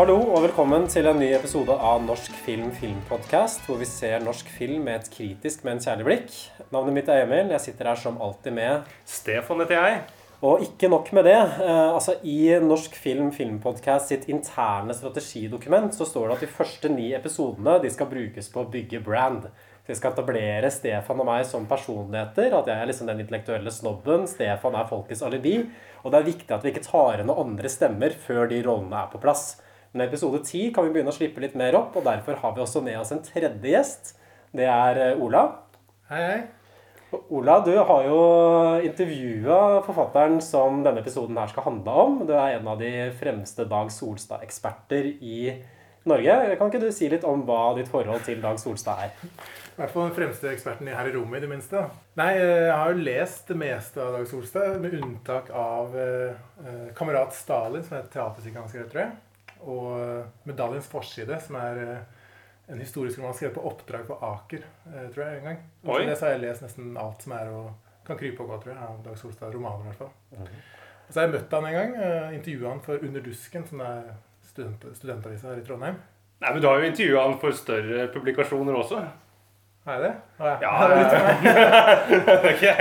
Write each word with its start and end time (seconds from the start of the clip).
Hallo 0.00 0.14
og 0.32 0.46
velkommen 0.46 0.86
til 0.88 1.04
en 1.10 1.18
ny 1.20 1.26
episode 1.36 1.74
av 1.76 1.98
Norsk 2.00 2.32
film 2.46 2.70
filmpodkast, 2.72 3.66
hvor 3.66 3.76
vi 3.76 3.84
ser 3.84 4.22
norsk 4.24 4.48
film 4.48 4.86
med 4.88 4.96
et 4.96 5.10
kritisk, 5.12 5.60
men 5.66 5.82
kjærlig 5.84 6.06
blikk. 6.06 6.30
Navnet 6.72 6.96
mitt 6.96 7.10
er 7.12 7.26
Emil. 7.26 7.50
Jeg 7.52 7.60
sitter 7.66 7.90
her 7.90 8.00
som 8.00 8.16
alltid 8.16 8.56
med 8.56 8.88
Stefan 9.04 9.60
heter 9.60 9.76
jeg. 9.76 10.00
Og 10.40 10.64
ikke 10.64 10.88
nok 10.88 11.12
med 11.18 11.28
det. 11.28 11.36
Eh, 11.36 11.90
altså 11.90 12.16
I 12.24 12.56
Norsk 12.64 12.96
film 12.96 13.28
filmpodkast 13.36 14.08
sitt 14.08 14.24
interne 14.32 14.96
strategidokument 14.96 15.92
så 15.92 16.08
står 16.08 16.30
det 16.30 16.38
at 16.38 16.48
de 16.48 16.52
første 16.56 16.96
ni 16.96 17.12
episodene 17.20 17.76
de 17.84 17.92
skal 17.92 18.08
brukes 18.08 18.48
på 18.48 18.64
å 18.64 18.72
bygge 18.72 19.04
brand. 19.04 19.52
Så 19.84 19.92
vi 19.92 20.00
skal 20.00 20.16
etablere 20.16 20.72
Stefan 20.72 21.20
og 21.20 21.28
meg 21.28 21.44
som 21.44 21.68
personligheter. 21.68 22.54
At 22.56 22.72
jeg 22.72 22.78
er 22.80 22.88
liksom 22.88 23.12
den 23.12 23.20
intellektuelle 23.20 23.76
snobben. 23.82 24.24
Stefan 24.32 24.80
er 24.80 24.88
folkets 24.88 25.28
alibi. 25.28 25.58
Og 26.00 26.08
det 26.08 26.22
er 26.22 26.30
viktig 26.32 26.56
at 26.56 26.64
vi 26.64 26.72
ikke 26.72 26.88
tar 26.88 27.20
inn 27.20 27.28
noen 27.28 27.50
andre 27.50 27.68
stemmer 27.68 28.16
før 28.16 28.48
de 28.48 28.64
rollene 28.64 29.04
er 29.04 29.12
på 29.12 29.20
plass. 29.20 29.50
Men 29.90 30.04
i 30.04 30.08
episode 30.10 30.44
ti 30.46 30.68
kan 30.74 30.86
vi 30.86 30.94
begynne 30.94 31.10
å 31.10 31.16
slippe 31.16 31.42
litt 31.42 31.56
mer 31.58 31.74
opp, 31.78 31.96
og 31.98 32.06
derfor 32.06 32.38
har 32.38 32.54
vi 32.54 32.62
også 32.62 32.82
med 32.86 33.00
oss 33.00 33.10
en 33.14 33.22
tredje 33.26 33.72
gjest. 33.72 34.14
Det 34.54 34.68
er 34.70 35.02
eh, 35.02 35.22
Ola. 35.22 35.44
Hei, 36.10 36.22
hei. 36.28 36.40
Ola, 37.10 37.56
du 37.66 37.72
har 37.74 38.04
jo 38.06 38.18
intervjua 38.86 39.80
forfatteren 39.82 40.38
som 40.44 40.84
denne 40.84 41.02
episoden 41.02 41.38
her 41.40 41.50
skal 41.50 41.66
handle 41.66 41.94
om. 42.04 42.20
Du 42.26 42.36
er 42.36 42.60
en 42.60 42.68
av 42.70 42.78
de 42.78 42.92
fremste 43.18 43.66
Dag 43.66 43.90
Solstad-eksperter 43.90 45.08
i 45.18 45.40
Norge. 46.06 46.36
Kan 46.60 46.70
ikke 46.70 46.82
du 46.84 46.92
si 46.94 47.08
litt 47.10 47.26
om 47.26 47.42
hva 47.48 47.72
ditt 47.74 47.90
forhold 47.90 48.22
til 48.28 48.38
Dag 48.44 48.60
Solstad 48.62 49.02
er? 49.08 49.16
I 49.16 49.80
hvert 49.80 49.94
fall 49.94 50.06
den 50.06 50.14
fremste 50.20 50.52
eksperten 50.52 50.92
her 50.92 51.08
i 51.08 51.14
rommet, 51.16 51.40
i 51.40 51.46
det 51.46 51.50
minste. 51.50 51.82
Nei, 52.20 52.28
jeg 52.38 52.70
har 52.70 52.92
jo 52.92 53.02
lest 53.08 53.50
det 53.50 53.58
meste 53.58 54.04
av 54.04 54.14
Dag 54.14 54.30
Solstad, 54.30 54.78
med 54.78 54.94
unntak 55.00 55.50
av 55.50 55.98
eh, 55.98 56.38
eh, 56.62 56.86
'Kamerat 56.94 57.34
Stalin', 57.34 57.82
som 57.82 57.98
er 57.98 58.04
et 58.04 58.14
han 58.14 58.70
har 58.70 58.86
tror 58.92 59.02
jeg. 59.02 59.10
Og 59.62 60.00
eh, 60.00 60.26
'Medaljens 60.46 60.88
forside', 60.88 61.40
som 61.40 61.56
er 61.60 61.82
eh, 61.84 62.02
en 62.72 62.78
historisk 62.78 63.18
roman 63.18 63.34
skrevet 63.34 63.54
på 63.54 63.66
oppdrag 63.66 64.06
på 64.06 64.18
Aker, 64.22 64.66
eh, 64.86 65.08
tror 65.14 65.24
jeg, 65.24 65.38
en 65.38 65.44
gang. 65.44 65.62
Og 65.84 65.94
Oi. 65.94 66.14
så 66.14 66.26
har 66.26 66.36
jeg 66.36 66.44
lest 66.46 66.62
nesten 66.62 66.96
alt 66.96 67.22
som 67.22 67.32
er 67.32 67.50
og 67.50 67.70
kan 68.06 68.18
krype 68.18 68.42
og 68.42 68.48
gå, 68.48 68.60
tror 68.62 68.72
jeg, 68.72 68.82
av 68.82 69.02
Dag 69.04 69.18
Solstad. 69.18 69.54
Romaner, 69.54 69.80
i 69.80 69.90
hvert 69.90 69.96
fall. 70.04 70.12
Og 70.40 71.12
så 71.12 71.20
har 71.20 71.26
jeg 71.26 71.34
møtt 71.34 71.52
han 71.52 71.66
en 71.66 71.74
gang. 71.74 71.94
Intervjua 72.34 72.70
han 72.70 72.80
for 72.80 73.02
Under 73.02 73.20
dusken, 73.20 73.66
som 73.66 73.80
er 73.80 74.14
student, 74.46 74.86
studentavisa 74.96 75.50
her 75.50 75.60
i 75.60 75.66
Trondheim. 75.66 75.98
Nei, 76.40 76.52
men 76.52 76.62
Du 76.62 76.68
har 76.68 76.80
jo 76.80 76.86
intervjua 76.86 77.24
han 77.26 77.38
for 77.40 77.52
større 77.52 78.08
publikasjoner 78.14 78.78
også. 78.78 79.02
Har 79.90 79.98
jeg 79.98 80.02
det? 80.06 80.16
Ah, 80.38 80.58
Ja, 80.62 80.72
er 80.86 80.92
er 82.46 82.50
ikke, 82.54 82.74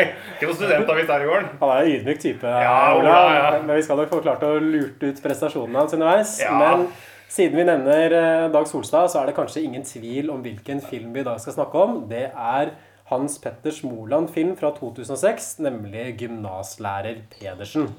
noe 0.46 0.54
studentavis 0.54 1.08
her 1.10 1.24
i 1.24 1.30
gården. 1.30 1.48
Han 1.62 1.72
er 1.74 1.80
en 1.82 1.94
ydmyk 1.96 2.20
type, 2.22 2.52
Ja, 2.54 2.74
Ola. 2.94 3.00
Ola, 3.00 3.22
ja. 3.34 3.48
Men 3.64 3.80
vi 3.80 3.86
skal 3.88 3.98
nok 3.98 4.12
få 4.12 4.20
klart 4.22 4.46
å 4.46 4.52
lurt 4.62 5.02
ut 5.02 5.22
prestasjonene 5.24 5.82
hans 5.82 5.96
underveis. 5.98 6.36
Ja. 6.44 6.54
Men 6.54 6.86
siden 7.34 7.58
vi 7.58 7.66
nevner 7.66 8.14
eh, 8.20 8.46
Dag 8.54 8.70
Solstad, 8.70 9.10
så 9.10 9.24
er 9.24 9.32
det 9.32 9.36
kanskje 9.40 9.64
ingen 9.66 9.88
tvil 9.90 10.30
om 10.30 10.44
hvilken 10.46 10.84
film 10.86 11.10
vi 11.16 11.24
i 11.24 11.26
dag 11.26 11.42
skal 11.42 11.58
snakke 11.58 11.82
om. 11.82 11.98
Det 12.12 12.28
er 12.30 12.76
Hans 13.10 13.40
Petters 13.42 13.82
Moland-film 13.82 14.54
fra 14.60 14.70
2006, 14.78 15.56
nemlig 15.66 16.12
'Gymnaslærer 16.20 17.24
Pedersen'. 17.34 17.90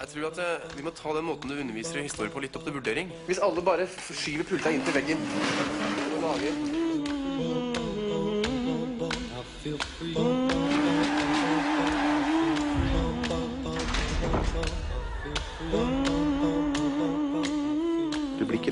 Jeg 0.00 0.10
tror 0.14 0.26
at 0.32 0.42
eh, 0.42 0.66
Vi 0.74 0.82
må 0.82 0.90
ta 0.98 1.14
den 1.14 1.30
måten 1.30 1.50
du 1.50 1.54
underviser 1.54 2.02
i 2.02 2.08
historie 2.10 2.34
på, 2.34 2.42
litt 2.42 2.58
opp 2.58 2.66
til 2.66 2.74
vurdering. 2.74 3.14
Hvis 3.30 3.38
alle 3.38 3.62
bare 3.62 3.86
skyver 3.86 4.50
pulta 4.50 4.74
inntil 4.74 4.98
veggen 4.98 5.22
og 6.16 6.26
lager 6.26 6.77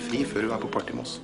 fri 0.09 0.25
før 0.25 0.47
hun 0.47 0.57
er 0.57 0.63
på 0.63 0.69
party 0.79 0.93
med 0.97 1.07
oss. 1.07 1.21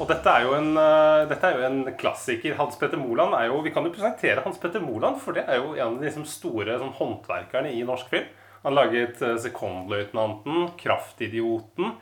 Og 0.00 0.08
dette 0.10 0.30
er 0.30 0.46
jo 0.46 0.54
en, 0.56 0.70
eh, 0.78 1.26
dette 1.30 1.48
er 1.48 1.58
jo 1.58 1.66
en 1.66 1.84
klassiker. 2.00 2.56
Hans 2.58 2.78
Petter 2.80 3.00
Moland 3.00 3.34
er 3.38 3.48
jo 3.50 3.60
Vi 3.64 3.72
kan 3.74 3.84
jo 3.84 3.92
presentere 3.92 4.42
Hans 4.44 4.58
Petter 4.58 4.80
Moland, 4.80 5.20
for 5.20 5.32
det 5.32 5.44
er 5.48 5.60
jo 5.60 5.74
en 5.74 5.86
av 5.86 6.00
de 6.00 6.08
liksom, 6.08 6.26
store 6.26 6.78
sånn, 6.78 6.94
håndverkerne 6.98 7.72
i 7.72 7.84
norsk 7.86 8.08
film. 8.08 8.26
Han 8.64 8.74
laget 8.74 9.20
uh, 9.22 9.36
'Sekondløytnanten', 9.36 10.74
'Kraftidioten', 10.78 11.96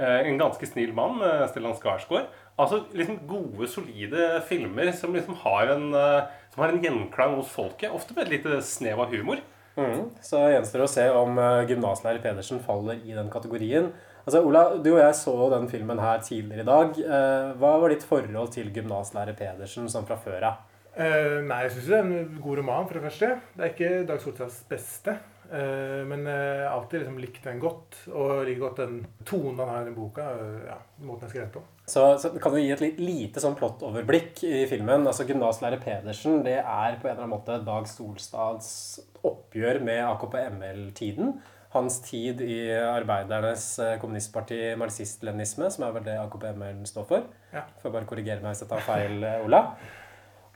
Uh, 0.00 0.24
'En 0.24 0.38
ganske 0.38 0.64
snill 0.64 0.94
mann' 0.94 1.20
uh, 1.20 1.46
Stellan 1.50 1.74
Skarsgård. 1.76 2.30
Altså 2.56 2.84
liksom 2.94 3.18
gode, 3.28 3.68
solide 3.68 4.40
filmer 4.48 4.92
som 4.92 5.12
liksom 5.12 5.34
har 5.42 5.74
en, 5.74 5.92
uh, 5.92 6.22
som 6.54 6.62
har 6.62 6.72
en 6.72 6.80
gjenklang 6.80 7.34
hos 7.36 7.50
folket. 7.52 7.92
Ofte 7.92 8.14
med 8.14 8.24
et 8.24 8.38
lite 8.38 8.62
snev 8.64 9.00
av 9.00 9.12
humor. 9.12 9.42
Mm. 9.76 10.08
Så 10.24 10.40
gjenstår 10.50 10.82
det 10.82 10.86
å 10.88 10.92
se 10.94 11.04
om 11.10 11.38
uh, 11.38 11.66
gymnaslærer 11.68 12.22
Pedersen 12.22 12.62
faller 12.64 13.00
i 13.04 13.12
den 13.16 13.28
kategorien. 13.32 13.90
Altså, 14.26 14.42
Ola, 14.44 14.64
du 14.82 14.90
og 14.92 15.00
jeg 15.00 15.16
så 15.16 15.34
den 15.54 15.68
filmen 15.70 16.00
her 16.02 16.20
tidligere 16.24 16.64
i 16.64 16.68
dag. 16.68 16.98
Eh, 17.00 17.52
hva 17.60 17.72
var 17.80 17.92
ditt 17.92 18.04
forhold 18.06 18.52
til 18.54 18.68
gymnaslærer 18.74 19.36
Pedersen 19.38 19.88
sånn 19.90 20.08
fra 20.08 20.18
før 20.20 20.50
av? 20.50 20.66
Uh, 20.90 21.38
nei, 21.46 21.62
jeg 21.64 21.76
syns 21.76 21.86
det 21.86 21.98
er 22.00 22.08
en 22.08 22.38
god 22.42 22.58
roman, 22.60 22.86
for 22.88 22.98
det 22.98 23.04
første. 23.06 23.28
Det 23.54 23.62
er 23.62 23.70
ikke 23.70 23.90
Dag 24.08 24.20
Solstads 24.20 24.56
beste. 24.68 25.14
Uh, 25.50 26.02
men 26.06 26.26
jeg 26.28 26.58
har 26.66 26.74
alltid 26.74 27.00
liksom 27.00 27.20
likt 27.22 27.46
den 27.46 27.62
godt, 27.62 28.00
og 28.10 28.42
liker 28.46 28.64
godt 28.66 28.82
den 28.82 28.98
tonen 29.26 29.62
han 29.62 29.70
har 29.70 29.84
i 29.84 29.88
den 29.88 29.96
boka. 29.96 30.26
Uh, 30.36 30.58
Ja, 30.66 30.76
måten 31.06 31.28
jeg 31.28 31.36
skrev 31.36 31.52
på. 31.54 31.62
Så, 31.90 32.04
så 32.22 32.32
kan 32.42 32.54
du 32.54 32.60
gi 32.60 32.74
et 32.74 32.82
litt 32.84 33.00
lite 33.02 33.42
sånn 33.42 33.56
plottoverblikk 33.58 34.44
i 34.46 34.66
filmen. 34.70 35.06
Altså 35.08 35.24
Gymnaslærer 35.30 35.80
Pedersen 35.82 36.44
det 36.46 36.58
er 36.60 36.98
på 37.00 37.08
en 37.08 37.14
eller 37.14 37.24
annen 37.24 37.32
måte 37.38 37.56
Dag 37.66 37.88
Solstads 37.90 39.00
oppgjør 39.26 39.80
med 39.86 40.04
AKP-ML-tiden. 40.10 41.34
Hans 41.70 42.00
tid 42.02 42.40
i 42.42 42.58
Arbeidernes 42.74 43.64
eh, 43.78 43.94
kommunistparti 44.02 44.58
marxist-leninisme, 44.80 45.68
som 45.70 45.84
er 45.86 45.92
vel 45.94 46.06
det 46.08 46.16
AKP-ML 46.18 46.80
står 46.88 47.04
for. 47.06 47.28
Ja. 47.54 47.62
Får 47.78 47.92
bare 47.94 48.08
korrigere 48.10 48.42
meg 48.42 48.56
hvis 48.56 48.64
jeg 48.64 48.70
tar 48.72 48.82
feil, 48.82 49.20
eh, 49.22 49.44
Ola. 49.44 49.60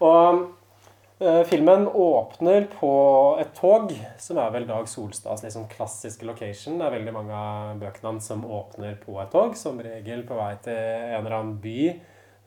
Og 0.02 0.40
eh, 1.22 1.44
filmen 1.46 1.86
åpner 1.86 2.66
på 2.72 2.90
et 3.38 3.52
tog, 3.54 3.94
som 4.18 4.40
er 4.42 4.50
vel 4.56 4.66
Dag 4.66 4.90
Solstads 4.90 5.44
liksom 5.46 5.68
klassiske 5.70 6.26
location. 6.26 6.80
Det 6.80 6.88
er 6.88 6.96
veldig 6.96 7.14
mange 7.14 7.38
av 7.38 7.78
bøkene 7.84 8.10
hans 8.16 8.26
som 8.32 8.42
åpner 8.42 8.98
på 9.04 9.14
et 9.22 9.30
tog, 9.30 9.54
som 9.60 9.78
regel 9.86 10.26
på 10.26 10.40
vei 10.40 10.50
til 10.66 10.74
en 10.80 11.20
eller 11.20 11.38
annen 11.38 11.54
by, 11.62 11.78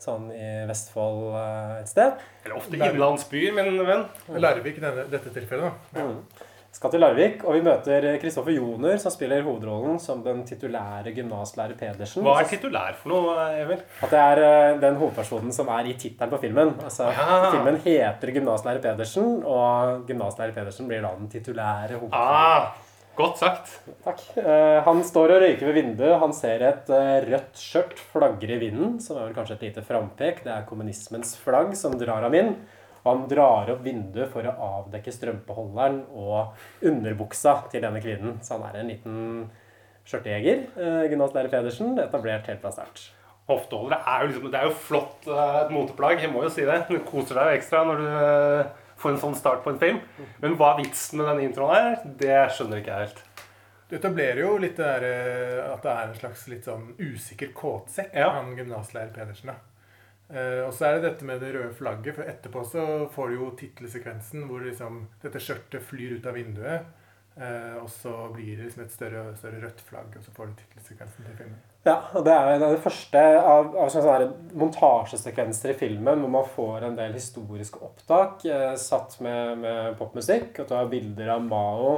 sånn 0.04 0.28
i 0.36 0.52
Vestfold 0.68 1.40
et 1.80 1.88
sted. 1.88 2.20
Eller 2.44 2.60
ofte 2.60 2.76
innlandsbyer, 2.76 3.56
min 3.56 3.80
venn. 3.88 4.06
Larvik 4.36 4.84
i 4.84 4.88
denne, 4.90 5.08
dette 5.16 5.32
tilfellet, 5.40 5.72
da. 5.96 6.04
Ja. 6.04 6.54
Skal 6.78 6.92
til 6.94 7.02
Larvik, 7.02 7.40
og 7.42 7.56
vi 7.56 7.62
møter 7.66 8.06
Kristoffer 8.22 8.54
Joner, 8.54 9.00
som 9.02 9.10
spiller 9.10 9.42
hovedrollen 9.42 9.96
som 10.02 10.20
den 10.22 10.44
titulære 10.46 11.10
gymnaslærer 11.16 11.74
Pedersen. 11.80 12.22
Hva 12.22 12.36
er 12.44 12.50
titulær 12.52 12.94
for 13.00 13.10
noe, 13.16 13.34
Emil? 13.64 13.80
At 14.06 14.14
det 14.14 14.20
er 14.22 14.42
eh, 14.46 14.76
den 14.84 15.00
hovedpersonen 15.00 15.56
som 15.56 15.72
er 15.74 15.90
i 15.90 15.96
tittelen 15.98 16.30
på 16.36 16.38
filmen. 16.44 16.76
Altså, 16.84 17.08
Ja. 17.10 17.50
Filmen 17.56 17.80
heter 17.82 18.30
'Gymnaslærer 18.36 18.84
Pedersen', 18.84 19.42
og 19.42 20.06
gymnaslærer 20.06 20.54
Pedersen 20.54 20.88
blir 20.88 21.02
da 21.02 21.16
den 21.18 21.32
titulære 21.34 21.98
hovedpersonen. 21.98 22.14
Ah, 22.14 22.68
godt 23.18 23.38
sagt. 23.42 23.74
Takk. 24.06 24.22
Eh, 24.38 24.84
han 24.86 25.04
står 25.04 25.34
og 25.34 25.42
røyker 25.42 25.66
ved 25.66 25.82
vinduet. 25.82 26.20
Han 26.22 26.34
ser 26.34 26.62
et 26.62 26.90
eh, 26.94 27.26
rødt 27.26 27.58
skjørt 27.58 27.98
flagre 28.14 28.54
i 28.54 28.62
vinden, 28.62 29.00
som 29.02 29.18
er 29.18 29.32
vel 29.32 29.34
kanskje 29.34 29.58
et 29.58 29.66
lite 29.72 29.82
frampek. 29.82 30.44
Det 30.46 30.54
er 30.54 30.70
kommunismens 30.70 31.34
flagg 31.42 31.74
som 31.76 31.98
drar 31.98 32.22
ham 32.22 32.34
inn. 32.38 32.56
Han 33.08 33.28
drar 33.32 33.70
opp 33.74 33.84
vinduet 33.86 34.30
for 34.34 34.46
å 34.48 34.54
avdekke 34.84 35.14
strømpeholderen 35.16 36.02
og 36.14 36.54
underbuksa 36.84 37.58
til 37.72 37.82
denne 37.86 38.02
kvinnen. 38.04 38.40
Så 38.44 38.58
han 38.58 38.68
er 38.70 38.80
en 38.82 38.92
liten 38.92 39.22
skjørtejeger. 40.08 40.66
Gunnar 40.78 41.08
gymnaslærer 41.12 41.52
Pedersen. 41.52 41.98
Etablert 42.00 42.48
helt 42.48 42.62
fra 42.64 42.72
start. 42.72 43.08
hofteholdere 43.48 44.02
er 44.08 44.24
jo 44.24 44.28
liksom 44.32 44.52
Det 44.52 44.60
er 44.60 44.66
jo 44.68 44.74
flott 44.76 45.28
eh, 45.28 45.62
et 45.62 45.70
moteplagg, 45.72 46.20
jeg 46.22 46.32
må 46.34 46.44
jo 46.44 46.50
si 46.52 46.66
det. 46.68 46.82
Du 46.90 46.98
koser 47.08 47.36
deg 47.40 47.48
jo 47.54 47.60
ekstra 47.62 47.84
når 47.88 48.02
du 48.02 48.08
eh, 48.08 48.72
får 49.00 49.14
en 49.14 49.22
sånn 49.22 49.36
start 49.40 49.64
på 49.64 49.72
en 49.72 49.80
film. 49.80 50.00
Men 50.44 50.58
hva 50.60 50.74
er 50.74 50.82
vitsen 50.84 51.20
med 51.22 51.30
denne 51.30 51.46
introen 51.48 51.76
her? 51.76 51.98
det 52.20 52.42
skjønner 52.58 52.82
ikke 52.82 52.92
jeg 52.98 53.08
helt. 53.08 53.24
Du 53.88 53.96
etablerer 53.96 54.42
jo 54.44 54.58
litt 54.60 54.76
det 54.76 54.84
der, 54.84 55.06
eh, 55.08 55.74
at 55.74 55.84
det 55.86 55.92
er 55.94 56.10
en 56.10 56.18
slags 56.20 56.48
litt 56.52 56.66
sånn 56.68 56.90
usikker 57.00 57.54
kåtsekk, 57.56 58.12
Ja. 58.14 58.30
han 58.36 58.52
gymnaslærer 58.58 59.14
Pedersen. 59.16 59.48
da. 59.54 59.56
Eh, 60.28 60.62
og 60.66 60.74
så 60.76 60.88
er 60.88 60.98
det 60.98 61.08
dette 61.08 61.28
med 61.28 61.40
det 61.44 61.54
røde 61.56 61.74
flagget, 61.76 62.18
for 62.18 62.28
etterpå 62.28 62.64
så 62.68 62.86
får 63.14 63.30
du 63.30 63.38
jo 63.38 63.52
tittelsekvensen 63.60 64.48
hvor 64.50 64.66
liksom 64.66 65.06
dette 65.24 65.42
skjørtet 65.44 65.86
flyr 65.88 66.18
ut 66.18 66.28
av 66.28 66.40
vinduet. 66.40 66.96
Uh, 67.38 67.84
og 67.84 67.90
så 67.94 68.12
blir 68.34 68.56
det 68.58 68.64
liksom 68.66 68.82
et 68.82 68.94
større, 68.96 69.20
større 69.38 69.60
rødt 69.62 69.82
flagg, 69.86 70.08
og 70.18 70.24
så 70.26 70.32
får 70.34 70.48
du 70.48 70.54
tittelsekvensen 70.58 71.28
til 71.28 71.36
filmen. 71.38 71.60
Ja, 71.86 72.00
og 72.18 72.24
det 72.26 72.34
er 72.34 72.48
jo 72.50 72.70
det 72.74 72.80
første 72.82 73.22
av, 73.38 73.68
av 73.78 73.92
sånne 73.94 74.56
montasjesekvenser 74.58 75.72
i 75.72 75.78
filmen 75.78 76.24
hvor 76.24 76.34
man 76.34 76.50
får 76.56 76.88
en 76.88 76.98
del 76.98 77.14
historiske 77.14 77.80
opptak 77.86 78.42
eh, 78.50 78.74
satt 78.82 79.20
med, 79.22 79.54
med 79.62 79.94
popmusikk. 80.00 80.64
Og 80.64 80.66
du 80.66 80.74
har 80.80 80.90
bilder 80.90 81.36
av 81.36 81.46
Mao, 81.46 81.92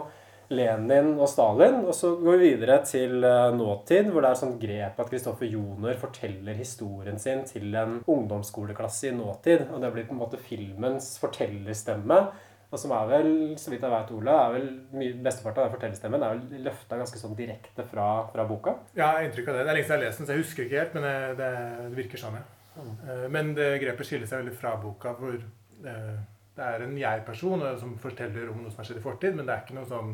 Lenin 0.49 1.13
og 1.19 1.29
Stalin. 1.29 1.79
Og 1.85 1.95
så 1.95 2.11
går 2.19 2.37
vi 2.39 2.51
videre 2.53 2.79
til 2.87 3.23
eh, 3.23 3.53
nåtid, 3.55 4.11
hvor 4.11 4.25
det 4.25 4.33
er 4.33 4.41
sånn 4.41 4.59
grep 4.61 4.99
at 5.01 5.09
Kristoffer 5.11 5.49
Joner 5.49 5.97
forteller 6.01 6.57
historien 6.57 7.19
sin 7.21 7.45
til 7.49 7.73
en 7.77 7.99
ungdomsskoleklasse 8.09 9.11
i 9.11 9.15
nåtid. 9.15 9.67
Og 9.69 9.81
det 9.83 9.91
blir 9.95 10.07
på 10.09 10.15
en 10.17 10.21
måte 10.21 10.41
filmens 10.41 11.15
fortellerstemme. 11.21 12.21
Og 12.69 12.77
som 12.77 12.91
er 12.93 13.07
vel, 13.09 13.31
så 13.57 13.71
vidt 13.71 13.81
jeg 13.81 13.93
vet, 13.93 14.11
Ole, 14.13 14.33
er 14.33 14.51
vel 14.53 15.13
Besteparten 15.25 15.63
av 15.63 15.69
den 15.69 15.73
fortellerstemmen 15.73 16.21
er 16.25 16.35
vel 16.35 16.65
løfta 16.67 16.99
ganske 16.99 17.17
sånn 17.17 17.33
direkte 17.37 17.85
fra, 17.89 18.09
fra 18.29 18.45
boka. 18.45 18.75
Ja, 18.93 19.07
jeg 19.07 19.15
har 19.15 19.25
inntrykk 19.25 19.49
av 19.49 19.57
det. 19.57 19.63
Det 19.63 19.71
er 19.71 19.79
lenge 19.79 19.87
siden 19.87 19.95
jeg 19.95 20.03
har 20.03 20.05
lest 20.05 20.21
den, 20.21 20.27
så 20.29 20.35
jeg 20.35 20.43
husker 20.43 20.65
ikke 20.67 20.83
helt, 20.83 20.97
men 20.97 21.07
det, 21.07 21.15
det, 21.39 21.53
det 21.87 21.97
virker 21.97 22.21
sånn, 22.21 22.37
ja. 22.37 22.45
Mm. 22.79 22.91
Men 23.33 23.49
det 23.57 23.71
grepet 23.81 24.07
skiller 24.07 24.29
seg 24.29 24.43
veldig 24.43 24.53
fra 24.55 24.75
boka, 24.79 25.15
hvor 25.17 25.33
eh, 25.35 26.19
det 26.59 26.67
er 26.67 26.85
en 26.85 26.97
jeg-person 26.99 27.65
eh, 27.65 27.77
som 27.81 27.95
forteller 28.01 28.51
om 28.51 28.61
noe 28.61 28.71
som 28.71 28.83
har 28.83 28.89
skjedd 28.89 29.01
i 29.01 29.03
fortid, 29.03 29.35
men 29.37 29.47
det 29.47 29.55
er 29.55 29.65
ikke 29.65 29.79
noe 29.79 29.89
sånn 29.89 30.13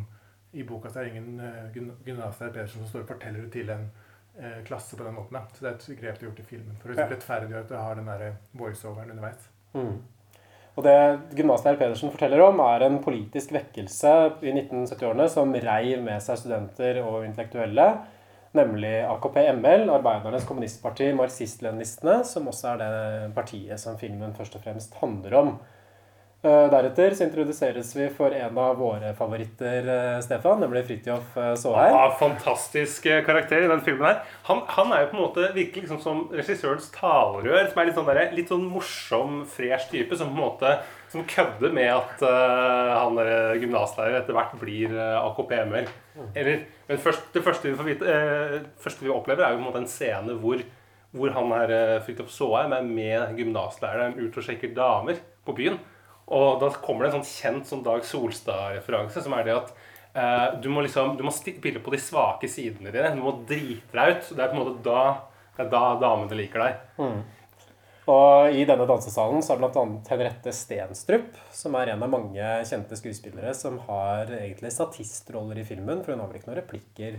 I 0.55 0.63
boka 0.67 0.89
så 0.89 1.01
er 1.01 1.09
det 1.09 1.15
ingen 1.15 1.39
uh, 1.43 1.69
gymnaslærer 2.05 2.53
Pedersen 2.55 2.81
som 2.81 2.89
står 2.89 3.05
og 3.05 3.13
forteller 3.13 3.45
det 3.45 3.51
til 3.57 3.69
en 3.75 3.85
uh, 4.39 4.57
klasse 4.67 4.97
på 4.97 5.03
den 5.03 5.17
måten. 5.17 5.35
da. 5.37 5.43
Så 5.53 5.65
det 5.65 5.71
er 5.71 5.77
et 5.77 6.01
grep 6.01 6.19
de 6.19 6.25
har 6.25 6.31
gjort 6.31 6.43
i 6.43 6.49
filmen 6.49 6.75
for 6.81 6.93
å 6.93 6.97
Ja. 6.99 7.07
rettferdiggjøre 7.11 7.65
at 7.67 7.71
du 7.71 7.77
har 7.77 7.95
den 7.99 8.11
der 8.11 8.35
voiceoveren 8.53 9.11
underveis. 9.11 9.49
Mm. 9.75 9.95
Og 10.75 10.83
det 10.83 10.95
gymnaslærer 11.37 11.77
Pedersen 11.79 12.11
forteller 12.11 12.41
om, 12.43 12.59
er 12.59 12.83
en 12.83 12.97
politisk 13.03 13.53
vekkelse 13.55 14.11
i 14.43 14.51
1970-årene 14.51 15.29
som 15.31 15.53
reiv 15.53 16.01
med 16.03 16.19
seg 16.23 16.41
studenter 16.41 16.99
og 17.03 17.23
intellektuelle. 17.23 17.85
Nemlig 18.55 18.91
AKP-ML, 19.07 19.89
Arbeidernes 19.91 20.45
kommunistparti, 20.47 21.09
marxist-leninistene, 21.15 22.21
som 22.27 22.47
også 22.47 22.73
er 22.73 22.77
det 22.83 23.31
partiet 23.35 23.79
som 23.79 23.97
filmen 23.99 24.35
først 24.35 24.55
og 24.55 24.63
fremst 24.63 24.95
handler 25.01 25.35
om. 25.39 25.49
Eh, 26.45 26.65
Deretter 26.69 27.15
så 27.17 27.25
introduseres 27.25 27.87
vi 27.97 28.05
for 28.13 28.33
en 28.37 28.57
av 28.61 28.75
våre 28.77 29.15
favoritter, 29.17 29.87
eh, 29.89 30.17
Stefan, 30.21 30.59
nemlig 30.61 30.83
Fridtjof 30.85 31.37
eh, 31.41 31.53
Saaheim. 31.57 31.95
Ja, 31.95 32.11
fantastisk 32.19 33.07
karakter 33.25 33.65
i 33.65 33.69
den 33.71 33.81
filmen 33.81 34.05
her. 34.05 34.19
Han, 34.45 34.61
han 34.75 34.93
er 34.93 35.01
jo 35.01 35.07
på 35.09 35.17
en 35.17 35.23
måte 35.23 35.47
virkelig 35.55 35.87
liksom 35.87 36.03
som 36.03 36.21
regissørens 36.29 36.91
talerør. 36.93 37.71
Som 37.71 37.81
er 37.81 37.89
litt 37.89 37.97
sånn, 37.97 38.11
der, 38.11 38.21
litt 38.37 38.53
sånn 38.53 38.67
morsom, 38.69 39.39
fresh 39.49 39.89
type. 39.89 40.19
Som 40.19 40.35
på 40.35 40.37
en 40.37 40.43
måte 40.43 40.75
som 41.15 41.25
kødder 41.31 41.73
med 41.73 41.89
at 41.95 42.21
uh, 42.27 42.93
han 42.99 43.17
der 43.17 43.57
gymnaslærer 43.61 44.19
etter 44.19 44.35
hvert 44.35 44.53
blir 44.59 44.93
uh, 44.93 45.21
AKP-ML. 45.29 45.89
Men 46.35 47.01
først, 47.01 47.29
det 47.33 47.43
første 47.45 47.71
vi, 47.71 47.87
vite, 47.87 48.17
uh, 48.17 48.57
første 48.83 49.05
vi 49.05 49.13
opplever, 49.13 49.45
er 49.45 49.55
jo 49.55 49.61
på 49.61 49.63
en 49.63 49.69
måte 49.69 49.81
en 49.85 49.89
scene 49.89 50.35
hvor, 50.41 50.61
hvor 51.15 51.33
han 51.37 51.53
her, 51.55 51.75
Fridtjof 52.05 52.33
Saaheim 52.35 52.75
er 52.75 52.89
med 52.89 53.39
gymnaslæreren 53.39 54.17
ut 54.19 54.41
og 54.41 54.49
sjekker 54.49 54.75
damer 54.75 55.21
på 55.45 55.55
byen. 55.55 55.79
Og 56.33 56.61
da 56.61 56.71
kommer 56.81 57.05
det 57.05 57.11
en 57.11 57.19
sånn 57.19 57.29
kjent 57.29 57.69
sånn 57.69 57.83
Dag 57.85 58.05
Solstad-referanse, 58.07 59.21
som 59.21 59.35
er 59.37 59.45
det 59.45 59.55
at 59.59 59.71
eh, 60.17 60.47
du 60.63 60.71
må 60.73 60.81
liksom, 60.85 61.13
du 61.19 61.23
må 61.27 61.33
spille 61.35 61.81
på 61.83 61.93
de 61.93 62.01
svake 62.01 62.49
sidene 62.49 62.93
dine. 62.93 63.13
Du 63.13 63.21
må 63.21 63.35
drite 63.45 63.93
deg 63.93 64.15
ut. 64.15 64.31
Det 64.33 64.41
er 64.41 64.51
på 64.51 64.57
en 64.57 64.63
måte 64.63 64.79
da, 64.85 65.05
det 65.55 65.65
er 65.67 65.73
da 65.73 65.83
damene 66.01 66.39
liker 66.39 66.65
deg. 66.65 66.79
Og 68.05 68.53
i 68.53 68.65
denne 68.69 68.85
dansesalen 68.85 69.41
så 69.41 69.55
er 69.55 69.61
bl.a. 69.63 69.83
Henriette 70.11 70.51
Stenstrup, 70.53 71.39
som 71.53 71.77
er 71.79 71.93
en 71.93 72.03
av 72.05 72.11
mange 72.13 72.49
kjente 72.69 72.97
skuespillere 72.99 73.53
som 73.57 73.79
har 73.87 74.29
egentlig 74.29 74.73
statistroller 74.73 75.61
i 75.61 75.65
filmen, 75.65 76.03
for 76.05 76.13
hun 76.13 76.21
har 76.21 76.29
vel 76.29 76.37
ikke 76.37 76.51
noen 76.51 76.59
replikker. 76.61 77.17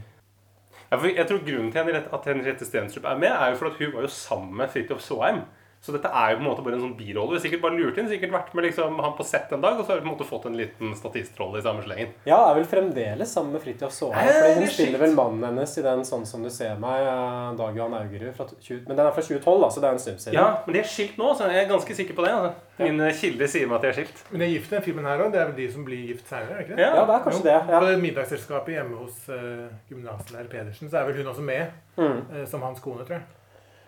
Jeg 0.87 1.27
tror 1.27 1.43
Grunnen 1.43 1.73
til 1.75 1.99
at 1.99 2.29
Henriette 2.31 2.69
Stenstrup 2.69 3.09
er 3.11 3.19
med, 3.19 3.35
er 3.35 3.51
jo 3.51 3.59
for 3.59 3.73
at 3.73 3.81
hun 3.83 3.97
var 3.97 4.07
jo 4.07 4.13
sammen 4.15 4.55
med 4.61 4.71
Fridtjof 4.71 5.03
Saaheim. 5.03 5.43
Så 5.81 5.93
dette 5.95 6.09
er 6.11 6.33
jo 6.33 6.39
på 6.39 6.43
en 6.43 6.49
måte 6.49 6.63
bare 6.67 6.75
en 6.75 6.81
sånn 6.83 6.97
birolle. 6.99 7.31
Vi 7.31 7.37
har 7.39 7.43
sikkert 7.45 7.61
bare 7.63 7.77
lurt 7.79 7.99
inn, 7.99 8.09
sikkert 8.11 8.33
vært 8.33 8.55
med 8.55 8.65
liksom, 8.65 8.97
han 8.99 9.13
på 9.15 9.25
sett 9.25 9.53
en 9.55 9.61
dag, 9.63 9.79
og 9.79 9.85
så 9.87 9.93
har 9.93 10.01
vi 10.01 10.07
på 10.07 10.09
en 10.11 10.15
måte 10.17 10.27
fått 10.27 10.47
en 10.47 10.57
liten 10.59 10.95
statistrolle 10.99 11.61
i 11.61 11.63
samme 11.63 11.85
slengen. 11.85 12.09
Ja, 12.27 12.39
er 12.51 12.57
vel 12.59 12.65
fremdeles 12.67 13.31
sammen 13.33 13.53
med 13.53 13.63
Fridtjof 13.63 13.93
Saaheim. 13.95 14.27
For 14.33 14.55
hun 14.57 14.65
er 14.67 14.73
spiller 14.73 14.99
vel 15.05 15.15
mannen 15.15 15.45
hennes 15.47 15.77
i 15.79 15.83
den 15.83 16.01
'Sånn 16.03 16.27
som 16.27 16.43
du 16.43 16.51
ser 16.51 16.75
meg', 16.77 17.07
eh, 17.07 17.57
Dag 17.57 17.77
Johan 17.77 17.95
Augerud. 17.95 18.35
Fra 18.35 18.47
20, 18.61 18.89
men 18.89 18.97
den 18.97 19.07
er 19.07 19.13
fra 19.13 19.23
2012, 19.23 19.61
da, 19.61 19.69
så 19.71 19.81
det 19.81 19.85
er 19.85 19.93
en 19.93 19.99
stund 19.99 20.19
siden. 20.19 20.35
Ja, 20.35 20.59
men 20.67 20.73
de 20.73 20.81
er 20.81 20.85
skilt 20.91 21.17
nå, 21.19 21.35
så 21.37 21.47
jeg 21.53 21.65
er 21.65 21.69
ganske 21.71 21.95
sikker 21.95 22.15
på 22.15 22.25
det. 22.25 22.33
Altså. 22.33 22.53
Mine 22.79 23.13
kilder 23.13 23.47
sier 23.47 23.67
meg 23.69 23.77
at 23.77 23.83
de 23.83 23.89
er 23.89 23.93
skilt. 23.93 24.19
Men 24.31 24.41
de 24.41 24.45
er 24.47 24.53
gift 24.59 24.73
i 24.73 24.75
den 24.77 24.83
filmen 24.83 25.05
her 25.05 25.19
òg. 25.23 25.33
Det 25.33 25.41
er 25.41 25.47
vel 25.47 25.57
de 25.57 25.73
som 25.73 25.85
blir 25.85 26.07
gift 26.09 26.27
seinere, 26.29 26.57
er 26.59 26.61
ikke 26.67 26.77
det? 26.77 26.79
Ja. 26.83 26.95
Ja, 26.97 27.05
det 27.07 27.15
er 27.15 27.25
kanskje 27.25 27.43
det. 27.47 27.59
Ja. 27.71 27.81
På 27.81 28.01
middagsselskapet 28.03 28.75
hjemme 28.75 28.97
hos 28.97 29.29
uh, 29.29 29.69
gymnaslærer 29.89 30.49
Pedersen, 30.51 30.91
så 30.91 30.99
er 30.99 31.05
vel 31.07 31.17
hun 31.23 31.33
også 31.33 31.43
med 31.43 31.67
Mm. 31.97 32.27
uh, 32.29 32.45
som 32.47 32.61
hans 32.63 32.81
kone, 32.81 32.99
tror 33.07 33.15
jeg. 33.17 33.23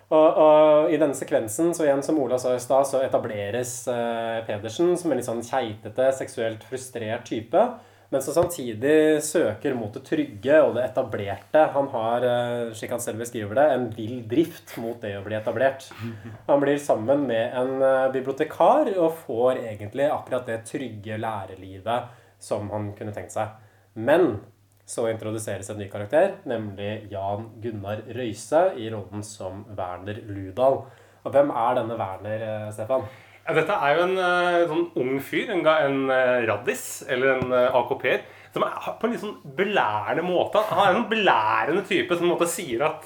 Og, 0.08 0.38
og 0.40 0.92
i 0.92 0.96
denne 0.96 1.16
sekvensen, 1.16 1.74
så 1.76 1.84
igjen 1.84 2.00
som 2.04 2.16
Ola 2.22 2.38
sa 2.40 2.54
i 2.56 2.62
stad, 2.62 2.86
så 2.88 3.02
etableres 3.04 3.82
eh, 3.92 4.38
Pedersen 4.48 4.94
som 4.96 5.12
en 5.12 5.20
litt 5.20 5.28
sånn 5.28 5.44
keitete, 5.44 6.08
seksuelt 6.16 6.64
frustrert 6.64 7.28
type. 7.28 7.64
Men 8.08 8.22
som 8.24 8.32
samtidig 8.32 9.20
søker 9.20 9.74
mot 9.76 9.92
det 9.92 10.00
trygge 10.06 10.62
og 10.64 10.78
det 10.78 10.86
etablerte. 10.86 11.66
Han 11.74 11.90
har, 11.92 12.24
eh, 12.24 12.70
slik 12.72 12.94
han 12.94 13.04
selv 13.04 13.20
beskriver 13.20 13.60
det, 13.60 13.66
en 13.74 13.90
vill 13.92 14.22
drift 14.30 14.78
mot 14.80 14.96
det 15.04 15.12
å 15.18 15.24
bli 15.26 15.36
etablert. 15.36 15.90
Han 16.48 16.64
blir 16.64 16.80
sammen 16.80 17.26
med 17.28 17.52
en 17.52 17.82
eh, 17.82 18.08
bibliotekar 18.16 18.94
og 18.96 19.18
får 19.26 19.60
egentlig 19.60 20.08
akkurat 20.08 20.48
det 20.48 20.62
trygge 20.70 21.20
lærelivet 21.20 22.08
som 22.40 22.70
han 22.72 22.94
kunne 22.96 23.12
tenkt 23.12 23.36
seg. 23.36 23.52
Men 23.92 24.38
så 24.88 25.04
introduseres 25.10 25.68
en 25.68 25.78
ny 25.82 25.88
karakter, 25.92 26.38
nemlig 26.48 27.10
Jan 27.12 27.50
Gunnar 27.60 28.00
Røise 28.16 28.70
i 28.80 28.88
rollen 28.92 29.24
som 29.26 29.66
Werner 29.76 30.22
Ludal. 30.24 30.80
Og 31.26 31.34
hvem 31.34 31.52
er 31.52 31.76
denne 31.76 31.98
Werner, 31.98 32.44
eh, 32.46 32.70
Stefan? 32.72 33.04
Ja, 33.44 33.54
dette 33.56 33.76
er 33.76 33.96
jo 33.96 34.06
en 34.06 34.16
eh, 34.22 34.64
sånn 34.70 34.86
ung 35.02 35.20
fyr, 35.24 35.52
en, 35.52 35.60
en 35.68 36.14
eh, 36.14 36.46
raddis, 36.48 36.86
eller 37.08 37.36
en 37.36 37.52
AKP-er, 37.82 38.24
som 38.54 38.64
er 38.64 38.88
på 38.96 39.06
en 39.06 39.12
litt 39.12 39.24
sånn 39.26 39.36
belærende 39.58 40.24
måte. 40.24 40.64
Han 40.70 40.80
er 40.80 40.90
en 40.94 40.98
sånn 41.02 41.12
belærende 41.12 41.84
type 41.88 42.16
som 42.16 42.32
måte 42.32 42.48
sier 42.48 42.86
at, 42.86 43.04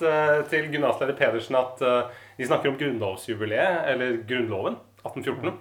til 0.52 0.70
gymnasleder 0.70 1.18
Pedersen 1.18 1.58
at 1.58 1.82
de 1.82 2.46
snakker 2.46 2.70
om 2.70 2.78
grunnlovsjubileet, 2.78 3.82
eller 3.90 4.20
Grunnloven, 4.28 4.78
1814. 5.02 5.58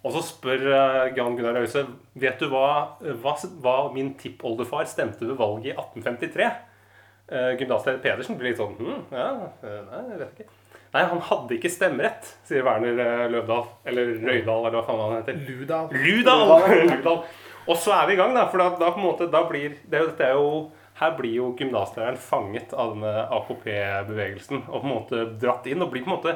Og 0.00 0.14
så 0.14 0.22
spør 0.24 0.64
eh, 0.72 1.12
Jan 1.16 1.36
Gunnar 1.36 1.60
Øyse, 1.60 1.84
Vet 2.20 2.40
du 2.40 2.48
hva, 2.52 2.96
hva, 3.20 3.34
hva 3.60 3.76
min 3.92 4.14
tippoldefar 4.20 4.88
stemte 4.88 5.26
ved 5.26 5.36
valget 5.40 5.74
i 5.74 5.76
1853. 5.76 6.50
Uh, 7.30 7.52
Gymnasleder 7.60 8.00
Pedersen 8.02 8.34
blir 8.40 8.50
litt 8.50 8.58
sånn 8.58 8.72
hm, 8.74 9.02
ja, 9.14 9.26
eh, 9.62 9.76
Nei, 9.86 10.00
jeg 10.08 10.16
vet 10.18 10.40
ikke. 10.42 10.54
Nei, 10.90 11.04
han 11.06 11.20
hadde 11.22 11.54
ikke 11.54 11.70
stemmerett, 11.70 12.32
sier 12.48 12.64
Werner 12.66 12.98
eh, 12.98 13.26
Løvdahl. 13.30 13.68
Eller 13.86 14.16
Røydal, 14.16 14.64
eller 14.64 14.74
hva 14.74 14.82
faen 14.88 15.02
han 15.04 15.20
heter. 15.20 15.36
Ludal. 15.46 15.92
Ludal! 15.94 16.54
Ludal. 16.90 17.20
Og 17.70 17.78
så 17.78 17.94
er 17.94 18.08
vi 18.08 18.16
i 18.16 18.18
gang, 18.18 18.34
da. 18.34 18.48
For 18.50 18.58
da, 18.58 18.72
da 18.80 18.88
på 18.90 18.98
en 18.98 19.06
måte, 19.06 19.28
da 19.30 19.44
blir 19.46 19.76
det, 19.76 20.00
dette 20.00 20.26
er 20.26 20.34
jo, 20.34 20.64
Her 21.00 21.14
blir 21.16 21.32
jo 21.38 21.46
gymnaslæreren 21.56 22.18
fanget 22.20 22.74
av 22.76 22.90
denne 22.92 23.22
AKP-bevegelsen. 23.38 24.58
Og 24.68 24.82
på 24.82 24.84
en 24.84 24.92
måte 24.92 25.20
dratt 25.40 25.64
inn. 25.70 25.80
Og 25.80 25.88
blir 25.94 26.04
på 26.04 26.10
en 26.12 26.16
måte 26.18 26.34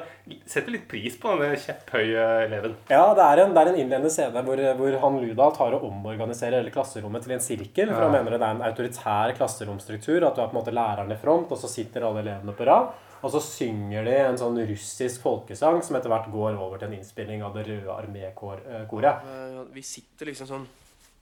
setter 0.49 0.73
litt 0.73 0.87
pris 0.89 1.19
på 1.21 1.35
denne 1.35 1.59
kjepphøye 1.61 2.25
eleven. 2.47 2.77
Ja, 2.89 3.11
det 3.19 3.27
er 3.27 3.43
en, 3.45 3.53
det 3.53 3.61
er 3.61 3.73
en 3.75 3.81
innledende 3.83 4.13
scene 4.15 4.45
hvor, 4.47 4.63
hvor 4.81 4.97
han 5.05 5.19
Ludal 5.21 5.53
tar 5.59 5.77
og 5.77 5.85
omorganiserer 5.91 6.63
hele 6.63 6.73
klasserommet 6.75 7.27
til 7.27 7.37
en 7.37 7.45
sirkel. 7.45 7.93
For 7.93 8.07
han 8.07 8.17
mener 8.17 8.39
det 8.39 8.41
er 8.41 8.57
en 8.57 8.65
autoritær 8.71 9.35
klasseromstruktur. 9.37 10.25
At 10.25 10.39
du 10.39 10.45
har 10.45 10.49
på 10.49 10.57
en 10.57 10.63
måte 10.63 10.75
læreren 10.75 11.13
i 11.13 11.21
front, 11.21 11.53
og 11.53 11.61
så 11.61 11.69
sitter 11.71 12.09
alle 12.09 12.25
elevene 12.25 12.57
på 12.57 12.69
rad. 12.71 12.95
Og 13.25 13.33
så 13.33 13.41
synger 13.41 14.05
de 14.05 14.17
en 14.21 14.37
sånn 14.41 14.59
russisk 14.69 15.23
folkesang 15.25 15.79
som 15.85 15.97
etter 15.97 16.13
hvert 16.13 16.27
går 16.33 16.59
over 16.61 16.81
til 16.81 16.91
en 16.91 16.99
innspilling 16.99 17.45
av 17.45 17.55
Det 17.57 17.65
røde 17.71 17.95
armékoret. 17.95 19.25
Eh, 19.29 19.63
Vi 19.73 19.83
sitter 19.85 20.29
liksom 20.33 20.49
sånn 20.51 20.67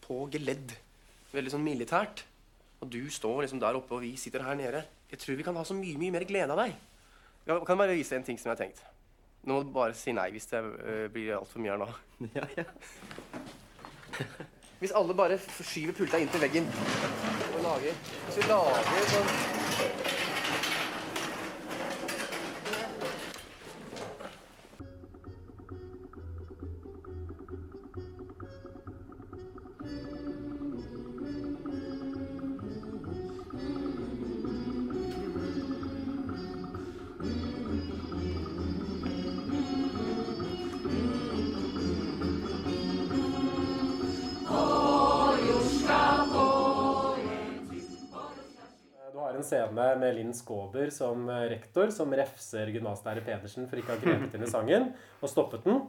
på 0.06 0.24
geledd. 0.30 0.74
Veldig 1.34 1.52
sånn 1.54 1.62
militært. 1.66 2.24
Og 2.82 2.90
du 2.90 3.02
står 3.10 3.44
liksom 3.44 3.60
der 3.62 3.78
oppe, 3.78 3.94
og 3.94 4.02
vi 4.02 4.16
sitter 4.18 4.42
her 4.42 4.58
nede. 4.58 4.82
Jeg 5.10 5.18
tror 5.22 5.38
vi 5.38 5.44
kan 5.46 5.56
ha 5.56 5.62
så 5.64 5.74
mye 5.78 5.98
mye 6.00 6.14
mer 6.14 6.26
glede 6.26 6.50
av 6.50 6.58
deg. 6.64 6.74
Jeg 7.46 7.66
kan 7.66 7.78
bare 7.78 7.94
vise 7.94 8.14
deg 8.14 8.22
en 8.22 8.26
ting 8.26 8.40
som 8.40 8.50
jeg 8.50 8.56
har 8.56 8.62
tenkt. 8.64 8.82
Nå 9.42 9.54
må 9.54 9.62
du 9.66 9.72
bare 9.74 9.94
si 9.98 10.14
nei 10.14 10.28
hvis 10.34 10.46
det 10.50 10.60
uh, 10.62 11.06
blir 11.10 11.36
altfor 11.38 11.62
mye 11.62 11.74
her 11.74 11.82
nå. 11.82 11.88
Ja, 12.38 12.46
ja. 12.58 12.66
Hvis 14.82 14.92
alle 14.98 15.14
bare 15.14 15.38
skyver 15.38 15.94
pulta 15.96 16.18
inn 16.18 16.30
til 16.30 16.42
veggen 16.42 16.66
og 16.68 17.60
lager 17.64 17.94
Hvis 18.26 18.40
vi 18.42 18.48
lager 18.50 19.12
sånn 19.14 20.01
scene 49.72 49.96
med 49.98 50.14
Linn 50.16 50.34
Skåber 50.34 50.90
som 50.90 51.28
eh, 51.28 51.48
rektor, 51.50 51.90
som 51.90 52.12
refser 52.12 52.70
gymnaslærer 52.72 53.24
Pedersen 53.24 53.68
for 53.68 53.78
ikke 53.78 53.94
å 53.94 53.96
ha 53.96 54.02
grepet 54.02 54.34
inn 54.36 54.44
i 54.44 54.50
sangen 54.50 54.92
og 55.20 55.30
stoppet 55.30 55.64
den. 55.64 55.82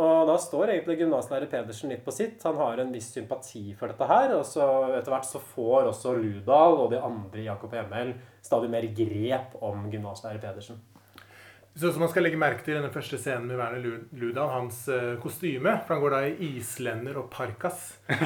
Og 0.00 0.26
da 0.26 0.38
står 0.40 0.72
egentlig 0.72 1.02
gymnaslærer 1.02 1.50
Pedersen 1.52 1.92
litt 1.92 2.04
på 2.04 2.12
sitt. 2.12 2.40
Han 2.46 2.56
har 2.56 2.80
en 2.80 2.92
viss 2.94 3.10
sympati 3.12 3.74
for 3.76 3.92
dette 3.92 4.08
her. 4.08 4.32
Og 4.38 4.46
så 4.48 4.64
etter 4.96 5.12
hvert 5.12 5.28
så 5.28 5.40
får 5.52 5.90
også 5.90 6.14
Ludal 6.16 6.78
og 6.78 6.94
de 6.94 7.00
andre 7.02 7.42
i 7.44 7.50
AKP-ML 7.52 8.14
stadig 8.40 8.72
mer 8.72 8.88
grep 8.96 9.58
om 9.60 9.84
gymnaslærer 9.92 10.40
Pedersen. 10.40 10.80
Så 11.74 11.92
som 11.92 12.02
man 12.04 12.10
skal 12.12 12.26
legge 12.26 12.36
merke 12.36 12.60
til 12.66 12.74
i 12.74 12.76
denne 12.76 12.92
første 12.92 13.16
scenen 13.16 13.46
med 13.48 13.56
Werner 13.56 14.02
Ludan, 14.20 14.50
hans 14.52 14.82
eh, 14.92 15.14
kostyme. 15.22 15.72
For 15.86 15.94
han 15.94 16.02
går 16.02 16.12
da 16.12 16.20
i 16.28 16.50
islender 16.58 17.16
og 17.22 17.30
parkas. 17.32 17.94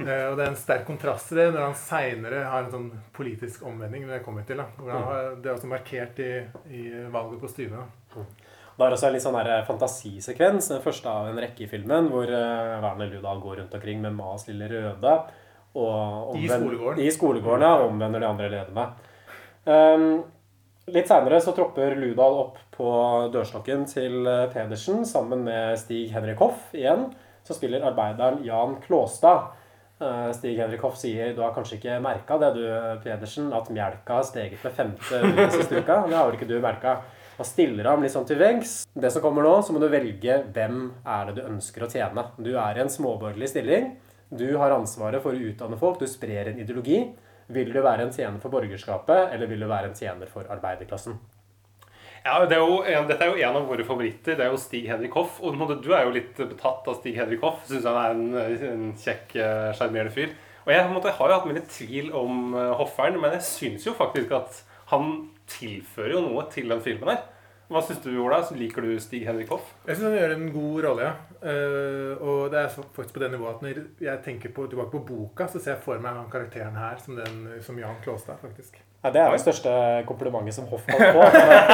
Eh, 0.00 0.26
og 0.30 0.38
det 0.38 0.44
er 0.44 0.48
en 0.48 0.56
sterk 0.58 0.86
kontrast 0.88 1.28
til 1.28 1.38
det 1.38 1.50
når 1.52 1.60
han 1.60 1.74
seinere 1.76 2.38
har 2.48 2.64
en 2.64 2.70
sånn 2.72 2.86
politisk 3.14 3.66
omvending. 3.68 4.06
Det 4.08 4.22
kommer 4.24 4.46
til 4.48 4.58
da. 4.60 4.64
Har, 4.88 5.34
det 5.36 5.50
er 5.50 5.52
også 5.52 5.68
markert 5.70 6.18
i, 6.24 6.30
i 6.72 6.82
valget 7.12 7.36
av 7.36 7.42
kostyme. 7.42 7.82
da. 7.82 8.24
Det 8.80 8.86
er 8.86 8.96
også 8.96 9.08
en 9.10 9.14
litt 9.14 9.24
sånn 9.26 9.36
der 9.36 9.66
fantasisekvens, 9.68 10.70
den 10.72 10.80
første 10.84 11.12
av 11.12 11.28
en 11.28 11.40
rekke 11.44 11.66
i 11.66 11.68
filmen, 11.68 12.08
hvor 12.12 12.24
eh, 12.32 12.80
Werner 12.80 13.12
Ludan 13.12 13.42
går 13.44 13.60
rundt 13.60 13.76
omkring 13.76 14.00
med 14.04 14.16
Mas 14.16 14.48
lille 14.48 14.70
røde. 14.72 15.14
Og 15.76 16.36
I 16.40 16.48
skolegården. 16.48 17.04
I 17.04 17.14
skolegården, 17.14 17.66
ja. 17.68 17.86
Omvender 17.86 18.24
de 18.24 18.30
andre 18.30 18.50
elevene. 18.50 18.86
Um, 19.68 20.06
litt 20.88 21.08
seinere 21.10 21.40
så 21.42 21.52
tropper 21.56 21.96
Ludal 21.98 22.38
opp 22.44 22.58
på 22.74 22.90
dørstokken 23.34 23.86
til 23.90 24.26
eh, 24.26 24.46
Pedersen 24.52 25.04
sammen 25.08 25.44
med 25.46 25.78
Stig 25.80 26.10
Henrik 26.14 26.40
Hoff 26.42 26.70
igjen, 26.76 27.10
Så 27.44 27.56
spiller 27.56 27.84
arbeideren 27.88 28.44
Jan 28.44 28.76
Klåstad. 28.84 29.56
Eh, 30.00 30.32
Stig 30.36 30.58
Henrik 30.58 30.82
Hoff 30.84 30.98
sier 31.00 31.34
du 31.36 31.42
har 31.42 31.54
kanskje 31.56 31.78
ikke 31.78 32.00
merka 32.04 32.38
det 32.40 32.52
du, 32.56 32.64
Pedersen, 33.04 33.52
at 33.52 33.70
melka 33.70 34.20
har 34.20 34.28
steget 34.28 34.62
med 34.64 34.76
femte 34.76 35.22
øre 35.22 35.48
siste 35.52 35.80
uka. 35.80 36.02
Det 36.08 36.16
har 36.16 36.28
vel 36.28 36.38
ikke 36.38 36.50
du 36.50 36.60
merka. 36.60 37.00
Og 37.40 37.48
stiller 37.48 37.88
ham 37.88 38.02
litt 38.04 38.12
sånn 38.12 38.28
til 38.28 38.36
veggs. 38.40 38.82
Det 38.92 39.08
som 39.12 39.22
kommer 39.24 39.46
nå, 39.46 39.54
så 39.64 39.72
må 39.72 39.80
du 39.80 39.88
velge 39.88 40.42
hvem 40.52 40.90
er 41.08 41.30
det 41.30 41.38
du 41.38 41.46
ønsker 41.48 41.86
å 41.86 41.88
tjene. 41.88 42.26
Du 42.36 42.52
er 42.52 42.76
i 42.76 42.82
en 42.84 42.92
småborgerlig 42.92 43.48
stilling. 43.48 43.94
Du 44.28 44.46
har 44.60 44.76
ansvaret 44.76 45.22
for 45.24 45.32
å 45.32 45.48
utdanne 45.48 45.78
folk. 45.80 46.02
Du 46.02 46.10
sprer 46.10 46.52
en 46.52 46.60
ideologi. 46.60 47.00
Vil 47.50 47.72
du 47.74 47.80
være 47.82 48.06
en 48.06 48.14
tjener 48.14 48.38
for 48.42 48.52
borgerskapet, 48.52 49.34
eller 49.34 49.50
vil 49.50 49.62
du 49.64 49.68
være 49.70 49.90
en 49.90 49.96
tjener 49.98 50.30
for 50.30 50.46
arbeiderklassen? 50.50 51.18
Ja, 52.20 52.36
det 52.44 52.52
er 52.52 52.60
jo 52.60 52.82
en, 52.84 53.06
Dette 53.08 53.24
er 53.24 53.32
jo 53.32 53.40
en 53.40 53.56
av 53.62 53.66
våre 53.70 53.84
favoritter. 53.86 54.36
Det 54.36 54.44
er 54.44 54.52
jo 54.52 54.60
Stig 54.60 54.84
Henrik 54.90 55.14
Hoff. 55.16 55.38
Og 55.40 55.56
du 55.80 55.90
er 55.96 56.04
jo 56.04 56.14
litt 56.14 56.36
betatt 56.36 56.88
av 56.90 56.98
Stig 56.98 57.16
Henrik 57.16 57.40
Hoff. 57.44 57.64
Syns 57.68 57.88
han 57.88 57.96
er 57.96 58.14
en, 58.14 58.62
en 58.68 58.86
kjekk, 59.00 59.34
eh, 59.40 59.70
sjarmerende 59.78 60.12
fyr. 60.14 60.34
Og 60.66 60.72
jeg 60.74 60.84
på 60.84 60.90
en 60.90 60.96
måte, 60.98 61.14
har 61.16 61.30
jo 61.30 61.38
hatt 61.38 61.48
mine 61.48 61.64
tvil 61.64 62.12
om 62.16 62.54
eh, 62.54 62.74
Hofferen, 62.76 63.16
men 63.22 63.38
jeg 63.38 63.46
syns 63.48 63.88
jo 63.88 63.96
faktisk 63.96 64.34
at 64.36 64.60
han 64.92 65.14
tilfører 65.50 66.18
jo 66.18 66.24
noe 66.26 66.44
til 66.52 66.68
den 66.70 66.82
filmen 66.84 67.14
her. 67.14 67.24
Hva 67.70 67.80
syns 67.86 68.02
du, 68.04 68.12
Ola? 68.20 68.42
Liker 68.58 68.84
du 68.84 68.92
Stig 69.00 69.24
Henrik 69.28 69.52
Hoff? 69.54 69.72
Jeg 69.86 69.96
syns 69.96 70.10
han 70.10 70.18
gjør 70.18 70.36
en 70.36 70.48
god 70.52 70.80
rolle, 70.88 71.08
ja. 71.08 71.29
Eh, 71.40 72.20
og 72.20 72.50
det 72.52 72.60
er 72.60 72.68
faktisk 72.68 73.14
på 73.16 73.22
det 73.22 73.30
nivået 73.32 73.54
at 73.56 73.62
når 73.64 73.82
jeg 74.04 74.22
tenker 74.24 74.52
på, 74.52 74.66
tilbake 74.68 74.92
på 74.92 75.04
boka, 75.08 75.48
så 75.48 75.60
ser 75.60 75.78
jeg 75.78 75.82
for 75.86 76.02
meg 76.02 76.18
han 76.18 76.28
karakteren 76.32 76.76
her 76.76 77.00
som, 77.00 77.16
den, 77.16 77.46
som 77.64 77.78
Jan 77.80 78.00
Klåstad, 78.04 78.40
faktisk. 78.42 78.76
Ja, 79.00 79.08
det 79.08 79.20
er 79.22 79.32
det 79.32 79.40
største 79.40 79.70
komplimentet 80.04 80.52
som 80.52 80.66
Hoff 80.68 80.82
kan 80.84 81.00
få. 81.00 81.22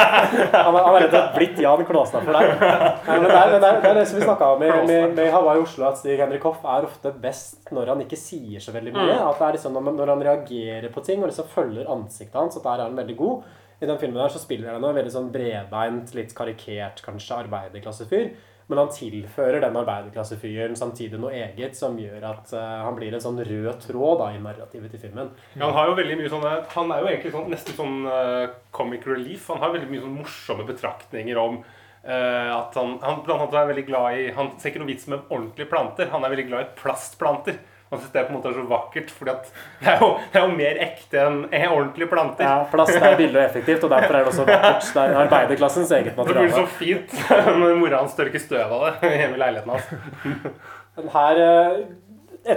Han 0.55 0.77
er 0.79 0.85
rett 0.95 1.09
og 1.09 1.11
slett 1.11 1.33
blitt 1.35 1.57
Jan 1.59 1.83
Klåstad 1.89 2.23
for 2.23 2.37
deg. 2.37 2.53
Men 2.55 3.25
det, 3.25 3.33
er, 3.33 3.49
det, 3.51 3.57
er, 3.57 3.81
det 3.83 3.89
er 3.89 3.99
det 3.99 4.05
som 4.07 4.21
vi 4.21 4.23
snakka 4.23 4.47
om 4.53 4.63
i, 4.63 4.69
med, 4.87 5.17
med 5.17 5.27
Hawaii 5.33 5.59
Oslo, 5.59 5.89
at 5.89 5.99
Stig 5.99 6.21
Henrik 6.23 6.47
Hoff 6.47 6.63
er 6.63 6.87
ofte 6.87 7.11
best 7.11 7.67
når 7.75 7.91
han 7.91 8.05
ikke 8.05 8.19
sier 8.21 8.63
så 8.63 8.71
veldig 8.71 8.95
mye. 8.95 9.17
At 9.19 9.41
det 9.41 9.49
er 9.49 9.57
liksom 9.57 9.75
når, 9.75 10.13
han 10.13 10.23
reagerer 10.29 10.87
på 10.95 11.03
ting 11.03 11.19
og 11.19 11.27
liksom 11.33 11.51
følger 11.51 11.91
ansiktet 11.91 12.39
hans, 12.39 12.55
at 12.55 12.63
der 12.63 12.77
er 12.77 12.87
han 12.87 13.01
veldig 13.03 13.19
god. 13.19 13.51
I 13.83 13.91
den 13.91 13.99
filmen 13.99 14.23
der 14.23 14.31
så 14.31 14.39
spiller 14.39 14.71
han 14.71 14.87
en 14.87 14.95
veldig 14.95 15.15
sånn 15.17 15.27
bredbeint, 15.35 16.15
litt 16.15 16.31
karikert 16.37 17.03
kanskje 17.03 17.41
arbeiderklassefyr. 17.43 18.31
Men 18.67 18.81
han 18.81 18.89
tilfører 18.91 19.61
den 19.63 19.77
arbeiderklassefyren 19.79 20.75
samtidig 20.75 21.19
noe 21.21 21.31
eget 21.35 21.77
som 21.79 21.95
gjør 21.99 22.25
at 22.33 22.51
uh, 22.51 22.63
han 22.83 22.97
blir 22.97 23.15
en 23.15 23.23
sånn 23.23 23.39
rød 23.39 23.69
tråd 23.85 24.19
da, 24.19 24.27
i 24.35 24.41
narrativet 24.43 24.91
til 24.91 25.03
filmen. 25.05 25.31
Ja, 25.53 25.69
han 25.69 25.75
har 25.77 25.91
jo 25.91 25.95
veldig 26.01 26.17
mye 26.19 26.31
sånne 26.33 26.51
Han 26.73 26.91
er 26.91 26.99
jo 26.99 27.09
egentlig 27.11 27.31
sånn, 27.35 27.47
nesten 27.53 27.77
sånn 27.77 27.97
uh, 28.11 28.51
comic 28.75 29.07
relief. 29.07 29.47
Han 29.53 29.63
har 29.63 29.71
veldig 29.75 29.91
mye 29.93 30.03
sånn 30.03 30.19
morsomme 30.19 30.67
betraktninger 30.67 31.39
om 31.39 31.61
uh, 31.61 32.51
at 32.57 32.75
han, 32.75 32.97
han 33.05 33.23
blant 33.23 33.45
annet 33.45 33.57
er 33.61 33.71
veldig 33.71 33.87
glad 33.87 34.19
i 34.19 34.27
Han 34.35 34.51
ser 34.59 34.73
ikke 34.73 34.83
noe 34.83 34.91
vits 34.91 35.07
med 35.13 35.23
ordentlige 35.31 35.71
planter. 35.71 36.11
Han 36.11 36.27
er 36.27 36.35
veldig 36.35 36.47
glad 36.51 36.67
i 36.67 36.71
plastplanter. 36.81 37.63
Han 37.87 37.99
synes 38.01 38.11
det 38.11 38.23
på 38.27 38.33
en 38.33 38.35
måte 38.35 38.49
er 38.51 38.55
så 38.57 38.63
vakkert, 38.67 39.11
fordi 39.15 39.33
det 39.79 39.91
er 39.93 40.01
det 40.33 40.39
er 40.39 40.41
jo 40.43 40.55
mer 40.57 40.79
ekte 40.83 41.21
enn 41.23 41.37
en 41.45 41.67
ordentlige 41.69 42.09
planter. 42.11 42.43
Ja, 42.43 42.65
plast 42.71 42.97
er 42.97 43.15
billig 43.19 43.39
og 43.39 43.45
effektivt, 43.45 43.85
og 43.87 43.93
derfor 43.93 44.17
er 44.17 44.25
det 44.25 44.33
også 44.33 44.47
vakkert. 44.49 44.89
Det 44.91 45.03
er 45.03 45.19
arbeiderklassens 45.21 45.93
eget 45.95 46.17
materiale. 46.17 46.49
Det 46.49 46.57
blir 46.57 46.65
så 46.65 46.65
fint 46.81 47.15
når 47.61 47.79
mora 47.79 48.01
hans 48.01 48.17
tørker 48.17 48.43
støv 48.43 48.75
av 48.75 48.83
det 48.99 49.13
hjemme 49.21 49.39
i 49.39 49.41
leiligheten 49.45 49.71
hans. 49.71 50.59
Men 50.97 51.09
her, 51.15 51.41
eh, 51.45 51.79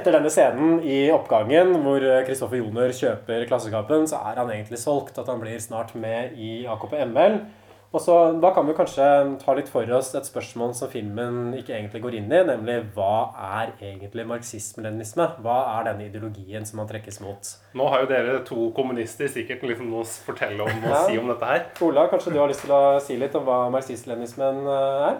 etter 0.00 0.18
denne 0.18 0.34
scenen 0.34 0.80
i 0.82 0.98
oppgangen 1.14 1.76
hvor 1.84 2.08
Kristoffer 2.26 2.58
Joner 2.58 2.90
kjøper 2.96 3.46
Klassekampen, 3.46 4.10
så 4.10 4.18
er 4.32 4.42
han 4.42 4.50
egentlig 4.50 4.82
solgt. 4.82 5.18
At 5.22 5.30
han 5.30 5.38
blir 5.42 5.62
snart 5.62 5.94
med 5.94 6.34
i 6.38 6.64
AKP 6.74 6.98
ML. 7.12 7.38
Og 7.90 7.98
så, 8.00 8.14
Da 8.40 8.52
kan 8.54 8.68
vi 8.68 8.74
kanskje 8.78 9.06
ta 9.42 9.54
litt 9.58 9.68
for 9.68 9.88
oss 9.96 10.12
et 10.14 10.28
spørsmål 10.28 10.74
som 10.78 10.90
filmen 10.92 11.54
ikke 11.58 11.74
egentlig 11.74 12.02
går 12.04 12.14
inn 12.20 12.28
i, 12.30 12.42
nemlig 12.46 12.76
hva 12.94 13.32
er 13.34 13.72
egentlig 13.82 14.26
marxisme-leninisme? 14.30 15.26
Hva 15.42 15.56
er 15.80 15.88
denne 15.88 16.06
ideologien 16.06 16.64
som 16.68 16.78
man 16.78 16.86
trekkes 16.90 17.18
mot? 17.24 17.50
Nå 17.74 17.88
har 17.90 18.04
jo 18.04 18.10
dere 18.12 18.36
to 18.46 18.68
kommunister 18.76 19.26
sikkert 19.32 19.66
liksom 19.66 19.90
noe 19.90 20.04
å 20.06 20.12
fortelle 20.28 20.62
om 20.62 20.84
og 20.84 20.90
Ja. 20.92 21.02
si 21.08 21.18
om 21.18 21.26
dette 21.32 21.44
her. 21.50 21.66
Ola, 21.82 22.06
kanskje 22.12 22.32
du 22.32 22.38
har 22.38 22.48
lyst 22.48 22.62
til 22.62 22.70
å 22.70 23.00
si 23.02 23.16
litt 23.18 23.34
om 23.34 23.44
hva 23.44 23.58
marxist-leninismen 23.74 24.62
eh, 24.70 25.10
er? 25.10 25.18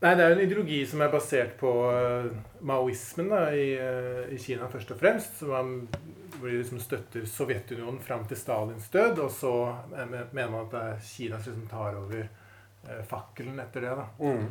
Nei, 0.00 0.14
det 0.14 0.22
er 0.22 0.28
jo 0.28 0.36
en 0.36 0.44
ideologi 0.46 0.84
som 0.86 1.00
er 1.02 1.08
basert 1.10 1.56
på 1.58 1.72
eh, 1.90 2.28
maoismen 2.62 3.32
da, 3.32 3.46
i, 3.50 3.72
eh, 3.80 4.28
i 4.30 4.36
Kina 4.38 4.68
først 4.70 4.92
og 4.92 5.00
fremst. 5.00 5.38
Som 5.40 5.48
man, 5.56 5.72
hvor 6.38 6.48
de 6.50 6.58
liksom 6.60 6.80
støtter 6.80 7.26
Sovjetunionen 7.28 8.00
fram 8.04 8.24
til 8.28 8.36
Stalins 8.40 8.88
død. 8.92 9.18
Og 9.24 9.30
så 9.34 9.52
eh, 9.96 10.06
mener 10.08 10.50
man 10.50 10.64
at 10.66 10.70
det 10.74 10.82
er 10.92 11.04
Kina 11.10 11.38
som 11.42 11.52
liksom 11.52 11.68
tar 11.70 11.98
over 11.98 12.24
eh, 12.24 13.02
fakkelen 13.10 13.60
etter 13.60 13.80
det. 13.86 13.94
da. 13.98 14.08
Mm. 14.22 14.48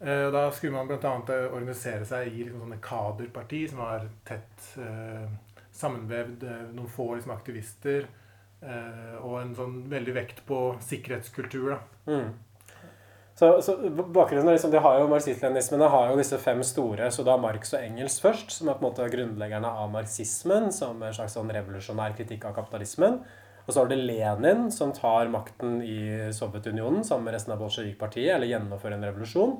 Eh, 0.00 0.26
Da 0.32 0.46
skulle 0.50 0.72
man 0.72 0.88
bl.a. 0.88 1.14
organisere 1.52 2.04
seg 2.08 2.28
i 2.32 2.44
liksom 2.44 2.64
sånne 2.64 2.80
kaderparti 2.82 3.66
som 3.68 3.82
var 3.84 4.08
tett 4.24 4.70
eh, 4.80 5.26
sammenvevd, 5.72 6.42
eh, 6.44 6.62
noen 6.74 6.88
få 6.90 7.14
liksom, 7.14 7.32
aktivister, 7.36 8.06
eh, 8.62 9.16
og 9.20 9.40
en 9.42 9.54
sånn 9.56 9.76
veldig 9.92 10.14
vekt 10.16 10.40
på 10.48 10.62
sikkerhetskultur. 10.84 11.74
da. 11.76 11.80
Mm. 12.10 12.32
Så, 13.40 13.62
så 13.64 13.72
bakgrunnen 14.12 14.50
er 14.50 14.58
liksom, 14.58 14.72
de 14.74 14.80
har 14.84 14.98
jo 15.00 15.06
Marxist-leninismene 15.08 15.86
har 15.88 16.10
jo 16.10 16.16
disse 16.18 16.36
fem 16.42 16.58
store, 16.66 17.06
så 17.08 17.24
da 17.24 17.38
Marx 17.40 17.70
og 17.72 17.80
Engels 17.80 18.18
først, 18.20 18.52
som 18.52 18.68
er 18.68 18.76
på 18.76 18.84
en 18.84 18.90
måte 18.90 19.06
grunnleggerne 19.14 19.70
av 19.80 19.88
marxismen, 19.94 20.68
som 20.76 21.00
en 21.00 21.14
slags 21.16 21.38
sånn 21.38 21.48
revolusjonær 21.56 22.12
kritikk 22.18 22.44
av 22.50 22.58
kapitalismen. 22.58 23.16
Og 23.64 23.72
så 23.72 23.80
har 23.80 23.88
du 23.88 23.96
Lenin, 23.96 24.68
som 24.74 24.92
tar 24.92 25.32
makten 25.32 25.78
i 25.80 26.28
Sovjetunionen 26.36 27.00
sammen 27.06 27.30
med 27.30 27.38
resten 27.38 27.56
av 27.56 27.64
bolsjevikpartiet, 27.64 28.34
eller 28.34 28.50
gjennomfører 28.50 28.98
en 28.98 29.08
revolusjon. 29.08 29.56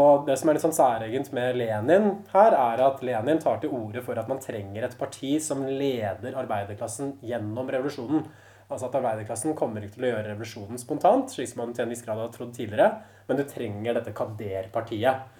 Og 0.00 0.24
det 0.24 0.38
som 0.40 0.48
er 0.48 0.56
litt 0.56 0.64
sånn 0.64 0.76
særegent 0.80 1.32
med 1.36 1.60
Lenin 1.60 2.10
her, 2.32 2.56
er 2.56 2.84
at 2.86 3.04
Lenin 3.04 3.42
tar 3.42 3.60
til 3.60 3.76
orde 3.76 4.00
for 4.06 4.16
at 4.16 4.32
man 4.32 4.40
trenger 4.40 4.86
et 4.86 4.96
parti 4.96 5.36
som 5.44 5.66
leder 5.68 6.40
arbeiderklassen 6.40 7.18
gjennom 7.26 7.68
revolusjonen. 7.68 8.24
Altså 8.70 8.86
at 8.86 8.96
arbeiderklassen 9.00 9.56
kommer 9.58 9.82
ikke 9.82 9.98
til 9.98 10.06
å 10.06 10.12
gjøre 10.12 10.28
revolusjonen 10.28 10.80
spontant, 10.80 11.32
slik 11.32 11.50
som 11.50 11.64
man 11.64 11.74
til 11.74 11.84
en 11.84 11.92
viss 11.92 12.04
grad 12.06 12.22
har 12.22 12.30
trodd 12.34 12.54
tidligere, 12.54 13.02
men 13.26 13.40
du 13.40 13.44
trenger 13.50 13.98
dette 13.98 14.14
Kader-partiet. 14.16 15.36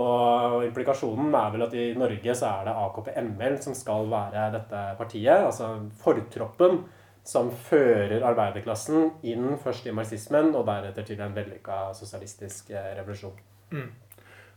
Og 0.00 0.64
implikasjonen 0.64 1.34
er 1.36 1.52
vel 1.52 1.66
at 1.66 1.76
i 1.76 1.86
Norge 2.00 2.36
så 2.38 2.48
er 2.48 2.68
det 2.70 2.76
AKP-ML 2.80 3.58
som 3.60 3.76
skal 3.76 4.08
være 4.08 4.46
dette 4.54 4.84
partiet, 4.96 5.44
altså 5.44 5.74
fortroppen 6.00 6.80
som 7.28 7.52
fører 7.68 8.24
arbeiderklassen 8.26 9.12
inn 9.30 9.52
først 9.62 9.86
i 9.86 9.94
marxismen, 9.94 10.54
og 10.56 10.64
deretter 10.66 11.06
til 11.06 11.20
en 11.22 11.36
vellykka 11.36 11.84
sosialistisk 11.98 12.72
revolusjon. 12.72 13.36
revolusjon. 13.36 13.92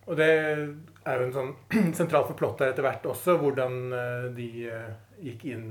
Og 0.06 0.18
det 0.20 0.30
er 0.30 1.20
jo 1.20 1.28
en 1.28 1.36
sånn 1.36 1.54
sentral 1.98 2.28
forplott 2.30 2.62
der 2.62 2.74
etter 2.74 2.86
hvert 2.86 3.06
også, 3.10 3.38
hvordan 3.42 3.78
eh, 3.98 4.26
de 4.38 4.50
eh, 4.70 4.90
gikk 5.32 5.46
inn 5.50 5.70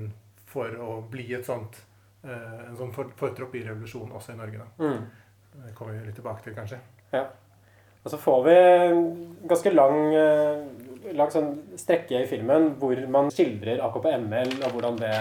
for 0.51 0.75
å 0.83 0.99
bli 1.11 1.29
et 1.37 1.47
sånt 1.47 1.79
eh, 1.79 1.94
en 2.25 2.77
sånn 2.79 2.93
fortropp 2.95 3.55
i 3.55 3.65
revolusjonen 3.67 4.15
også 4.17 4.33
i 4.33 4.39
Norge. 4.39 4.63
da. 4.63 4.85
Mm. 4.85 5.25
Det 5.55 5.75
kommer 5.77 5.95
vi 5.95 6.07
litt 6.07 6.17
tilbake 6.19 6.43
til, 6.43 6.55
kanskje. 6.57 6.81
Og 8.05 8.13
så 8.13 8.19
får 8.21 8.41
vi 8.45 8.55
en 8.55 9.05
ganske 9.49 9.71
lang, 9.73 10.01
eh, 10.15 11.13
lang 11.17 11.31
sånn 11.33 11.53
strekke 11.81 12.21
i 12.21 12.27
filmen 12.29 12.75
hvor 12.81 12.99
man 13.09 13.31
skildrer 13.33 13.81
AKP-ML 13.87 14.59
og 14.59 14.75
hvordan 14.75 14.99
det 15.01 15.15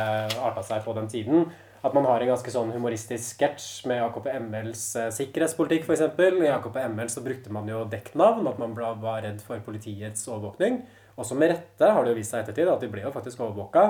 arta 0.44 0.64
seg 0.68 0.84
på 0.84 0.96
den 0.98 1.08
tiden. 1.12 1.46
At 1.84 1.96
man 1.96 2.06
har 2.08 2.24
en 2.24 2.32
ganske 2.32 2.52
sånn 2.52 2.72
humoristisk 2.76 3.38
sketsj 3.38 3.88
med 3.92 4.04
AKP-MLs 4.10 4.84
eh, 5.00 5.10
sikkerhetspolitikk, 5.16 5.88
f.eks. 5.88 6.04
I 6.20 6.52
AKP-ML 6.58 7.12
så 7.12 7.24
brukte 7.24 7.56
man 7.56 7.72
jo 7.72 7.86
dekknavn, 7.92 8.48
at 8.52 8.60
man 8.60 8.76
var 8.76 9.24
redd 9.24 9.40
for 9.44 9.64
politiets 9.64 10.28
overvåkning. 10.28 10.82
Også 11.20 11.38
med 11.40 11.54
rette 11.54 11.88
har 11.88 12.04
det 12.04 12.12
jo 12.12 12.20
vist 12.20 12.36
seg 12.36 12.42
i 12.42 12.46
ettertid 12.48 12.72
at 12.72 12.84
de 12.84 12.92
ble 12.92 13.06
jo 13.06 13.14
faktisk 13.16 13.44
overvåka. 13.46 13.86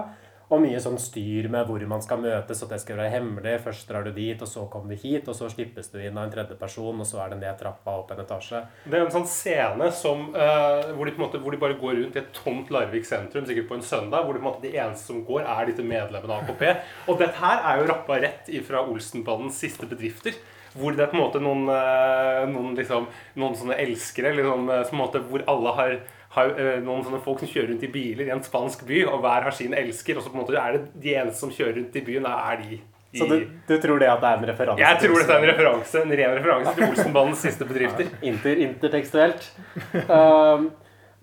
Og 0.53 0.60
mye 0.62 0.77
sånn 0.77 1.00
styr 1.01 1.48
med 1.50 1.65
hvor 1.65 1.81
man 1.89 2.03
skal 2.05 2.19
møtes, 2.22 2.60
at 2.62 2.69
det 2.69 2.77
skal 2.83 3.00
være 3.00 3.13
hemmelig. 3.15 3.55
Først 3.63 3.88
drar 3.89 4.05
du 4.05 4.12
dit, 4.13 4.38
og 4.38 4.50
så 4.50 4.67
kommer 4.69 4.93
du 4.93 5.01
hit, 5.01 5.25
og 5.31 5.38
så 5.38 5.48
slippes 5.50 5.89
du 5.89 5.98
inn 5.98 6.13
av 6.13 6.27
en 6.27 6.33
tredje 6.36 6.57
person, 6.60 7.00
og 7.01 7.10
så 7.10 7.24
er 7.24 7.33
det 7.33 7.39
ned 7.41 7.57
trappa 7.57 7.95
opp 8.03 8.13
en 8.13 8.22
etasje. 8.22 8.62
Det 8.86 9.00
er 9.00 9.07
en 9.07 9.15
sånn 9.15 9.25
scene 9.29 9.89
som, 9.98 10.27
uh, 10.36 10.93
hvor, 10.93 11.10
de 11.10 11.17
måte, 11.17 11.41
hvor 11.41 11.55
de 11.55 11.62
bare 11.63 11.79
går 11.81 11.98
rundt 12.03 12.19
i 12.19 12.22
et 12.22 12.31
tomt 12.38 12.69
Larvik 12.74 13.10
sentrum, 13.10 13.48
sikkert 13.50 13.72
på 13.72 13.79
en 13.79 13.88
søndag, 13.88 14.27
hvor 14.27 14.38
de, 14.38 14.43
en 14.43 14.50
måte, 14.51 14.62
de 14.67 14.75
eneste 14.77 15.10
som 15.10 15.24
går, 15.25 15.41
er 15.41 15.72
disse 15.72 15.88
medlemmene 15.89 16.38
av 16.38 16.45
AKP. 16.45 16.67
Og 17.10 17.24
dette 17.24 17.41
her 17.41 17.65
er 17.72 17.81
jo 17.81 17.89
rappa 17.89 18.22
rett 18.22 18.53
ifra 18.53 18.86
Olsenbandens 18.86 19.57
siste 19.65 19.89
bedrifter. 19.89 20.38
Hvor 20.77 20.93
det 20.93 21.03
er 21.05 21.10
på 21.12 21.17
en 21.17 21.22
måte 21.22 21.41
noen, 21.41 21.67
eh, 21.69 22.43
noen, 22.50 22.72
liksom, 22.77 23.05
noen 23.38 23.57
sånne 23.57 23.75
elskere 23.81 24.31
liksom, 24.38 24.69
måte, 24.98 25.22
hvor 25.29 25.43
alle 25.50 25.74
har, 25.77 26.00
har 26.34 26.50
eh, 26.58 26.80
noen 26.82 27.04
sånne 27.06 27.20
folk 27.22 27.44
som 27.44 27.50
kjører 27.52 27.70
rundt 27.74 27.84
i 27.86 27.92
biler 27.94 28.25
i 28.30 28.34
en 28.34 28.42
spansk 28.46 28.86
by, 28.90 29.04
og 29.12 29.20
hver 29.22 29.46
har 29.50 29.54
sin 29.54 29.74
elsker. 29.78 30.18
Og 30.18 30.25
så 30.25 30.32
på 30.34 30.38
en 30.40 30.42
måte 30.46 30.58
er 30.58 30.78
det 30.80 30.86
de 31.04 31.13
eneste 31.22 31.40
som 31.44 31.52
kjører 31.54 31.78
rundt 31.82 31.96
i 32.00 32.06
byen, 32.08 32.25
er 32.25 32.62
de 32.63 32.78
i 33.13 33.20
Så 33.20 33.28
du, 33.30 33.36
du 33.70 33.75
tror 33.78 34.00
det 34.02 34.08
at 34.10 34.22
det 34.24 34.30
er 34.32 34.40
en 34.42 34.48
referanse? 34.50 34.82
Jeg 34.82 35.02
tror 35.04 35.20
det 35.22 35.28
er 35.30 35.44
en 35.44 35.50
referanse, 35.52 36.00
en 36.02 36.16
ren 36.18 36.32
referanse 36.40 36.72
til 36.80 36.88
Olsenbanens 36.88 37.44
siste 37.46 37.68
bedrifter. 37.70 38.08
Inter, 38.32 38.58
intertekstuelt. 38.66 39.46
Um, 40.10 40.72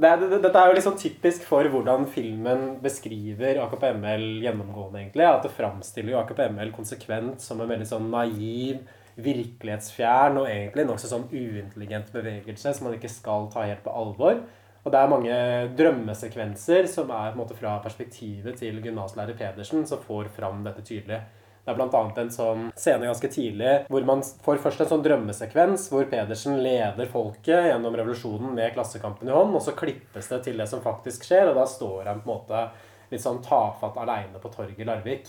det, 0.01 0.13
er- 0.13 0.23
det, 0.23 0.39
dette 0.45 0.61
er 0.63 0.71
jo 0.71 0.77
liksom 0.79 0.95
typisk 1.03 1.43
for 1.49 1.67
hvordan 1.73 2.07
filmen 2.15 2.63
beskriver 2.85 3.59
AKP-ML 3.65 4.23
gjennomgående, 4.47 5.03
egentlig. 5.03 5.27
At 5.27 5.43
det 5.49 5.51
framstiller 5.59 6.15
jo 6.15 6.21
AKP-ML 6.23 6.71
konsekvent 6.79 7.43
som 7.43 7.59
en 7.67 7.69
veldig 7.75 7.91
sånn 7.91 8.07
naiv, 8.15 8.87
virkelighetsfjern 9.21 10.39
og 10.41 10.47
egentlig 10.49 10.87
nokså 10.89 11.11
sånn 11.11 11.27
uintelligent 11.35 12.09
bevegelse 12.15 12.73
som 12.77 12.87
man 12.89 12.97
ikke 12.97 13.11
skal 13.13 13.51
ta 13.53 13.67
helt 13.67 13.83
på 13.85 13.93
alvor. 13.93 14.39
Og 14.81 14.93
det 14.93 15.01
er 15.01 15.11
mange 15.13 15.35
drømmesekvenser 15.77 16.89
som 16.89 17.11
er 17.13 17.33
på 17.33 17.37
en 17.37 17.43
måte 17.43 17.57
fra 17.59 17.75
perspektivet 17.85 18.57
til 18.63 18.81
gymnaslærer 18.81 19.37
Pedersen, 19.37 19.85
som 19.87 20.01
får 20.01 20.31
fram 20.37 20.63
dette 20.65 20.85
tydelig. 20.87 21.21
Det 21.61 21.75
er 21.75 21.77
bl.a. 21.77 22.01
en 22.23 22.31
sånn 22.33 22.63
scene 22.73 23.05
ganske 23.05 23.29
tidlig 23.31 23.75
hvor 23.93 24.07
man 24.09 24.23
får 24.45 24.63
først 24.65 24.81
en 24.81 24.89
sånn 24.95 25.03
drømmesekvens 25.05 25.91
hvor 25.93 26.07
Pedersen 26.09 26.57
leder 26.65 27.11
folket 27.13 27.69
gjennom 27.69 27.99
revolusjonen 28.01 28.55
med 28.57 28.73
Klassekampen 28.75 29.29
i 29.29 29.35
hånd, 29.37 29.53
og 29.53 29.63
så 29.63 29.77
klippes 29.77 30.33
det 30.33 30.41
til 30.47 30.57
det 30.61 30.67
som 30.71 30.81
faktisk 30.85 31.29
skjer, 31.29 31.51
og 31.51 31.61
da 31.61 31.67
står 31.69 32.09
han 32.09 32.25
på 32.25 32.31
en 32.31 32.33
måte 32.33 32.65
litt 33.13 33.23
sånn 33.23 33.43
tafatt 33.45 33.99
aleine 34.01 34.41
på 34.41 34.53
torget 34.55 34.81
i 34.81 34.89
Larvik. 34.89 35.29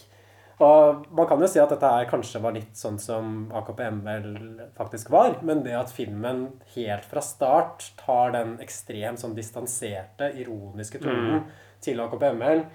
Og 0.62 1.08
man 1.18 1.26
kan 1.26 1.42
jo 1.42 1.48
si 1.50 1.58
at 1.58 1.72
dette 1.74 1.90
her 1.90 2.06
kanskje 2.10 2.42
var 2.44 2.54
litt 2.54 2.78
sånn 2.78 3.00
som 3.02 3.48
AKP-ML 3.58 4.28
faktisk 4.78 5.10
var, 5.14 5.40
men 5.48 5.64
det 5.66 5.74
at 5.74 5.94
filmen 5.94 6.44
helt 6.76 7.08
fra 7.10 7.24
start 7.26 7.88
tar 7.98 8.36
den 8.36 8.60
ekstremt 8.62 9.24
sånn 9.24 9.34
distanserte, 9.38 10.30
ironiske 10.38 11.02
tonen 11.02 11.48
til 11.82 12.04
AKP-ML, 12.06 12.66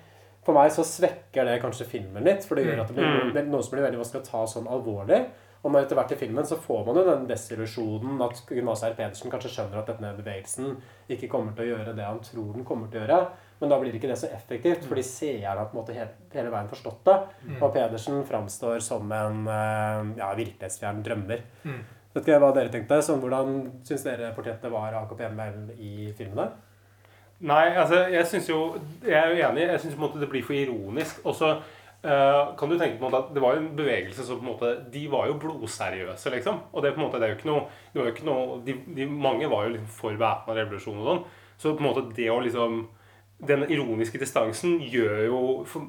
for 0.47 0.55
meg 0.55 0.71
så 0.75 0.83
svekker 0.87 1.47
det 1.47 1.61
kanskje 1.63 1.89
filmen 1.91 2.27
litt, 2.27 2.45
for 2.47 2.59
det 2.59 2.67
gjør 2.67 2.85
at 2.85 2.91
det 2.95 2.99
blir 2.99 3.43
er 3.43 3.51
noe 3.51 3.63
som 3.67 3.75
blir 3.75 3.87
veldig 3.87 4.03
vanskelig 4.03 4.23
å 4.23 4.31
ta 4.31 4.43
sånn 4.51 4.69
alvorlig. 4.71 5.25
Og 5.67 5.73
når 5.73 5.87
etter 5.87 5.99
hvert 5.99 6.13
i 6.15 6.19
filmen 6.21 6.47
så 6.47 6.59
får 6.63 6.85
man 6.87 7.01
jo 7.01 7.03
den 7.09 7.25
desillusjonen 7.27 8.21
at 8.23 8.39
gymnaslærer 8.55 8.95
Pedersen 8.99 9.33
kanskje 9.33 9.51
skjønner 9.57 9.81
at 9.81 9.89
denne 9.91 10.13
bevegelsen 10.15 10.77
ikke 11.11 11.31
kommer 11.33 11.57
til 11.57 11.67
å 11.67 11.71
gjøre 11.73 11.95
det 11.97 12.07
han 12.07 12.23
tror 12.23 12.53
den 12.55 12.67
kommer 12.67 12.91
til 12.93 13.01
å 13.01 13.03
gjøre. 13.03 13.19
Men 13.61 13.73
da 13.73 13.79
blir 13.81 13.95
ikke 13.97 14.11
det 14.11 14.19
så 14.21 14.29
effektivt, 14.37 14.85
fordi 14.85 15.03
seerne 15.07 15.55
har 15.57 15.69
på 15.71 15.77
en 15.77 15.81
måte 15.81 15.95
hele, 15.97 16.13
hele 16.35 16.51
veien 16.53 16.69
forstått 16.69 17.07
det. 17.09 17.19
Og 17.57 17.71
Pedersen 17.73 18.25
framstår 18.29 18.83
som 18.85 19.13
en 19.17 19.47
eh, 19.49 20.17
ja, 20.21 20.33
virkelighetsfjern 20.37 21.01
drømmer. 21.07 21.45
Vet 22.17 22.25
ikke 22.25 22.41
hva 22.41 22.53
dere 22.57 22.73
tenkte. 22.73 23.01
Sånn, 23.05 23.21
hvordan 23.21 23.57
syns 23.85 24.05
dere 24.07 24.31
portrettet 24.37 24.73
var 24.73 24.95
av 24.95 25.05
AKP-ML 25.05 25.75
i 25.77 26.11
filmene? 26.17 26.51
Nei, 27.45 27.67
altså, 27.77 28.07
jeg 28.09 28.25
syns 28.31 28.47
jo 28.49 28.59
Jeg 29.05 29.17
er 29.19 29.35
jo 29.35 29.43
enig. 29.51 29.67
Jeg 29.69 29.83
syns 29.83 29.99
det 30.21 30.29
blir 30.31 30.45
for 30.45 30.57
ironisk. 30.57 31.21
Og 31.29 31.37
så 31.37 31.51
eh, 31.53 32.55
kan 32.57 32.73
du 32.73 32.79
tenke 32.79 32.97
på 32.97 33.05
en 33.05 33.11
måte 33.11 33.21
at 33.21 33.35
det 33.37 33.43
var 33.45 33.57
jo 33.57 33.63
en 33.65 33.75
bevegelse 33.77 34.25
som 34.25 34.41
på 34.41 34.47
en 34.47 34.53
måte 34.55 34.73
De 34.93 35.05
var 35.13 35.29
jo 35.29 35.37
blodseriøse, 35.43 36.33
liksom. 36.39 36.63
Og 36.73 36.83
det, 36.83 36.95
på 36.95 37.03
en 37.03 37.07
måte, 37.07 37.21
det 37.21 37.29
er 37.29 37.35
jo 37.35 37.41
ikke 37.41 37.51
noe, 37.51 37.67
det 37.93 38.01
var 38.01 38.09
jo 38.09 38.15
ikke 38.15 38.31
noe 38.31 38.61
de, 38.65 38.79
de, 38.97 39.09
Mange 39.29 39.51
var 39.53 39.67
jo 39.67 39.75
liksom 39.77 39.93
for 39.99 40.21
væpna 40.21 40.57
revolusjon 40.57 41.03
og 41.03 41.11
sånn. 41.11 41.27
Så 41.57 41.75
på 41.75 41.85
en 41.85 41.91
måte 41.91 42.09
det 42.17 42.31
å 42.33 42.41
liksom 42.45 42.87
Den 43.39 43.67
ironiske 43.69 44.19
distansen 44.19 44.79
gjør 44.81 45.19
jo 45.27 45.41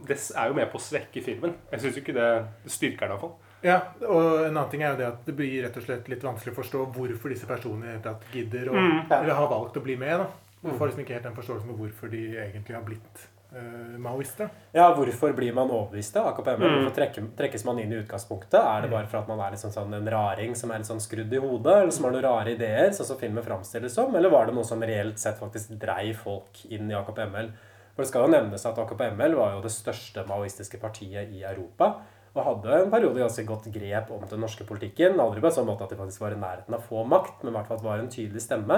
Det 0.08 0.18
er 0.36 0.50
jo 0.50 0.56
med 0.58 0.68
på 0.72 0.80
å 0.80 0.84
svekke 0.84 1.22
filmen. 1.24 1.54
Jeg 1.72 1.84
syns 1.84 2.00
ikke 2.02 2.16
det 2.18 2.32
styrker 2.68 3.08
den, 3.08 3.14
iallfall. 3.16 3.36
Ja, 3.64 3.78
og 4.06 4.44
en 4.46 4.52
annen 4.52 4.68
ting 4.70 4.84
er 4.84 4.92
jo 4.94 5.00
det 5.00 5.08
at 5.08 5.24
det 5.26 5.34
blir 5.38 5.64
rett 5.64 5.78
og 5.80 5.86
slett 5.86 6.10
litt 6.12 6.26
vanskelig 6.26 6.54
å 6.54 6.58
forstå 6.60 6.84
hvorfor 6.98 7.34
disse 7.34 7.48
personene 7.50 7.86
i 7.86 7.88
det 7.88 7.96
hele 7.96 8.04
tatt 8.06 8.28
gidder 8.36 8.70
å, 8.70 8.76
eller 9.08 9.34
har 9.40 9.50
valgt 9.50 9.80
å 9.80 9.86
bli 9.86 9.96
med. 9.98 10.20
da. 10.22 10.28
Man 10.62 10.78
får 10.78 10.92
liksom 10.92 11.04
ikke 11.06 11.16
helt 11.18 11.28
den 11.30 11.38
forståelsen 11.38 11.72
for 11.72 11.82
hvorfor 11.82 12.12
de 12.14 12.22
egentlig 12.44 12.76
har 12.76 12.86
blitt 12.86 13.26
uh, 13.56 13.96
maoister. 14.02 14.50
Ja, 14.76 14.90
hvorfor 14.96 15.34
blir 15.38 15.56
man 15.56 15.72
overbevist 15.72 16.18
av 16.20 16.32
AKP-ML? 16.32 16.66
Hvorfor 16.74 16.96
trekker, 16.98 17.30
trekkes 17.38 17.66
man 17.68 17.80
inn 17.84 17.94
i 17.94 18.02
utgangspunktet? 18.02 18.60
Er 18.60 18.86
det 18.86 18.92
bare 18.92 19.10
for 19.12 19.22
at 19.22 19.32
man 19.32 19.42
er 19.46 19.56
liksom 19.56 19.74
sånn 19.76 19.96
en 19.98 20.12
raring 20.12 20.58
som 20.58 20.74
er 20.74 20.84
litt 20.84 20.90
sånn 20.90 21.04
skrudd 21.04 21.34
i 21.34 21.42
hodet, 21.44 21.80
eller 21.84 21.96
som 21.96 22.10
har 22.10 22.18
noen 22.18 22.28
rare 22.28 22.58
ideer, 22.58 22.92
sånn 22.96 23.12
som 23.12 23.22
filmen 23.22 23.46
framstilles 23.46 23.96
som? 23.98 24.14
Eller 24.16 24.34
var 24.34 24.50
det 24.50 24.58
noe 24.58 24.68
som 24.68 24.84
reelt 24.84 25.22
sett 25.22 25.40
faktisk 25.40 25.78
dreiv 25.82 26.20
folk 26.26 26.64
inn 26.70 26.92
i 26.92 27.00
AKP-ML? 27.00 27.52
For 27.98 28.06
det 28.06 28.12
skal 28.12 28.28
jo 28.28 28.36
nevnes 28.36 28.68
at 28.70 28.78
AKP-ML 28.78 29.34
var 29.40 29.56
jo 29.56 29.64
det 29.64 29.74
største 29.74 30.22
maoistiske 30.30 30.78
partiet 30.78 31.32
i 31.34 31.42
Europa. 31.42 31.96
Og 32.38 32.44
hadde 32.46 32.76
en 32.84 32.92
periode 32.94 33.18
ganske 33.18 33.46
godt 33.48 33.66
grep 33.74 34.12
om 34.14 34.22
den 34.30 34.44
norske 34.44 34.68
politikken. 34.70 35.18
Aldri 35.18 35.42
på 35.42 35.50
en 35.50 35.56
sånn 35.56 35.66
måte 35.66 35.88
at 35.88 35.94
de 35.94 35.98
faktisk 35.98 36.22
var 36.22 36.36
i 36.36 36.38
nærheten 36.38 36.76
av 36.78 36.84
å 36.84 36.86
få 36.86 37.06
makt, 37.10 37.42
men 37.42 37.50
i 37.50 37.58
hvert 37.58 37.72
fall 37.72 37.80
at 37.80 37.84
det 37.84 37.90
var 37.90 38.04
en 38.04 38.12
tydelig 38.14 38.44
stemme. 38.46 38.78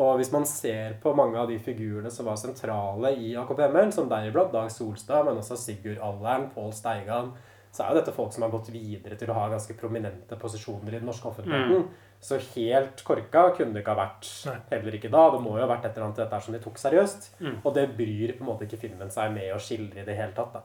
Og 0.00 0.16
hvis 0.16 0.32
man 0.32 0.46
ser 0.48 0.94
på 1.02 1.12
mange 1.14 1.36
av 1.36 1.50
de 1.50 1.58
figurene 1.60 2.10
som 2.10 2.26
var 2.26 2.38
sentrale 2.40 3.10
i 3.12 3.34
AKP-en, 3.36 3.92
som 3.92 4.08
deriblant 4.08 4.52
Dag 4.54 4.70
Solstad, 4.72 5.26
men 5.26 5.36
også 5.36 5.58
Sigurd 5.60 6.00
Allern, 6.00 6.48
Pål 6.54 6.72
Steigan, 6.72 7.32
så 7.72 7.84
er 7.84 7.92
jo 7.92 7.98
dette 8.00 8.12
folk 8.16 8.32
som 8.32 8.44
har 8.44 8.52
gått 8.52 8.70
videre 8.72 9.16
til 9.16 9.30
å 9.32 9.36
ha 9.36 9.46
ganske 9.52 9.76
prominente 9.80 10.36
posisjoner 10.40 10.92
i 10.92 10.98
den 10.98 11.06
norske 11.08 11.28
offentligheten. 11.28 11.86
Så 12.22 12.38
helt 12.54 13.00
korka 13.04 13.46
kunne 13.56 13.72
det 13.74 13.80
ikke 13.82 13.94
ha 13.94 14.00
vært 14.04 14.28
Nei. 14.46 14.56
heller 14.70 14.96
ikke 14.98 15.10
da. 15.12 15.22
Det 15.32 15.40
må 15.42 15.56
jo 15.56 15.64
ha 15.64 15.70
vært 15.70 15.86
et 15.88 15.96
eller 15.96 16.06
annet 16.10 16.20
dette 16.22 16.40
som 16.44 16.54
de 16.56 16.60
tok 16.62 16.76
seriøst. 16.78 17.30
Og 17.64 17.72
det 17.74 17.86
bryr 17.96 18.34
på 18.36 18.44
en 18.44 18.50
måte 18.52 18.68
ikke 18.68 18.80
filmen 18.84 19.10
seg 19.10 19.32
med 19.34 19.52
å 19.52 19.60
skildre 19.60 20.04
i 20.04 20.08
det 20.08 20.16
hele 20.16 20.32
tatt. 20.36 20.52
da. 20.52 20.62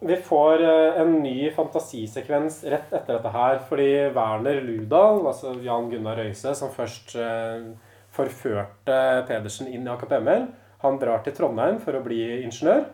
Vi 0.00 0.16
får 0.16 0.62
eh, 0.62 1.00
en 1.00 1.12
ny 1.22 1.50
fantasisekvens 1.50 2.64
rett 2.68 2.90
etter 2.92 3.16
dette 3.16 3.30
her, 3.32 3.60
fordi 3.64 3.88
Werner 4.12 4.58
Ludal, 4.60 5.22
altså 5.24 5.54
Jan 5.64 5.88
Gunnar 5.88 6.18
Røise, 6.20 6.52
som 6.58 6.72
først 6.74 7.14
eh, 7.16 7.70
forførte 8.12 8.98
Pedersen 9.28 9.70
inn 9.72 9.86
i 9.86 9.92
AKP-ML, 9.94 10.44
han 10.82 10.98
drar 11.00 11.22
til 11.24 11.32
Trondheim 11.38 11.78
for 11.80 11.96
å 11.96 12.02
bli 12.04 12.20
ingeniør. 12.42 12.84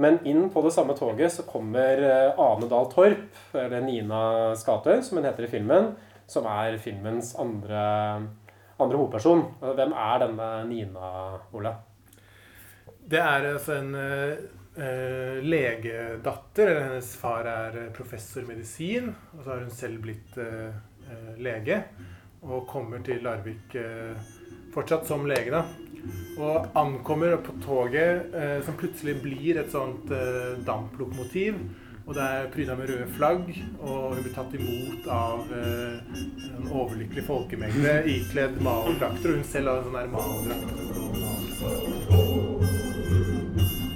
Men 0.00 0.16
inn 0.24 0.46
på 0.48 0.62
det 0.64 0.72
samme 0.72 0.96
toget 0.96 1.34
så 1.34 1.44
kommer 1.44 2.00
eh, 2.08 2.40
Ane 2.40 2.70
Dahl 2.70 2.88
Torp, 2.88 3.36
eller 3.52 3.84
Nina 3.84 4.22
Skatøy, 4.56 5.02
som 5.04 5.20
hun 5.20 5.28
heter 5.28 5.44
i 5.44 5.50
filmen, 5.52 5.90
som 6.30 6.48
er 6.48 6.78
filmens 6.80 7.34
andre, 7.42 7.82
andre 8.80 8.96
hovedperson. 8.96 9.44
Hvem 9.60 9.92
er 9.92 10.24
denne 10.24 10.48
Nina, 10.70 11.12
Ole? 11.52 11.74
Det 13.10 13.20
er 13.20 13.50
altså 13.50 13.76
en 13.76 13.92
eh, 14.80 15.42
legedatter. 15.44 16.66
eller 16.66 16.80
Hennes 16.88 17.16
far 17.16 17.44
er 17.48 17.76
eh, 17.78 17.92
professor 17.92 18.42
i 18.42 18.46
medisin. 18.46 19.14
Og 19.36 19.44
så 19.44 19.50
har 19.52 19.60
hun 19.64 19.70
selv 19.74 20.00
blitt 20.04 20.38
eh, 20.40 20.70
eh, 21.10 21.34
lege. 21.38 21.82
Og 22.42 22.66
kommer 22.68 22.98
til 23.04 23.22
Larvik 23.24 23.74
eh, 23.76 24.16
fortsatt 24.74 25.06
som 25.08 25.26
lege, 25.28 25.50
da. 25.52 25.64
Og 26.40 26.66
ankommer 26.78 27.36
på 27.44 27.52
toget, 27.60 28.32
som 28.64 28.76
plutselig 28.80 29.18
blir 29.20 29.58
et 29.60 29.68
sånt 29.68 30.08
damplokomotiv. 30.64 31.58
Og 32.06 32.14
det 32.16 32.22
er 32.24 32.48
pryda 32.54 32.76
med 32.78 32.88
røde 32.88 33.08
flagg, 33.12 33.50
og 33.82 34.14
hun 34.14 34.22
blir 34.24 34.32
tatt 34.32 34.54
imot 34.56 35.04
av 35.12 35.52
en 35.52 36.70
overlykkelig 36.70 37.26
folkemengde 37.26 37.98
ikledd 38.14 38.56
Mao-drakter. 38.64 39.34
Og 39.34 39.42
hun 39.42 39.48
selv 39.52 39.68
har 39.74 39.76
en 39.82 39.84
sånn 39.90 39.98
der 39.98 40.08
Mao-drakt. 40.14 40.78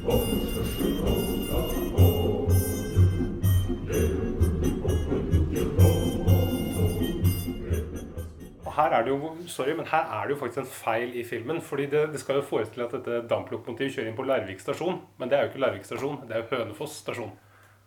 Og 0.05 0.43
her 8.85 8.99
er 8.99 9.07
det 9.07 9.14
jo 9.14 9.31
sorry, 9.51 9.73
men 9.77 9.88
her 9.88 10.11
er 10.18 10.27
det 10.29 10.35
jo 10.35 10.40
faktisk 10.42 10.62
en 10.62 10.68
feil 10.70 11.16
i 11.16 11.25
filmen. 11.25 11.61
fordi 11.61 11.87
det, 11.92 12.05
det 12.12 12.20
skal 12.20 12.40
jo 12.40 12.44
forestille 12.49 12.85
at 12.87 12.92
dette 12.99 13.23
damplokomotivet 13.31 13.97
kjører 13.97 14.11
inn 14.11 14.18
på 14.18 14.27
Larvik 14.29 14.61
stasjon. 14.61 15.01
Men 15.18 15.31
det 15.31 15.38
er 15.38 15.47
jo 15.47 15.53
ikke 15.53 15.64
Larvik 15.64 15.88
stasjon, 15.88 16.20
det 16.29 16.37
er 16.37 16.44
jo 16.44 16.51
Hønefoss 16.53 17.01
stasjon. 17.05 17.33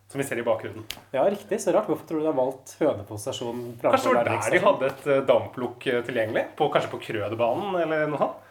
Som 0.07 0.21
vi 0.21 0.23
ser 0.23 0.39
i 0.39 0.43
bakgrunnen. 0.47 0.85
Ja, 1.11 1.25
riktig. 1.27 1.59
Så 1.59 1.73
rart. 1.75 1.89
Hvorfor 1.89 2.07
tror 2.07 2.21
du 2.21 2.23
de 2.23 2.31
har 2.31 2.37
valgt 2.37 2.77
Hønefoss 2.79 3.25
stasjon 3.27 3.63
Kanskje 3.81 4.13
det 4.13 4.15
var 4.15 4.29
der 4.29 4.51
de 4.53 4.61
hadde 4.63 4.91
et 4.91 5.07
damplokk 5.27 5.87
eh, 5.91 6.03
tilgjengelig? 6.07 6.45
På, 6.55 6.69
kanskje 6.71 6.93
på 6.93 7.01
Krødebanen 7.09 7.75
eller 7.83 8.05
noe 8.07 8.21
sånt? 8.21 8.43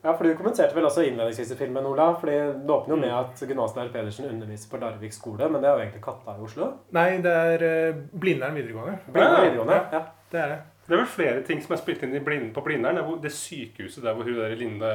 Ja, 0.00 0.14
for 0.14 0.24
Du 0.24 0.32
kommenterte 0.38 0.72
vel 0.76 0.86
også 0.88 1.02
innledningsvis 1.04 1.50
i 1.52 1.58
filmen, 1.58 1.84
Ola. 1.84 2.14
fordi 2.20 2.38
Det 2.64 2.72
åpner 2.72 2.94
jo 2.94 3.00
med 3.02 3.12
at 3.12 3.42
Gunnar 3.48 3.90
Pedersen 3.92 4.30
underviser 4.30 4.70
på 4.70 4.80
Larvik 4.80 5.12
skole, 5.12 5.48
men 5.48 5.60
det 5.60 5.68
er 5.68 5.74
jo 5.74 5.82
egentlig 5.82 6.04
Katta 6.04 6.36
i 6.38 6.44
Oslo. 6.46 6.70
Nei, 6.96 7.08
det 7.20 7.34
er 7.50 7.64
uh, 7.66 8.00
Blindern 8.22 8.56
videregående. 8.56 8.96
Ja. 9.14 9.98
Ja. 9.98 10.02
Det 10.32 10.40
er 10.40 10.54
det. 10.54 10.60
Det 10.90 10.96
er 10.96 11.04
vel 11.04 11.10
flere 11.12 11.42
ting 11.46 11.60
som 11.62 11.76
er 11.76 11.78
spilt 11.78 12.00
inn 12.02 12.16
i 12.18 12.20
blind, 12.26 12.48
på 12.50 12.64
Blindern. 12.66 12.96
Det, 12.98 13.18
det 13.22 13.30
sykehuset 13.30 14.02
der 14.02 14.16
hvor 14.16 14.26
hun 14.26 14.40
der 14.40 14.56
Linde 14.58 14.88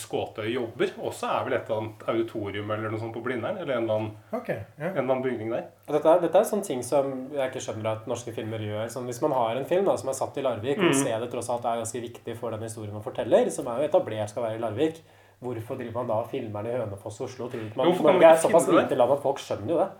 Skåtøy 0.00 0.46
jobber, 0.48 0.94
også 0.96 1.28
er 1.28 1.42
vel 1.44 1.56
et 1.58 1.66
eller 1.66 1.82
annet 1.82 2.06
auditorium 2.08 2.70
eller 2.72 2.94
noe 2.94 3.00
sånt 3.02 3.12
på 3.12 3.20
Blindern? 3.26 3.58
Eller 3.60 3.76
en 3.76 3.84
eller 3.84 3.98
annen, 3.98 4.14
okay, 4.32 4.62
ja. 4.78 4.94
en 4.94 5.02
eller 5.02 5.02
annen 5.02 5.26
bygning 5.26 5.52
der. 5.52 5.66
Og 5.90 5.98
Dette 5.98 6.14
er, 6.14 6.22
dette 6.22 6.40
er 6.40 6.46
sånne 6.48 6.64
ting 6.70 6.80
som 6.86 7.10
jeg 7.34 7.52
ikke 7.52 7.64
skjønner 7.66 7.90
at 7.90 8.08
norske 8.08 8.32
filmer 8.32 8.64
gjør. 8.64 8.88
Sånn, 8.94 9.10
hvis 9.10 9.20
man 9.20 9.34
har 9.36 9.60
en 9.60 9.68
film 9.68 9.84
da, 9.90 9.98
som 10.00 10.08
er 10.08 10.16
satt 10.16 10.40
i 10.40 10.46
Larvik, 10.46 10.80
og 10.80 10.96
stedet 10.96 11.28
tross 11.34 11.50
alt 11.52 11.68
er 11.68 11.82
ganske 11.82 12.02
viktig 12.06 12.38
for 12.40 12.56
den 12.56 12.64
historien 12.64 12.96
man 12.96 13.04
forteller, 13.04 13.52
som 13.52 13.68
er 13.68 13.82
jo 13.82 13.90
etablert 13.90 14.32
skal 14.32 14.46
være 14.46 14.56
i 14.56 14.62
Larvik, 14.64 15.02
hvorfor 15.42 15.76
driver 15.76 15.98
man 15.98 16.08
da 16.08 16.22
og 16.22 16.32
filmer 16.32 16.64
den 16.64 16.72
i 16.72 16.80
Hønefoss 16.80 17.20
og 17.20 17.28
Oslo? 17.28 17.50
Tror 17.52 17.68
ikke 17.68 17.82
man, 17.82 17.92
Norge 18.08 18.30
er 18.30 18.40
såpass 18.40 18.70
det? 18.70 18.78
lite 18.78 18.96
land 18.96 19.12
at 19.18 19.22
folk 19.26 19.44
skjønner 19.44 19.74
jo 19.74 19.82
det. 19.82 19.90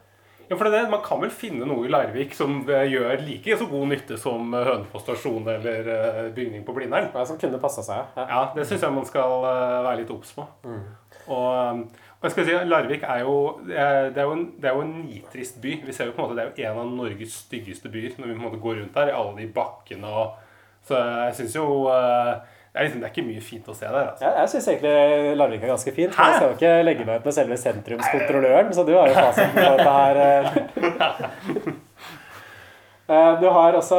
Ja, 0.53 0.57
for 0.59 0.69
det, 0.69 0.77
er 0.77 0.85
det, 0.85 0.93
Man 0.93 1.05
kan 1.05 1.21
vel 1.23 1.31
finne 1.33 1.65
noe 1.69 1.87
i 1.87 1.91
Larvik 1.91 2.35
som 2.37 2.59
eh, 2.69 2.85
gjør 2.93 3.23
like 3.25 3.57
så 3.57 3.65
god 3.71 3.89
nytte 3.89 4.19
som 4.21 4.53
eh, 4.53 4.67
Hønefoss 4.69 5.07
stasjon 5.07 5.49
eller 5.49 5.89
eh, 5.95 6.19
bygning 6.37 6.67
på 6.67 6.75
Blindern. 6.77 7.09
Ja, 7.15 7.25
som 7.29 7.39
kunne 7.41 7.61
passa 7.63 7.85
seg. 7.87 8.11
Ja. 8.19 8.27
Ja, 8.29 8.43
det 8.53 8.67
syns 8.69 8.85
jeg 8.85 8.93
man 8.93 9.09
skal 9.09 9.47
være 9.47 10.03
litt 10.03 10.13
obs 10.13 10.35
på. 10.37 10.45
Og, 10.69 11.49
um, 11.49 11.85
og 12.19 12.27
jeg 12.27 12.35
skal 12.35 12.47
si, 12.47 12.57
Larvik 12.69 13.07
er 13.09 13.23
jo, 13.25 13.37
det 13.65 13.79
er 13.81 14.27
jo, 14.27 14.35
en, 14.37 14.47
det 14.61 14.69
er 14.69 14.77
jo 14.77 14.85
en 14.85 14.95
nitrist 15.07 15.57
by. 15.63 15.79
Vi 15.87 15.97
ser 15.97 16.11
jo 16.11 16.17
på 16.17 16.21
en 16.21 16.29
måte, 16.29 16.45
Det 16.53 16.67
er 16.67 16.69
jo 16.69 16.83
en 16.83 16.85
av 16.85 16.97
Norges 17.01 17.39
styggeste 17.47 17.89
byer 17.91 18.19
når 18.19 18.29
vi 18.29 18.35
på 18.35 18.43
en 18.43 18.47
måte 18.51 18.61
går 18.63 18.83
rundt 18.83 18.99
der. 18.99 19.09
i 19.09 19.17
alle 19.17 19.39
de 19.41 19.53
bakkene 19.57 20.13
og 20.13 20.37
Så 20.85 20.99
jeg 20.99 21.39
syns 21.39 21.57
jo 21.57 21.67
det, 22.73 22.79
er 22.81 22.87
liksom, 22.87 23.01
det 23.03 23.09
er 23.09 23.13
ikke 23.13 23.27
mye 23.29 23.43
fint 23.45 23.67
å 23.69 23.75
se 23.77 23.85
der. 23.87 24.07
altså. 24.09 24.25
Jeg, 24.25 24.35
jeg 24.41 24.49
syns 24.55 24.69
egentlig 24.73 25.37
Larvik 25.37 25.63
er 25.67 25.73
ganske 25.75 25.93
fint. 25.97 26.15
Men 26.17 26.31
jeg 26.31 26.39
skal 26.39 26.49
jo 26.49 26.57
ikke 26.57 26.75
legge 26.89 27.05
meg 27.09 27.21
ut 27.21 27.27
med 27.29 27.37
selve 27.37 27.59
sentrumskontrolløren, 27.61 28.73
så 28.73 28.85
du 28.89 28.95
har 28.97 29.13
jo 29.13 29.17
fasiten 29.19 29.53
på 29.59 29.67
dette 29.77 29.97
her. 30.01 30.23
eh. 30.27 31.73
Eh, 33.13 33.41
Du 33.41 33.49
har 33.51 33.75
også 33.75 33.97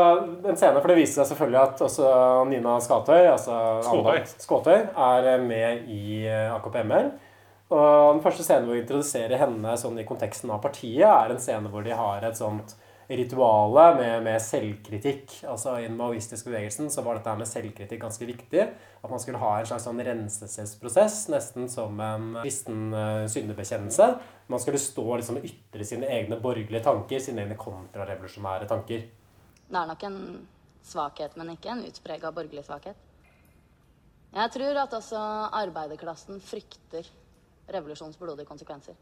en 0.48 0.56
scene, 0.58 0.80
for 0.80 0.88
det 0.90 0.96
viser 0.98 1.20
seg 1.20 1.34
selvfølgelig 1.34 1.60
at 1.60 1.82
også 1.86 2.12
Nina 2.50 2.78
Skatøy, 2.82 3.26
altså 3.34 3.58
Skåtøy. 3.84 4.22
Skåtøy 4.42 4.78
er 4.80 5.28
eh, 5.34 5.44
med 5.44 5.90
i 5.92 6.24
AKP-ML. 6.56 7.10
Og 7.74 8.16
den 8.16 8.22
første 8.24 8.46
scenen 8.46 8.66
hvor 8.70 8.78
vi 8.78 8.84
introduserer 8.86 9.38
henne 9.42 9.76
sånn 9.82 10.00
i 10.02 10.06
konteksten 10.08 10.52
av 10.56 10.62
partiet, 10.64 11.04
er 11.10 11.34
en 11.36 11.42
scene 11.44 11.70
hvor 11.74 11.84
de 11.86 11.94
har 11.98 12.24
et 12.26 12.38
sånt 12.40 12.74
rituale 13.08 13.86
med, 13.98 14.24
med 14.24 14.42
selvkritikk. 14.42 15.36
Altså 15.50 15.76
I 15.80 15.88
den 15.88 15.98
maoistiske 16.00 16.50
bevegelsen 16.50 16.92
så 16.94 17.04
var 17.06 17.18
dette 17.18 17.32
her 17.32 17.40
med 17.40 17.50
selvkritikk 17.50 18.02
ganske 18.04 18.28
viktig. 18.28 18.66
At 19.04 19.12
man 19.12 19.22
skulle 19.22 19.42
ha 19.42 19.52
en 19.60 19.70
slags 19.70 19.88
sånn 19.88 20.02
renselsesprosess, 20.08 21.26
nesten 21.34 21.70
som 21.72 22.00
en 22.04 22.30
kristen 22.42 22.94
uh, 22.96 23.26
syndebekjennelse. 23.32 24.10
Man 24.52 24.64
skulle 24.64 24.82
stå 24.82 25.06
og 25.06 25.22
liksom 25.22 25.42
ytre 25.44 25.88
sine 25.88 26.10
egne 26.12 26.40
borgerlige 26.44 26.84
tanker, 26.86 27.24
sine 27.24 27.44
egne 27.46 27.60
kontrarevolusjonære 27.60 28.70
tanker. 28.72 29.08
Det 29.68 29.80
er 29.80 29.90
nok 29.90 30.06
en 30.08 30.20
svakhet, 30.84 31.36
men 31.40 31.56
ikke 31.56 31.72
en 31.74 31.84
utprega 31.88 32.32
borgerlig 32.36 32.66
svakhet. 32.68 33.10
Jeg 34.34 34.50
tror 34.56 34.80
at 34.82 34.94
også 34.98 35.20
arbeiderklassen 35.54 36.40
frykter 36.42 37.06
revolusjonens 37.74 38.18
blodige 38.18 38.50
konsekvenser. 38.50 38.96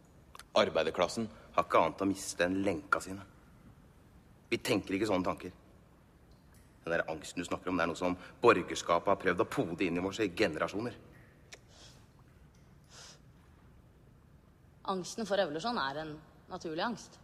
Arbeiderklassen 0.59 1.29
har 1.55 1.63
ikke 1.63 1.79
annet 1.79 2.03
å 2.03 2.07
miste 2.09 2.43
enn 2.43 2.57
lenka 2.65 2.99
sine. 3.03 3.23
Vi 4.51 4.59
tenker 4.59 4.97
ikke 4.97 5.07
sånne 5.07 5.25
tanker. 5.25 5.53
Den 6.83 6.95
der 6.95 7.05
angsten 7.11 7.39
du 7.39 7.47
snakker 7.47 7.71
om, 7.71 7.77
det 7.77 7.85
er 7.85 7.91
noe 7.91 7.99
som 7.99 8.17
borgerskapet 8.41 9.11
har 9.13 9.19
prøvd 9.21 9.43
å 9.43 9.49
pode 9.49 9.85
inn 9.85 9.99
i 9.99 10.03
oss 10.03 10.19
i 10.23 10.31
generasjoner. 10.35 10.97
Angsten 14.91 15.27
for 15.29 15.39
revolusjon 15.39 15.77
er 15.79 16.01
en 16.01 16.15
naturlig 16.51 16.83
angst. 16.83 17.19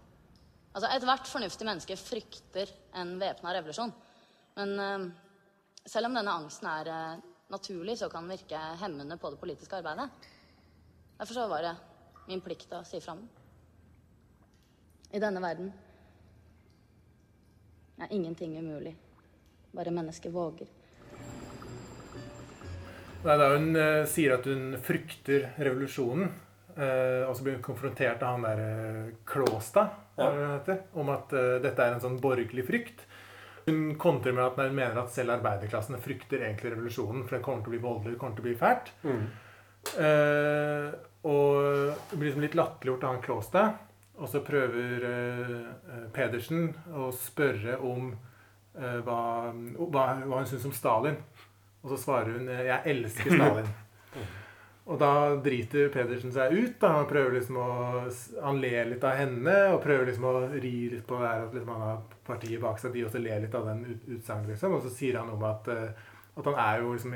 Altså, 0.72 0.92
Ethvert 0.94 1.28
fornuftig 1.28 1.66
menneske 1.68 1.98
frykter 2.00 2.72
en 3.02 3.16
væpna 3.20 3.56
revolusjon. 3.58 3.92
Men 4.60 4.76
eh, 4.84 5.08
selv 5.90 6.12
om 6.12 6.16
denne 6.16 6.36
angsten 6.38 6.70
er 6.70 6.92
eh, 6.94 7.26
naturlig, 7.52 7.98
så 7.98 8.12
kan 8.14 8.28
den 8.28 8.38
virke 8.38 8.62
hemmende 8.82 9.18
på 9.18 9.34
det 9.34 9.42
politiske 9.42 9.82
arbeidet. 9.82 10.08
Derfor 11.18 11.34
så 11.34 11.48
var 11.50 11.66
det 11.66 11.74
min 12.30 12.46
plikt 12.46 12.78
å 12.78 12.84
si 12.86 13.02
fra 13.02 13.18
om 13.18 13.26
den. 13.26 13.34
I 15.18 15.24
denne 15.24 15.42
verden 15.42 15.74
er 18.02 18.14
ingenting 18.14 18.58
umulig. 18.60 18.96
Bare 19.72 19.92
mennesket 19.92 20.34
våger. 20.34 20.68
Nei, 23.24 23.38
da 23.38 23.48
hun 23.56 23.76
eh, 23.76 24.04
sier 24.08 24.38
at 24.38 24.46
hun 24.48 24.76
frykter 24.84 25.50
revolusjonen, 25.58 26.30
eh, 26.78 27.24
og 27.28 27.34
så 27.36 27.44
blir 27.44 27.58
hun 27.58 27.66
konfrontert 27.66 28.22
av 28.24 28.38
han 28.38 28.46
der 28.46 28.62
eh, 28.64 29.16
Klåstad 29.28 30.04
det 30.18 30.30
heter, 30.54 30.80
om 30.98 31.10
at 31.14 31.34
eh, 31.34 31.58
dette 31.62 31.84
er 31.84 31.96
en 31.96 32.04
sånn 32.04 32.20
borgerlig 32.22 32.66
frykt. 32.68 33.04
Hun 33.68 33.98
kontrer 34.00 34.34
med 34.34 34.46
at 34.46 34.58
nei, 34.58 34.70
hun 34.70 34.80
mener 34.80 35.02
at 35.02 35.12
selv 35.14 35.36
arbeiderklassen 35.36 36.00
frykter 36.02 36.46
egentlig 36.46 36.72
revolusjonen, 36.74 37.26
for 37.28 37.38
det 37.38 37.44
kommer 37.46 37.66
til 37.66 37.74
å 37.74 37.76
bli 37.76 37.84
voldelig, 37.84 38.16
det 38.16 38.22
kommer 38.22 38.38
til 38.38 38.46
å 38.46 38.48
bli 38.48 38.56
fælt. 38.62 38.94
Eh, 39.98 40.88
og 41.28 41.58
det 42.12 42.18
blir 42.18 42.30
liksom 42.30 42.46
litt 42.46 42.58
latterliggjort 42.58 43.04
av 43.04 43.14
han 43.16 43.26
Klåstad. 43.26 43.84
Og 44.18 44.30
så 44.30 44.42
prøver 44.46 45.06
eh, 45.06 45.58
eh, 45.94 46.06
Pedersen 46.14 46.72
å 46.98 47.12
spørre 47.14 47.78
om 47.86 48.10
eh, 48.10 48.98
hva, 49.06 49.20
hva, 49.78 50.06
hva 50.24 50.40
hun 50.40 50.50
syns 50.50 50.66
om 50.70 50.74
Stalin. 50.74 51.20
Og 51.84 51.92
så 51.94 52.00
svarer 52.02 52.40
hun 52.40 52.50
'Jeg 52.50 52.82
elsker 52.94 53.38
Stalin'. 53.38 53.70
og 54.90 54.98
da 55.00 55.12
driter 55.44 55.92
Pedersen 55.94 56.34
seg 56.34 56.56
ut. 56.58 56.76
da, 56.82 56.96
Han 56.98 57.10
prøver 57.12 57.38
liksom 57.38 57.62
å, 57.62 57.70
han 58.42 58.62
ler 58.64 58.90
litt 58.90 59.06
av 59.06 59.20
henne 59.22 59.56
og 59.76 59.84
prøver 59.86 60.10
liksom 60.10 60.26
å 60.26 60.36
ri 60.58 60.76
litt 60.96 61.08
på 61.08 61.22
at 61.22 61.54
liksom 61.54 61.74
han 61.76 61.86
har 61.86 62.04
partiet 62.26 62.62
bak 62.62 62.82
seg. 62.82 62.96
De 62.98 63.06
også 63.06 63.22
ler 63.22 63.46
litt 63.46 63.56
av 63.56 63.70
den 63.70 63.86
ut, 63.86 64.14
utsagnet. 64.18 64.56
Liksom. 64.56 64.80
Og 64.80 64.82
så 64.82 64.96
sier 64.98 65.22
han 65.22 65.30
om 65.30 65.44
at, 65.46 65.70
at 65.70 66.50
han 66.50 66.58
er 66.58 66.82
jo 66.82 66.96
liksom 66.96 67.14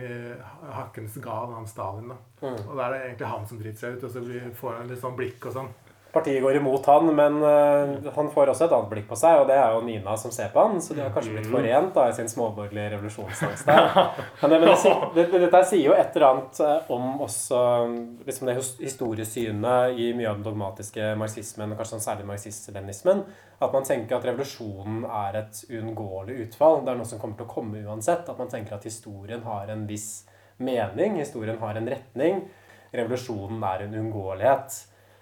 hakkens 0.69 1.17
gal, 1.23 1.55
han 1.57 1.65
Stalin. 1.65 2.13
da. 2.13 2.21
Og 2.45 2.75
da 2.77 2.85
er 2.85 2.93
det 2.93 3.05
egentlig 3.07 3.33
han 3.33 3.49
som 3.49 3.57
driter 3.63 3.87
seg 3.87 3.97
ut, 3.97 4.05
og 4.05 4.13
så 4.13 4.51
får 4.61 4.77
han 4.83 4.93
litt 4.93 5.01
sånn 5.01 5.17
blikk 5.17 5.49
og 5.49 5.57
sånn. 5.57 5.73
Partiet 6.11 6.43
går 6.43 6.57
imot 6.59 6.85
han, 6.91 7.07
men 7.15 7.37
uh, 7.39 8.11
han 8.15 8.29
får 8.33 8.51
også 8.51 8.65
et 8.65 8.73
annet 8.75 8.89
blikk 8.91 9.05
på 9.07 9.15
seg, 9.15 9.39
og 9.39 9.45
det 9.47 9.55
er 9.55 9.71
jo 9.71 9.83
Nina 9.85 10.15
som 10.19 10.33
ser 10.35 10.49
på 10.51 10.59
han, 10.59 10.81
så 10.83 10.95
de 10.97 11.05
har 11.05 11.13
kanskje 11.15 11.37
blitt 11.37 11.47
forent 11.51 11.93
da, 11.95 12.09
i 12.11 12.15
sin 12.17 12.27
småborgerlige 12.27 12.89
revolusjonsangst. 12.97 13.69
Men, 14.41 14.51
det, 14.51 14.57
men 14.59 14.67
det, 14.67 14.75
det, 15.15 15.25
det, 15.31 15.39
dette 15.45 15.61
sier 15.69 15.85
jo 15.85 15.95
et 15.95 16.17
eller 16.17 16.27
annet 16.27 16.59
eh, 16.65 16.91
om 16.91 17.23
også 17.23 17.61
liksom 18.27 18.49
det 18.49 18.57
historiesynet 18.81 19.95
i 19.95 20.11
mye 20.17 20.27
av 20.27 20.41
den 20.41 20.49
dogmatiske 20.49 21.13
marxismen, 21.21 21.77
kanskje 21.77 21.95
sånn 21.95 22.05
særlig 22.09 22.27
marxist-leninismen, 22.27 23.23
at 23.61 23.75
man 23.75 23.87
tenker 23.87 24.17
at 24.17 24.27
revolusjonen 24.27 25.05
er 25.05 25.41
et 25.43 25.63
uunngåelig 25.69 26.39
utfall. 26.47 26.81
Det 26.83 26.91
er 26.91 26.99
noe 26.99 27.07
som 27.07 27.21
kommer 27.21 27.39
til 27.39 27.47
å 27.47 27.53
komme 27.55 27.83
uansett. 27.85 28.27
At 28.27 28.39
man 28.41 28.49
tenker 28.49 28.75
at 28.75 28.87
historien 28.89 29.43
har 29.45 29.69
en 29.69 29.85
viss 29.89 30.25
mening, 30.57 31.19
historien 31.21 31.59
har 31.61 31.77
en 31.77 31.89
retning. 31.93 32.41
Revolusjonen 32.91 33.61
er 33.63 33.85
en 33.85 33.99
uunngåelighet. 33.99 34.79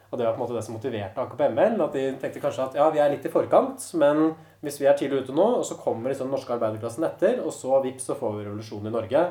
Og 0.10 0.18
det 0.18 0.26
var 0.26 0.34
på 0.34 0.40
en 0.40 0.44
måte 0.44 0.56
det 0.58 0.64
som 0.66 0.74
motiverte 0.74 1.22
AKP-ML. 1.22 1.76
At 1.86 1.94
de 1.94 2.06
tenkte 2.22 2.42
kanskje 2.42 2.66
at 2.66 2.78
ja, 2.80 2.88
vi 2.94 3.02
er 3.04 3.12
litt 3.14 3.28
i 3.28 3.32
forkant, 3.34 3.84
men 4.02 4.32
hvis 4.66 4.80
vi 4.82 4.88
er 4.90 4.98
tidlig 4.98 5.24
ute 5.26 5.36
nå, 5.38 5.46
og 5.60 5.68
så 5.68 5.78
kommer 5.78 6.10
liksom 6.10 6.30
den 6.30 6.36
norske 6.38 6.56
arbeiderklassen 6.56 7.06
etter, 7.06 7.44
og 7.44 7.54
så 7.54 7.78
vips, 7.84 8.10
så 8.10 8.18
får 8.18 8.40
vi 8.40 8.48
revolusjon 8.48 8.90
i 8.90 8.94
Norge. 8.96 9.22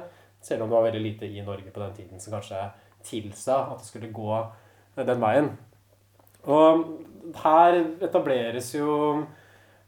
Selv 0.44 0.62
om 0.64 0.70
det 0.70 0.78
var 0.78 0.86
veldig 0.86 1.02
lite 1.02 1.26
i 1.26 1.42
Norge 1.42 1.72
på 1.74 1.82
den 1.82 1.96
tiden 1.96 2.22
som 2.22 2.36
kanskje 2.36 2.62
tilsa 3.08 3.58
at 3.72 3.82
det 3.82 3.88
skulle 3.88 4.12
gå 4.14 4.38
den 4.98 5.22
veien. 5.22 5.50
Og 6.48 6.86
her 7.42 7.80
etableres 8.06 8.70
jo 8.76 9.24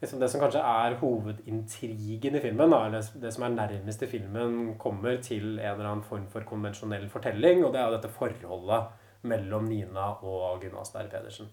liksom 0.00 0.20
det 0.20 0.31
som 0.33 0.40
kanskje 0.42 0.62
er 0.64 0.96
hovedintrigen 1.00 2.37
i 2.37 2.42
filmen, 2.42 2.72
da, 2.72 3.00
det 3.22 3.33
som 3.35 3.44
er 3.46 3.55
nærmest 3.55 4.03
i 4.03 4.09
filmen, 4.11 4.74
kommer 4.81 5.20
til 5.22 5.59
en 5.59 5.74
eller 5.74 5.90
annen 5.90 6.07
form 6.07 6.26
for 6.33 6.46
konvensjonell 6.48 7.07
fortelling, 7.12 7.64
og 7.64 7.74
det 7.74 7.81
er 7.81 7.88
jo 7.88 7.96
dette 7.98 8.12
forholdet 8.14 8.99
mellom 9.22 9.66
Nina 9.68 10.12
og 10.22 10.62
Gunnar 10.62 10.87
Sterre 10.88 11.11
Pedersen. 11.12 11.50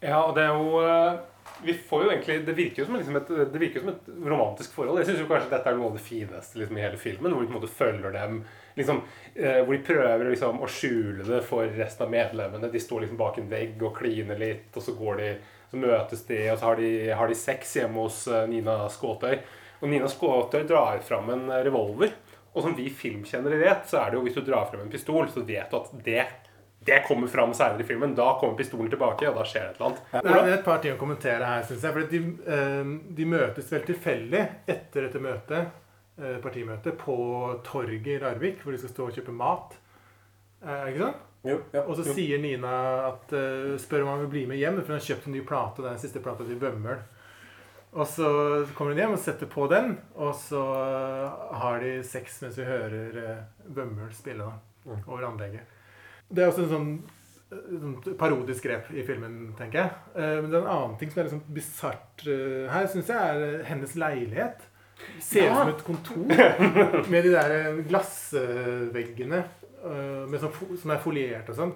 Ja, 0.00 0.22
og 0.24 0.32
det 0.36 0.46
er 0.46 0.56
jo 0.56 0.78
eh, 0.80 1.18
Vi 1.60 1.74
får 1.74 2.04
jo 2.04 2.08
egentlig 2.08 2.38
Det 2.46 2.54
virker 2.56 2.80
jo 2.80 2.86
som, 2.88 2.94
liksom 2.96 3.18
et, 3.18 3.32
det 3.52 3.60
virker 3.60 3.82
som 3.82 3.90
et 3.92 4.06
romantisk 4.32 4.72
forhold. 4.72 5.02
Jeg 5.02 5.10
syns 5.10 5.28
kanskje 5.28 5.52
dette 5.52 5.68
er 5.68 5.76
noe 5.76 5.90
av 5.90 5.98
det 5.98 6.04
fineste 6.04 6.60
liksom, 6.60 6.78
i 6.78 6.84
hele 6.86 7.00
filmen. 7.00 7.34
Hvor 7.34 7.44
de 7.44 7.50
på 7.50 7.54
en 7.54 7.58
måte 7.58 7.72
følger 7.74 8.16
dem 8.16 8.40
liksom, 8.80 9.02
eh, 9.34 9.60
Hvor 9.60 9.76
de 9.76 9.82
prøver 9.84 10.30
liksom, 10.30 10.62
å 10.64 10.70
skjule 10.72 11.26
det 11.28 11.42
for 11.48 11.68
resten 11.76 12.06
av 12.06 12.14
medlemmene. 12.16 12.72
De 12.72 12.80
står 12.80 13.04
liksom 13.04 13.20
bak 13.20 13.40
en 13.42 13.52
vegg 13.52 13.84
og 13.84 13.96
kliner 14.00 14.40
litt, 14.40 14.70
og 14.72 14.86
så 14.86 14.96
går 14.96 15.20
de 15.20 15.32
så 15.70 15.78
møtes 15.78 16.24
de, 16.26 16.38
og 16.50 16.56
så 16.58 16.66
har 16.66 16.80
de, 16.80 16.90
har 17.14 17.30
de 17.30 17.36
sex 17.38 17.76
hjemme 17.78 18.02
hos 18.02 18.24
eh, 18.26 18.48
Nina 18.50 18.82
Skåtøy. 18.90 19.36
Og 19.80 19.92
Nina 19.92 20.08
Skåtøy 20.10 20.64
drar 20.68 20.98
fram 21.04 21.30
en 21.36 21.46
revolver. 21.62 22.16
Og 22.50 22.64
som 22.64 22.74
vi 22.74 22.88
filmkjennere 22.90 23.60
vet, 23.60 23.84
så 23.86 24.00
er 24.00 24.10
det 24.10 24.18
jo 24.18 24.24
hvis 24.24 24.34
du 24.40 24.42
drar 24.48 24.66
frem 24.66 24.82
en 24.82 24.90
pistol, 24.90 25.28
så 25.30 25.44
vet 25.46 25.70
du 25.70 25.76
at 25.78 25.92
det, 26.02 26.24
det 26.84 27.02
kommer 27.08 27.26
fram 27.26 27.54
seinere 27.54 27.80
i 27.80 27.84
filmen. 27.84 28.14
Da 28.14 28.38
kommer 28.40 28.56
pistolen 28.56 28.90
tilbake, 28.90 29.28
og 29.28 29.36
da 29.36 29.44
skjer 29.44 29.66
det 29.66 29.70
et 29.70 29.80
eller 29.80 29.90
annet. 29.90 30.04
Det 30.24 30.36
er 30.40 30.54
et 30.54 30.64
par 30.64 30.78
ting 30.80 30.94
å 30.96 31.00
kommentere 31.00 31.44
her, 31.44 31.64
syns 31.68 31.84
jeg. 31.84 31.92
For 31.92 32.08
de, 32.08 32.20
eh, 32.56 32.92
de 33.18 33.26
møtes 33.28 33.72
vel 33.72 33.84
tilfeldig 33.84 34.40
etter 34.64 35.06
dette 35.06 35.20
møtet, 35.20 35.74
eh, 36.16 36.38
partimøtet, 36.40 36.96
på 36.98 37.16
torget 37.66 38.08
i 38.14 38.18
Larvik, 38.22 38.62
hvor 38.64 38.72
de 38.72 38.80
skal 38.80 38.94
stå 38.94 39.08
og 39.08 39.18
kjøpe 39.18 39.34
mat. 39.36 39.76
Eh, 40.64 40.88
ikke 40.92 41.04
sant? 41.04 41.26
Jo, 41.44 41.58
ja. 41.72 41.82
Og 41.84 41.96
så 41.96 42.04
sier 42.14 42.40
Nina 42.40 42.72
at 43.08 43.32
spør 43.80 44.02
om 44.04 44.08
han 44.12 44.20
vil 44.24 44.32
bli 44.32 44.46
med 44.46 44.60
hjem, 44.60 44.80
for 44.80 44.92
hun 44.92 45.00
har 45.00 45.06
kjøpt 45.06 45.28
en 45.28 45.36
ny 45.36 45.40
plate. 45.40 45.80
Det 45.80 45.88
er 45.88 45.96
den 45.96 46.02
siste 46.02 46.20
plata 46.20 46.44
til 46.44 46.60
Bømmel. 46.60 47.00
Og 47.92 48.06
så 48.06 48.28
kommer 48.76 48.92
hun 48.92 49.00
hjem 49.00 49.16
og 49.16 49.18
setter 49.18 49.48
på 49.50 49.66
den, 49.66 49.98
og 50.14 50.34
så 50.38 50.62
har 51.60 51.80
de 51.80 52.04
sex 52.06 52.42
mens 52.44 52.58
vi 52.60 52.68
hører 52.68 53.16
uh, 53.16 53.72
Bømmøl 53.72 54.12
spille 54.14 54.46
da, 54.46 55.00
over 55.08 55.26
anlegget. 55.26 55.79
Det 56.30 56.44
er 56.44 56.50
også 56.50 56.64
en 56.64 56.70
sånn, 56.70 56.90
eh, 57.50 57.70
sånn 57.82 58.16
parodisk 58.20 58.66
grep 58.68 58.90
i 58.94 59.04
filmen, 59.06 59.52
tenker 59.58 59.82
jeg. 59.82 59.94
Eh, 60.14 60.36
men 60.40 60.50
det 60.50 60.58
er 60.58 60.64
en 60.64 60.74
annen 60.76 60.98
ting 61.00 61.12
som 61.12 61.20
er 61.20 61.28
litt 61.28 61.36
sånn 61.36 61.54
bisart 61.56 62.26
eh, 62.26 62.66
her, 62.70 62.90
syns 62.92 63.10
jeg, 63.10 63.36
er 63.36 63.64
hennes 63.70 63.96
leilighet. 63.98 64.66
Ser 65.24 65.48
ut 65.48 65.56
som 65.56 65.72
et 65.72 65.86
kontor 65.86 67.06
med 67.12 67.24
de 67.24 67.32
der 67.32 67.80
glassveggene 67.88 69.46
med 69.80 70.42
sånn, 70.42 70.52
som 70.76 70.92
er 70.92 71.00
foliert 71.00 71.48
og 71.48 71.56
sånn. 71.56 71.70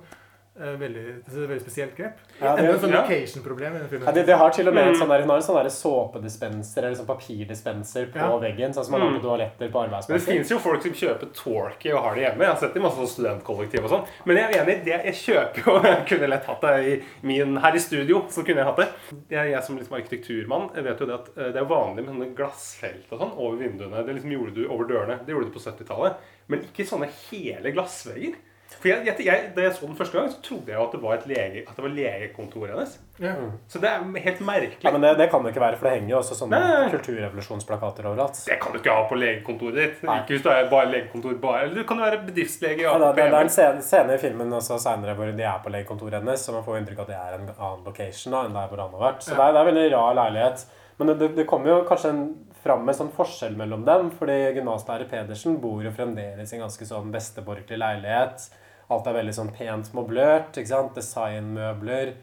Eh, 0.55 0.77
Veldig, 0.79 1.01
det 1.27 1.33
et 1.35 1.49
veldig 1.51 1.63
spesielt 1.65 1.97
grep. 1.99 2.19
Ja, 2.41 2.55
det- 2.55 2.63
Enda 2.63 2.75
en 2.75 2.79
sånn 2.79 2.93
location-problem 2.95 3.75
i 3.75 3.79
den 3.81 3.89
filmen. 3.91 4.07
Ja, 4.07 4.13
det, 4.15 4.23
det 4.27 4.37
har 4.39 4.51
til 4.55 4.69
og 4.69 4.75
med 4.75 4.87
en 4.87 4.95
sånn 4.95 5.09
der, 5.11 5.21
Hun 5.25 5.31
har 5.31 5.37
en 5.41 5.43
sånn 5.43 5.71
såpedispenser 5.75 6.79
eller 6.85 6.95
sånn 6.95 7.07
papirdispenser 7.09 8.07
på 8.13 8.19
Ja. 8.23 8.39
veggen, 8.39 8.71
sånn 8.73 8.85
som 8.85 8.93
man 8.93 9.01
har 9.01 9.19
på 9.19 9.23
toaletter 9.25 9.69
på 9.69 9.81
Men 9.81 9.91
det 9.91 9.97
arbeidsplasser. 9.97 10.21
fins 10.31 10.51
jo 10.51 10.59
folk 10.59 10.83
som 10.83 10.93
kjøper 10.93 11.33
Torky 11.35 11.93
og 11.93 12.03
har 12.05 12.15
det 12.15 12.23
hjemme. 12.23 12.39
Jeg 12.39 12.47
har 12.53 12.57
sett 12.57 12.73
det 12.75 12.81
i 12.81 12.85
masse 12.85 12.97
sånn 13.03 13.13
studentkollektiv 13.43 13.83
og 13.85 13.91
sånn. 13.91 14.07
Men 14.27 14.37
jeg 14.37 14.45
er 14.55 14.63
enig, 14.65 14.85
det, 14.85 15.05
jeg 15.05 15.15
kjøper 15.15 15.67
jo 15.67 15.83
Jeg 15.91 16.07
kunne 16.07 16.29
lett 16.29 16.45
hatt 16.45 16.61
det 16.61 16.75
i 16.87 17.03
min 17.27 17.57
Her 17.57 17.75
i 17.75 17.79
studio 17.79 18.23
så 18.31 18.45
kunne 18.47 18.63
jeg 18.63 18.71
hatt 18.71 18.77
det. 18.77 18.89
Jeg, 19.31 19.51
jeg 19.51 19.63
som 19.65 19.77
liksom 19.77 19.99
arkitekturmann 19.99 20.71
jeg 20.75 20.85
vet 20.85 20.99
jo 21.01 21.07
det 21.07 21.15
at 21.19 21.29
eh, 21.37 21.51
det 21.53 21.57
er 21.57 21.65
vanlig 21.67 22.05
med 22.07 22.15
sånne 22.15 22.35
glassfelt 22.37 23.11
og 23.11 23.19
sånn 23.19 23.35
over 23.37 23.57
vinduene. 23.59 24.07
Det 24.07 24.15
liksom 24.15 24.31
gjorde 24.31 24.55
du 24.55 24.69
over 24.69 24.85
dørene. 24.87 25.19
Det 25.27 25.35
gjorde 25.35 25.51
du 25.51 25.59
på 25.59 25.67
70-tallet. 25.67 26.15
Men 26.47 26.61
ikke 26.61 26.87
sånne 26.87 27.11
hele 27.31 27.73
glassvegger. 27.75 28.35
For 28.81 28.91
jeg, 28.91 29.07
jeg, 29.07 29.27
jeg, 29.27 29.49
Da 29.57 29.65
jeg 29.65 29.75
så 29.77 29.87
den 29.87 29.97
første 29.97 30.19
gang, 30.19 30.31
så 30.33 30.41
trodde 30.45 30.73
jeg 30.73 30.79
jo 30.79 30.85
at 30.87 30.95
det 30.95 31.01
var, 31.03 31.15
et 31.19 31.27
lege, 31.31 31.65
at 31.65 31.77
det 31.77 31.85
var 31.85 31.93
legekontoret 31.95 32.75
hennes. 32.75 32.95
Ja. 33.23 33.35
Så 33.71 33.81
det 33.83 33.91
er 33.91 34.05
helt 34.27 34.41
merkelig. 34.45 34.83
Ja, 34.83 34.93
men 34.95 35.05
det, 35.05 35.13
det 35.21 35.29
kan 35.31 35.45
det 35.45 35.53
ikke 35.55 35.63
være, 35.63 35.79
for 35.81 35.89
det 35.89 35.95
henger 35.97 36.15
jo 36.15 36.19
også 36.19 36.39
sånne 36.39 36.61
Nei. 36.61 36.91
kulturrevolusjonsplakater 36.95 38.09
overalt. 38.11 38.41
Det 38.49 38.59
kan 38.63 38.75
du 38.75 38.81
ikke 38.81 38.97
ha 38.97 39.07
på 39.11 39.19
legekontoret 39.21 39.81
ditt. 39.81 40.05
Nei. 40.07 40.21
Ikke 40.23 40.37
hvis 40.37 40.47
du 40.47 40.51
er 40.53 40.71
bare 40.73 40.91
legekontor 40.93 41.37
bare. 41.43 41.67
Eller 41.67 41.83
du 41.83 41.89
kan 41.89 42.03
jo 42.03 42.09
være 42.09 42.23
bedriftslege. 42.29 42.87
Ja, 42.87 42.95
det, 42.99 43.11
det, 43.19 43.29
det 43.29 43.41
er 43.41 43.49
en 43.49 43.53
scene, 43.57 43.85
scene 43.87 44.19
i 44.19 44.23
filmen 44.23 44.57
også 44.61 44.81
senere 44.83 45.17
hvor 45.19 45.31
de 45.31 45.47
er 45.47 45.61
på 45.65 45.75
legekontoret 45.75 46.21
hennes, 46.21 46.43
så 46.43 46.57
man 46.57 46.67
får 46.67 46.81
inntrykk 46.83 47.05
av 47.05 47.07
at 47.07 47.13
det 47.13 47.21
er 47.21 47.37
en 47.39 47.53
annen 47.55 47.85
location 47.87 48.35
da, 48.35 48.47
enn 48.49 48.59
der 48.59 48.73
hvor 48.73 48.83
han 48.87 48.99
har 48.99 49.07
vært. 49.09 49.23
Så 49.27 49.37
det, 49.37 49.41
er, 49.41 49.55
det 49.55 49.61
er 49.61 49.69
en 49.69 49.71
veldig 49.73 49.93
rar 49.95 50.19
leilighet. 50.23 50.67
Men 50.97 51.11
det, 51.11 51.15
det, 51.23 51.29
det 51.39 51.47
kommer 51.51 51.73
jo 51.73 51.79
kanskje 51.89 52.13
en, 52.15 52.27
fram 52.65 52.85
med 52.87 52.97
sånn 52.97 53.13
forskjell 53.13 53.57
mellom 53.59 53.83
dem, 53.87 54.11
fordi 54.19 54.37
gymnaslærer 54.57 55.09
Pedersen 55.11 55.59
bor 55.61 55.83
jo 55.85 55.93
fremdeles 55.93 56.53
i 56.53 56.57
en 56.59 56.65
ganske 56.65 56.87
sånn 56.89 57.11
besteborgerlig 57.13 57.81
leilighet. 57.83 58.47
Alt 58.91 59.07
er 59.07 59.15
veldig 59.21 59.35
sånn 59.35 59.53
pent 59.57 59.93
møblert. 59.97 60.53
ikke 60.57 60.69
sant? 60.69 60.95
Designmøbler. 60.95 62.15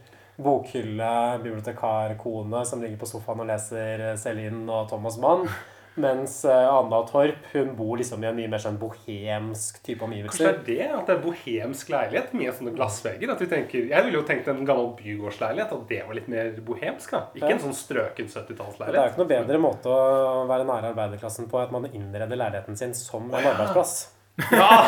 Bokhylle, 0.42 1.40
bibliotekar, 1.44 2.16
kone 2.18 2.64
som 2.66 2.82
ligger 2.82 2.98
på 3.02 3.10
sofaen 3.10 3.44
og 3.44 3.50
leser 3.52 4.02
eh, 4.12 4.16
Celine 4.18 4.66
og 4.74 4.88
Thomas 4.90 5.18
Mann. 5.22 5.46
Mens 6.02 6.38
eh, 6.48 6.68
Anna 6.72 7.02
Torp 7.10 7.50
hun 7.52 7.74
bor 7.76 7.98
liksom 8.00 8.24
i 8.24 8.28
en 8.30 8.38
mye 8.38 8.48
mer 8.50 8.62
sånn 8.64 8.78
bohemsk 8.80 9.82
type 9.84 10.00
Kanskje 10.00 10.08
omgivelser. 10.08 10.62
det 10.66 10.78
er 10.80 10.88
det? 10.88 10.88
At 11.02 11.10
det 11.10 11.16
er 11.18 11.24
bohemsk 11.26 11.92
leilighet 11.92 12.32
med 12.40 12.54
sånne 12.58 12.74
glassvegger? 12.78 13.34
At 13.36 13.44
vi 13.44 13.50
tenker, 13.52 13.90
Jeg 13.92 14.06
ville 14.08 14.18
jo 14.22 14.24
tenkt 14.30 14.48
en 14.48 14.64
gammel 14.66 14.94
bygårdsleilighet, 15.02 15.76
at 15.76 15.84
det 15.92 16.00
var 16.08 16.16
litt 16.18 16.32
mer 16.32 16.54
bohemsk. 16.64 17.12
da. 17.12 17.26
Ikke 17.36 17.50
Ja. 17.50 17.58
en 17.58 17.66
sånn 17.68 17.76
strøken 17.76 18.32
Det 18.32 18.96
er 18.96 18.96
jo 18.96 19.12
ikke 19.12 19.18
noe 19.26 19.34
bedre 19.36 19.60
måte 19.60 19.92
å 19.92 20.48
være 20.48 20.66
nære 20.66 20.94
arbeiderklassen 20.96 21.50
på 21.52 21.62
at 21.62 21.72
man 21.72 21.86
innreder 21.92 22.38
leiligheten 22.40 22.78
sin 22.78 22.94
som 22.94 23.28
en 23.30 23.44
arbeidsplass. 23.44 24.14
Ja. 24.52 24.88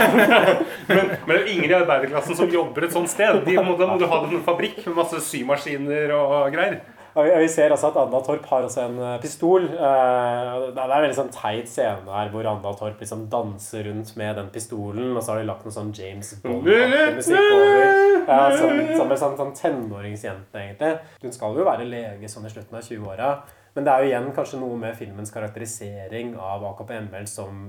men, 0.87 1.11
men 1.27 1.47
ingen 1.47 1.69
i 1.69 1.75
arbeiderklassen 1.77 2.35
som 2.35 2.49
jobber 2.49 2.85
et 2.87 2.93
sånt 2.95 3.09
sted. 3.11 3.43
De 3.45 3.57
må, 3.59 3.75
da 3.77 3.87
må 3.91 3.99
du 4.01 4.05
ha 4.09 4.23
en 4.25 4.41
fabrikk 4.45 4.79
med 4.87 4.95
masse 5.03 5.19
symaskiner 5.27 6.13
og 6.15 6.51
greier. 6.55 6.79
Og 7.13 7.27
vi- 7.27 7.47
ser 7.53 7.69
også 7.69 7.91
at 7.91 7.97
Anna 8.01 8.19
Torp 8.25 8.45
har 8.49 8.63
også 8.65 8.87
en 8.87 8.95
eh, 8.97 9.19
pistol. 9.21 9.67
Eh, 9.69 10.53
Det 10.73 10.79
er 10.81 10.93
en 10.95 11.03
veldig 11.03 11.17
sånn 11.19 11.29
teit 11.35 11.67
scene 11.69 12.09
her 12.09 12.31
hvor 12.33 12.47
Anna 12.49 12.71
Torp 12.79 12.97
liksom 13.03 13.27
danser 13.29 13.83
rundt 13.85 14.15
med 14.17 14.35
den 14.39 14.49
pistolen, 14.49 15.11
og 15.15 15.21
så 15.21 15.35
har 15.35 15.43
de 15.43 15.45
lagt 15.51 15.67
noe 15.67 15.75
sånn 15.75 15.91
James 15.93 16.33
Bond-musikk 16.41 17.37
over. 17.37 18.25
Ja, 18.25 18.39
som, 18.57 18.81
som 18.97 19.11
en 19.13 19.21
sånn, 19.21 19.37
sånn 19.37 19.53
tenåringsjente, 19.59 20.57
egentlig. 20.57 20.95
Hun 21.21 21.35
skal 21.37 21.59
jo 21.61 21.67
være 21.69 21.85
lege 21.85 22.31
sånn 22.31 22.47
i 22.49 22.53
slutten 22.55 22.79
av 22.79 22.87
20-åra. 22.89 23.29
Men 23.75 23.85
det 23.85 23.93
er 23.93 24.01
jo 24.03 24.09
igjen 24.09 24.31
kanskje 24.33 24.59
noe 24.61 24.75
med 24.81 24.97
filmens 24.97 25.31
karakterisering 25.33 26.33
av 26.39 26.65
AKP-ML 26.73 27.27
som 27.29 27.67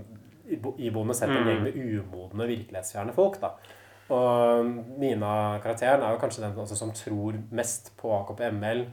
iboende 0.48 1.14
sett 1.16 1.30
en 1.33 1.46
gjeng 1.48 1.62
med 1.64 1.76
umodne, 1.76 2.46
virkelighetsfjerne 2.50 3.14
folk. 3.16 3.40
da. 3.40 3.54
Og 4.14 4.66
Nina-karakteren 5.00 6.02
er 6.04 6.12
jo 6.12 6.20
kanskje 6.20 6.42
den 6.44 6.59
altså, 6.61 6.76
som 6.76 6.90
tror 6.92 7.38
mest 7.57 7.92
på 8.00 8.11
AKP-ML 8.18 8.85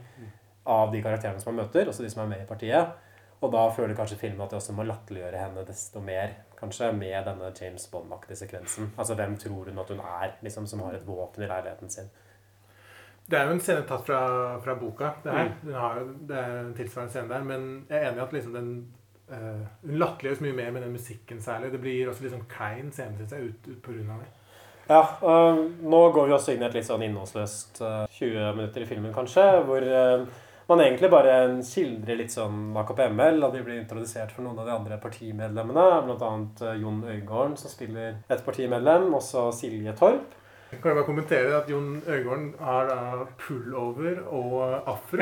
av 0.72 0.92
de 0.92 1.02
karakterene 1.04 1.40
som 1.42 1.52
man 1.54 1.64
møter, 1.66 1.88
også 1.90 2.02
de 2.06 2.10
som 2.12 2.22
er 2.24 2.30
med 2.32 2.44
i 2.44 2.48
partiet. 2.48 2.94
Og 3.42 3.50
da 3.52 3.64
føler 3.74 3.96
kanskje 3.98 4.16
filmen 4.20 4.40
at 4.44 4.50
de 4.54 4.56
også 4.60 4.72
må 4.76 4.84
latterliggjøre 4.86 5.40
henne 5.42 5.64
desto 5.66 6.00
mer, 6.00 6.36
kanskje, 6.60 6.92
med 6.94 7.24
denne 7.26 7.48
James 7.58 7.88
Bond-aktige 7.90 8.36
sekvensen. 8.38 8.92
Altså, 8.96 9.16
hvem 9.18 9.34
tror 9.36 9.64
hun 9.68 9.78
at 9.82 9.88
hun 9.90 9.98
er, 10.00 10.36
liksom, 10.46 10.66
som 10.70 10.80
har 10.86 10.94
et 10.94 11.06
våpen 11.06 11.42
i 11.42 11.48
leiligheten 11.50 11.90
sin? 11.90 12.10
Det 13.30 13.38
er 13.38 13.46
jo 13.48 13.56
en 13.56 13.60
scene 13.62 13.82
tatt 13.86 14.06
fra, 14.06 14.20
fra 14.62 14.74
boka. 14.78 15.10
Det, 15.24 15.32
her. 15.34 15.50
Den 15.62 15.74
har, 15.74 15.98
jo- 16.00 16.14
det 16.28 16.38
er 16.38 16.56
en 16.60 16.72
tilsvarende 16.78 17.12
scene 17.14 17.28
der. 17.34 17.44
Men 17.46 17.66
jeg 17.90 17.98
er 17.98 18.08
enig 18.12 18.18
i 18.22 18.24
at 18.24 18.32
liksom 18.38 18.54
den 18.56 18.70
eh, 19.32 19.64
Hun 19.86 19.98
latterliggjøres 19.98 20.44
mye 20.44 20.58
mer 20.60 20.70
med 20.76 20.86
den 20.86 20.94
musikken 20.94 21.42
særlig. 21.42 21.72
Det 21.72 21.82
blir 21.82 22.12
også 22.12 22.26
litt 22.26 22.36
sånn 22.36 22.46
klein 22.52 22.92
scene, 22.92 23.18
syns 23.18 23.34
jeg, 23.34 23.50
ut, 23.50 23.68
ut 23.72 23.82
på 23.82 23.96
grunn 23.96 24.14
av 24.14 24.22
det. 24.22 24.30
Ja, 24.90 25.02
Uh, 25.22 25.68
nå 25.86 25.98
går 26.12 26.26
vi 26.26 26.34
også 26.34 26.54
inn 26.56 26.64
i 26.64 26.66
et 26.66 26.74
litt 26.74 26.88
sånn 26.88 27.04
innholdsløst 27.06 27.78
uh, 27.86 28.02
20 28.18 28.56
minutter 28.58 28.82
i 28.82 28.88
filmen, 28.88 29.12
kanskje, 29.14 29.44
hvor 29.68 29.84
eh, 29.86 30.24
man 30.68 30.80
egentlig 30.80 31.10
bare 31.12 31.32
skildrer 31.66 32.18
litt 32.18 32.34
sånn 32.34 32.72
AKP-ML, 32.82 33.40
og 33.44 33.54
de 33.54 33.62
blir 33.64 33.80
introdusert 33.80 34.34
for 34.34 34.46
noen 34.46 34.60
av 34.62 34.68
de 34.68 34.74
andre 34.74 34.98
partimedlemmene, 35.02 35.86
eh, 36.08 36.78
Jon 36.82 37.02
Øygården, 37.04 37.56
som 37.60 37.70
spiller 37.70 38.22
et 38.28 38.44
partimedlem, 38.46 39.10
også 39.14 39.50
Silje 39.52 39.94
Torp. 39.98 40.38
Kan 40.72 40.88
jeg 40.88 40.96
bare 40.96 41.04
kommentere 41.04 41.56
at 41.58 41.68
Jon 41.68 42.02
Øygården 42.06 42.54
har 42.58 42.86
da 42.88 43.26
pullover 43.38 44.22
og 44.32 44.88
afro. 44.88 45.20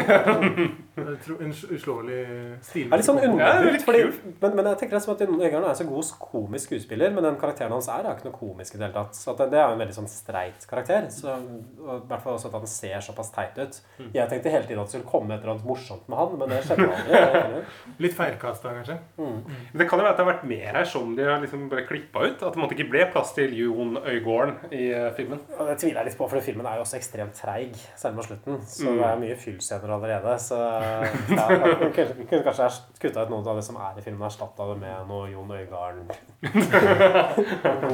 En 0.98 1.52
uslåelig 1.70 2.18
stil. 2.66 2.88
Det 2.90 2.96
er 2.96 3.00
litt 3.00 3.06
sånn 3.06 3.20
Ja, 3.22 3.50
er 3.60 3.68
litt 3.70 3.84
fordi, 3.86 4.02
men, 4.42 4.56
men 4.58 4.68
jeg 4.72 4.80
tenker 4.80 4.96
det 4.96 5.00
er 5.00 5.04
som 5.04 5.14
at 5.14 5.22
Øygarden 5.22 5.68
er 5.70 5.78
så 5.78 5.86
god 5.88 6.10
komisk 6.20 6.70
skuespiller, 6.70 7.12
men 7.14 7.24
den 7.24 7.38
karakteren 7.40 7.72
hans 7.74 7.88
er, 7.92 8.04
er 8.04 8.18
ikke 8.18 8.28
noe 8.28 8.38
komisk 8.38 8.74
i 8.74 8.80
det 8.80 8.88
hele 8.88 8.96
tatt. 8.96 9.16
Så 9.18 9.34
det, 9.38 9.48
det 9.54 9.60
er 9.60 9.74
en 9.74 9.80
veldig 9.80 9.96
sånn 9.96 10.10
streit 10.10 10.66
karakter, 10.70 11.06
så, 11.14 11.36
og 11.84 11.92
i 11.94 12.08
hvert 12.10 12.24
fall 12.24 12.36
også 12.36 12.50
at 12.50 12.56
han 12.58 12.70
ser 12.70 13.04
såpass 13.06 13.32
teit 13.34 13.60
ut. 13.60 13.80
Jeg 14.14 14.26
tenkte 14.32 14.52
hele 14.52 14.66
tiden 14.66 14.82
at 14.82 14.90
det 14.90 14.96
skulle 14.96 15.10
komme 15.10 15.36
et 15.36 15.44
eller 15.44 15.54
annet 15.56 15.68
morsomt 15.68 16.10
med 16.10 16.20
han, 16.20 16.36
men 16.40 16.52
det 16.54 16.60
skjedde 16.66 16.88
aldri. 16.90 17.62
Litt 18.06 18.16
feilkasta, 18.18 18.74
kanskje. 18.80 18.98
Men 19.20 19.82
det 19.82 19.88
kan 19.90 20.00
jo 20.00 20.06
være 20.06 20.14
at 20.14 20.20
det 20.20 20.26
har 20.26 20.32
vært 20.32 20.46
mer 20.50 20.80
her 20.80 20.90
som 20.90 21.14
de 21.16 21.26
har 21.28 21.42
liksom 21.42 21.68
bare 21.72 21.86
klippa 21.88 22.24
ut. 22.26 22.42
At 22.42 22.56
det 22.56 22.62
måtte 22.62 22.76
ikke 22.76 22.88
ble 22.92 23.06
plass 23.14 23.34
til 23.36 23.54
Jon 23.56 23.96
Øygården 24.00 24.72
i 24.74 24.90
eh, 24.96 25.08
filmen. 25.16 25.42
Og 25.58 25.70
det 25.70 25.78
tviler 25.82 26.02
jeg 26.02 26.10
litt 26.10 26.18
på, 26.20 26.28
for 26.30 26.44
filmen 26.44 26.66
er 26.68 26.80
jo 26.80 26.86
også 26.86 26.98
ekstremt 27.00 27.36
treig, 27.38 27.78
særlig 27.98 28.20
mot 28.20 28.28
slutten. 28.28 28.60
Så 28.66 28.94
det 28.98 29.06
er 29.06 29.20
mye 29.20 29.38
fyllscener 29.40 29.94
allerede. 29.96 30.36
Så 30.42 30.58
ja, 31.38 31.44
jeg 31.50 31.92
kunne, 31.94 32.26
kunne 32.30 32.42
kanskje 32.46 32.68
kutta 33.02 33.24
ut 33.26 33.30
noe 33.32 33.42
av 33.50 33.58
det 33.60 33.64
som 33.66 33.76
er 33.80 33.98
i 34.00 34.04
filmen, 34.04 34.22
og 34.22 34.28
erstatta 34.30 34.66
det 34.72 34.76
med 34.80 35.08
noe 35.10 35.30
Jon 35.32 35.50
Øigarden 35.56 36.10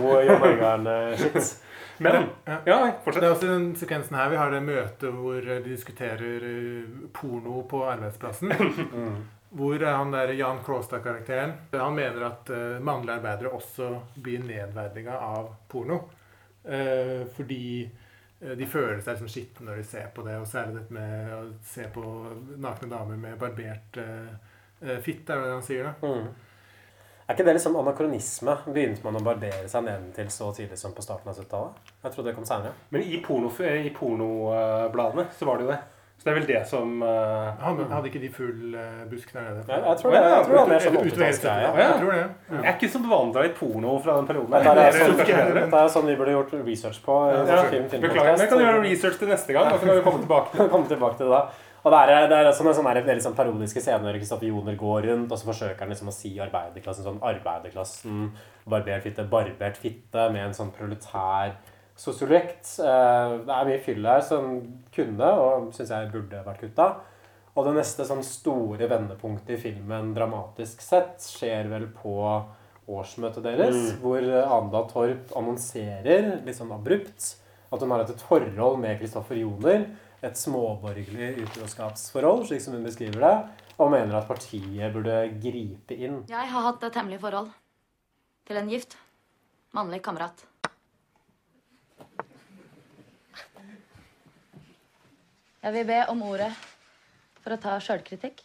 God 0.02 0.24
Jon 0.28 0.46
Øigarden-shit. 0.50 1.62
Men 1.98 2.26
ja, 2.44 2.58
Det 2.66 2.94
fortsett. 3.04 3.22
er 3.24 3.30
også 3.32 3.48
den 3.48 3.70
sekvensen 3.80 4.16
her 4.18 4.28
vi 4.28 4.36
har 4.36 4.50
det 4.52 4.62
møtet 4.66 5.14
hvor 5.16 5.40
de 5.40 5.56
diskuterer 5.64 6.44
eh, 6.44 6.98
porno 7.16 7.62
på 7.70 7.84
arbeidsplassen. 7.88 8.52
Hvor 9.56 9.78
er 9.80 9.94
han 9.94 10.10
der 10.12 10.32
Jan 10.36 10.58
Krogstad-karakteren 10.66 11.52
Han 11.72 11.94
mener 11.96 12.24
at 12.26 12.50
eh, 12.52 12.80
mannlige 12.84 13.14
arbeidere 13.16 13.52
også 13.56 13.86
blir 14.20 14.42
nedverdiga 14.44 15.14
av 15.22 15.46
porno. 15.70 16.00
Eh, 16.66 17.22
fordi 17.36 17.84
eh, 17.86 17.88
de 18.40 18.66
føler 18.68 19.00
seg 19.04 19.20
som 19.20 19.30
skitne 19.30 19.70
når 19.70 19.80
de 19.80 19.86
ser 19.88 20.10
på 20.14 20.24
det. 20.26 20.36
Og 20.40 20.48
særlig 20.50 20.80
dette 20.80 20.96
med 20.96 21.30
å 21.36 21.40
se 21.64 21.86
på 21.92 22.02
nakne 22.60 22.90
damer 22.90 23.20
med 23.20 23.38
barbert 23.40 24.00
uh, 24.00 24.98
fitte, 25.04 25.32
er 25.32 25.46
det 25.46 25.54
han 25.54 25.64
sier. 25.64 25.88
da. 25.88 25.94
Mm. 26.04 26.46
Er 27.26 27.34
ikke 27.34 27.46
det 27.48 27.56
liksom 27.56 27.76
anakronisme? 27.80 28.52
Begynte 28.70 29.02
man 29.02 29.18
å 29.18 29.24
barbere 29.26 29.66
seg 29.70 29.82
nedentil 29.82 30.28
så 30.30 30.52
tidlig 30.54 30.76
som 30.78 30.92
på 30.94 31.02
starten 31.02 31.32
av 31.32 31.40
70-tallet? 31.40 31.88
Jeg 32.04 32.14
trodde 32.14 32.28
det 32.30 32.36
kom 32.36 32.46
senere. 32.46 32.76
Men 32.94 33.02
i, 33.02 33.18
porno, 33.24 33.50
i 33.66 33.90
pornobladene 33.96 35.24
så 35.34 35.48
var 35.48 35.58
det 35.58 35.66
jo 35.66 35.72
det. 35.72 35.80
Så 36.16 36.24
det 36.24 36.32
er 36.32 36.36
vel 36.38 36.46
det 36.48 36.60
som 36.66 37.02
eh, 37.04 37.58
Han, 37.60 37.80
hadde 37.90 38.08
ikke 38.08 38.20
de 38.22 38.30
full 38.32 38.72
uh, 38.72 39.02
busk 39.10 39.34
der 39.34 39.44
nede? 39.44 39.60
Jeg, 39.68 39.82
jeg 39.84 39.98
tror 40.00 40.14
det, 40.14 40.22
jeg 40.22 40.46
tror 40.46 40.54
det 40.54 40.62
var 40.62 40.70
mer 40.70 40.86
80-tallsgreie. 41.02 41.68
Jeg 41.76 41.98
tror 42.00 42.14
det. 42.14 42.22
Jeg 42.50 42.62
er 42.62 42.72
ikke 42.72 42.90
så 42.94 43.02
bevandra 43.04 43.44
i 43.44 43.52
porno 43.58 43.92
fra 44.02 44.16
den 44.16 44.30
perioden. 44.30 44.56
Det 44.56 44.72
er, 44.86 44.96
sånn, 44.96 45.76
er 45.82 45.92
sånn 45.92 46.08
vi 46.08 46.16
burde 46.18 46.34
gjort 46.34 46.56
research 46.56 46.98
på. 47.04 47.18
Beklager, 47.36 48.32
men 48.32 48.42
jeg 48.42 48.50
kan 48.50 48.64
gjøre 48.64 48.80
research 48.88 49.20
til 49.20 49.30
neste 49.30 49.54
gang. 49.54 49.70
Og 49.70 49.78
så 49.78 49.90
kan 49.90 50.00
vi 50.00 50.04
komme 50.08 50.24
tilbake. 50.24 50.66
komme 50.74 50.90
tilbake 50.90 51.20
til 51.20 51.30
det 51.30 51.36
da. 51.36 51.62
Og 51.86 51.92
det 51.94 52.02
er, 52.02 52.24
det 52.26 52.40
er 52.40 52.48
sånne, 52.58 52.72
sånne 52.74 52.96
her 52.96 53.06
veldig 53.06 53.22
sånn 53.22 53.38
parodiske 53.38 53.78
scener 53.84 54.08
hvor 54.08 54.16
Kristoffer 54.18 54.48
Joner 54.48 54.74
går 54.80 55.04
rundt, 55.06 55.30
og 55.30 55.38
så 55.38 55.46
forsøker 55.52 55.84
han 55.84 55.92
liksom 55.92 56.10
å 56.10 56.14
si 56.16 56.32
arbeiderklassen 56.42 57.06
sånn 57.06 57.20
arbeiderklassen, 57.22 58.24
barbert 58.66 59.06
fitte, 59.06 59.22
barbert 59.30 59.78
fitte, 59.78 60.24
med 60.34 60.48
en 60.48 60.56
sånn 60.56 60.72
proletær 60.74 61.54
sosiolekt. 61.96 62.78
Eh, 62.80 63.36
Det 63.46 63.52
er 63.56 63.68
mye 63.70 63.82
fyll 63.82 64.04
her 64.06 64.20
som 64.20 64.60
kunne, 64.94 65.30
og 65.32 65.72
syns 65.74 65.90
jeg 65.90 66.12
burde 66.12 66.44
vært 66.46 66.60
kutta. 66.60 66.88
Og 67.56 67.64
det 67.64 67.74
neste 67.78 68.04
sånn 68.04 68.22
store 68.22 68.86
vendepunktet 68.88 69.54
i 69.56 69.60
filmen 69.62 70.12
dramatisk 70.14 70.82
sett 70.84 71.24
skjer 71.24 71.70
vel 71.72 71.86
på 71.88 72.44
årsmøtet 72.86 73.42
deres, 73.42 73.94
hvor 74.02 74.20
Anda 74.20 74.82
Torp 74.90 75.32
annonserer 75.36 76.44
litt 76.44 76.58
sånn 76.58 76.70
abrupt 76.76 77.36
at 77.72 77.80
hun 77.80 77.90
har 77.90 78.04
hatt 78.04 78.12
et 78.14 78.22
forhold 78.28 78.78
med 78.78 79.00
Kristoffer 79.00 79.40
Joner. 79.40 79.86
Et 80.22 80.36
småborgerlig 80.38 81.42
utroskapsforhold, 81.44 82.46
slik 82.48 82.60
som 82.64 82.74
hun 82.76 82.84
beskriver 82.86 83.20
det. 83.20 83.34
Og 83.78 83.90
mener 83.92 84.16
at 84.16 84.28
partiet 84.28 84.92
burde 84.94 85.16
gripe 85.42 85.96
inn. 85.96 86.22
Jeg 86.28 86.48
har 86.52 86.62
hatt 86.70 86.82
et 86.86 86.94
hemmelig 86.96 87.20
forhold 87.20 87.50
til 88.48 88.56
en 88.56 88.68
gift 88.70 88.96
mannlig 89.76 90.00
kamerat. 90.02 90.44
Jeg 95.66 95.74
vil 95.74 95.88
be 95.88 95.96
om 96.12 96.20
ordet 96.22 96.52
for 97.42 97.50
å 97.50 97.56
ta 97.58 97.72
sjølkritikk. 97.82 98.38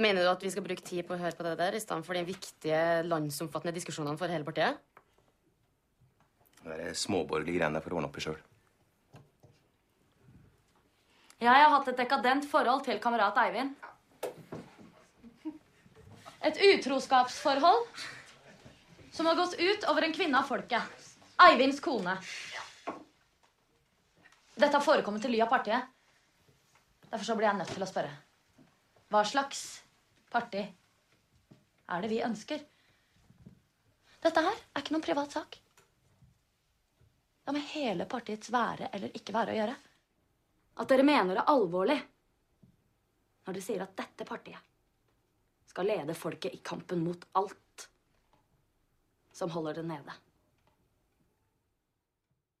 Mener 0.00 0.24
du 0.24 0.28
at 0.30 0.40
vi 0.40 0.52
skal 0.54 0.64
bruke 0.64 0.80
tid 0.80 1.04
på 1.04 1.12
å 1.12 1.20
høre 1.20 1.36
på 1.36 1.44
det 1.44 1.52
der 1.60 1.76
i 1.76 1.82
stedet 1.82 2.06
for 2.06 2.16
de 2.16 2.22
viktige 2.24 2.78
landsomfattende 3.04 3.74
diskusjonene 3.76 4.16
for 4.16 4.32
hele 4.32 4.46
partiet? 4.46 4.80
Det 6.62 6.78
er 6.78 6.96
småborgerlige 6.96 7.58
greiene 7.58 7.82
for 7.84 7.92
å 7.92 7.98
ordne 8.00 8.08
opp 8.08 8.16
i 8.16 8.24
sjøl. 8.24 8.40
Jeg 11.44 11.52
har 11.52 11.74
hatt 11.74 11.90
et 11.92 12.00
dekadent 12.00 12.48
forhold 12.48 12.86
til 12.88 13.02
kamerat 13.04 13.36
Eivind. 13.42 13.76
Et 16.40 16.64
utroskapsforhold 16.70 17.84
som 19.12 19.28
har 19.28 19.36
gått 19.42 19.60
ut 19.60 19.86
over 19.92 20.08
en 20.08 20.16
kvinne 20.16 20.40
av 20.40 20.48
folket. 20.48 21.04
Eivinds 21.50 21.84
kone. 21.84 22.16
Dette 24.62 24.78
har 24.78 24.84
forekommet 24.84 25.24
til 25.24 25.32
ly 25.34 25.40
av 25.42 25.48
partiet. 25.50 25.88
Derfor 27.08 27.26
så 27.26 27.34
blir 27.34 27.48
jeg 27.48 27.58
nødt 27.58 27.72
til 27.74 27.82
å 27.82 27.88
spørre. 27.90 28.12
Hva 29.10 29.24
slags 29.26 29.62
parti 30.30 30.62
er 30.62 32.04
det 32.04 32.10
vi 32.12 32.20
ønsker? 32.22 32.62
Dette 34.22 34.44
her 34.46 34.54
er 34.54 34.84
ikke 34.84 34.94
noen 34.94 35.04
privat 35.04 35.34
sak. 35.34 35.58
Det 37.42 37.50
har 37.50 37.58
med 37.58 37.70
hele 37.72 38.06
partiets 38.06 38.52
være 38.54 38.92
eller 38.94 39.18
ikke 39.18 39.34
være 39.34 39.50
å 39.50 39.58
gjøre. 39.58 39.76
At 40.78 40.94
dere 40.94 41.10
mener 41.10 41.40
det 41.40 41.48
alvorlig 41.50 41.98
når 43.42 43.56
dere 43.56 43.66
sier 43.66 43.82
at 43.82 43.96
dette 43.98 44.28
partiet 44.28 44.70
skal 45.72 45.90
lede 45.90 46.14
folket 46.14 46.54
i 46.54 46.62
kampen 46.62 47.02
mot 47.02 47.26
alt 47.40 47.88
som 49.34 49.50
holder 49.50 49.82
det 49.82 49.88
nede. 49.90 50.21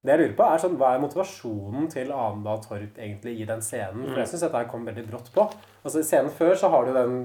Det 0.02 0.10
jeg 0.10 0.18
lurer 0.18 0.32
på 0.34 0.46
er 0.50 0.58
sånn, 0.58 0.78
Hva 0.80 0.94
er 0.96 1.02
motivasjonen 1.02 1.84
til 1.92 2.08
Anda 2.10 2.56
Torp 2.64 2.96
egentlig 2.98 3.36
i 3.38 3.46
den 3.46 3.60
scenen? 3.62 4.08
For 4.08 4.18
jeg 4.18 4.32
syns 4.32 4.42
dette 4.48 4.58
her 4.58 4.70
kom 4.70 4.86
veldig 4.88 5.04
brått 5.06 5.30
på. 5.34 5.44
Altså 5.82 6.02
I 6.02 6.06
scenen 6.08 6.32
før 6.34 6.56
så 6.58 6.70
har 6.72 6.88
du 6.88 6.96
den 6.96 7.20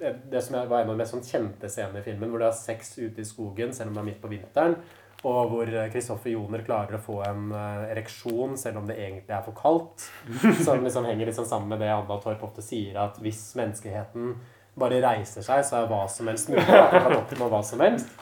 det, 0.00 0.42
som 0.44 0.56
var 0.56 0.82
en 0.82 0.88
av 0.88 0.94
de 0.94 1.00
mest 1.00 1.14
sånn 1.14 1.24
kjente 1.24 1.68
scenene 1.68 2.00
i 2.00 2.04
filmen, 2.04 2.30
hvor 2.32 2.40
du 2.40 2.46
har 2.46 2.56
sex 2.56 2.94
ute 2.98 3.20
i 3.20 3.28
skogen 3.28 3.72
selv 3.76 3.90
om 3.90 3.96
det 3.96 4.02
er 4.04 4.08
midt 4.10 4.20
på 4.22 4.30
vinteren. 4.32 4.76
Og 5.28 5.50
hvor 5.52 5.72
Kristoffer 5.92 6.32
Joner 6.32 6.62
klarer 6.64 6.96
å 6.96 7.02
få 7.04 7.18
en 7.26 7.50
uh, 7.52 7.88
ereksjon 7.90 8.56
selv 8.60 8.80
om 8.80 8.86
det 8.88 8.96
egentlig 8.96 9.34
er 9.36 9.44
for 9.44 9.56
kaldt. 9.56 10.06
Som 10.64 10.84
liksom 10.84 11.08
henger 11.08 11.28
liksom 11.28 11.48
sammen 11.48 11.72
med 11.72 11.84
det 11.84 11.92
Anda 11.92 12.16
Torp 12.20 12.44
ofte 12.46 12.64
sier, 12.64 12.96
at 13.00 13.20
hvis 13.20 13.42
menneskeheten 13.60 14.34
bare 14.80 15.02
reiser 15.04 15.44
seg, 15.44 15.64
så 15.66 15.82
er 15.82 15.90
hva 15.90 16.06
som 16.08 16.28
helst 16.30 16.48
mulig. 16.48 16.64
Man 16.68 17.04
kan 17.04 17.16
oppnå 17.18 17.48
hva 17.52 17.60
som 17.66 17.84
helst. 17.84 18.12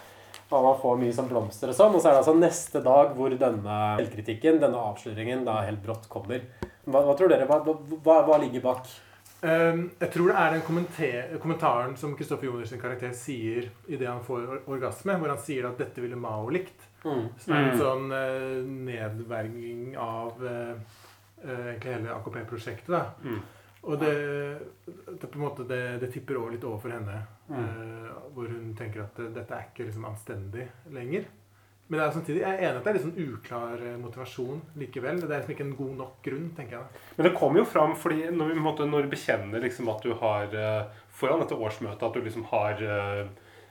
Og 0.49 0.65
man 0.65 0.79
får 0.81 1.01
mye 1.01 1.13
sånn 1.13 1.29
blomster 1.29 1.73
og 1.73 1.77
sånn. 1.77 1.97
Og 1.97 2.01
så 2.01 2.09
er 2.09 2.17
det 2.17 2.23
altså 2.23 2.37
neste 2.39 2.81
dag 2.85 3.13
hvor 3.17 3.35
denne 3.41 3.81
selvkritikken, 4.01 4.63
denne 4.63 4.87
avsløringen, 4.91 5.45
da 5.49 5.61
helt 5.67 5.83
brått 5.85 6.09
kommer. 6.13 6.47
Hva, 6.89 7.03
hva 7.05 7.17
tror 7.19 7.33
dere? 7.33 7.49
Hva, 7.49 7.61
hva, 7.67 8.23
hva 8.25 8.39
ligger 8.41 8.65
bak? 8.65 8.89
Um, 9.39 9.85
jeg 10.01 10.11
tror 10.11 10.33
det 10.33 10.39
er 10.41 10.55
den 10.57 10.65
kommentaren 11.39 11.93
som 12.01 12.17
Kristoffer 12.19 12.49
Joners 12.49 12.73
karakter 12.81 13.13
sier 13.15 13.69
idet 13.87 14.09
han 14.09 14.25
får 14.27 14.65
orgasme, 14.67 15.15
hvor 15.21 15.31
han 15.31 15.39
sier 15.39 15.69
at 15.69 15.79
'dette 15.79 16.03
ville 16.03 16.19
Mao 16.19 16.49
likt'. 16.51 16.89
Mm. 17.05 17.29
Som 17.39 17.55
er 17.55 17.69
en 17.69 17.79
sånn 17.79 18.09
uh, 18.11 18.65
nedverging 18.89 19.95
av 20.03 20.43
uh, 20.43 20.75
uh, 21.45 21.71
hele 21.85 22.17
AKP-prosjektet. 22.17 22.91
da. 22.91 23.05
Mm. 23.23 23.39
Og 23.87 24.01
det, 24.01 24.15
det, 24.87 25.29
på 25.29 25.39
en 25.39 25.45
måte, 25.45 25.69
det, 25.69 26.01
det 26.03 26.11
tipper 26.13 26.41
over 26.41 26.57
litt 26.57 26.67
over 26.67 26.83
for 26.83 26.97
henne. 26.97 27.21
Mm. 27.49 28.09
hvor 28.35 28.49
hun 28.53 28.73
tenker 28.77 29.03
at 29.07 29.21
dette 29.35 29.55
er 29.55 29.69
ikke 29.71 29.87
liksom 29.89 30.05
anstendig 30.05 30.69
lenger. 30.93 31.25
Men 31.89 31.97
det 31.97 32.05
er 32.05 32.13
samtidig, 32.13 32.41
jeg 32.43 32.53
er 32.53 32.67
enig 32.69 32.77
at 32.77 32.85
det 32.85 32.91
er 32.91 32.97
litt 32.99 33.07
sånn 33.07 33.23
uklar 33.25 33.85
motivasjon 34.03 34.59
likevel. 34.77 35.23
Det 35.23 35.31
er 35.31 35.39
liksom 35.41 35.55
ikke 35.55 35.65
en 35.65 35.77
god 35.79 35.95
nok 36.03 36.19
grunn, 36.27 36.51
tenker 36.59 36.77
jeg. 36.77 37.03
Men 37.17 37.29
det 37.29 37.35
kommer 37.39 37.63
jo 37.63 37.69
fram 37.71 37.95
fordi 37.97 38.29
når, 38.29 38.53
vi, 38.53 38.65
måte, 38.67 38.89
når 38.91 39.07
du 39.07 39.13
bekjenner 39.15 39.65
liksom 39.65 39.89
at 39.89 40.05
du 40.05 40.13
har 40.21 40.53
Foran 41.19 41.41
dette 41.41 41.57
årsmøtet 41.57 42.05
at 42.05 42.19
du 42.19 42.21
liksom 42.27 42.45
har 42.53 42.83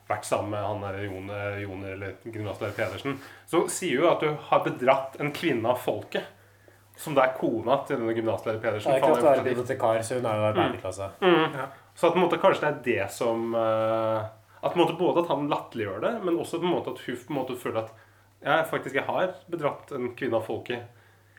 vært 0.08 0.26
sammen 0.26 0.56
med 0.56 0.63
han 0.66 0.82
der 0.86 0.98
Jon, 1.06 1.30
Joner 1.62 1.94
eller 1.94 2.16
gymnaslærer 2.26 2.76
Pedersen, 2.76 3.20
så 3.48 3.66
sier 3.72 4.02
jo 4.02 4.10
at 4.10 4.24
du 4.24 4.32
har 4.50 4.66
bedratt 4.66 5.20
en 5.22 5.32
kvinne 5.36 5.70
av 5.70 5.82
folket. 5.84 6.34
Som 6.98 7.13
det 7.13 7.22
er 7.22 7.36
kona 7.38 7.76
til 7.86 8.00
denne 8.00 8.16
gymnaslærer 8.18 8.62
Pedersen. 8.63 8.90
Det 8.90 8.98
er 8.98 9.04
ikke 9.04 9.18
at 9.20 9.22
hun 9.22 9.34
er 9.36 9.44
bibliotekar, 9.46 10.00
så 10.02 10.18
hun 10.18 10.26
er 10.26 10.40
jo 10.40 10.48
arbeiderklasse. 10.48 11.10
Mm. 11.22 11.36
Mm. 11.36 11.60
Ja. 11.60 11.68
Så 11.98 12.12
at 12.12 12.18
måte, 12.20 12.38
kanskje 12.42 12.62
det 12.64 12.70
er 12.70 12.84
det 12.86 13.06
som 13.14 13.56
uh, 13.58 14.28
At 14.62 14.76
måte 14.78 14.98
både 14.98 15.24
at 15.24 15.32
han 15.32 15.50
latterliggjør 15.50 16.04
det, 16.04 16.14
men 16.26 16.38
også 16.38 16.60
på 16.62 16.68
en 16.68 16.76
måte 16.76 16.94
at 16.94 17.02
hun 17.06 17.18
på 17.24 17.34
en 17.34 17.40
måte 17.40 17.58
føler 17.58 17.80
at 17.86 17.96
ja, 18.46 18.62
faktisk 18.70 18.96
jeg 18.96 19.08
har 19.08 19.32
bedratt 19.50 19.92
en 19.98 20.12
kvinne 20.18 20.38
av 20.38 20.46
folket. 20.46 20.86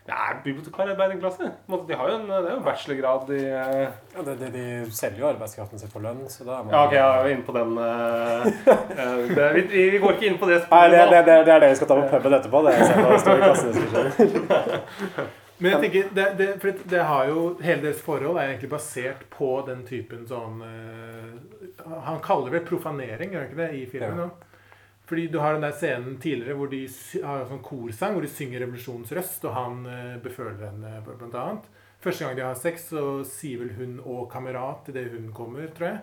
Jeg 0.09 0.17
er 0.17 0.39
bibliotekar 0.43 0.87
i 0.89 0.91
arbeiderklasse. 0.95 1.47
De 1.87 1.95
har 1.95 2.09
jo 2.09 2.15
en, 2.17 2.25
det 2.27 2.49
er 2.49 2.55
jo 2.55 2.63
bachelorgrad 2.65 3.29
i 3.35 3.41
uh... 3.45 3.87
ja, 4.15 4.23
det, 4.25 4.33
det, 4.39 4.49
De 4.55 4.63
selger 4.95 5.19
jo 5.21 5.27
arbeidskraften 5.29 5.79
sin 5.79 5.91
for 5.93 6.03
lønn, 6.03 6.23
så 6.33 6.43
da 6.47 6.57
er 6.57 6.63
man 6.65 6.73
Ja, 6.73 6.79
ok, 6.87 6.93
jeg 6.97 7.03
er 7.07 7.19
jo 7.21 7.29
inne 7.35 7.45
på 7.47 7.53
den 7.55 7.71
uh, 7.77 7.83
det, 9.37 9.45
vi, 9.55 9.61
vi, 9.93 9.99
går 10.01 10.11
ikke 10.17 10.27
inn 10.31 10.39
på 10.41 10.49
det 10.49 10.57
Nei, 10.65 10.85
det, 10.95 11.03
det, 11.13 11.19
det, 11.29 11.53
er 11.53 11.61
det 11.63 11.69
vi 11.75 11.77
skal 11.79 11.91
ta 11.91 11.99
på 12.01 12.09
puben 12.15 12.39
etterpå. 12.39 12.57
Det 12.65 12.71
er 15.19 15.29
Men 15.59 15.73
jeg 15.73 15.81
tenker, 15.83 16.11
det, 16.15 16.25
det, 16.39 16.47
for 16.61 16.83
det 16.91 16.99
har 17.03 17.29
jo, 17.29 17.41
Hele 17.63 17.83
deres 17.83 18.03
forhold 18.03 18.37
er 18.39 18.53
egentlig 18.53 18.71
basert 18.71 19.25
på 19.33 19.49
den 19.67 19.81
typen 19.87 20.23
sånn 20.27 20.61
uh, 20.63 21.97
Han 22.05 22.21
kaller 22.23 22.55
det 22.55 22.63
profanering, 22.69 23.33
gjør 23.33 23.43
han 23.43 23.51
ikke 23.51 23.59
det, 23.59 23.69
i 23.75 23.83
filmen? 23.91 24.21
Ja. 24.23 24.29
Fordi 25.09 25.25
du 25.33 25.39
har 25.41 25.57
den 25.57 25.65
der 25.65 25.75
scenen 25.75 26.15
tidligere 26.21 26.55
hvor 26.55 26.69
de 26.71 26.83
har 27.25 27.41
en 27.41 27.51
sånn 27.51 27.63
korsang 27.65 28.15
hvor 28.15 28.23
de 28.23 28.31
synger 28.31 28.61
revolusjonens 28.63 29.13
røst, 29.17 29.45
og 29.49 29.55
han 29.57 29.83
uh, 29.89 30.17
beføler 30.23 30.67
henne, 30.69 30.99
blant 31.07 31.35
annet. 31.35 31.69
Første 31.99 32.23
gang 32.23 32.37
de 32.37 32.45
har 32.45 32.59
sex, 32.59 32.91
så 32.93 33.05
sier 33.27 33.63
vel 33.63 33.73
hun 33.75 33.97
'og 33.99 34.29
kamerat' 34.31 34.91
idet 34.93 35.09
hun 35.11 35.33
kommer, 35.35 35.67
tror 35.75 35.89
jeg. 35.89 35.99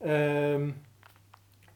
Uh, 0.00 0.72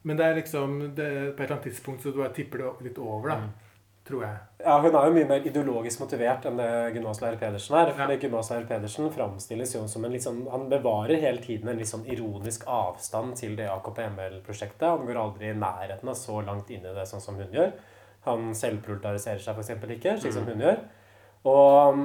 men 0.05 0.17
det 0.19 0.25
er 0.25 0.35
liksom 0.35 0.81
det, 0.97 1.37
På 1.37 1.43
et 1.43 1.47
eller 1.47 1.59
annet 1.59 1.69
tidspunkt 1.69 2.03
så 2.03 2.11
du 2.11 2.19
bare 2.23 2.33
tipper 2.35 2.59
det 2.59 2.89
litt 2.89 2.99
over, 2.99 3.29
da. 3.29 3.64
Mm 4.05 4.05
tror 4.09 4.25
jeg. 4.25 4.41
Ja, 4.65 4.79
Hun 4.81 4.95
er 4.95 5.07
jo 5.07 5.15
mye 5.17 5.29
mer 5.29 5.47
ideologisk 5.49 6.03
motivert 6.03 6.45
enn 6.49 6.59
det 6.61 6.69
gymnaslærer 6.97 7.39
Pedersen 7.41 7.77
er. 7.79 7.93
For 7.93 8.13
ja. 8.13 8.19
Gymnaslærer 8.21 8.67
Pedersen 8.69 9.13
framstilles 9.13 9.75
jo 9.75 9.85
som 9.89 10.05
en 10.05 10.13
liksom, 10.13 10.43
Han 10.53 10.69
bevarer 10.69 11.21
hele 11.21 11.41
tiden 11.45 11.69
en 11.69 11.81
litt 11.81 11.91
sånn 11.91 12.05
ironisk 12.13 12.67
avstand 12.69 13.37
til 13.41 13.57
det 13.57 13.71
AKP-ML-prosjektet. 13.73 14.85
Han 14.89 15.09
går 15.09 15.21
aldri 15.21 15.51
i 15.51 15.57
nærheten 15.57 16.13
av 16.13 16.19
så 16.21 16.43
langt 16.45 16.71
inn 16.71 16.85
i 16.85 16.97
det 16.97 17.07
sånn 17.09 17.25
som 17.25 17.41
hun 17.41 17.57
gjør. 17.57 17.73
Han 18.29 18.53
selvprolitariserer 18.57 19.41
seg 19.41 19.57
f.eks. 19.57 19.73
ikke, 19.97 20.19
slik 20.21 20.37
som 20.37 20.49
hun 20.49 20.61
gjør. 20.65 20.85
Og 21.49 22.05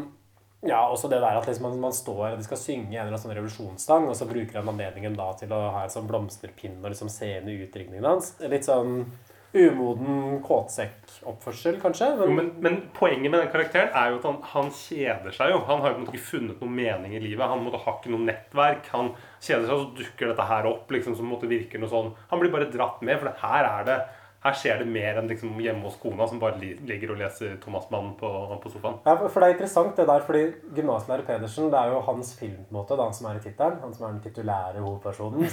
ja, 0.68 0.82
også 0.92 1.08
det 1.12 1.22
der 1.24 1.40
at 1.40 1.48
liksom 1.48 1.70
man, 1.70 1.78
man, 1.80 1.96
står 1.96 2.34
og 2.34 2.40
de 2.40 2.48
skal 2.48 2.60
synge 2.60 2.92
en 2.92 3.06
eller 3.06 3.14
annen 3.14 3.24
sånn 3.24 3.36
revolusjonsstang, 3.36 4.08
og 4.12 4.16
så 4.20 4.28
bruker 4.28 4.60
han 4.60 4.72
anledningen 4.72 5.16
da 5.16 5.30
til 5.40 5.52
å 5.56 5.60
ha 5.76 5.86
en 5.86 5.94
sånn 5.94 6.08
blomsterpinn 6.08 6.82
og 6.82 6.92
liksom 6.92 7.12
se 7.12 7.38
inn 7.38 7.48
i 7.48 7.60
utringningen 7.64 8.08
hans. 8.08 8.34
Litt 8.44 8.68
sånn 8.68 9.06
umoden 9.54 10.42
kåtsekkoppførsel, 10.46 11.80
kanskje. 11.82 12.10
Men... 12.20 12.28
Jo, 12.30 12.36
men, 12.38 12.52
men, 12.62 12.78
poenget 12.94 13.32
med 13.32 13.42
den 13.42 13.52
karakteren 13.54 13.96
er 13.98 14.12
jo 14.12 14.20
at 14.20 14.28
han, 14.30 14.38
han 14.52 14.70
kjeder 14.76 15.34
seg 15.36 15.54
jo. 15.54 15.64
Han 15.70 15.82
har 15.84 15.96
jo 15.96 16.06
ikke 16.06 16.22
funnet 16.28 16.62
noen 16.62 16.76
mening 16.78 17.16
i 17.18 17.24
livet. 17.24 17.50
Han 17.50 17.64
måtte 17.66 17.82
ha 17.82 17.96
ikke 17.98 18.14
noe 18.14 18.28
nettverk. 18.28 18.92
Han 18.94 19.14
kjeder 19.42 19.66
seg, 19.66 19.74
og 19.74 19.82
så 19.82 20.04
dukker 20.04 20.32
dette 20.32 20.50
her 20.52 20.70
opp. 20.70 20.94
liksom 20.94 21.18
som 21.18 21.32
måtte 21.32 21.50
virke 21.50 21.82
noe 21.82 21.90
sånn. 21.92 22.14
Han 22.30 22.44
blir 22.44 22.54
bare 22.54 22.70
dratt 22.70 23.02
med, 23.02 23.18
for 23.22 23.42
her 23.48 23.72
er 23.72 23.90
det 23.90 24.00
her 24.40 24.56
skjer 24.56 24.78
det 24.80 24.86
mer 24.88 25.18
enn 25.20 25.28
liksom 25.28 25.58
hjemme 25.60 25.84
hos 25.84 25.98
kona 26.00 26.24
som 26.30 26.40
bare 26.40 26.56
ligger 26.62 27.12
og 27.12 27.18
leser 27.20 27.58
Thomas 27.60 27.90
Mann 27.92 28.14
på, 28.20 28.30
på, 28.64 28.72
sofaen. 28.72 28.96
Ja, 29.04 29.18
for 29.20 29.36
det 29.36 29.50
er 29.50 29.56
interessant 29.58 30.00
det 30.00 30.06
der, 30.08 30.24
fordi 30.24 30.44
gymnaslærer 30.78 31.26
Pedersen 31.28 31.68
det 31.74 31.82
er 31.82 31.92
jo 31.92 32.00
hans 32.08 32.32
film 32.40 32.56
på 32.56 32.72
en 32.72 32.78
måte, 32.78 32.96
det 32.96 33.04
han 33.04 33.18
som 33.18 33.28
er 33.28 33.42
i 33.42 33.44
tittelen. 33.44 33.76
Han 33.84 33.98
som 33.98 34.06
er 34.08 34.14
den 34.14 34.24
titulære 34.24 34.86
hovedpersonen. 34.86 35.50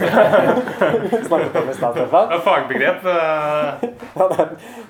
Snakket 1.29 1.59
om 1.63 1.73
i 1.73 1.77
stad, 1.81 1.99
Stefan. 1.99 2.29
Det 2.31 2.39
er 2.39 2.47
fagbegrep. 2.47 3.11
ja, 4.23 4.31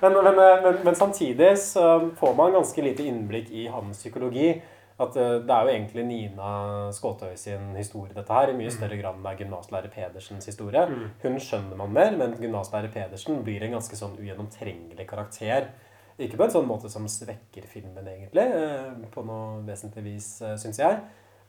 men, 0.03 0.21
men, 0.29 0.41
men, 0.43 0.81
men, 0.85 0.95
samtidig 0.95 1.55
så 1.65 1.89
får 2.21 2.37
man 2.37 2.53
ganske 2.59 2.85
lite 2.85 3.09
innblikk 3.09 3.49
i 3.49 3.65
hans 3.73 4.05
psykologi 4.05 4.59
at 4.97 5.17
det 5.17 5.53
er 5.53 5.67
jo 5.67 5.73
egentlig 5.75 6.05
Nina 6.09 6.51
Skåtøy 6.97 7.35
sin 7.37 7.75
historie, 7.77 8.15
dette 8.17 8.33
her. 8.33 8.49
I 8.49 8.57
mye 8.57 8.73
større 8.73 8.97
grad 8.97 9.19
enn 9.19 9.27
det 9.27 9.33
er 9.35 9.43
gymnaslærer 9.43 9.93
Pedersens 9.93 10.49
historie. 10.49 10.87
Hun 11.23 11.37
skjønner 11.43 11.77
man 11.77 11.93
mer, 11.93 12.17
men 12.17 12.37
gymnaslærer 12.41 12.89
Pedersen 12.95 13.43
blir 13.45 13.67
en 13.67 13.77
ganske 13.77 13.99
sånn 13.99 14.17
ugjennomtrengelig 14.17 15.07
karakter. 15.11 15.69
Ikke 16.17 16.41
på 16.41 16.47
en 16.47 16.55
sånn 16.55 16.69
måte 16.69 16.89
som 16.89 17.05
svekker 17.13 17.69
filmen, 17.69 18.09
egentlig, 18.09 18.47
eh, 18.57 19.09
på 19.13 19.25
noe 19.29 19.61
vesentlig 19.67 20.07
vis, 20.15 20.31
syns 20.63 20.81
jeg. 20.81 21.03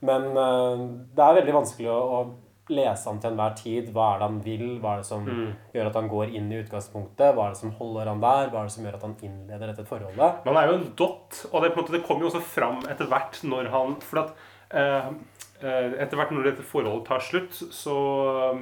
Men 0.04 0.28
eh, 0.28 0.84
det 1.16 1.24
er 1.24 1.40
veldig 1.40 1.56
vanskelig 1.56 1.88
å 1.94 2.20
lese 2.68 3.08
han 3.08 3.20
til 3.22 3.30
enhver 3.32 3.54
tid. 3.56 3.88
Hva 3.94 4.06
er 4.14 4.18
det 4.20 4.26
han 4.28 4.40
vil? 4.44 4.66
Hva 4.82 4.92
er 4.94 5.02
det 5.02 5.06
som 5.08 5.24
Mm. 5.24 5.54
gjør 5.74 5.86
at 5.90 5.94
han 5.94 6.08
går 6.08 6.34
inn 6.34 6.52
i 6.52 6.60
utgangspunktet? 6.62 7.34
Hva 7.34 7.46
er 7.46 7.54
det 7.56 7.60
som 7.62 7.72
holder 7.78 8.06
han 8.12 8.20
der? 8.20 8.50
Hva 8.50 8.60
er 8.60 8.68
det 8.68 8.72
som 8.76 8.84
gjør 8.84 8.94
at 8.98 9.02
han 9.08 9.16
innleder 9.22 9.72
dette 9.72 9.86
forholdet? 9.88 10.44
Men 10.44 10.54
han 10.54 10.62
er 10.62 10.68
jo 10.72 10.78
en 10.78 10.92
dot, 10.96 11.46
og 11.52 11.62
det, 11.62 11.74
måte, 11.76 11.92
det 11.92 12.04
kommer 12.06 12.26
jo 12.26 12.30
også 12.32 12.44
fram 12.44 12.78
etter 12.88 13.06
hvert 13.10 13.42
når 13.44 13.70
han 13.72 13.96
For 14.00 14.22
at 14.24 14.32
eh, 14.70 15.10
eh, 15.62 15.92
etter 16.04 16.16
hvert 16.16 16.30
når 16.32 16.44
dette 16.52 16.62
forholdet 16.62 17.06
tar 17.08 17.20
slutt, 17.20 17.52
så, 17.52 17.98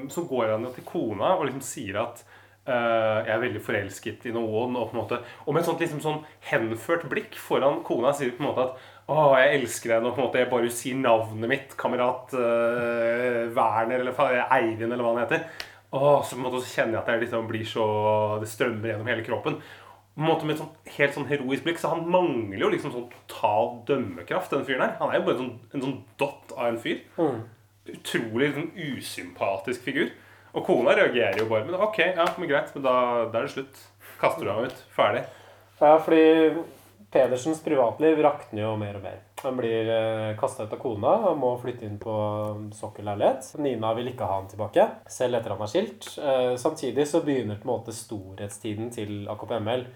så 0.09 0.27
går 0.29 0.53
han 0.55 0.65
jo 0.67 0.73
til 0.77 0.85
kona 0.89 1.35
og 1.37 1.47
liksom 1.49 1.63
sier 1.63 2.03
at 2.07 2.25
Uh, 2.67 3.23
jeg 3.23 3.31
er 3.31 3.39
veldig 3.45 3.61
forelsket 3.63 4.25
i 4.27 4.33
noen, 4.35 4.73
og 4.75 4.89
på 4.91 4.97
en 4.97 4.99
måte 4.99 5.21
Og 5.47 5.53
med 5.55 5.61
et 5.61 5.69
sånt 5.69 5.79
liksom 5.79 6.01
sånn 6.03 6.17
henført 6.49 7.05
blikk 7.07 7.37
foran 7.39 7.77
kona 7.87 8.11
sier 8.11 8.33
på 8.35 8.43
en 8.43 8.49
måte 8.49 8.65
at 8.65 8.81
å, 9.07 9.17
jeg 9.39 9.61
elsker 9.61 9.93
deg 9.93 10.03
nå. 10.03 10.11
på 10.11 10.19
en 10.19 10.27
måte 10.27 10.41
Jeg 10.41 10.51
bare 10.51 10.75
sier 10.75 10.99
navnet 10.99 11.51
mitt. 11.51 11.75
Kamerat 11.79 12.35
uh, 12.35 13.47
Werner 13.55 14.03
eller 14.03 14.43
Eivind 14.57 14.91
eller 14.91 15.05
hva 15.05 15.15
han 15.15 15.23
heter. 15.23 15.45
Åh, 15.95 16.23
så 16.27 16.35
på 16.35 16.41
en 16.41 16.47
måte 16.49 16.63
så 16.65 16.81
kjenner 16.81 16.97
jeg 16.97 17.03
at 17.05 17.11
jeg 17.13 17.23
liksom 17.23 17.47
blir 17.47 17.69
så 17.71 17.87
Det 18.43 18.49
strømmer 18.51 18.91
gjennom 18.91 19.11
hele 19.13 19.27
kroppen. 19.27 19.61
På 20.17 20.25
en 20.25 20.31
måte 20.31 20.49
Med 20.49 20.57
et 20.57 20.63
sånt, 20.65 20.79
helt 20.97 21.15
sånn 21.15 21.29
heroisk 21.31 21.67
blikk. 21.67 21.79
Så 21.79 21.93
han 21.93 22.07
mangler 22.11 22.67
jo 22.67 22.73
liksom 22.73 22.95
sånn 22.95 23.09
total 23.13 23.77
dømmekraft, 23.89 24.51
den 24.53 24.67
fyren 24.67 24.87
her. 24.89 24.97
Han 25.03 25.13
er 25.13 25.21
jo 25.21 25.27
bare 25.29 25.41
sånn, 25.43 25.53
en 25.71 25.87
sånn 25.87 25.99
dott 26.19 26.55
av 26.57 26.71
en 26.73 26.81
fyr. 26.83 27.03
Utrolig 27.93 28.55
sånn 28.57 28.73
usympatisk 28.75 29.87
figur. 29.87 30.11
Og 30.57 30.65
kona 30.67 30.97
reagerer 30.97 31.39
jo 31.43 31.51
bare. 31.51 31.67
Men 31.69 31.79
ok, 31.85 32.01
ja, 32.17 32.27
men 32.41 32.51
greit. 32.51 32.73
Men 32.75 32.87
da, 32.89 32.97
da 33.31 33.43
er 33.43 33.47
det 33.47 33.55
slutt. 33.55 33.83
Kaster 34.19 34.49
du 34.49 34.51
ham 34.51 34.67
ut. 34.67 34.83
Ferdig. 34.97 35.27
Ja, 35.77 35.99
fordi 36.01 36.25
Pedersens 37.11 37.63
privatliv 37.65 38.19
rakner 38.25 38.65
jo 38.65 38.73
mer 38.81 38.97
og 38.99 39.05
mer. 39.05 39.21
Han 39.45 39.59
blir 39.59 39.91
eh, 39.93 40.33
kasta 40.41 40.67
ut 40.67 40.73
av 40.75 40.81
kona 40.81 41.13
og 41.31 41.39
må 41.39 41.53
flytte 41.61 41.87
inn 41.87 42.01
på 42.03 42.15
sokkelleilighet. 42.75 43.53
Nina 43.63 43.93
vil 43.95 44.11
ikke 44.11 44.27
ha 44.27 44.41
han 44.41 44.49
tilbake, 44.51 44.89
selv 45.13 45.39
etter 45.39 45.55
han 45.55 45.63
er 45.63 45.71
skilt. 45.71 46.09
Eh, 46.19 46.57
samtidig 46.61 47.07
så 47.07 47.23
begynner 47.25 47.61
på 47.61 47.69
en 47.69 47.75
måte 47.77 47.95
storhetstiden 47.95 48.91
til 48.95 49.31
AKP-ML. 49.33 49.87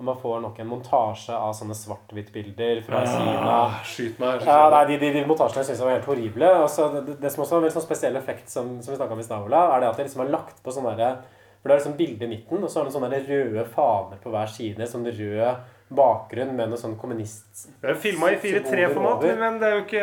Og 0.00 0.06
man 0.08 0.16
får 0.16 0.38
nok 0.40 0.60
en 0.62 0.70
montasje 0.70 1.34
av 1.36 1.50
sånne 1.58 1.74
svart-hvitt-bilder 1.76 2.78
fra 2.86 3.02
Kina. 3.04 3.34
Ah, 3.44 3.74
skyt 3.84 4.22
meg. 4.22 4.46
Ja, 4.48 4.70
nei, 4.72 4.86
de, 4.88 4.96
de, 5.02 5.10
de 5.18 5.24
montasjene 5.28 5.66
syns 5.66 5.82
jeg 5.82 5.88
var 5.90 5.98
helt 5.98 6.08
horrible. 6.08 6.52
Og 6.62 6.70
så 6.72 6.86
det, 6.94 7.18
det 7.20 7.34
som 7.34 7.42
også 7.44 7.58
var 7.58 7.60
en 7.60 7.66
veldig 7.66 7.74
sånn 7.74 7.84
spesiell 7.84 8.16
effekt, 8.16 8.46
som, 8.48 8.78
som 8.80 8.94
vi 8.94 8.96
snakka 8.96 9.18
om 9.18 9.20
i 9.20 9.26
stad, 9.26 9.44
er 9.44 9.82
det 9.82 9.90
at 9.90 10.00
det 10.00 10.06
liksom 10.06 10.24
er 10.24 10.32
lagt 10.32 10.62
på 10.64 10.72
sånne 10.72 10.94
der, 10.96 11.20
For 11.60 11.68
det 11.68 11.74
er 11.74 11.82
liksom 11.82 11.98
bilde 11.98 12.24
i 12.24 12.30
midten, 12.30 12.64
og 12.64 12.72
så 12.72 12.80
har 12.80 12.88
det 12.88 12.94
sånne 12.94 13.20
røde 13.26 13.66
faner 13.74 14.22
på 14.22 14.32
hver 14.32 14.54
side. 14.54 14.88
Sånn 14.88 15.04
rød 15.04 15.44
bakgrunn 15.90 16.52
med 16.56 16.70
noe 16.70 16.78
sånn 16.78 16.96
kommunist... 17.00 17.66
Det 17.82 17.90
er 17.90 17.96
filma 18.00 18.28
i 18.30 18.36
4.3-format, 18.40 19.16
over. 19.24 19.36
men 19.40 19.56
det 19.60 19.66
er 19.68 19.74
jo 19.74 19.80
ikke, 19.84 20.02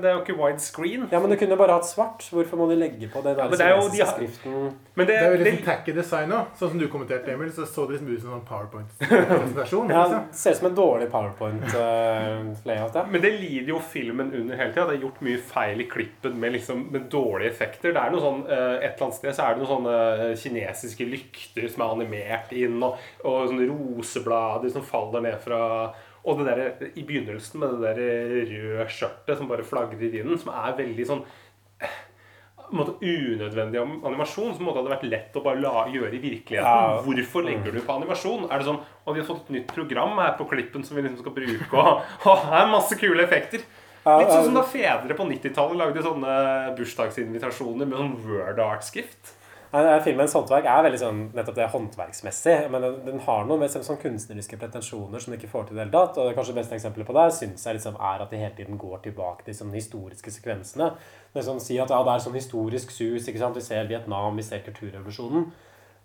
det 0.00 0.08
er 0.08 0.14
jo 0.14 0.20
ikke 0.22 0.36
widescreen. 0.38 1.08
Ja, 1.12 1.18
men 1.20 1.32
du 1.32 1.36
kunne 1.40 1.58
bare 1.58 1.74
hatt 1.80 1.88
svart. 1.88 2.22
Hvorfor 2.32 2.60
må 2.60 2.68
de 2.70 2.76
legge 2.78 3.08
på 3.12 3.22
den 3.24 3.34
der 3.36 3.42
ja, 3.44 3.50
det 3.50 3.60
er 3.66 3.74
jo- 3.74 3.90
de 3.90 4.02
har- 4.04 4.12
skriften? 4.14 4.70
Men 4.96 5.06
det, 5.10 5.16
Det 5.16 5.16
er 5.26 5.30
jo 5.34 5.36
litt 5.36 5.44
det, 5.44 5.54
sånn 5.58 5.64
tacky 5.66 5.92
design 5.92 6.30
òg. 6.32 6.46
Sånn 6.56 6.70
som 6.72 6.78
du 6.80 6.86
kommenterte, 6.88 7.28
Emil, 7.34 7.50
så 7.52 7.66
så 7.68 7.84
det 7.88 7.98
liksom 7.98 8.08
ut 8.14 8.20
som 8.22 8.30
en 8.32 8.40
sånn 8.40 8.46
PowerPoint-presentasjon. 8.48 9.90
Ja, 9.96 10.04
liksom. 10.06 10.22
det 10.30 10.38
ser 10.40 10.50
ut 10.54 10.56
som 10.62 10.68
en 10.70 10.76
dårlig 10.78 11.10
powerpoint-layout. 11.12 12.94
ja. 12.94 13.04
Men 13.10 13.20
det 13.22 13.32
lider 13.40 13.68
jo 13.74 13.78
filmen 13.80 14.32
under 14.34 14.56
hele 14.56 14.72
tida. 14.72 14.86
Det 14.88 14.96
er 14.98 15.04
gjort 15.04 15.20
mye 15.26 15.38
feil 15.42 15.80
i 15.84 15.88
klippen 15.90 16.38
med, 16.40 16.52
liksom, 16.56 16.86
med 16.92 17.08
dårlige 17.12 17.50
effekter. 17.52 17.92
Det 17.92 18.00
er 18.02 18.10
noe 18.14 18.22
sånn, 18.24 18.42
uh, 18.48 18.76
Et 18.76 18.94
eller 18.94 19.06
annet 19.06 19.18
sted 19.18 19.34
så 19.36 19.42
er 19.46 19.54
det 19.54 19.62
noen 19.62 19.72
sånne 19.74 19.96
eh, 20.30 20.34
kinesiske 20.40 21.06
lykter 21.08 21.68
som 21.72 21.82
er 21.84 21.92
animert 21.96 22.52
inn, 22.56 22.76
og, 22.82 22.96
og 23.24 23.48
sånne 23.50 23.68
roseblader 23.70 24.70
som 24.72 24.82
faller 24.86 25.15
ned 25.24 25.38
fra 25.42 25.60
Og 26.26 26.40
det 26.40 26.46
der, 26.48 26.88
i 26.98 27.04
begynnelsen 27.06 27.60
med 27.62 27.76
det 27.76 27.92
der 27.96 28.50
røde 28.50 28.86
skjørtet 28.90 29.38
som 29.38 29.48
bare 29.50 29.66
flagrer 29.66 30.02
i 30.02 30.10
vinden, 30.16 30.38
som 30.40 30.50
er 30.50 30.74
veldig 30.80 31.06
sånn 31.06 31.22
måte 32.74 32.96
unødvendig 32.98 33.78
animasjon 33.78 34.56
som 34.56 34.66
måtte 34.66 34.80
hadde 34.80 34.90
vært 34.90 35.06
lett 35.06 35.36
å 35.38 35.42
bare 35.44 35.60
la, 35.62 35.84
gjøre 35.92 36.16
i 36.16 36.22
virkeligheten. 36.22 36.66
Ja. 36.66 36.98
Hvorfor 37.04 37.46
legger 37.46 37.74
du 37.74 37.78
på 37.78 37.94
animasjon? 37.94 38.48
Er 38.50 38.58
det 38.58 38.66
sånn 38.66 38.80
Og 39.06 39.14
vi 39.14 39.22
har 39.22 39.28
fått 39.28 39.44
et 39.44 39.54
nytt 39.54 39.70
program 39.70 40.16
her 40.18 40.32
på 40.38 40.48
klippen 40.50 40.82
som 40.86 40.98
vi 40.98 41.04
liksom 41.04 41.20
skal 41.22 41.36
bruke, 41.36 41.70
og, 41.78 42.00
og 42.26 42.46
her 42.48 42.64
er 42.64 42.72
masse 42.72 42.98
kule 42.98 43.22
effekter. 43.22 43.62
Litt 44.06 44.30
sånn 44.30 44.48
som 44.48 44.58
da 44.58 44.62
fedre 44.66 45.14
på 45.18 45.26
90-tallet 45.26 45.78
lagde 45.78 46.02
sånne 46.02 46.34
bursdagsinvitasjoner 46.78 47.88
med 47.88 47.98
sånn 47.98 48.12
word 48.26 48.60
art-skrift. 48.62 49.35
Filmens 50.04 50.34
håndverk 50.36 50.66
er 50.70 50.84
veldig 50.86 50.98
sånn 51.00 51.20
nettopp 51.34 51.56
det 51.58 51.66
håndverksmessig. 51.72 52.54
Men 52.72 52.84
den, 52.84 52.96
den 53.06 53.22
har 53.26 53.44
noe 53.48 53.60
med 53.60 53.72
sånn 53.74 54.00
kunstneriske 54.00 54.58
pretensjoner 54.60 55.22
som 55.22 55.32
den 55.32 55.40
ikke 55.40 55.50
får 55.52 55.68
til 55.68 55.76
i 55.76 55.78
det 55.78 55.84
hele 55.84 55.94
tatt. 55.96 56.18
Og 56.20 56.30
det 56.30 56.36
kanskje 56.38 56.56
beste 56.56 56.78
eksempelet 56.78 57.08
på 57.08 57.16
det 57.16 57.26
synes 57.36 57.66
jeg 57.66 57.78
liksom 57.78 57.98
er 57.98 58.24
at 58.24 58.32
de 58.32 58.40
hele 58.40 58.56
tiden 58.56 58.80
går 58.80 59.04
tilbake 59.08 59.46
til 59.46 59.58
sånne 59.58 59.76
historiske 59.76 60.34
sekvensene. 60.34 60.92
Det 61.34 61.44
sånn 61.44 61.62
si 61.62 61.80
at 61.82 61.92
ja, 61.92 62.02
det 62.06 62.14
er 62.14 62.26
sånn 62.26 62.38
historisk 62.38 62.94
sus. 62.94 63.26
ikke 63.26 63.42
sant? 63.42 63.58
Vi 63.58 63.64
ser 63.66 63.90
Vietnam, 63.90 64.38
vi 64.38 64.46
ser 64.46 64.62
kulturrevolusjonen. 64.66 65.50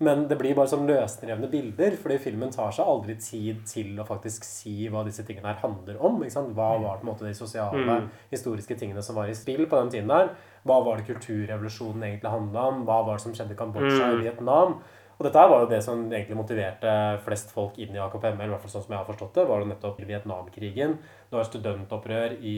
Men 0.01 0.23
det 0.25 0.39
blir 0.39 0.55
bare 0.57 0.71
sånn 0.71 0.87
løsrevne 0.89 1.45
bilder, 1.51 1.93
fordi 2.01 2.15
filmen 2.23 2.49
tar 2.49 2.71
seg 2.73 2.87
aldri 2.89 3.19
tid 3.21 3.59
til 3.69 3.99
å 4.01 4.05
faktisk 4.07 4.47
si 4.47 4.87
hva 4.89 5.03
disse 5.05 5.21
tingene 5.27 5.51
her 5.51 5.59
handler 5.61 5.99
om. 6.01 6.17
ikke 6.25 6.33
sant? 6.33 6.55
Hva 6.57 6.71
var 6.81 6.97
på 6.97 7.05
en 7.05 7.11
måte 7.11 7.27
de 7.27 7.35
sosiale, 7.37 7.99
historiske 8.31 8.79
tingene 8.79 9.03
som 9.05 9.19
var 9.19 9.29
i 9.29 9.37
spill 9.37 9.67
på 9.69 9.77
den 9.77 9.93
tiden 9.93 10.09
der? 10.09 10.33
Hva 10.67 10.79
var 10.85 10.99
det 10.99 11.07
kulturrevolusjonen 11.09 12.07
egentlig 12.07 12.31
handla 12.31 12.65
om? 12.69 12.83
Hva 12.87 13.01
var 13.07 13.17
det 13.17 13.25
som 13.25 13.33
skjedde 13.35 13.55
i 13.55 13.59
Kambodsja 13.59 14.11
og 14.13 14.21
Vietnam? 14.21 14.75
Og 15.21 15.25
dette 15.27 15.41
var 15.51 15.61
jo 15.61 15.69
det 15.69 15.79
som 15.85 15.99
egentlig 16.07 16.37
motiverte 16.37 16.91
flest 17.25 17.51
folk 17.53 17.75
inn 17.77 17.93
i 17.93 17.99
AKP-ML, 18.01 18.47
i 18.47 18.53
hvert 18.55 18.63
fall 18.63 18.71
sånn 18.73 18.85
som 18.87 18.95
jeg 18.95 19.01
har 19.03 19.09
forstått 19.09 19.35
det, 19.37 19.43
var 19.49 19.61
jo 19.61 19.67
nettopp 19.69 19.99
Vietnamkrigen. 20.01 20.95
Det 21.29 21.37
var 21.37 21.45
studentopprør 21.45 22.39
i, 22.41 22.55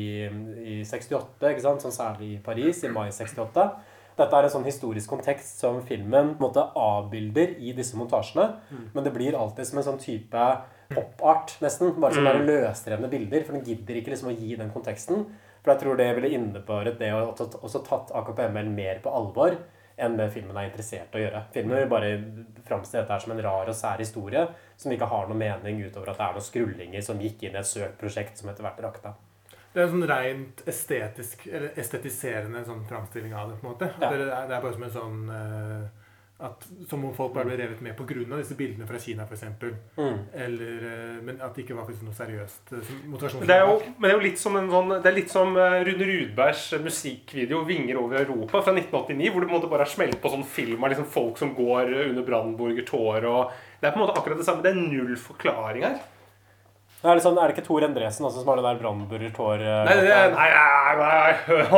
i 0.64 0.78
68, 0.88 1.49
ikke 1.49 1.66
sant? 1.66 1.84
sånn 1.84 1.95
særlig 1.95 2.38
i 2.38 2.39
Paris, 2.45 2.86
i 2.88 2.91
mai 2.93 3.10
68. 3.12 3.66
Dette 4.14 4.38
er 4.38 4.47
en 4.47 4.54
sånn 4.54 4.68
historisk 4.68 5.10
kontekst 5.10 5.60
som 5.60 5.82
filmen 5.84 6.36
på 6.38 6.39
en 6.39 6.45
måte 6.45 6.64
avbilder 6.78 7.56
i 7.60 7.74
disse 7.76 7.97
montasjene. 7.99 8.45
Men 8.93 9.04
det 9.04 9.14
blir 9.16 9.36
alltid 9.36 9.68
som 9.68 9.82
en 9.82 9.88
sånn 9.89 10.01
type 10.01 10.43
pop-art, 10.93 11.56
nesten. 11.66 11.95
Bare 11.99 12.14
som 12.16 12.28
der 12.28 12.43
løsrevne 12.45 13.10
bilder. 13.12 13.43
For 13.43 13.58
den 13.58 13.66
gidder 13.66 13.99
ikke 13.99 14.14
liksom 14.14 14.30
å 14.30 14.38
gi 14.38 14.54
den 14.60 14.72
konteksten. 14.72 15.26
For 15.64 15.74
jeg 15.74 15.82
tror 15.84 15.97
det 15.97 16.09
ville 16.18 16.34
innebåret 16.36 16.99
det 16.99 17.11
å 17.16 17.22
også- 17.32 17.86
tatt 17.88 18.11
AKP-ML 18.11 18.70
mer 18.70 18.99
på 19.03 19.14
alvor 19.16 19.55
enn 19.97 20.18
det 20.18 20.32
filmen 20.34 20.57
er 20.57 20.70
interessert 20.70 21.14
i 21.14 21.20
å 21.20 21.22
gjøre. 21.24 21.43
Filmen 21.53 21.78
vil 21.78 21.89
bare 21.91 22.09
framstille 22.68 23.03
dette 23.03 23.20
som 23.22 23.32
en 23.32 23.43
rar 23.45 23.70
og 23.70 23.76
sær 23.78 24.01
historie 24.01 24.47
som 24.76 24.91
ikke 24.91 25.07
har 25.07 25.28
noen 25.30 25.38
mening 25.38 25.84
utover 25.86 26.09
at 26.09 26.18
det 26.18 26.26
er 26.26 26.34
noen 26.34 26.47
skrullinger 26.47 27.03
som 27.05 27.22
gikk 27.22 27.43
inn 27.43 27.55
i 27.55 27.61
et 27.61 27.70
søkt 27.70 27.99
prosjekt 28.01 28.38
som 28.38 28.49
etter 28.49 28.66
hvert 28.66 28.82
rakna. 28.82 29.14
Det 29.74 29.82
er 29.82 29.88
en 29.88 29.93
sånn 29.95 30.07
rent 30.09 30.64
estetisk, 30.70 31.47
eller 31.47 31.70
estetiserende 31.82 32.66
sånn 32.66 32.84
framstilling 32.89 33.34
av 33.34 33.49
det. 33.49 33.59
på 33.61 33.66
en 33.68 33.74
måte. 33.74 33.91
Ja. 34.01 34.09
det, 34.09 34.20
er, 34.22 34.47
det 34.49 34.57
er 34.57 34.61
bare 34.61 34.74
som 34.74 34.84
en 34.84 34.97
sånn 34.97 35.30
eh, 35.34 36.03
at, 36.40 36.66
Som 36.90 37.06
om 37.06 37.14
folk 37.16 37.34
bare 37.36 37.46
ble 37.46 37.58
revet 37.60 37.82
med 37.82 37.96
pga. 37.96 38.38
disse 38.38 38.56
bildene 38.58 38.88
fra 38.88 39.00
Kina, 39.00 39.24
f.eks. 39.24 39.44
Mm. 39.98 40.18
Eller 40.34 40.86
eh, 40.90 41.20
Men 41.24 41.42
at 41.42 41.54
det 41.56 41.64
ikke 41.64 41.78
var 41.78 41.88
noe 41.90 42.16
seriøst 42.18 42.74
eh, 42.74 42.94
motivasjon. 43.06 43.44
Men 43.44 43.52
det 43.52 43.58
er 43.58 43.68
jo, 43.68 43.76
men 43.98 44.08
det 44.08 44.12
er 44.12 44.18
jo 44.18 44.26
litt 44.26 44.42
som 44.42 44.58
en 44.60 44.72
sånn 44.72 44.96
Det 44.96 45.12
er 45.12 45.18
litt 45.20 45.34
som 45.34 45.54
eh, 45.58 45.78
Rune 45.88 46.08
Rudbergs 46.10 46.66
musikkvideo 46.84 47.64
'Vinger 47.68 48.02
over 48.02 48.24
Europa' 48.24 48.64
fra 48.66 48.74
1989, 48.74 49.30
hvor 49.30 49.44
det 49.44 49.50
på 49.50 49.54
en 49.54 49.60
måte 49.60 49.72
bare 49.72 49.86
er 49.88 49.94
smelt 49.94 50.20
på 50.24 50.34
sånn 50.34 50.48
film 50.48 50.84
av 50.84 50.94
liksom 50.94 51.12
folk 51.14 51.38
som 51.40 51.54
går 51.56 51.94
under 52.10 52.26
Brandenburger-tårer 52.28 53.30
og 53.30 53.54
Det 53.80 53.90
er 53.90 53.94
på 53.94 54.00
en 54.00 54.06
måte 54.06 54.18
akkurat 54.18 54.40
det 54.40 54.46
samme. 54.48 54.64
Det 54.64 54.72
er 54.72 54.80
null 54.80 55.16
forklaring 55.20 55.84
her. 55.84 55.98
Er 57.04 57.18
det, 57.18 57.24
sånn, 57.26 57.36
er 57.36 57.52
det 57.52 57.58
ikke 57.58 57.68
Tor 57.68 57.84
Endresen 57.84 58.24
også 58.24 58.40
som 58.40 58.48
har 58.48 58.62
det 58.62 58.64
der 58.64 58.78
Brandenburger 58.80 59.32
tår 59.36 59.60
Nei, 59.60 59.84
Nei, 59.90 59.96
det 60.06 60.14
er, 60.16 60.30
nei, 60.32 60.46
nei, 60.56 60.94
nei. 61.02 61.64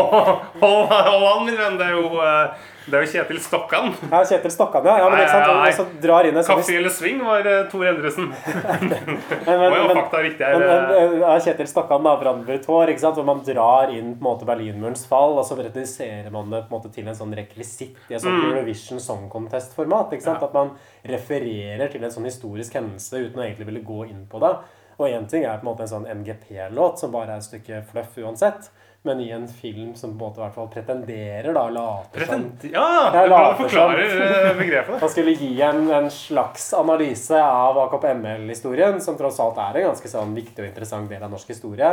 Hold, 0.62 0.92
hold 0.94 1.26
an, 1.32 1.46
min 1.48 1.58
venn. 1.58 1.80
Det 1.80 1.88
er 1.88 1.96
jo, 1.98 2.12
eh, 2.22 2.68
det 2.86 2.98
er 3.00 3.06
jo 3.06 3.10
Kjetil 3.10 3.40
Stokkan. 3.42 3.88
Ja, 4.12 4.20
Kjetil 4.30 4.52
Stokkan, 4.54 4.86
ja. 4.86 4.98
ja 5.02 5.10
men? 5.10 5.18
Nei, 5.18 5.72
nei, 5.74 6.32
nei. 6.36 6.44
Kaffe 6.46 6.76
eller 6.78 6.94
sving 6.94 7.24
var 7.26 7.48
eh, 7.50 7.64
Tor 7.72 7.88
Endresen. 7.90 8.30
men, 8.30 8.94
men, 8.94 9.66
jo 9.74 9.88
men, 9.90 10.02
er 10.04 10.26
riktig 10.28 10.46
men, 10.46 10.66
her. 10.66 10.86
eh. 10.94 11.02
men, 11.10 11.18
ja, 11.24 11.34
Kjetil 11.48 11.72
Stokkan, 11.72 12.06
da, 12.06 12.16
Brandenburg 12.22 12.62
Tor, 12.66 12.92
ikke 12.94 13.02
sant? 13.02 13.18
hvor 13.18 13.28
man 13.28 13.42
drar 13.48 13.94
inn 13.96 14.14
på 14.14 14.22
en 14.22 14.30
måte 14.30 14.48
Berlinmurens 14.50 15.08
fall, 15.10 15.34
og 15.40 15.48
så 15.48 15.58
reduserer 15.60 16.30
man 16.34 16.54
det 16.54 16.62
på 16.68 16.72
en 16.72 16.78
måte 16.78 16.94
til 16.94 17.10
en 17.10 17.18
sånn 17.18 17.36
rekvisitt 17.36 17.98
i 18.12 18.18
et 18.18 18.22
sånt 18.22 18.36
Mm. 18.36 18.50
Eurovision 18.52 19.00
Song 19.00 19.30
Contest-format. 19.32 20.14
ikke 20.14 20.26
sant? 20.26 20.44
At 20.44 20.54
man 20.54 20.74
refererer 21.08 21.88
til 21.92 22.04
en 22.04 22.12
sånn 22.12 22.28
historisk 22.28 22.76
hendelse 22.76 23.22
uten 23.22 23.40
å 23.40 23.46
egentlig 23.46 23.70
ville 23.70 23.86
gå 23.86 24.06
inn 24.10 24.26
på 24.30 24.42
det. 24.44 24.52
Og 25.00 25.12
én 25.12 25.28
ting 25.30 25.44
er 25.44 25.60
på 25.60 25.66
en 25.66 25.72
måte 25.72 25.86
en 25.86 25.92
sånn 25.92 26.08
MGP-låt 26.08 27.02
som 27.02 27.12
bare 27.12 27.36
er 27.36 27.44
et 27.44 27.48
stykke 27.48 27.82
fluff 27.90 28.18
uansett. 28.22 28.70
Men 29.06 29.20
i 29.22 29.28
en 29.36 29.44
film 29.48 29.92
som 29.96 30.16
på 30.18 30.26
en 30.26 30.32
måte 30.32 30.40
i 30.42 30.44
hvert 30.48 30.56
fall 30.56 30.70
pretenderer, 30.74 31.52
da, 31.54 31.68
later 31.70 32.26
som 32.26 32.42
Present- 32.42 32.64
Ja, 32.74 32.86
Jeg 33.06 33.14
det 33.14 33.20
er 33.22 33.30
later 33.30 33.60
forklarer 33.64 34.10
som- 34.10 34.22
eh, 34.50 34.58
begrepet. 34.64 35.00
Han 35.06 35.10
skulle 35.14 35.36
gi 35.38 35.52
en, 35.62 35.84
en 35.94 36.10
slags 36.10 36.72
analyse 36.74 37.38
av 37.38 37.78
AKP-ML-historien, 37.86 38.98
som 39.02 39.18
tross 39.20 39.40
alt 39.40 39.58
er 39.62 39.78
en 39.84 39.90
ganske 39.92 40.10
sånn 40.10 40.34
viktig 40.36 40.58
og 40.64 40.70
interessant 40.72 41.10
del 41.12 41.22
av 41.24 41.30
norsk 41.36 41.48
historie. 41.54 41.92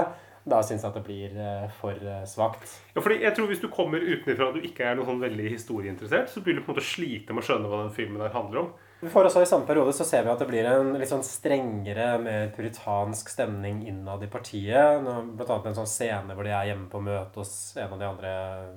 Da 0.49 0.59
syns 0.67 0.83
jeg 0.83 0.89
at 0.91 0.97
det 0.99 1.05
blir 1.07 1.37
eh, 1.39 1.69
for 1.83 1.93
eh, 2.01 2.25
svakt. 2.27 2.65
Ja, 2.97 3.01
fordi 3.05 3.21
jeg 3.23 3.37
tror 3.37 3.47
Hvis 3.53 3.61
du 3.63 3.69
kommer 3.71 4.01
utenfra 4.03 4.49
og 4.49 4.57
du 4.57 4.65
ikke 4.67 4.89
er 4.89 4.97
noe 4.99 5.07
sånn 5.07 5.21
veldig 5.23 5.53
historieinteressert, 5.53 6.33
så 6.33 6.41
blir 6.43 6.57
du 6.57 6.63
på 6.65 6.73
en 6.73 6.75
måte 6.79 6.83
slite 6.89 7.31
med 7.37 7.45
å 7.45 7.47
skjønne 7.47 7.69
hva 7.71 7.83
den 7.85 7.93
filmen 7.95 8.19
der 8.25 8.33
handler 8.35 8.65
om. 8.65 8.73
Får 9.03 9.27
også 9.27 9.41
I 9.43 9.47
samme 9.51 9.67
periode 9.67 9.91
så 9.99 10.05
ser 10.07 10.23
vi 10.23 10.31
at 10.31 10.39
det 10.39 10.47
blir 10.47 10.67
en 10.71 10.93
litt 10.95 11.11
sånn 11.11 11.25
strengere, 11.27 12.21
mer 12.23 12.53
puritansk 12.55 13.33
stemning 13.33 13.81
innad 13.91 14.23
i 14.23 14.29
partiet. 14.31 15.03
Blant 15.03 15.49
annet 15.49 15.67
en 15.73 15.79
sånn 15.81 15.91
scene 15.91 16.37
hvor 16.37 16.47
de 16.47 16.53
er 16.55 16.69
hjemme 16.69 16.87
på 16.93 17.01
møte 17.03 17.43
hos 17.43 17.75
en 17.83 17.97
av 17.97 17.99
de 17.99 18.07
andre 18.07 18.35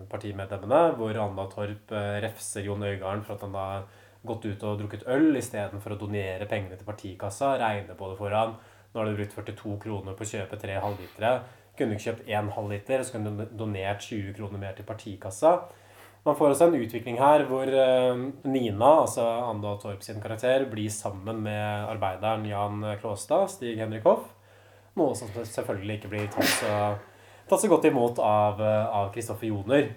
partimedlemmene, 0.09 0.80
hvor 0.97 1.19
Anna 1.21 1.45
Torp 1.51 1.93
eh, 1.93 2.15
refser 2.26 2.65
Jon 2.65 2.88
Øigarden 2.88 3.21
for 3.28 3.36
at 3.36 3.45
han 3.45 3.53
har 3.59 3.86
gått 4.26 4.49
ut 4.49 4.65
og 4.65 4.82
drukket 4.82 5.05
øl 5.13 5.30
istedenfor 5.38 5.93
å 5.93 5.99
donere 6.01 6.49
pengene 6.49 6.80
til 6.80 6.89
partikassa. 6.89 7.53
Regner 7.61 7.93
på 7.99 8.09
det 8.09 8.17
foran. 8.17 8.57
Nå 8.89 9.03
har 9.03 9.11
du 9.11 9.19
brukt 9.19 9.38
42 9.38 9.78
kroner 9.86 10.17
på 10.17 10.26
å 10.26 10.32
kjøpe 10.32 10.57
tre 10.57 10.82
halvlitere. 10.82 11.36
Kunne 11.78 11.93
du 11.93 11.99
ikke 11.99 12.07
kjøpt 12.09 12.34
én 12.34 12.49
halvliter, 12.57 13.05
så 13.05 13.19
kunne 13.19 13.38
du 13.38 13.57
donert 13.61 14.01
20 14.01 14.34
kroner 14.39 14.57
mer 14.57 14.73
til 14.73 14.89
partikassa. 14.89 15.59
Man 16.26 16.38
får 16.38 16.55
også 16.55 16.69
en 16.69 16.80
utvikling 16.80 17.19
her 17.21 17.43
hvor 17.45 17.69
eh, 17.69 18.21
Nina, 18.49 18.91
altså 19.03 19.26
Anda 19.45 19.76
Torp 19.82 20.01
sin 20.01 20.21
karakter, 20.23 20.65
blir 20.71 20.89
sammen 20.89 21.43
med 21.45 21.91
arbeideren 21.91 22.47
Jan 22.49 22.82
Klåstad, 23.01 23.51
Stig 23.53 23.78
Henrik 23.78 24.07
Hoff. 24.09 24.32
Noe 24.97 25.13
som 25.17 25.30
selvfølgelig 25.30 25.99
ikke 25.99 26.09
blir 26.15 26.32
tatt 26.34 26.49
så, 26.49 26.80
tatt 27.45 27.61
så 27.61 27.69
godt 27.69 27.86
imot 27.91 28.21
av 28.23 28.63
eh, 28.63 28.97
Kristoffer 29.13 29.51
Joner. 29.51 29.91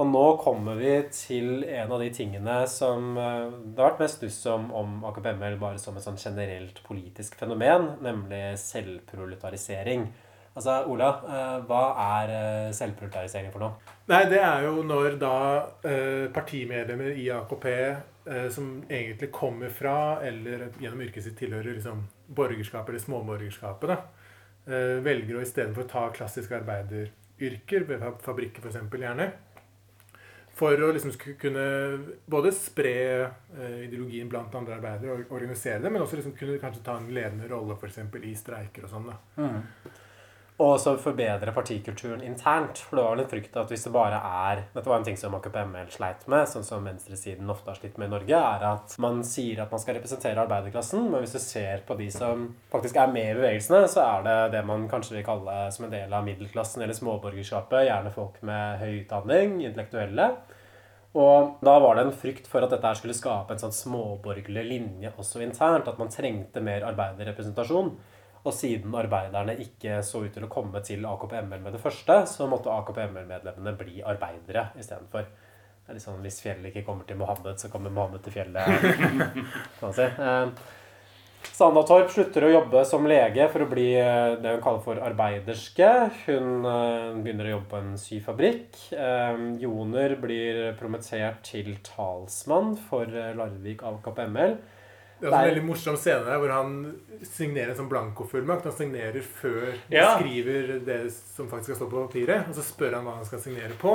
Og 0.00 0.08
nå 0.08 0.24
kommer 0.40 0.78
vi 0.80 0.96
til 1.12 1.66
en 1.68 1.90
av 1.92 2.00
de 2.00 2.08
tingene 2.16 2.62
som 2.66 3.12
eh, 3.14 3.52
det 3.52 3.78
har 3.78 3.92
vært 3.92 4.02
mest 4.02 4.18
stuss 4.18 4.40
om, 4.50 4.70
om 4.74 4.98
AKP-ML 5.12 5.60
bare 5.60 5.78
som 5.78 5.94
et 5.94 6.02
sånn 6.02 6.18
generelt 6.18 6.80
politisk 6.86 7.36
fenomen, 7.38 7.90
nemlig 8.02 8.56
selvproletarisering. 8.64 10.08
Altså, 10.52 10.72
Ola, 10.92 11.08
eh, 11.24 11.58
hva 11.64 11.82
er 12.20 12.30
eh, 12.36 12.70
selvproletarisering 12.76 13.52
for 13.54 13.64
noe? 13.64 13.92
Nei, 14.10 14.24
det 14.28 14.40
er 14.44 14.66
jo 14.66 14.82
når 14.84 15.16
da 15.20 15.36
eh, 15.88 16.26
partimedlemmer 16.34 17.16
i 17.16 17.28
AKP 17.32 17.68
som 18.54 18.66
egentlig 18.86 19.32
kommer 19.34 19.72
fra, 19.74 20.20
eller 20.22 20.68
gjennom 20.78 21.00
yrket 21.02 21.24
sitt 21.24 21.34
tilhører 21.40 21.72
liksom, 21.74 22.04
borgerskapet 22.30 22.92
eller 22.92 23.02
småborgerskapet, 23.02 23.90
da, 23.90 24.68
velger 25.02 25.40
å 25.40 25.42
istedenfor 25.42 25.88
ta 25.90 26.04
klassiske 26.14 26.54
arbeideryrker, 26.54 27.88
fabrikker 28.22 28.62
f.eks. 28.62 28.78
gjerne, 28.94 29.26
for 30.54 30.86
å 30.86 30.92
liksom 30.94 31.16
kunne 31.42 31.66
både 32.30 32.54
spre 32.54 32.94
ideologien 33.88 34.30
blant 34.30 34.54
andre 34.54 34.78
arbeidere 34.78 35.18
og 35.18 35.34
organisere 35.34 35.82
det, 35.82 35.90
men 35.90 36.06
også 36.06 36.20
liksom 36.20 36.38
kunne 36.38 36.62
kanskje 36.62 36.86
ta 36.86 37.00
en 37.02 37.10
ledende 37.10 37.50
rolle 37.50 37.74
f.eks. 37.74 38.04
i 38.22 38.36
streiker 38.38 38.86
og 38.86 38.94
sånn. 38.94 39.10
da. 39.10 39.18
Og 40.62 40.76
også 40.76 40.92
forbedre 41.02 41.50
partikulturen 41.54 42.20
internt. 42.22 42.78
For 42.86 42.94
det 42.94 43.02
var 43.02 43.16
vel 43.16 43.22
en 43.24 43.30
frykt 43.32 43.56
at 43.58 43.72
hvis 43.72 43.86
det 43.88 43.90
bare 43.94 44.20
er 44.22 44.60
Dette 44.76 44.86
var 44.86 45.00
en 45.00 45.06
ting 45.08 45.18
som 45.18 45.34
AKP-ML 45.34 45.88
sleit 45.90 46.22
med, 46.30 46.46
sånn 46.46 46.66
som 46.66 46.86
venstresiden 46.86 47.50
ofte 47.50 47.72
har 47.72 47.80
slitt 47.80 47.98
med 47.98 48.06
i 48.06 48.12
Norge, 48.12 48.38
er 48.38 48.66
at 48.68 48.94
man 49.02 49.24
sier 49.26 49.64
at 49.64 49.74
man 49.74 49.82
skal 49.82 49.98
representere 49.98 50.44
arbeiderklassen, 50.44 51.08
men 51.10 51.24
hvis 51.24 51.34
du 51.34 51.40
ser 51.42 51.82
på 51.88 51.96
de 51.98 52.06
som 52.14 52.46
faktisk 52.70 53.00
er 53.02 53.10
med 53.10 53.32
i 53.32 53.36
bevegelsene, 53.40 53.82
så 53.90 54.04
er 54.04 54.26
det 54.28 54.38
det 54.54 54.62
man 54.68 54.86
kanskje 54.92 55.18
vil 55.18 55.26
kalle 55.26 55.58
som 55.74 55.88
en 55.88 55.94
del 55.96 56.14
av 56.14 56.26
middelklassen 56.28 56.86
eller 56.86 57.00
småborgerskapet. 57.00 57.88
Gjerne 57.88 58.14
folk 58.14 58.38
med 58.46 58.78
høy 58.84 59.02
utdanning, 59.02 59.58
intellektuelle. 59.66 60.30
Og 61.18 61.58
da 61.60 61.74
var 61.82 61.98
det 61.98 62.06
en 62.06 62.16
frykt 62.22 62.46
for 62.48 62.64
at 62.64 62.72
dette 62.72 62.94
skulle 62.96 63.16
skape 63.16 63.52
en 63.52 63.60
sånn 63.60 63.74
småborgerlig 63.76 64.62
linje 64.64 65.10
også 65.18 65.42
internt. 65.44 65.90
At 65.90 65.98
man 66.00 66.12
trengte 66.12 66.62
mer 66.64 66.86
arbeiderrepresentasjon. 66.88 67.96
Og 68.42 68.54
siden 68.56 68.94
arbeiderne 68.98 69.54
ikke 69.62 70.00
så 70.06 70.24
ut 70.24 70.34
til 70.34 70.48
å 70.48 70.50
komme 70.50 70.82
til 70.82 71.04
AKP-ML 71.06 71.62
med 71.62 71.76
det 71.76 71.82
første, 71.82 72.24
så 72.26 72.48
måtte 72.50 72.74
AKP-ML-medlemmene 72.74 73.76
bli 73.78 74.02
arbeidere 74.02 74.72
istedenfor. 74.82 75.28
Det 75.82 75.90
er 75.90 75.98
litt 75.98 76.04
sånn 76.04 76.22
hvis 76.22 76.42
fjellet 76.42 76.70
ikke 76.70 76.86
kommer 76.86 77.06
til 77.06 77.18
Mohammed, 77.18 77.58
så 77.58 77.70
kommer 77.70 77.90
Mohammed 77.94 78.22
til 78.22 78.34
fjellet. 78.34 78.86
kan 79.78 79.86
man 79.86 79.94
si. 79.94 80.06
Eh, 80.06 80.70
Sanda 81.52 81.82
Torp 81.86 82.10
slutter 82.14 82.46
å 82.46 82.52
jobbe 82.52 82.84
som 82.86 83.06
lege 83.10 83.48
for 83.50 83.64
å 83.64 83.70
bli 83.70 83.88
eh, 83.98 84.34
det 84.42 84.56
hun 84.56 84.62
kaller 84.62 84.82
for 84.82 85.02
arbeiderske. 85.06 85.88
Hun 86.26 86.66
eh, 86.66 87.08
begynner 87.22 87.50
å 87.50 87.56
jobbe 87.56 87.70
på 87.70 87.80
en 87.82 87.96
syfabrikk. 87.98 88.78
Joner 89.62 90.18
blir 90.22 90.62
promotert 90.82 91.42
til 91.46 91.74
talsmann 91.86 92.74
for 92.90 93.06
Larvik 93.38 93.86
AKP-ML. 93.86 94.58
Det 95.22 95.30
er 95.30 95.36
en 95.38 95.46
veldig 95.46 95.64
morsom 95.68 95.96
scene 96.02 96.24
der 96.26 96.40
hvor 96.42 96.50
han 96.50 96.72
signerer 97.22 97.70
en 97.70 97.78
sånn 97.78 97.88
blankofullmakt. 97.92 98.64
Han 98.66 98.74
signerer 98.74 99.22
før 99.22 99.68
han 99.70 99.94
Ja. 99.94 100.18
skriver 100.18 100.80
det 100.84 100.98
som 101.14 101.46
faktisk 101.48 101.76
skal 101.76 101.80
stå 101.84 101.90
på 101.92 102.04
papiret. 102.08 102.48
Og 102.50 102.54
så 102.58 102.64
spør 102.66 102.96
han 102.98 103.06
hva 103.06 103.14
han 103.20 103.24
skal 103.28 103.38
signere 103.44 103.76
på. 103.78 103.94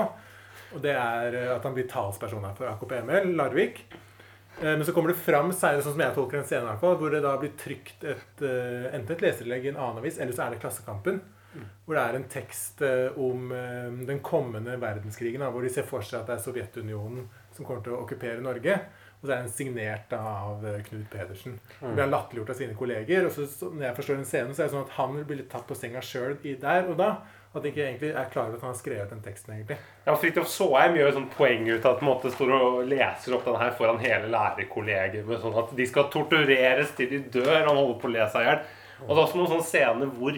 Og 0.75 0.81
det 0.83 0.95
er 0.95 1.35
eh, 1.35 1.55
at 1.55 1.63
han 1.63 1.73
blir 1.75 1.87
talsperson 1.87 2.43
her 2.47 2.55
for 2.55 2.67
AKP-ML, 2.71 3.35
Larvik. 3.35 3.83
Eh, 4.61 4.75
Men 4.77 4.83
så 4.87 4.91
kommer 4.95 5.09
det 5.13 5.19
fram 5.19 5.51
senere, 5.51 5.83
sånn 5.83 5.93
som 5.95 6.01
jeg 6.01 6.15
tolker 6.15 6.37
den 6.39 6.47
scenen, 6.47 6.79
fall, 6.79 6.95
hvor 6.97 7.11
det 7.11 7.21
da 7.23 7.35
blir 7.37 7.51
trykt 7.59 8.03
et, 8.03 8.41
eh, 8.41 8.87
enten 8.95 9.11
et 9.15 9.21
leserinnlegg 9.21 9.65
i 9.65 9.69
en 9.69 9.77
annen 9.83 9.99
avis, 9.99 10.17
eller 10.19 10.31
så 10.33 10.47
er 10.47 10.55
det 10.55 10.61
Klassekampen. 10.63 11.19
Hvor 11.87 11.95
det 11.95 12.01
er 12.03 12.15
en 12.15 12.27
tekst 12.29 12.81
om 13.17 13.49
den 14.05 14.19
kommende 14.19 14.75
verdenskrigen, 14.79 15.41
hvor 15.41 15.61
de 15.63 15.69
ser 15.73 15.83
for 15.83 16.01
seg 16.05 16.19
at 16.19 16.27
det 16.27 16.35
er 16.35 16.43
Sovjetunionen 16.43 17.23
som 17.55 17.65
kommer 17.65 17.81
til 17.83 17.93
å 17.95 18.03
okkupere 18.05 18.41
Norge. 18.43 18.75
Og 19.27 19.31
så 19.33 19.35
er 19.35 19.41
den 19.43 19.51
signert 19.51 20.13
av 20.15 20.61
eh, 20.63 20.77
Knut 20.85 21.09
Pedersen. 21.11 21.57
Mm. 21.81 21.89
blir 21.89 22.03
han 22.05 22.13
latterliggjort 22.13 22.51
av 22.53 22.59
sine 22.61 22.75
kolleger. 22.79 23.25
Og 23.27 23.33
så, 23.35 23.71
når 23.73 23.89
jeg 23.89 23.95
forstår 23.97 24.15
den 24.21 24.29
scenen, 24.29 24.53
så 24.55 24.63
er 24.63 24.69
det 24.69 24.75
sånn 24.77 24.85
at 24.85 24.93
han 24.95 25.17
blir 25.19 25.41
litt 25.41 25.49
tatt 25.51 25.67
på 25.67 25.75
senga 25.75 26.03
sjøl 26.05 26.37
der 26.61 26.87
og 26.87 26.95
da. 27.01 27.09
At 27.51 27.57
han 27.59 27.67
ikke 27.67 27.83
egentlig 27.83 28.11
er 28.13 28.29
klar 28.31 28.47
over 28.47 28.55
at 28.55 28.63
han 28.63 28.71
har 28.71 28.79
skrevet 28.79 29.11
den 29.11 29.23
teksten, 29.25 29.55
egentlig. 29.57 29.77
Ja, 30.05 30.15
Fridtjof 30.19 30.47
Saaheim 30.51 30.95
gjør 30.95 31.09
et 31.09 31.17
sånt 31.17 31.35
poeng 31.35 31.67
ut 31.67 31.87
av 31.87 31.97
at 31.97 32.05
måte 32.05 32.31
står 32.31 32.53
og 32.55 32.79
leser 32.87 33.35
opp 33.35 33.47
den 33.47 33.59
her 33.59 33.75
foran 33.79 33.99
hele 34.03 34.31
lærerkollegiet. 34.31 35.31
Sånn 35.43 35.59
at 35.63 35.73
de 35.75 35.87
skal 35.91 36.07
tortureres 36.13 36.93
til 36.95 37.11
de 37.11 37.21
dør. 37.35 37.65
Han 37.65 37.73
holder 37.73 37.99
på 37.99 38.07
å 38.07 38.13
le 38.15 38.27
seg 38.31 38.45
i 38.45 38.49
hjel. 38.51 38.63
Og 39.03 39.11
det 39.11 39.17
er 39.17 39.23
også 39.25 39.39
noen 39.41 39.51
sånne 39.51 39.67
scener 39.67 40.13
hvor, 40.19 40.37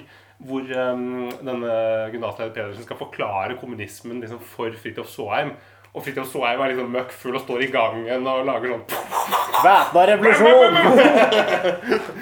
hvor 0.49 0.71
um, 0.81 1.27
denne 1.37 1.75
gymnasleder 2.15 2.55
Pedersen 2.55 2.87
skal 2.87 3.01
forklare 3.05 3.59
kommunismen 3.61 4.23
liksom, 4.23 4.41
for 4.55 4.81
Fridtjof 4.81 5.13
Saaheim. 5.13 5.53
Og 5.89 6.03
Fridtjof 6.05 6.27
Soheim 6.29 6.59
er 6.61 6.69
liksom 6.73 6.91
møkk 6.93 7.09
full 7.17 7.33
og 7.33 7.41
står 7.41 7.63
i 7.65 7.69
gangen 7.73 8.27
og 8.29 8.43
lager 8.45 8.75
sånn 8.75 8.85
Væpna 9.59 10.03
revolusjon! 10.07 10.75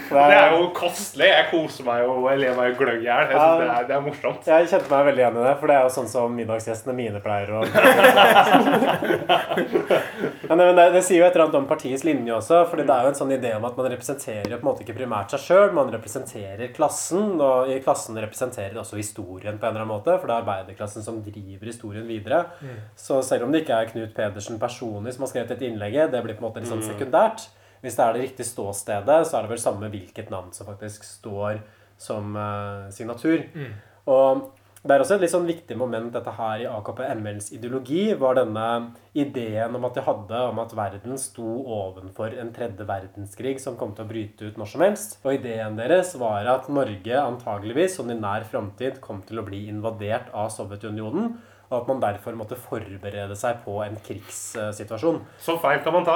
Det 0.08 0.24
er 0.24 0.54
jo 0.56 0.70
kostelig. 0.74 1.28
Jeg 1.28 1.46
koser 1.52 1.84
meg 1.86 2.00
jo 2.06 2.14
og 2.16 2.26
jeg 2.32 2.40
ler 2.40 2.54
meg 2.58 2.78
gløgg 2.80 3.02
i 3.04 3.06
hjel. 3.10 3.26
Det, 3.28 3.36
er- 3.68 3.86
det 3.90 3.96
er 3.98 4.02
morsomt. 4.06 4.48
Jeg 4.48 4.70
kjente 4.72 4.88
meg 4.94 5.04
veldig 5.10 5.22
igjen 5.26 5.38
i 5.38 5.44
det, 5.44 5.52
for 5.60 5.68
det 5.70 5.76
er 5.76 5.84
jo 5.84 5.92
sånn 5.98 6.08
som 6.10 6.32
middagsgjestene 6.40 6.94
mine 6.96 7.20
pleier 7.22 7.50
å 7.52 7.54
Men 10.48 10.62
det, 10.78 10.86
det 10.96 11.02
sier 11.06 11.20
jo 11.22 11.26
et 11.28 11.36
eller 11.36 11.46
annet 11.48 11.58
om 11.60 11.68
partiets 11.70 12.04
linje 12.08 12.34
også. 12.38 12.62
fordi 12.72 12.86
det 12.88 12.96
er 12.96 13.06
jo 13.08 13.12
en 13.12 13.18
sånn 13.20 13.34
idé 13.36 13.52
om 13.58 13.66
at 13.68 13.78
man 13.78 13.90
representerer 13.92 14.54
på 14.56 14.62
en 14.64 14.68
måte 14.70 14.86
ikke 14.86 14.96
primært 14.98 15.34
seg 15.36 15.44
sjøl, 15.44 15.74
man 15.76 15.92
representerer 15.94 16.72
klassen. 16.76 17.36
Og 17.44 17.72
i 17.74 17.78
klassen 17.84 18.18
representerer 18.24 18.80
også 18.82 19.00
historien 19.00 19.60
på 19.60 19.68
en 19.68 19.74
eller 19.76 19.84
annen 19.86 19.94
måte, 19.94 20.16
for 20.22 20.30
det 20.32 20.38
er 20.38 20.44
arbeiderklassen 20.46 21.06
som 21.06 21.20
driver 21.26 21.70
historien 21.70 22.08
videre. 22.10 22.40
Så 22.98 23.20
selv 23.28 23.48
om 23.48 23.54
det 23.58 23.66
ikke 23.66 23.80
er 23.82 23.90
Knut 23.92 24.14
Pedersen 24.18 24.62
personlig 24.62 25.16
som 25.16 25.26
har 25.26 25.34
skrevet 25.34 25.54
dette 25.54 25.68
innlegget, 25.68 26.14
det 26.14 26.22
blir 26.26 26.38
på 26.38 26.46
en 26.46 26.50
måte 26.50 26.64
litt 26.64 26.72
sånn 26.72 26.86
sekundært. 26.86 27.50
Hvis 27.82 27.98
det 27.98 28.06
er 28.06 28.16
det 28.16 28.24
riktige 28.24 28.50
ståstedet, 28.50 29.18
så 29.28 29.38
er 29.38 29.46
det 29.46 29.54
vel 29.54 29.62
samme 29.62 29.90
hvilket 29.94 30.32
navn 30.34 30.54
som 30.56 30.70
faktisk 30.70 31.06
står 31.06 31.60
som 32.02 32.38
uh, 32.38 32.88
signatur. 32.94 33.44
Og 34.10 34.48
det 34.88 34.94
er 34.94 35.02
også 35.04 35.18
et 35.18 35.24
litt 35.26 35.34
sånn 35.34 35.48
viktig 35.50 35.76
moment 35.76 36.14
dette 36.16 36.32
her 36.38 36.62
i 36.64 36.68
AKP-MLs 36.70 37.50
ideologi, 37.58 38.14
var 38.16 38.38
denne 38.38 38.68
ideen 39.18 39.76
om 39.76 39.88
at 39.90 39.98
de 39.98 40.04
hadde 40.06 40.42
om 40.52 40.62
at 40.64 40.76
verden 40.78 41.18
sto 41.20 41.58
ovenfor 41.76 42.38
en 42.40 42.54
tredje 42.56 42.86
verdenskrig 42.88 43.58
som 43.60 43.76
kom 43.80 43.92
til 43.98 44.06
å 44.06 44.12
bryte 44.12 44.48
ut 44.48 44.62
når 44.62 44.72
som 44.72 44.86
helst. 44.86 45.18
Og 45.26 45.40
ideen 45.40 45.76
deres 45.80 46.14
var 46.22 46.48
at 46.54 46.70
Norge 46.72 47.20
antageligvis, 47.20 47.98
som 47.98 48.14
i 48.14 48.16
nær 48.16 48.48
framtid, 48.48 49.02
kom 49.04 49.20
til 49.28 49.42
å 49.42 49.48
bli 49.50 49.66
invadert 49.74 50.32
av 50.32 50.54
Sovjetunionen. 50.56 51.36
Og 51.68 51.82
at 51.82 51.88
man 51.90 52.00
derfor 52.00 52.36
måtte 52.40 52.56
forberede 52.56 53.36
seg 53.36 53.58
på 53.66 53.74
en 53.84 53.98
krigssituasjon. 54.06 55.18
Så 55.44 55.58
feil 55.60 55.82
kan 55.84 55.96
man 55.98 56.06
ta. 56.08 56.16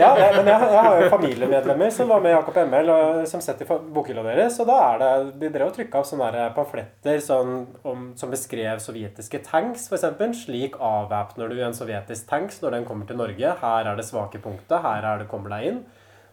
Ja, 0.00 0.14
jeg, 0.16 0.30
men 0.38 0.48
jeg, 0.48 0.68
jeg 0.72 0.84
har 0.86 1.00
jo 1.02 1.10
familiemedlemmer 1.12 1.90
som 1.92 2.08
var 2.08 2.22
med 2.24 2.32
i 2.32 2.38
AKP-ML, 2.38 2.92
og 2.94 3.26
som 3.28 3.42
setter 3.44 3.68
i 3.68 3.78
bokhylla 3.92 4.24
deres. 4.24 4.56
Og 4.62 4.70
da 4.70 4.78
er 4.86 5.02
det 5.02 5.10
De 5.42 5.50
drev 5.52 5.68
og 5.68 5.76
trykka 5.76 6.00
opp 6.00 6.08
sånne 6.08 6.30
der 6.32 6.54
pamfletter 6.56 7.20
sånn, 7.24 7.52
om, 7.84 8.08
som 8.16 8.32
beskrev 8.32 8.80
sovjetiske 8.80 9.42
tanks, 9.44 9.90
f.eks. 9.92 10.08
Slik 10.46 10.80
avvæpner 10.80 11.52
du 11.52 11.60
en 11.60 11.76
sovjetisk 11.76 12.28
tanks 12.30 12.62
når 12.64 12.78
den 12.78 12.88
kommer 12.88 13.08
til 13.08 13.20
Norge. 13.20 13.52
Her 13.60 13.92
er 13.92 14.00
det 14.00 14.08
svake 14.08 14.40
punktet. 14.40 14.80
Her 14.80 15.04
er 15.12 15.20
det 15.20 15.28
kommer 15.28 15.52
deg 15.58 15.68
inn. 15.72 15.84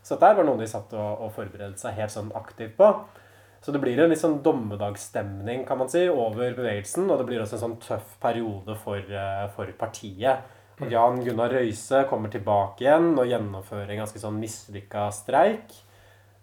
Så 0.03 0.15
dette 0.15 0.35
var 0.39 0.47
noe 0.47 0.59
de 0.59 0.67
satt 0.67 0.91
og, 0.95 1.27
og 1.27 1.35
forberedte 1.35 1.79
seg 1.79 1.99
helt 1.99 2.15
sånn 2.15 2.31
aktivt 2.35 2.75
på. 2.79 2.89
Så 3.63 3.71
det 3.71 3.79
blir 3.79 3.99
en 4.03 4.11
litt 4.11 4.19
sånn 4.19 4.41
dommedagsstemning 4.43 5.63
kan 5.67 5.79
man 5.79 5.91
si, 5.91 6.03
over 6.11 6.51
bevegelsen. 6.57 7.07
Og 7.07 7.21
det 7.21 7.27
blir 7.29 7.39
også 7.43 7.55
en 7.57 7.63
sånn 7.63 7.79
tøff 7.83 8.17
periode 8.23 8.75
for, 8.81 8.99
eh, 8.99 9.45
for 9.55 9.71
partiet. 9.79 10.43
At 10.81 10.91
Jan 10.91 11.21
Gunnar 11.23 11.53
Røise 11.53 12.03
kommer 12.09 12.33
tilbake 12.33 12.83
igjen 12.83 13.13
og 13.13 13.29
gjennomfører 13.29 13.93
en 13.93 14.03
ganske 14.03 14.19
sånn 14.19 14.41
mislykka 14.41 15.07
streik. 15.15 15.71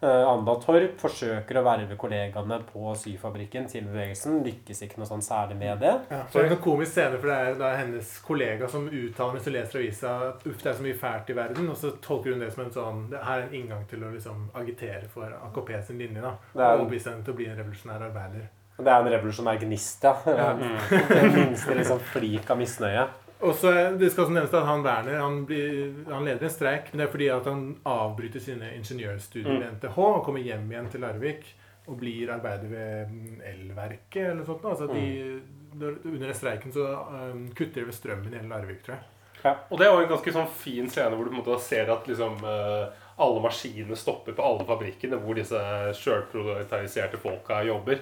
Eh, 0.02 0.22
Anda 0.28 0.54
Torp 0.62 0.94
forsøker 0.96 1.58
å 1.60 1.62
verve 1.66 1.96
kollegaene 2.00 2.56
på 2.64 2.94
syfabrikken 2.96 3.66
til 3.68 3.84
bevegelsen. 3.84 4.38
Lykkes 4.46 4.78
ikke 4.86 4.96
noe 5.02 5.08
sånn 5.10 5.20
særlig 5.20 5.58
med 5.60 5.82
det. 5.82 5.90
Ja, 6.08 6.22
så 6.32 6.40
er 6.40 6.46
det 6.48 6.56
en 6.56 6.62
komisk 6.64 6.94
scene, 6.94 7.18
for 7.20 7.28
det 7.28 7.36
er 7.36 7.58
da 7.60 7.72
hennes 7.76 8.14
kollega 8.24 8.68
som 8.72 8.86
uttaler 8.88 9.36
mens 9.36 9.44
hun 9.50 9.52
leser 9.58 9.82
avisa 9.82 10.14
uff, 10.40 10.62
det 10.62 10.70
er 10.72 10.78
så 10.78 10.86
mye 10.86 10.96
fælt 11.02 11.28
i 11.34 11.36
verden, 11.36 11.68
og 11.68 11.76
så 11.76 11.92
tolker 12.00 12.32
hun 12.32 12.40
det 12.40 12.48
som 12.54 12.64
en 12.64 12.72
sånn 12.72 13.02
Det 13.10 13.20
her 13.26 13.42
er 13.42 13.46
en 13.50 13.54
inngang 13.60 13.84
til 13.90 14.00
å 14.08 14.14
liksom 14.14 14.46
agitere 14.56 15.04
for 15.12 15.28
AKP 15.50 15.74
sin 15.90 15.98
linje, 16.00 16.22
da. 16.24 16.32
Det 16.54 16.62
er- 16.64 16.72
Og 16.78 16.86
overbevise 16.86 17.10
henne 17.12 17.24
til 17.24 17.34
å 17.34 17.36
bli 17.36 17.46
en 17.52 17.56
revolusjonær 17.60 18.06
arbeider. 18.08 18.48
Det 18.80 18.88
er 18.88 19.00
en 19.04 19.12
revolusjonær 19.12 19.60
gnist, 19.60 20.02
ja. 20.02 20.16
Ja. 20.26 20.54
Den 21.12 21.34
minste 21.36 21.76
liksom, 21.76 22.00
flik 22.00 22.48
av 22.48 22.56
misnøye. 22.56 23.06
Og 23.42 23.54
så 23.56 23.70
er- 23.72 23.96
Det 23.98 24.10
skal 24.12 24.24
også 24.26 24.34
nevnes 24.34 24.52
at 24.54 24.66
han 24.66 24.82
Werner 24.84 25.20
han, 25.20 25.44
blir, 25.46 25.94
han 26.10 26.24
leder 26.24 26.42
en 26.44 26.50
streik, 26.50 26.90
men 26.92 26.98
det 27.00 27.06
er 27.08 27.12
fordi 27.12 27.28
at 27.32 27.44
han 27.48 27.62
avbryter 27.86 28.40
sine 28.40 28.74
ingeniørstudier 28.76 29.58
ved 29.60 29.70
NTH 29.78 29.98
og 29.98 30.24
kommer 30.26 30.40
hjem 30.44 30.68
igjen 30.70 30.90
til 30.92 31.00
Larvik 31.00 31.46
og 31.88 31.96
blir 31.98 32.28
arbeider 32.30 32.68
ved 32.68 33.08
mm, 33.08 33.40
elverket 33.52 34.22
eller 34.26 34.34
noe 34.42 34.46
sånt. 34.46 34.64
Altså 34.64 34.86
de, 34.92 35.40
Under 36.04 36.32
streiken 36.34 36.72
så 36.74 36.84
um, 37.32 37.48
kutter 37.56 37.80
de 37.80 37.86
ved 37.86 37.94
strømmen 37.94 38.32
i 38.34 38.36
hele 38.36 38.48
Larvik, 38.50 38.82
tror 38.84 38.96
jeg. 38.98 39.04
Og 39.70 39.78
det 39.78 39.86
er 39.86 39.92
jo 39.94 40.00
en 40.02 40.10
ganske 40.10 40.32
sånn 40.34 40.48
fin 40.52 40.88
scene 40.90 41.16
hvor 41.16 41.24
du 41.24 41.30
på 41.30 41.36
en 41.38 41.42
måte 41.42 41.60
ser 41.64 41.88
at 41.90 42.04
liksom 42.10 42.42
eh, 42.44 42.90
alle 43.24 43.40
maskinene 43.40 43.96
stopper 43.96 44.34
på 44.36 44.42
alle 44.44 44.66
fabrikkene 44.68 45.16
hvor 45.22 45.34
disse 45.38 45.56
sjølproletariserte 45.96 47.16
folka 47.22 47.62
jobber. 47.64 48.00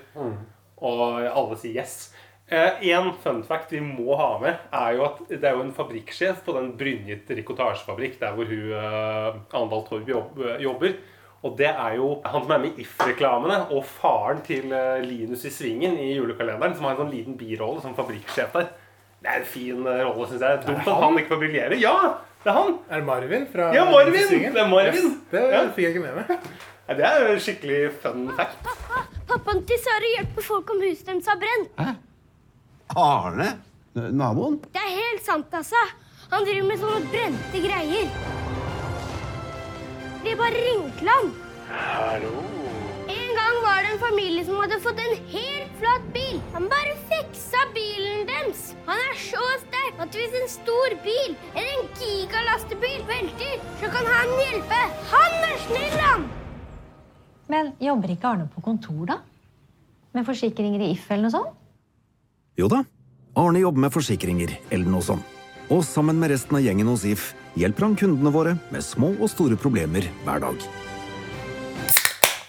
Og 0.82 1.22
alle 1.26 1.56
sier 1.58 1.78
yes. 1.82 2.12
En 2.50 3.10
fun 3.22 3.42
fact 3.44 3.72
vi 3.74 3.80
må 3.84 4.16
ha 4.16 4.30
med, 4.40 4.56
er 4.72 4.94
jo 4.96 5.04
at 5.04 5.18
det 5.28 5.44
er 5.44 5.52
jo 5.58 5.64
en 5.66 5.74
fabrikksjef 5.76 6.38
på 6.46 6.54
den 6.56 6.70
Brynjet 6.80 7.28
rikotasjefabrikk 7.36 8.16
der 8.22 8.32
hvor 8.38 8.48
hun 8.48 8.70
uh, 8.72 9.36
Andal 9.58 9.84
Torb 9.88 10.08
jobber. 10.08 10.94
Og 11.44 11.52
det 11.58 11.68
er 11.70 11.98
jo 12.00 12.06
han 12.24 12.42
som 12.42 12.50
er 12.56 12.62
med 12.64 12.78
i 12.80 12.82
If-reklamene, 12.82 13.58
og 13.70 13.84
faren 13.86 14.40
til 14.42 14.72
eh, 14.74 14.96
Linus 15.06 15.44
i 15.46 15.52
Svingen 15.54 15.92
i 16.02 16.08
julekalenderen, 16.16 16.72
som 16.74 16.88
har 16.88 16.96
en 16.96 17.04
sånn 17.04 17.12
liten 17.14 17.36
birolle 17.38 17.78
som 17.84 17.92
fabrikksjef 17.94 18.56
der. 18.56 18.72
Det 19.22 19.30
er 19.30 19.44
en 19.44 19.46
fin 19.46 19.86
eh, 19.86 20.00
rolle, 20.08 20.26
syns 20.32 20.42
jeg. 20.42 20.64
Dumt 20.66 20.82
at 20.90 20.98
han 21.04 21.20
ikke 21.20 21.30
får 21.36 21.42
briljere. 21.44 21.78
Ja! 21.78 21.94
Det 22.42 22.50
er 22.50 22.58
han! 22.58 22.74
Er 22.90 22.98
det 23.04 23.06
Marvin 23.06 23.46
fra 23.52 23.68
Ja, 23.76 23.84
Marvin! 23.86 24.26
Svingen? 24.26 24.56
Det 24.56 24.64
er 24.64 24.72
Marvin! 24.72 25.06
Yes, 25.12 25.22
det 25.30 25.44
Ja. 25.52 25.62
fikk 25.76 25.84
jeg 25.86 25.94
ikke 25.94 26.04
med 26.08 26.18
meg. 26.18 26.50
Ja, 26.88 26.98
Det 26.98 27.06
er 27.12 27.22
jo 27.22 27.30
en 27.36 27.40
skikkelig 27.46 27.80
fun 28.02 28.26
fact. 28.34 28.68
Pappaen 29.30 29.62
til 29.70 29.78
Sara 29.86 30.12
hjelper 30.16 30.48
folk 30.50 30.74
om 30.74 30.82
huset 30.88 31.06
deres 31.12 31.30
har 31.30 31.38
brent. 31.44 31.98
Arne? 32.96 33.48
Naboen? 33.94 34.60
Det 34.72 34.80
er 34.80 34.94
helt 34.94 35.24
sant, 35.26 35.52
altså. 35.54 35.80
Han 36.30 36.44
driver 36.46 36.68
med 36.68 36.80
sånne 36.80 37.10
brente 37.12 37.60
greier. 37.64 38.10
De 40.24 40.34
bare 40.38 40.62
ringte 40.66 41.08
ham. 41.08 41.32
Hallo? 41.68 42.32
En 43.08 43.30
gang 43.38 43.58
var 43.64 43.84
det 43.84 43.92
en 43.94 44.00
familie 44.02 44.44
som 44.44 44.58
hadde 44.60 44.80
fått 44.84 45.00
en 45.00 45.14
helt 45.32 45.76
flat 45.80 46.08
bil. 46.14 46.40
Han 46.54 46.68
bare 46.70 46.96
fiksa 47.10 47.62
bilen 47.74 48.26
deres. 48.28 48.72
Han 48.88 49.00
er 49.08 49.20
så 49.20 49.44
sterk 49.64 50.02
at 50.04 50.18
hvis 50.20 50.36
en 50.42 50.50
stor 50.52 50.96
bil 51.04 51.36
eller 51.54 51.70
en 51.78 51.88
gigalastebil 52.00 53.00
velter, 53.08 53.62
så 53.80 53.92
kan 53.94 54.10
han 54.14 54.34
hjelpe. 54.42 54.82
Han 55.14 55.38
er 55.48 55.56
snill, 55.64 55.96
han! 56.02 56.28
Men 57.48 57.72
jobber 57.80 58.12
ikke 58.12 58.34
Arne 58.34 58.48
på 58.52 58.64
kontor, 58.64 59.06
da? 59.08 59.22
Med 60.12 60.26
forsikringer 60.28 60.84
i 60.84 60.92
If 60.92 61.08
eller 61.08 61.28
noe 61.28 61.36
sånt? 61.36 61.56
Jo 62.58 62.66
da, 62.66 62.80
Arne 63.38 63.60
jobber 63.62 63.84
med 63.84 63.92
forsikringer 63.94 64.50
eller 64.74 64.90
noe 64.90 65.04
sånt. 65.06 65.26
Og 65.70 65.84
sammen 65.86 66.16
med 66.18 66.32
resten 66.32 66.56
av 66.58 66.64
gjengen 66.64 66.88
hos 66.90 67.04
If 67.06 67.28
hjelper 67.54 67.86
han 67.86 67.94
kundene 68.00 68.32
våre 68.34 68.56
med 68.74 68.82
små 68.82 69.12
og 69.14 69.30
store 69.30 69.54
problemer 69.62 70.08
hver 70.24 70.42
dag. 70.42 70.64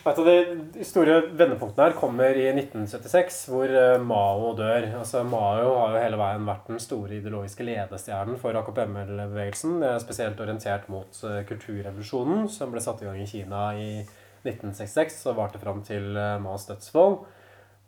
Et 0.10 0.24
av 0.24 0.26
de 0.26 0.88
store 0.88 1.20
vendepunktene 1.38 1.92
her 1.92 1.98
kommer 2.00 2.34
i 2.34 2.48
1976, 2.56 3.40
hvor 3.54 3.70
eh, 3.70 4.02
Mao 4.02 4.50
dør. 4.58 4.90
Altså, 5.04 5.22
Mao 5.30 5.78
har 5.78 5.94
jo 5.94 6.02
hele 6.02 6.18
veien 6.24 6.50
vært 6.50 6.74
den 6.74 6.82
store 6.82 7.20
ideologiske 7.20 7.70
ledestjernen 7.70 8.42
for 8.42 8.58
er 9.86 10.02
Spesielt 10.02 10.42
orientert 10.42 10.90
mot 10.90 11.22
eh, 11.22 11.44
kulturrevolusjonen, 11.54 12.48
som 12.50 12.74
ble 12.74 12.82
satt 12.82 13.06
i 13.06 13.12
gang 13.12 13.22
i 13.22 13.30
Kina 13.30 13.76
i 13.78 13.92
1966 14.42 15.28
og 15.30 15.44
varte 15.44 15.62
fram 15.62 15.86
til 15.86 16.16
eh, 16.18 16.40
Maos 16.42 16.66
dødsfall. 16.66 17.20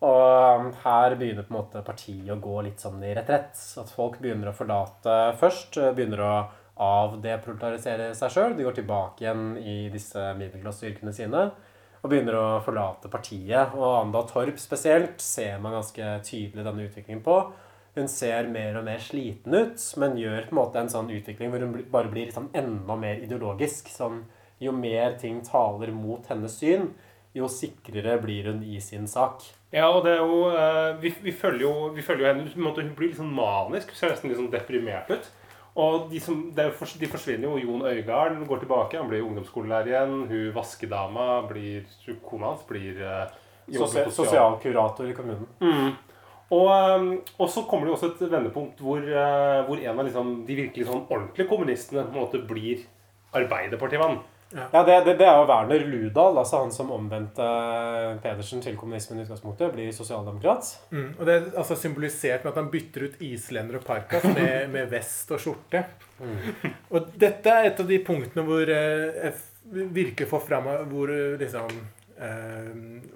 Og 0.02 0.62
um, 0.62 0.72
her 0.82 1.14
begynner 1.18 1.46
på 1.46 1.54
en 1.54 1.60
måte 1.60 1.84
partiet 1.86 2.32
å 2.34 2.40
gå 2.42 2.62
litt 2.66 2.82
sånn 2.82 3.04
i 3.06 3.14
retrett. 3.14 3.54
At 3.78 3.92
folk 3.94 4.18
begynner 4.22 4.50
å 4.50 4.56
forlate 4.58 5.18
først. 5.38 5.78
eh, 5.78 5.92
Begynner 5.94 6.24
å 6.26 6.34
avdeproletarisere 6.82 8.08
seg 8.18 8.34
sjøl. 8.34 8.56
De 8.58 8.66
går 8.66 8.80
tilbake 8.80 9.22
igjen 9.26 9.52
i 9.62 9.76
disse 9.94 10.32
middelklasseyrkene 10.40 11.14
sine. 11.14 11.44
Og 12.02 12.10
begynner 12.10 12.40
å 12.40 12.48
forlate 12.66 13.12
partiet. 13.14 13.76
Og 13.78 14.00
Anda 14.00 14.24
Torp 14.26 14.58
spesielt 14.58 15.22
ser 15.22 15.62
man 15.62 15.78
ganske 15.78 16.16
tydelig 16.26 16.66
denne 16.66 16.88
utviklingen 16.90 17.22
på. 17.22 17.38
Hun 17.94 18.08
ser 18.10 18.48
mer 18.50 18.80
og 18.80 18.88
mer 18.88 19.02
sliten 19.04 19.54
ut, 19.54 19.82
men 20.00 20.18
gjør 20.18 20.48
på 20.48 20.56
en 20.56 20.62
måte 20.64 20.80
en 20.82 20.90
sånn 20.90 21.12
utvikling 21.12 21.52
hvor 21.52 21.62
hun 21.62 21.74
bare 21.92 22.10
blir 22.10 22.30
liksom 22.30 22.50
enda 22.58 22.96
mer 22.98 23.22
ideologisk. 23.22 23.92
Sånn, 23.92 24.24
jo 24.64 24.74
mer 24.74 25.18
ting 25.22 25.42
taler 25.46 25.92
mot 25.94 26.26
hennes 26.32 26.56
syn, 26.58 26.94
jo 27.36 27.50
sikrere 27.52 28.16
blir 28.24 28.48
hun 28.50 28.64
i 28.64 28.80
sin 28.82 29.06
sak. 29.12 29.44
Ja, 29.72 29.88
og 29.88 30.04
det 30.04 30.18
er 30.18 30.20
jo 30.20 30.50
eh, 30.52 30.98
Vi, 31.00 31.14
vi, 31.24 31.32
følger, 31.32 31.62
jo, 31.64 31.92
vi 31.96 32.04
følger 32.04 32.26
jo 32.26 32.34
henne. 32.34 32.64
måte, 32.64 32.84
Hun 32.84 32.96
blir 32.98 33.12
litt 33.12 33.22
sånn 33.22 33.32
manisk. 33.36 33.94
Hun 33.94 34.00
ser 34.00 34.12
nesten 34.12 34.32
litt 34.32 34.40
sånn 34.42 34.52
deprimert 34.52 35.12
ut. 35.14 35.30
Og 35.80 36.10
de, 36.12 36.20
som, 36.20 36.42
det 36.52 36.66
er 36.66 36.98
de 37.00 37.08
forsvinner 37.08 37.48
jo. 37.48 37.58
Jon 37.64 37.86
Øigarden 37.88 38.44
går 38.48 38.66
tilbake. 38.66 39.00
Han 39.00 39.08
blir 39.12 39.24
ungdomsskolelærer 39.24 39.94
igjen. 39.94 40.18
Hun 40.28 40.50
vaskedama 40.56 41.28
blir 41.48 41.86
Kona 42.26 42.52
hans 42.52 42.66
blir 42.68 43.00
eh, 43.00 43.28
sosial- 43.72 44.12
Sosialkurator 44.12 45.08
i 45.08 45.16
kommunen. 45.16 45.48
Mm. 45.64 45.94
Og, 46.52 46.68
um, 46.68 47.12
og 47.40 47.48
så 47.48 47.64
kommer 47.64 47.88
det 47.88 47.94
jo 47.94 47.96
også 47.96 48.10
et 48.12 48.32
vendepunkt 48.34 48.82
hvor, 48.84 49.00
uh, 49.00 49.62
hvor 49.64 49.80
en 49.80 50.00
av 50.02 50.04
liksom, 50.04 50.34
de 50.44 50.58
virkelig 50.58 50.90
sånn 50.90 51.06
ordentlige 51.06 51.48
kommunistene 51.48 52.04
på 52.04 52.12
en 52.12 52.26
måte 52.26 52.42
blir 52.50 52.82
Arbeiderpartimann. 53.32 54.18
Ja, 54.52 54.84
det, 54.84 54.96
det, 55.06 55.14
det 55.22 55.28
er 55.28 55.38
jo 55.40 55.48
Werner 55.48 55.86
Ludal, 55.88 56.38
altså 56.42 56.60
han 56.64 56.74
som 56.76 56.92
omvendte 56.92 57.46
Pedersen 58.24 58.64
til 58.64 58.76
kommunismen 58.80 59.22
i 59.22 59.26
utgangspunktet, 59.26 59.72
blir 59.76 59.94
sosialdemokrat. 59.96 60.68
Mm, 60.92 61.08
og 61.18 61.24
det 61.28 61.36
er 61.36 61.48
altså 61.62 61.78
symbolisert 61.80 62.44
med 62.44 62.52
at 62.52 62.60
han 62.60 62.72
bytter 62.74 63.08
ut 63.08 63.24
islender 63.24 63.80
og 63.80 63.86
parkas 63.88 64.28
med, 64.28 64.68
med 64.76 64.92
vest 64.92 65.32
og 65.32 65.42
skjorte. 65.44 65.86
Og 66.92 67.14
dette 67.20 67.50
er 67.56 67.72
et 67.72 67.80
av 67.82 67.88
de 67.90 68.00
punktene 68.06 68.46
hvor 68.46 68.70
eh, 68.70 69.24
jeg 69.24 69.88
virkelig 69.96 70.28
får 70.30 70.44
fram 70.46 70.68
hvor 70.92 71.10
eh, 71.10 71.38
liksom 71.42 71.72
eh, 72.22 72.74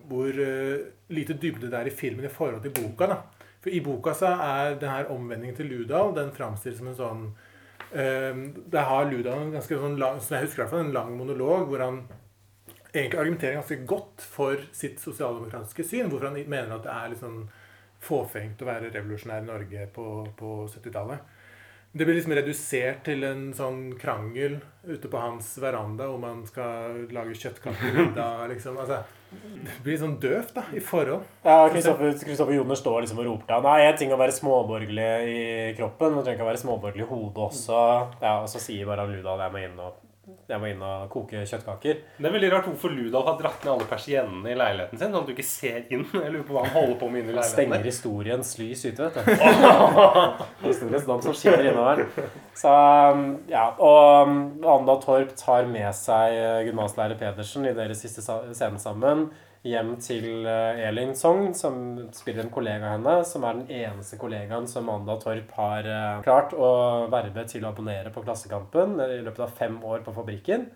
Hvor 0.09 0.39
eh, 0.41 0.87
lite 1.13 1.35
dybde 1.37 1.69
det 1.69 1.79
er 1.79 1.91
i 1.91 1.93
filmen 1.95 2.25
i 2.25 2.31
forhold 2.33 2.63
til 2.63 2.73
boka. 2.73 3.11
da. 3.11 3.19
For 3.61 3.73
i 3.73 3.81
boka 3.81 4.13
så 4.13 4.31
er 4.41 4.79
denne 4.81 5.09
omvendingen 5.13 5.57
til 5.57 5.69
Ludal 5.69 6.15
den 6.15 6.31
framstilles 6.33 6.79
som 6.79 6.89
en 6.89 6.97
sånn 6.97 7.27
eh, 7.27 7.44
Der 7.95 8.87
har 8.89 9.05
Luda 9.07 9.37
en 9.39 9.53
ganske 9.55 9.77
sånn 9.79 9.99
lang, 10.01 10.17
som 10.19 10.35
jeg 10.35 10.49
husker 10.49 10.73
en 10.75 10.93
lang 10.95 11.13
monolog 11.15 11.69
hvor 11.69 11.83
han 11.83 12.01
egentlig 12.95 13.19
argumenterer 13.19 13.59
ganske 13.59 13.77
godt 13.87 14.23
for 14.23 14.59
sitt 14.75 14.99
sosialdemokratiske 15.03 15.85
syn. 15.87 16.09
Hvorfor 16.11 16.29
han 16.29 16.39
mener 16.43 16.75
at 16.75 16.85
det 16.87 16.95
er 16.95 17.13
litt 17.13 17.23
sånn 17.23 17.45
fåfengt 18.05 18.61
å 18.61 18.67
være 18.69 18.91
revolusjonær 18.93 19.43
i 19.43 19.49
Norge 19.49 19.87
på, 19.95 20.05
på 20.37 20.51
70-tallet. 20.69 21.33
Det 21.95 22.03
blir 22.03 22.17
liksom 22.17 22.35
redusert 22.35 23.05
til 23.07 23.23
en 23.23 23.45
sånn 23.55 23.93
krangel 23.99 24.57
ute 24.83 25.07
på 25.07 25.19
hans 25.21 25.53
veranda 25.63 26.09
om 26.11 26.25
han 26.27 26.41
skal 26.47 27.05
lage 27.15 27.37
kjøttkaker 27.39 27.87
i 27.87 27.93
middag. 28.01 28.49
Liksom. 28.51 28.79
Altså, 28.83 28.99
blir 29.85 29.97
sånn 30.01 30.15
døvt 30.21 30.53
da, 30.57 30.63
i 30.75 30.81
forhold. 30.83 31.25
Ja, 31.45 31.57
Kristoffer 31.71 32.53
Joner 32.55 32.79
står 32.79 33.01
liksom 33.05 33.21
og 33.23 33.27
roper 33.29 33.49
til 33.49 33.55
ham 33.57 33.67
Nei, 33.67 33.77
én 33.89 33.97
ting 33.99 34.13
å 34.13 34.19
være 34.19 34.35
småborgerlig 34.35 35.09
i 35.31 35.43
kroppen, 35.77 36.13
men 36.15 36.23
trenger 36.25 36.39
ikke 36.39 36.47
å 36.47 36.51
være 36.51 36.63
småborgerlig 36.63 37.05
i 37.05 37.09
hodet 37.11 37.45
også. 37.49 37.83
Ja, 38.21 38.35
Og 38.43 38.49
så 38.51 38.61
sier 38.63 38.89
bare 38.89 39.05
han 39.05 39.15
Ludal 39.15 39.45
jeg 39.45 39.55
må 39.55 39.63
inn 39.65 39.79
og, 39.81 40.01
jeg 40.25 40.61
var 40.61 40.69
inne 40.69 40.89
og 41.03 41.09
koke 41.13 41.41
kjøttkaker. 41.45 41.99
Det 42.17 42.27
er 42.29 42.33
veldig 42.33 42.49
rart 42.53 42.67
hvorfor 42.69 42.93
Ludolf 42.93 43.27
har 43.29 43.37
dratt 43.39 43.65
ned 43.65 43.71
alle 43.75 43.87
persiennene 43.89 44.51
i 44.51 44.57
leiligheten 44.57 44.99
sin, 44.99 45.11
sånn 45.13 45.21
at 45.21 45.29
du 45.29 45.33
ikke 45.35 45.45
ser 45.47 45.79
inn. 45.93 46.05
Jeg 46.13 46.33
lurer 46.33 46.45
på 46.47 46.55
hva 46.57 46.65
han 46.65 46.75
holder 46.75 46.99
på 47.01 47.09
med 47.11 47.21
inne 47.21 47.33
i 47.33 47.35
leiligheten. 47.35 47.53
stenger 47.53 47.85
historiens 47.85 48.53
lys 48.61 48.85
ute, 48.85 49.07
vet 49.07 49.17
du. 49.17 49.31
Historiens 50.67 51.07
dom 51.09 51.23
som 51.25 51.37
skinner 51.37 51.69
innover. 51.69 52.05
Så, 52.57 52.71
um, 52.71 53.25
ja, 53.51 53.67
og 53.77 54.29
um, 54.29 54.37
Anda 54.75 54.97
Torp 55.03 55.33
tar 55.39 55.69
med 55.69 55.89
seg 55.97 56.37
gudmannslærer 56.69 57.19
Pedersen 57.19 57.67
i 57.69 57.75
deres 57.77 58.01
siste 58.05 58.25
scene 58.25 58.81
sammen 58.81 59.27
hjem 59.65 59.95
til 60.03 60.45
uh, 60.45 60.77
Elin 60.87 61.15
Sogn, 61.17 61.53
som 61.57 61.77
spiller 62.15 62.45
en 62.45 62.53
kollega 62.53 62.89
av 62.89 62.95
henne, 62.95 63.15
som 63.27 63.45
er 63.45 63.59
den 63.59 63.75
eneste 63.83 64.19
kollegaen 64.21 64.67
som 64.69 64.89
Anda 64.93 65.17
Torp 65.21 65.51
har 65.57 65.89
uh, 65.89 66.23
klart 66.25 66.53
å 66.53 66.71
verve 67.11 67.47
til 67.49 67.65
å 67.65 67.71
abonnere 67.73 68.13
på 68.13 68.23
Klassekampen 68.25 68.99
i 69.07 69.21
løpet 69.25 69.45
av 69.47 69.55
fem 69.57 69.79
år 69.83 70.05
på 70.05 70.13
fabrikken. 70.15 70.69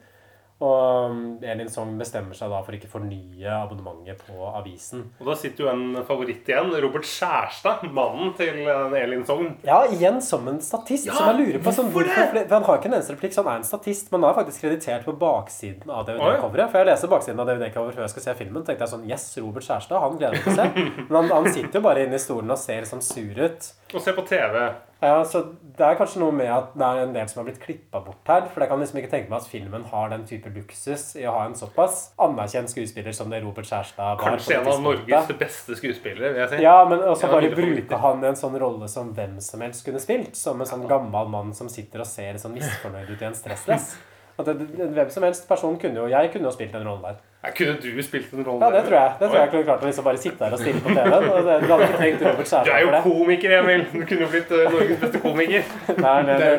Og 0.60 1.12
um, 1.14 1.20
Elin 1.40 1.70
Song 1.72 1.94
bestemmer 2.00 2.36
seg 2.36 2.52
da 2.52 2.60
for 2.66 2.76
ikke 2.76 2.90
fornye 2.92 3.48
abonnementet 3.48 4.20
på 4.28 4.50
avisen. 4.52 5.06
Og 5.22 5.32
da 5.32 5.38
sitter 5.40 5.66
jo 5.66 5.72
en 5.72 6.02
favoritt 6.08 6.50
igjen. 6.52 6.74
Robert 6.84 7.08
Skjærstad, 7.08 7.86
mannen 7.96 8.34
til 8.36 8.66
eh, 8.66 8.98
Elin 9.00 9.24
Sogn. 9.28 9.54
Ja, 9.64 9.86
igjen 9.88 10.20
som 10.26 10.48
en 10.52 10.60
statist. 10.64 11.08
Ja, 11.08 11.16
som 11.16 11.32
jeg 11.32 11.46
lurer 11.46 11.64
på 11.64 11.74
sånn, 11.76 11.94
hvorfor 11.96 12.10
hvorfor, 12.10 12.48
for 12.48 12.56
Han 12.58 12.68
har 12.68 12.80
ikke 12.80 12.90
en 12.92 12.98
eneste 12.98 13.16
replikk, 13.16 13.36
så 13.36 13.44
han 13.44 13.52
er 13.54 13.62
en 13.62 13.68
statist. 13.68 14.12
Men 14.12 14.24
han 14.24 14.32
er 14.32 14.40
faktisk 14.42 14.66
kreditert 14.66 15.08
på 15.08 15.16
baksiden 15.20 15.94
av 15.94 16.06
DVD-coveret. 16.10 16.72
For 16.72 16.82
jeg 16.82 16.90
leser 16.92 17.14
baksiden 17.14 17.44
av 17.44 17.52
DVD-coveret 17.52 17.98
før 17.98 18.06
jeg 18.06 18.16
skal 18.16 18.28
se 18.28 18.38
filmen. 18.44 18.66
tenkte 18.68 18.86
jeg 18.86 18.94
sånn, 18.94 19.08
yes, 19.10 19.28
Robert 19.40 19.68
Skjærstad, 19.68 20.04
han 20.04 20.20
gleder 20.20 20.38
meg 20.38 20.48
til 20.48 20.54
å 20.54 20.60
se. 20.60 20.88
Men 21.10 21.20
han, 21.22 21.32
han 21.38 21.52
sitter 21.54 21.80
jo 21.80 21.86
bare 21.86 22.06
inne 22.08 22.20
i 22.20 22.24
stolen 22.24 22.56
og 22.56 22.62
ser 22.62 22.84
liksom 22.84 23.04
sur 23.06 23.44
ut. 23.46 23.72
Og 23.94 24.02
se 24.04 24.14
på 24.14 24.24
TV. 24.28 24.56
Ja, 25.00 25.24
så 25.24 25.42
Det 25.80 25.86
er 25.88 25.96
kanskje 25.96 26.20
noe 26.20 26.34
med 26.36 26.50
at 26.52 26.74
det 26.76 26.84
er 26.84 27.06
en 27.06 27.14
del 27.16 27.28
som 27.32 27.40
har 27.40 27.46
blitt 27.48 27.62
klippa 27.64 28.02
bort 28.04 28.28
her. 28.28 28.50
For 28.52 28.60
jeg 28.60 28.68
kan 28.68 28.82
liksom 28.82 28.98
ikke 29.00 29.12
tenke 29.14 29.32
meg 29.32 29.38
at 29.40 29.48
filmen 29.48 29.86
har 29.88 30.10
den 30.12 30.26
type 30.28 30.52
luksus 30.52 31.14
i 31.16 31.24
å 31.24 31.38
ha 31.38 31.46
en 31.48 31.56
såpass 31.56 32.10
anerkjent 32.20 32.74
skuespiller 32.74 33.16
som 33.16 33.32
det 33.32 33.40
Robert 33.46 33.70
Kjærstad 33.70 34.20
var. 34.20 34.20
Kanskje 34.20 34.58
en 34.58 34.68
av. 34.68 34.82
Norges 34.84 35.32
beste 35.40 35.78
skuespillere, 35.80 36.34
vil 36.34 36.44
jeg 36.44 36.52
si. 36.52 36.60
Ja, 36.66 36.76
men 36.90 37.00
også 37.00 37.32
bare 37.32 37.54
bruke 37.56 38.02
han 38.04 38.26
i 38.26 38.30
en 38.34 38.40
sånn 38.42 38.60
rolle 38.60 38.92
som 38.92 39.14
hvem 39.16 39.40
som 39.46 39.64
helst 39.64 39.88
kunne 39.88 40.04
spilt. 40.04 40.36
Som 40.36 40.60
en 40.60 40.68
sånn 40.68 40.84
gammel 40.92 41.32
mann 41.32 41.56
som 41.56 41.72
sitter 41.72 42.04
og 42.04 42.12
ser 42.12 42.36
sånn 42.44 42.58
misfornøyd 42.60 43.16
ut 43.16 43.24
i 43.24 43.30
en 43.32 43.40
stressless. 43.46 43.94
At 44.40 44.52
hvem 44.52 45.10
som 45.16 45.24
helst 45.24 45.48
person 45.48 45.80
kunne 45.80 46.00
jo 46.00 46.12
Jeg 46.12 46.32
kunne 46.32 46.48
jo 46.48 46.56
spilt 46.56 46.76
en 46.76 46.88
rolle 46.88 47.14
der. 47.14 47.24
Ja, 47.40 47.50
kunne 47.56 47.78
du 47.80 48.02
spilt 48.04 48.34
en 48.36 48.44
rolle 48.44 48.66
Ja, 48.66 48.72
det 48.76 48.82
tror 48.90 48.96
jeg. 49.00 49.12
Det 49.20 49.28
tror 49.28 49.36
jeg 49.38 49.44
jeg 49.46 49.52
kunne 49.54 49.64
klart 49.64 49.84
å 49.84 49.88
liksom 49.88 50.08
bare 50.10 50.20
sitte 50.20 50.44
her 50.44 50.56
og 50.56 50.60
stille 50.60 50.82
på 50.84 50.90
TV-en. 50.90 51.28
Du 51.64 51.70
hadde 51.72 51.86
ikke 51.86 52.00
trengt 52.02 52.26
Robert 52.28 52.50
Du 52.66 52.72
er 52.74 52.82
jo 52.84 52.90
komiker, 53.06 53.54
Emil. 53.60 53.86
Du 53.94 54.02
kunne 54.10 54.26
jo 54.26 54.32
blitt 54.34 54.52
eh, 54.58 54.66
Norges 54.74 55.00
beste 55.06 55.22
komiker. 55.24 55.70
Nei, 56.06 56.18
nei, 56.28 56.36
nei. 56.44 56.52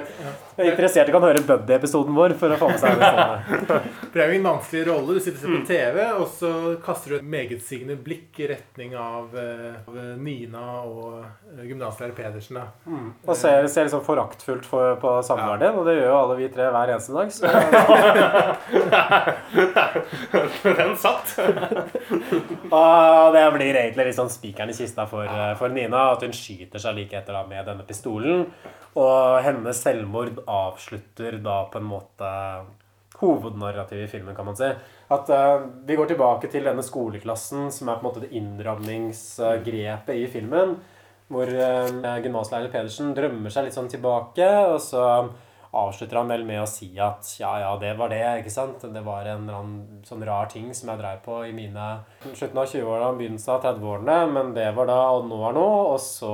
Jeg 0.60 0.68
er 0.68 0.74
interessert 0.74 1.08
i 1.08 1.12
kan 1.14 1.24
høre 1.24 1.40
Buddy-episoden 1.48 2.12
vår 2.16 2.32
for 2.40 2.48
å 2.52 2.56
få 2.60 2.66
med 2.68 2.80
seg 2.82 2.90
det. 3.00 3.10
det 4.12 4.18
er 4.20 4.26
jo 4.28 4.34
en 4.40 4.48
vanskelig 4.50 4.82
rolle. 4.90 5.10
Du 5.16 5.20
sitter 5.24 5.40
og 5.40 5.44
ser 5.44 5.52
på 5.54 5.60
TV, 5.70 5.98
og 6.20 6.26
så 6.36 6.50
kaster 6.84 7.06
du 7.14 7.16
et 7.18 7.30
megetsigende 7.34 7.96
blikk 8.04 8.32
i 8.44 8.46
retning 8.52 8.90
av, 9.00 9.24
eh, 9.40 9.78
av 9.80 9.94
Nina 10.20 10.64
og 10.84 11.22
eh, 11.22 11.64
gymnaslærer 11.70 12.14
Pedersen. 12.18 12.54
Da. 12.60 12.66
Og 13.24 13.34
ser, 13.38 13.64
ser 13.72 13.84
liksom 13.88 14.04
foraktfullt 14.04 14.66
for, 14.68 14.84
på 15.00 15.08
samboeren 15.26 15.62
din, 15.64 15.76
og 15.80 15.84
det 15.88 15.94
gjør 15.96 16.08
jo 16.10 16.18
alle 16.18 16.34
vi 16.42 16.48
tre 16.52 16.64
hver 16.74 16.88
eneste 16.94 17.12
dag. 17.16 17.28
Så 17.32 17.40
Den 20.80 20.92
satt. 21.00 21.28
Og 22.70 23.32
det 23.34 23.44
blir 23.56 23.74
egentlig 23.74 24.10
litt 24.10 24.18
sånn 24.18 24.32
spikeren 24.32 24.72
i 24.72 24.76
kista 24.76 25.06
for, 25.10 25.26
eh, 25.26 25.54
for 25.60 25.72
Nina. 25.72 26.10
At 26.14 26.24
hun 26.26 26.34
skyter 26.36 26.82
seg 26.82 26.98
like 26.98 27.18
etter 27.18 27.36
da 27.36 27.44
med 27.48 27.66
denne 27.68 27.86
pistolen. 27.88 28.46
Og 28.98 29.40
hennes 29.44 29.82
selvmord 29.84 30.40
avslutter 30.50 31.38
da 31.44 31.62
på 31.70 31.80
en 31.80 31.88
måte 31.88 32.30
hovednarrativet 33.20 34.08
i 34.08 34.10
filmen, 34.10 34.36
kan 34.36 34.48
man 34.48 34.56
si. 34.56 34.70
At 35.12 35.30
uh, 35.30 35.66
Vi 35.86 35.96
går 35.98 36.12
tilbake 36.12 36.48
til 36.50 36.64
denne 36.66 36.84
skoleklassen, 36.84 37.68
som 37.74 37.88
er 37.90 37.98
på 37.98 38.04
en 38.04 38.08
måte 38.08 38.24
det 38.24 38.32
innramningsgrepet 38.38 40.16
i 40.16 40.26
filmen. 40.32 40.78
Hvor 41.30 41.46
uh, 41.46 42.16
gymnaslærer 42.24 42.72
Pedersen 42.72 43.14
drømmer 43.14 43.52
seg 43.52 43.68
litt 43.68 43.76
sånn 43.76 43.90
tilbake, 43.92 44.48
og 44.72 44.80
så 44.82 45.04
avslutter 45.70 46.18
han 46.18 46.30
vel 46.30 46.42
med 46.46 46.64
å 46.64 46.68
si 46.68 46.88
at 46.98 47.28
ja, 47.38 47.52
ja, 47.62 47.70
det 47.78 47.92
var 47.98 48.10
det, 48.10 48.22
ikke 48.40 48.52
sant? 48.52 48.82
Det 48.82 49.02
var 49.06 49.28
en 49.30 49.46
annen 49.46 50.00
sånn 50.06 50.24
rar 50.26 50.50
ting 50.50 50.72
som 50.74 50.90
jeg 50.90 50.98
dreiv 50.98 51.20
på 51.22 51.36
i 51.46 51.52
mine 51.54 51.90
slutten 52.24 52.58
av 52.58 52.66
20-åra 52.72 53.12
og 53.12 53.20
begynnelsen 53.20 53.54
av 53.54 53.66
30-årene, 53.68 54.16
men 54.34 54.54
det 54.56 54.66
var 54.74 54.90
da, 54.90 55.00
og 55.14 55.28
nå 55.30 55.38
er 55.46 55.54
nå, 55.54 55.68
og 55.92 56.00
så 56.02 56.32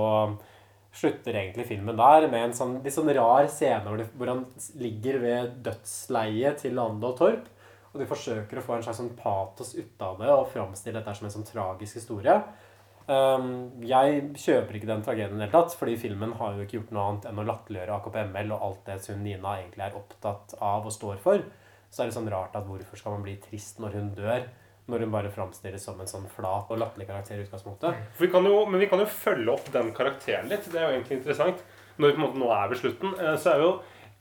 slutter 0.97 1.37
egentlig 1.37 1.67
filmen 1.69 1.99
der 1.99 2.27
med 2.33 2.49
en 2.49 2.55
sånn, 2.57 2.79
litt 2.85 2.95
sånn 2.95 3.13
rar 3.17 3.49
scene 3.53 3.85
hvor, 4.17 4.31
han 4.31 4.45
ligger 4.81 5.21
ved 5.23 5.59
dødsleiet 5.67 6.63
til 6.63 6.77
Lande 6.79 7.11
og 7.11 7.19
Torp, 7.21 7.51
og 7.93 8.01
de 8.01 8.09
forsøker 8.09 8.61
å 8.61 8.65
få 8.65 8.77
en 8.77 8.87
slags 8.87 9.01
sånn 9.01 9.13
patos 9.19 9.75
ut 9.77 10.03
av 10.05 10.19
det 10.21 10.33
og 10.33 10.49
framstille 10.53 10.99
dette 10.99 11.17
som 11.17 11.29
en 11.29 11.35
sånn 11.37 11.49
tragisk 11.49 12.01
historie. 12.01 12.37
Um, 13.07 13.71
jeg 13.87 14.33
kjøper 14.43 14.77
ikke 14.77 14.89
den 14.89 15.05
tragedien 15.07 15.37
i 15.37 15.39
det 15.39 15.47
hele 15.47 15.55
tatt, 15.55 15.77
fordi 15.79 15.95
filmen 16.01 16.35
har 16.41 16.57
jo 16.57 16.65
ikke 16.65 16.81
gjort 16.81 16.93
noe 16.97 17.05
annet 17.11 17.29
enn 17.31 17.39
å 17.39 17.47
latterliggjøre 17.47 17.99
AKP-ML 18.01 18.55
og 18.57 18.65
alt 18.67 18.89
det 18.89 18.99
hun 19.13 19.23
Nina 19.23 19.55
egentlig 19.61 19.87
er 19.87 19.99
opptatt 20.01 20.57
av 20.59 20.89
og 20.89 20.95
står 20.95 21.21
for. 21.23 21.45
Så 21.87 22.03
er 22.03 22.11
det 22.11 22.17
sånn 22.17 22.33
rart 22.33 22.57
at 22.59 22.67
hvorfor 22.67 22.99
skal 22.99 23.15
man 23.15 23.23
bli 23.25 23.37
trist 23.45 23.79
når 23.81 23.95
hun 24.01 24.11
dør, 24.17 24.49
når 24.89 25.03
hun 25.03 25.11
bare 25.11 25.30
framstilles 25.34 25.82
som 25.82 25.99
en 26.01 26.07
sånn 26.11 26.28
flat 26.30 26.70
og 26.70 26.78
latterlig 26.78 27.09
karakter 27.09 27.41
i 27.41 27.45
utgangspunktet. 27.47 28.05
For 28.14 28.26
vi 28.26 28.32
kan 28.32 28.45
jo, 28.47 28.61
men 28.70 28.80
vi 28.80 28.87
kan 28.91 29.01
jo 29.03 29.07
følge 29.11 29.51
opp 29.53 29.66
den 29.74 29.93
karakteren 29.97 30.49
litt. 30.53 30.68
Det 30.70 30.78
er 30.78 30.87
jo 30.91 30.95
egentlig 31.01 31.18
interessant. 31.20 31.62
Når 31.99 32.09
vi 32.09 32.14
på 32.14 32.20
en 32.20 32.26
måte 32.28 32.39
nå 32.43 32.51
er 32.55 32.68
ved 32.70 32.78
slutten, 32.78 33.14
eh, 33.18 33.37
så 33.41 33.55
er 33.55 33.62
jo 33.64 33.70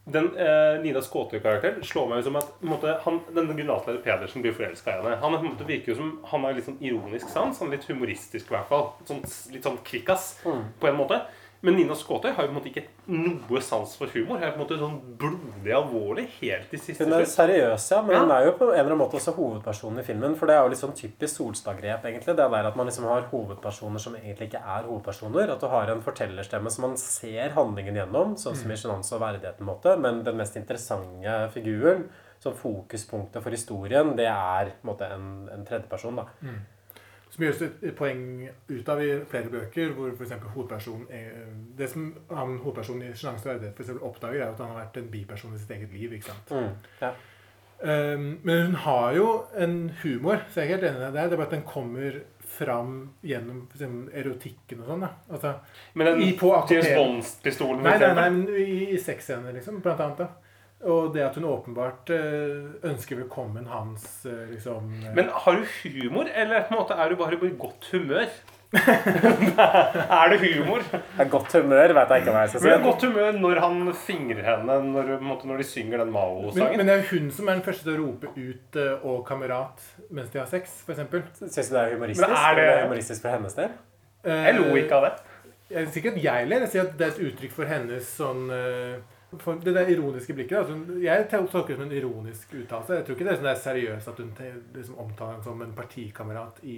den 0.05 0.28
eh, 0.38 0.76
Nina 0.84 1.01
Skåtøy-karakteren 1.01 1.82
slår 1.84 2.09
meg 2.11 2.24
som 2.24 2.36
at 2.38 2.51
måte, 2.61 2.91
han, 3.05 3.16
denne 3.34 3.55
gymnasleder 3.57 4.03
Pedersen 4.05 4.43
blir 4.43 4.53
forelska 4.53 4.91
i 4.93 4.99
henne. 5.01 5.16
Han 5.22 5.38
måte 5.45 5.66
virker 5.66 5.93
jo 5.93 5.95
som 5.97 6.11
han 6.30 6.45
har 6.45 6.53
litt 6.53 6.68
sånn 6.68 6.78
ironisk 6.86 7.30
sans. 7.34 7.57
Han 7.61 7.72
er 7.72 7.78
litt 7.80 7.88
humoristisk 7.89 8.51
i 8.51 8.55
hvert 8.55 8.70
fall. 8.70 8.91
Sånn, 9.09 9.24
litt 9.53 9.66
sånn 9.66 9.80
kvikkas 9.86 10.28
Mm. 10.45 10.61
på 10.80 10.88
en 10.91 10.97
måte. 10.99 11.22
Men 11.66 11.76
Nina 11.80 11.95
Skåtøy 11.97 12.30
har 12.36 12.45
jo 12.45 12.51
på 12.51 12.53
en 12.53 12.57
måte 12.59 12.70
ikke 12.70 12.84
noe 13.09 13.61
sans 13.66 13.95
for 13.97 14.11
humor. 14.13 14.38
Hun 14.38 14.43
er 14.45 14.51
på 14.53 14.59
en 14.59 14.61
måte 14.61 14.78
sånn 14.78 14.97
blodig 15.18 15.74
alvorlig 15.74 16.26
helt 16.39 16.70
til 16.70 16.82
siste 16.84 17.07
Hun 17.07 17.16
er 17.18 17.26
seriøs, 17.30 17.88
ja, 17.91 18.01
men 18.05 18.13
Ja. 18.16 18.20
hun 18.22 18.34
er 18.36 18.45
jo 18.45 18.51
på 18.59 18.68
en 18.70 18.74
eller 18.76 18.91
annen 18.91 19.01
måte 19.01 19.18
også 19.18 19.34
hovedpersonen 19.38 19.99
i 19.99 20.05
filmen. 20.05 20.36
For 20.38 20.45
det 20.51 20.55
er 20.55 20.61
jo 20.63 20.74
litt 20.76 20.82
sånn 20.84 20.93
typisk 20.95 21.39
Solstad-grep, 21.39 22.05
egentlig. 22.05 22.36
Det 22.36 22.38
der 22.38 22.70
at 22.70 22.76
man 22.78 22.86
liksom 22.86 23.07
har 23.09 23.26
hovedpersoner 23.32 23.99
som 23.99 24.16
egentlig 24.16 24.51
ikke 24.51 24.61
er 24.61 24.84
hovedpersoner. 24.89 25.49
At 25.55 25.59
du 25.59 25.68
har 25.74 25.89
en 25.89 26.05
fortellerstemme 26.05 26.70
som 26.72 26.86
man 26.89 26.97
ser 27.01 27.49
handlingen 27.57 27.95
gjennom, 27.95 28.38
sånn 28.38 28.55
som 28.55 28.72
i 28.72 28.76
Sjenanse 28.76 29.16
og 29.18 29.22
verdighet, 29.26 29.57
på 29.57 29.66
en 29.66 29.72
måte. 29.74 29.97
Men 29.99 30.24
den 30.24 30.38
mest 30.38 30.55
interessante 30.55 31.49
figuren, 31.55 32.05
som 32.39 32.53
fokuspunktet 32.53 33.41
for 33.41 33.49
historien, 33.49 34.16
det 34.16 34.28
er 34.30 34.70
på 34.76 34.86
en 34.86 34.91
måte 34.93 35.07
en, 35.09 35.49
en 35.49 35.66
tredjeperson, 35.66 36.16
da. 36.22 36.26
Mm. 36.45 36.59
Som 37.36 37.44
gjøres 37.44 37.62
et 37.68 37.96
poeng 38.00 38.22
ut 38.70 38.90
av 38.94 39.02
i 39.04 39.10
flere 39.28 39.50
bøker, 39.52 39.90
hvor 39.92 40.14
for 40.16 40.50
hovedpersonen 40.54 41.08
er, 41.12 41.32
Det 41.76 41.90
som 41.92 42.14
han 42.32 42.58
hovedpersonen 42.64 43.02
i 43.10 43.12
'Sjenanse 43.12 43.50
og 43.50 43.56
verdighet' 43.58 43.76
for 43.76 43.84
eksempel 43.84 44.08
oppdager, 44.08 44.42
er 44.42 44.52
at 44.54 44.58
han 44.64 44.70
har 44.72 44.86
vært 44.86 44.98
en 45.02 45.10
biperson 45.12 45.54
i 45.54 45.58
sitt 45.60 45.72
eget 45.76 45.92
liv. 45.94 46.14
ikke 46.14 46.30
sant? 46.32 46.50
Mm, 46.52 46.76
ja. 47.02 47.12
Um, 47.84 48.40
men 48.44 48.66
hun 48.66 48.76
har 48.76 49.14
jo 49.18 49.44
en 49.58 49.92
humor, 50.04 50.40
så 50.50 50.62
jeg 50.62 50.72
er 50.72 50.78
helt 50.78 50.84
enig 50.88 51.00
deg 51.02 51.14
der. 51.14 51.28
Det 51.28 51.34
er 51.34 51.38
bare 51.38 51.48
at 51.48 51.52
den 51.58 51.66
kommer 51.68 52.22
fram 52.40 53.10
gjennom 53.24 53.68
eksempel, 53.74 54.10
erotikken 54.16 54.80
og 54.80 54.88
sånn. 54.88 55.02
da. 55.02 55.10
Altså, 55.30 55.54
Men 55.94 56.08
den 56.08 56.22
i- 56.22 56.38
James 56.38 56.88
Bond-pistolen, 56.96 57.84
Nei, 57.84 57.98
nei, 58.00 58.14
nei, 58.14 58.30
men 58.30 58.48
i, 58.56 58.94
i 58.94 58.98
sexscener, 58.98 59.52
liksom, 59.54 59.82
blant 59.82 60.00
annet. 60.00 60.18
da. 60.18 60.28
Og 60.84 61.14
det 61.16 61.24
at 61.24 61.38
hun 61.40 61.46
åpenbart 61.48 62.10
eh, 62.12 62.66
ønsker 62.90 63.22
velkommen 63.22 63.70
hans 63.72 64.26
eh, 64.28 64.50
liksom 64.52 64.90
eh, 65.00 65.14
Men 65.16 65.30
har 65.32 65.56
du 65.56 65.64
humor, 65.80 66.28
eller 66.28 66.68
på 66.68 66.76
en 66.76 66.82
måte 66.82 66.98
er 67.00 67.10
du 67.10 67.16
bare 67.22 67.40
i 67.40 67.54
godt 67.58 67.88
humør? 67.94 68.28
er 68.76 70.34
det 70.34 70.40
humor? 70.42 70.84
Det 70.92 71.24
er 71.24 71.30
godt 71.32 71.54
humør, 71.56 71.94
vet 71.96 72.12
jeg 72.12 72.26
ikke 72.26 72.34
hva 72.36 72.42
jeg 72.44 72.52
skal 72.52 72.62
si. 72.66 72.68
Men 72.68 72.84
godt 72.84 73.06
humør 73.08 73.40
når 73.40 73.62
han 73.64 73.94
fingrer 74.02 74.42
henne 74.50 74.78
når, 74.90 75.14
på 75.14 75.22
en 75.24 75.30
måte, 75.30 75.48
når 75.48 75.64
de 75.64 75.68
synger 75.70 76.04
den 76.04 76.12
Mao-sangen. 76.12 76.76
men 76.82 76.92
det 76.92 76.98
er 76.98 77.08
hun 77.14 77.32
som 77.32 77.48
er 77.48 77.56
den 77.56 77.66
første 77.70 77.88
til 77.88 77.96
å 77.96 78.04
rope 78.04 78.34
ut 78.36 78.82
'og 79.00 79.24
kamerat' 79.30 79.88
mens 80.10 80.30
de 80.36 80.44
har 80.44 80.52
sex, 80.52 80.82
f.eks. 80.84 81.02
Syns 81.40 81.72
du 81.72 81.78
det 81.78 81.82
er 81.86 81.96
humoristisk? 81.96 82.28
Men 82.28 82.36
er 82.36 82.56
det- 82.60 82.68
Eller 82.68 82.84
humoristisk 82.90 83.22
for 83.22 83.38
hennes 83.38 83.56
del? 83.56 83.72
Jeg 84.26 84.60
lo 84.60 84.76
ikke 84.76 84.96
av 85.00 85.04
det. 85.08 85.16
Jeg 85.70 85.88
sikkert 85.96 86.24
jeg 86.24 86.48
ler, 86.48 86.60
jeg 86.60 86.70
sier 86.70 86.82
at 86.84 86.98
det 86.98 87.08
er 87.08 87.12
et 87.16 87.26
uttrykk 87.32 87.52
for 87.56 87.66
hennes 87.66 88.10
sånn 88.20 88.50
eh, 88.54 88.98
for 89.42 89.56
det 89.64 89.74
der 89.76 89.90
ironiske 89.94 90.34
blikket. 90.38 90.58
Altså, 90.58 91.00
jeg 91.02 91.28
tolker 91.32 91.74
det 91.74 91.80
som 91.80 91.88
en 91.90 91.98
ironisk 91.98 92.54
uttalelse. 92.54 93.00
Jeg 93.00 93.06
tror 93.08 93.16
ikke 93.18 93.26
det 93.30 93.34
er 93.34 93.42
sånn 93.42 93.50
det 93.50 93.56
er 93.56 93.64
seriøst 93.66 94.08
at 94.14 94.22
hun 94.22 94.36
liksom 94.76 95.02
omtaler 95.06 95.34
ham 95.40 95.44
som 95.44 95.62
en 95.66 95.74
partikamerat 95.78 96.62
i 96.64 96.78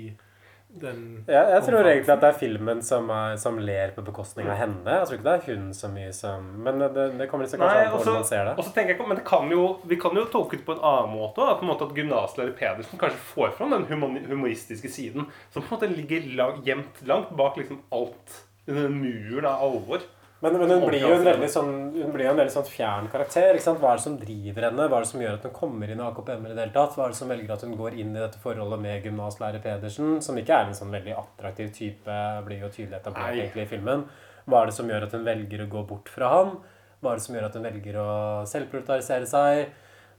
den 0.68 1.24
Ja, 1.32 1.46
jeg 1.54 1.62
tror 1.64 1.78
omtalen. 1.78 1.92
egentlig 1.94 2.12
at 2.12 2.24
det 2.26 2.28
er 2.28 2.40
filmen 2.42 2.82
som, 2.84 3.06
er, 3.10 3.38
som 3.40 3.56
ler 3.64 3.94
på 3.96 4.04
bekostning 4.04 4.50
av 4.52 4.58
henne. 4.60 4.84
Jeg 4.98 5.08
tror 5.08 5.16
ikke 5.18 5.28
det 5.30 5.36
er 5.38 5.46
hun 5.56 5.70
så 5.74 5.88
mye 5.94 6.10
som 6.14 6.50
Men 6.66 6.82
det, 6.84 7.06
det 7.22 7.28
kommer 7.32 7.48
liksom 7.48 7.62
kanskje 7.62 7.78
Nei, 7.78 7.86
an 7.86 7.94
på 7.94 8.02
hvordan 8.02 8.18
man 8.20 8.28
ser 8.28 8.44
det. 8.50 8.56
og 8.58 8.68
så 8.68 8.74
tenker 8.76 8.92
jeg 8.98 9.08
men 9.08 9.18
det 9.22 9.26
kan 9.30 9.48
jo, 9.54 9.62
Vi 9.88 9.96
kan 10.02 10.20
jo 10.20 10.26
tolke 10.34 10.60
det 10.60 10.66
på 10.68 10.76
en 10.76 10.84
annen 10.84 11.14
måte. 11.16 11.40
Da, 11.40 11.56
på 11.56 11.64
en 11.64 11.72
måte 11.72 11.88
at 11.88 11.96
gymnaslærer 11.96 12.52
Pedersen 12.60 13.00
kanskje 13.00 13.24
får 13.32 13.56
fram 13.56 13.72
den 13.78 13.88
humoristiske 14.28 14.92
siden 14.92 15.30
som 15.54 15.64
på 15.64 15.70
en 15.70 15.78
måte 15.78 15.90
ligger 15.96 16.28
lang, 16.36 16.60
gjemt 16.68 17.00
langt 17.08 17.32
bak 17.40 17.56
liksom 17.62 17.80
alt 17.96 18.44
Den 18.68 19.00
muren 19.00 19.46
av 19.48 19.64
alvor. 19.64 20.04
Men, 20.40 20.54
men 20.54 20.70
hun, 20.70 20.84
blir 20.86 21.02
jo 21.02 21.10
en 21.16 21.24
veldig 21.26 21.48
sånn, 21.50 21.72
hun 21.96 22.12
blir 22.14 22.28
en 22.30 22.38
veldig 22.38 22.54
sånn 22.54 22.68
fjern 22.70 23.08
karakter. 23.10 23.56
ikke 23.58 23.66
sant? 23.66 23.80
Hva 23.82 23.96
er 23.96 23.98
det 23.98 24.04
som 24.04 24.18
driver 24.22 24.68
henne? 24.68 24.86
Hva 24.86 25.00
er 25.00 25.06
det 25.06 25.10
som 25.10 25.24
gjør 25.24 25.40
at 25.40 25.48
hun 25.48 25.56
kommer 25.56 25.90
inn 25.90 26.04
i 26.04 26.06
AKPM 26.06 26.46
i 26.46 26.52
det 26.52 26.62
hele 26.62 26.76
tatt? 26.76 26.94
Hva 26.94 27.08
er 27.08 27.16
det 27.16 27.18
som 27.18 27.32
velger 27.34 27.54
at 27.56 27.66
hun 27.66 27.74
går 27.80 27.98
inn 27.98 28.12
i 28.14 28.22
dette 28.22 28.42
forholdet 28.44 28.84
med 28.84 29.08
gymnaslærer 29.08 29.64
Pedersen, 29.64 30.20
som 30.22 30.38
ikke 30.38 30.60
er 30.62 30.70
en 30.70 30.78
sånn 30.78 30.94
veldig 30.94 31.16
attraktiv 31.18 31.72
type, 31.74 32.20
blir 32.46 32.62
jo 32.62 32.70
tydelig 32.70 33.00
etablert 33.00 33.34
Nei. 33.34 33.42
egentlig 33.42 33.66
i 33.66 33.72
filmen. 33.74 34.06
Hva 34.46 34.62
er 34.62 34.70
det 34.70 34.78
som 34.78 34.94
gjør 34.94 35.08
at 35.08 35.18
hun 35.18 35.26
velger 35.26 35.66
å 35.66 35.70
gå 35.74 35.86
bort 35.90 36.14
fra 36.14 36.30
ham? 36.36 36.54
Hva 37.02 37.12
er 37.16 37.18
det 37.18 37.26
som 37.26 37.38
gjør 37.38 37.50
at 37.50 37.58
hun 37.58 37.66
velger 37.66 37.98
å 38.04 38.10
selvproletarisere 38.54 39.30
seg? 39.30 39.64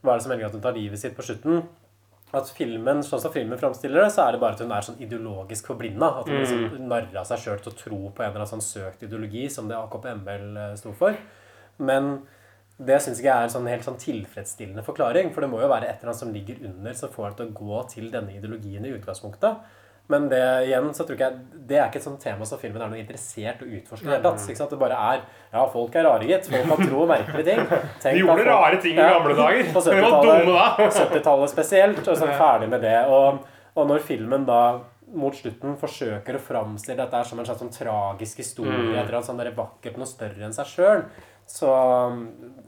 Hva 0.03 0.13
er 0.13 0.19
det 0.19 0.27
som 0.27 0.35
velger 0.35 0.51
at 0.51 0.59
hun 0.59 0.67
tar 0.67 0.75
livet 0.75 0.99
sitt 0.99 1.15
på 1.15 1.23
slutten? 1.29 1.63
At 2.31 2.49
filmen, 2.53 2.99
sånn 3.01 3.21
som 3.23 3.31
filmen 3.33 3.57
framstiller 3.57 4.03
det, 4.03 4.11
så 4.13 4.27
er 4.27 4.31
det 4.33 4.39
bare 4.41 4.53
at 4.53 4.59
hun 4.61 4.71
er 4.71 4.81
sånn 4.85 4.99
ideologisk 5.01 5.65
forblinda. 5.71 6.19
At 6.19 6.27
hun 6.27 6.35
Mm. 6.35 6.43
liksom 6.45 6.87
narra 6.87 7.23
seg 7.25 7.39
sjøl 7.39 7.61
til 7.63 7.71
å 7.73 7.77
tro 7.77 7.99
på 8.11 8.21
en 8.23 8.29
eller 8.29 8.45
annen 8.45 8.53
sånn 8.59 8.61
søkt 8.61 9.01
ideologi 9.01 9.49
som 9.49 9.67
det 9.67 9.75
AKP-ML 9.77 10.77
sto 10.77 10.91
for. 10.93 11.17
Men 11.79 12.21
Det 12.81 12.95
syns 13.01 13.17
ikke 13.19 13.27
jeg 13.27 13.35
er 13.35 13.43
en 13.43 13.49
sånn 13.49 13.67
helt 13.67 13.83
sånn 13.83 13.97
tilfredsstillende 13.99 14.83
forklaring. 14.85 15.33
For 15.33 15.41
det 15.41 15.49
må 15.49 15.59
jo 15.59 15.67
være 15.67 15.83
et 15.89 15.97
eller 15.99 16.13
annet 16.13 16.15
som 16.15 16.31
ligger 16.31 16.63
under, 16.63 16.93
som 16.93 17.09
får 17.09 17.35
deg 17.35 17.35
til 17.35 17.47
å 17.47 17.67
gå 17.67 17.89
til 17.89 18.09
denne 18.09 18.31
ideologien 18.31 18.85
i 18.85 18.93
utgangspunktet. 18.97 19.57
Men 20.09 20.25
det 20.31 20.39
igjen, 20.65 20.87
så 20.97 21.05
tror 21.05 21.19
jeg, 21.21 21.35
det 21.69 21.77
er 21.77 21.85
ikke 21.91 21.99
et 22.01 22.05
sånt 22.07 22.21
tema 22.23 22.45
som 22.49 22.57
filmen 22.57 22.81
er 22.81 22.89
noe 22.89 22.97
interessert 22.97 23.59
å 23.61 23.67
utforske. 23.69 24.07
det 24.09 24.23
tatt, 24.23 24.41
ikke 24.49 24.57
sant? 24.57 24.71
Det 24.73 24.79
bare 24.81 24.97
er 24.97 25.19
Ja, 25.53 25.67
folk 25.69 25.95
er 25.95 26.07
rare, 26.07 26.25
gitt. 26.25 26.47
Folk 26.49 26.65
kan 26.71 26.87
tro 26.89 27.03
merkelige 27.11 27.45
ting. 27.51 27.61
Tenk 28.01 28.15
De 28.17 28.23
gjorde 28.23 28.37
folk- 28.39 28.49
rare 28.49 28.79
ting 28.81 28.97
i 28.97 29.05
gamle 29.05 29.35
dager. 29.37 29.69
På 29.75 29.83
De 29.85 29.99
var 30.01 30.17
dumme 30.25 30.55
da. 30.55 30.65
70-tallet 30.79 30.97
70-tallet 31.13 31.53
spesielt. 31.53 32.01
Og 32.07 32.17
sånn 32.23 32.33
ferdig 32.41 32.69
med 32.73 32.81
det. 32.87 32.95
Og, 33.05 33.43
og 33.77 33.87
når 33.91 34.01
filmen 34.09 34.47
da 34.49 34.61
mot 35.13 35.33
slutten 35.33 35.77
forsøker 35.81 36.35
å 36.37 36.41
framstille 36.41 36.97
dette 36.99 37.21
som 37.25 37.39
en 37.41 37.45
slags 37.47 37.61
sånn 37.63 37.71
tragisk 37.73 38.41
historie, 38.43 38.73
Mm. 39.05 39.21
sånn 39.25 39.37
der 39.41 39.51
vakkert 39.57 39.95
noe 39.97 40.05
større 40.09 40.45
enn 40.45 40.53
seg 40.53 40.67
sjøl, 40.69 41.05
så 41.49 41.69
um, 42.11 42.19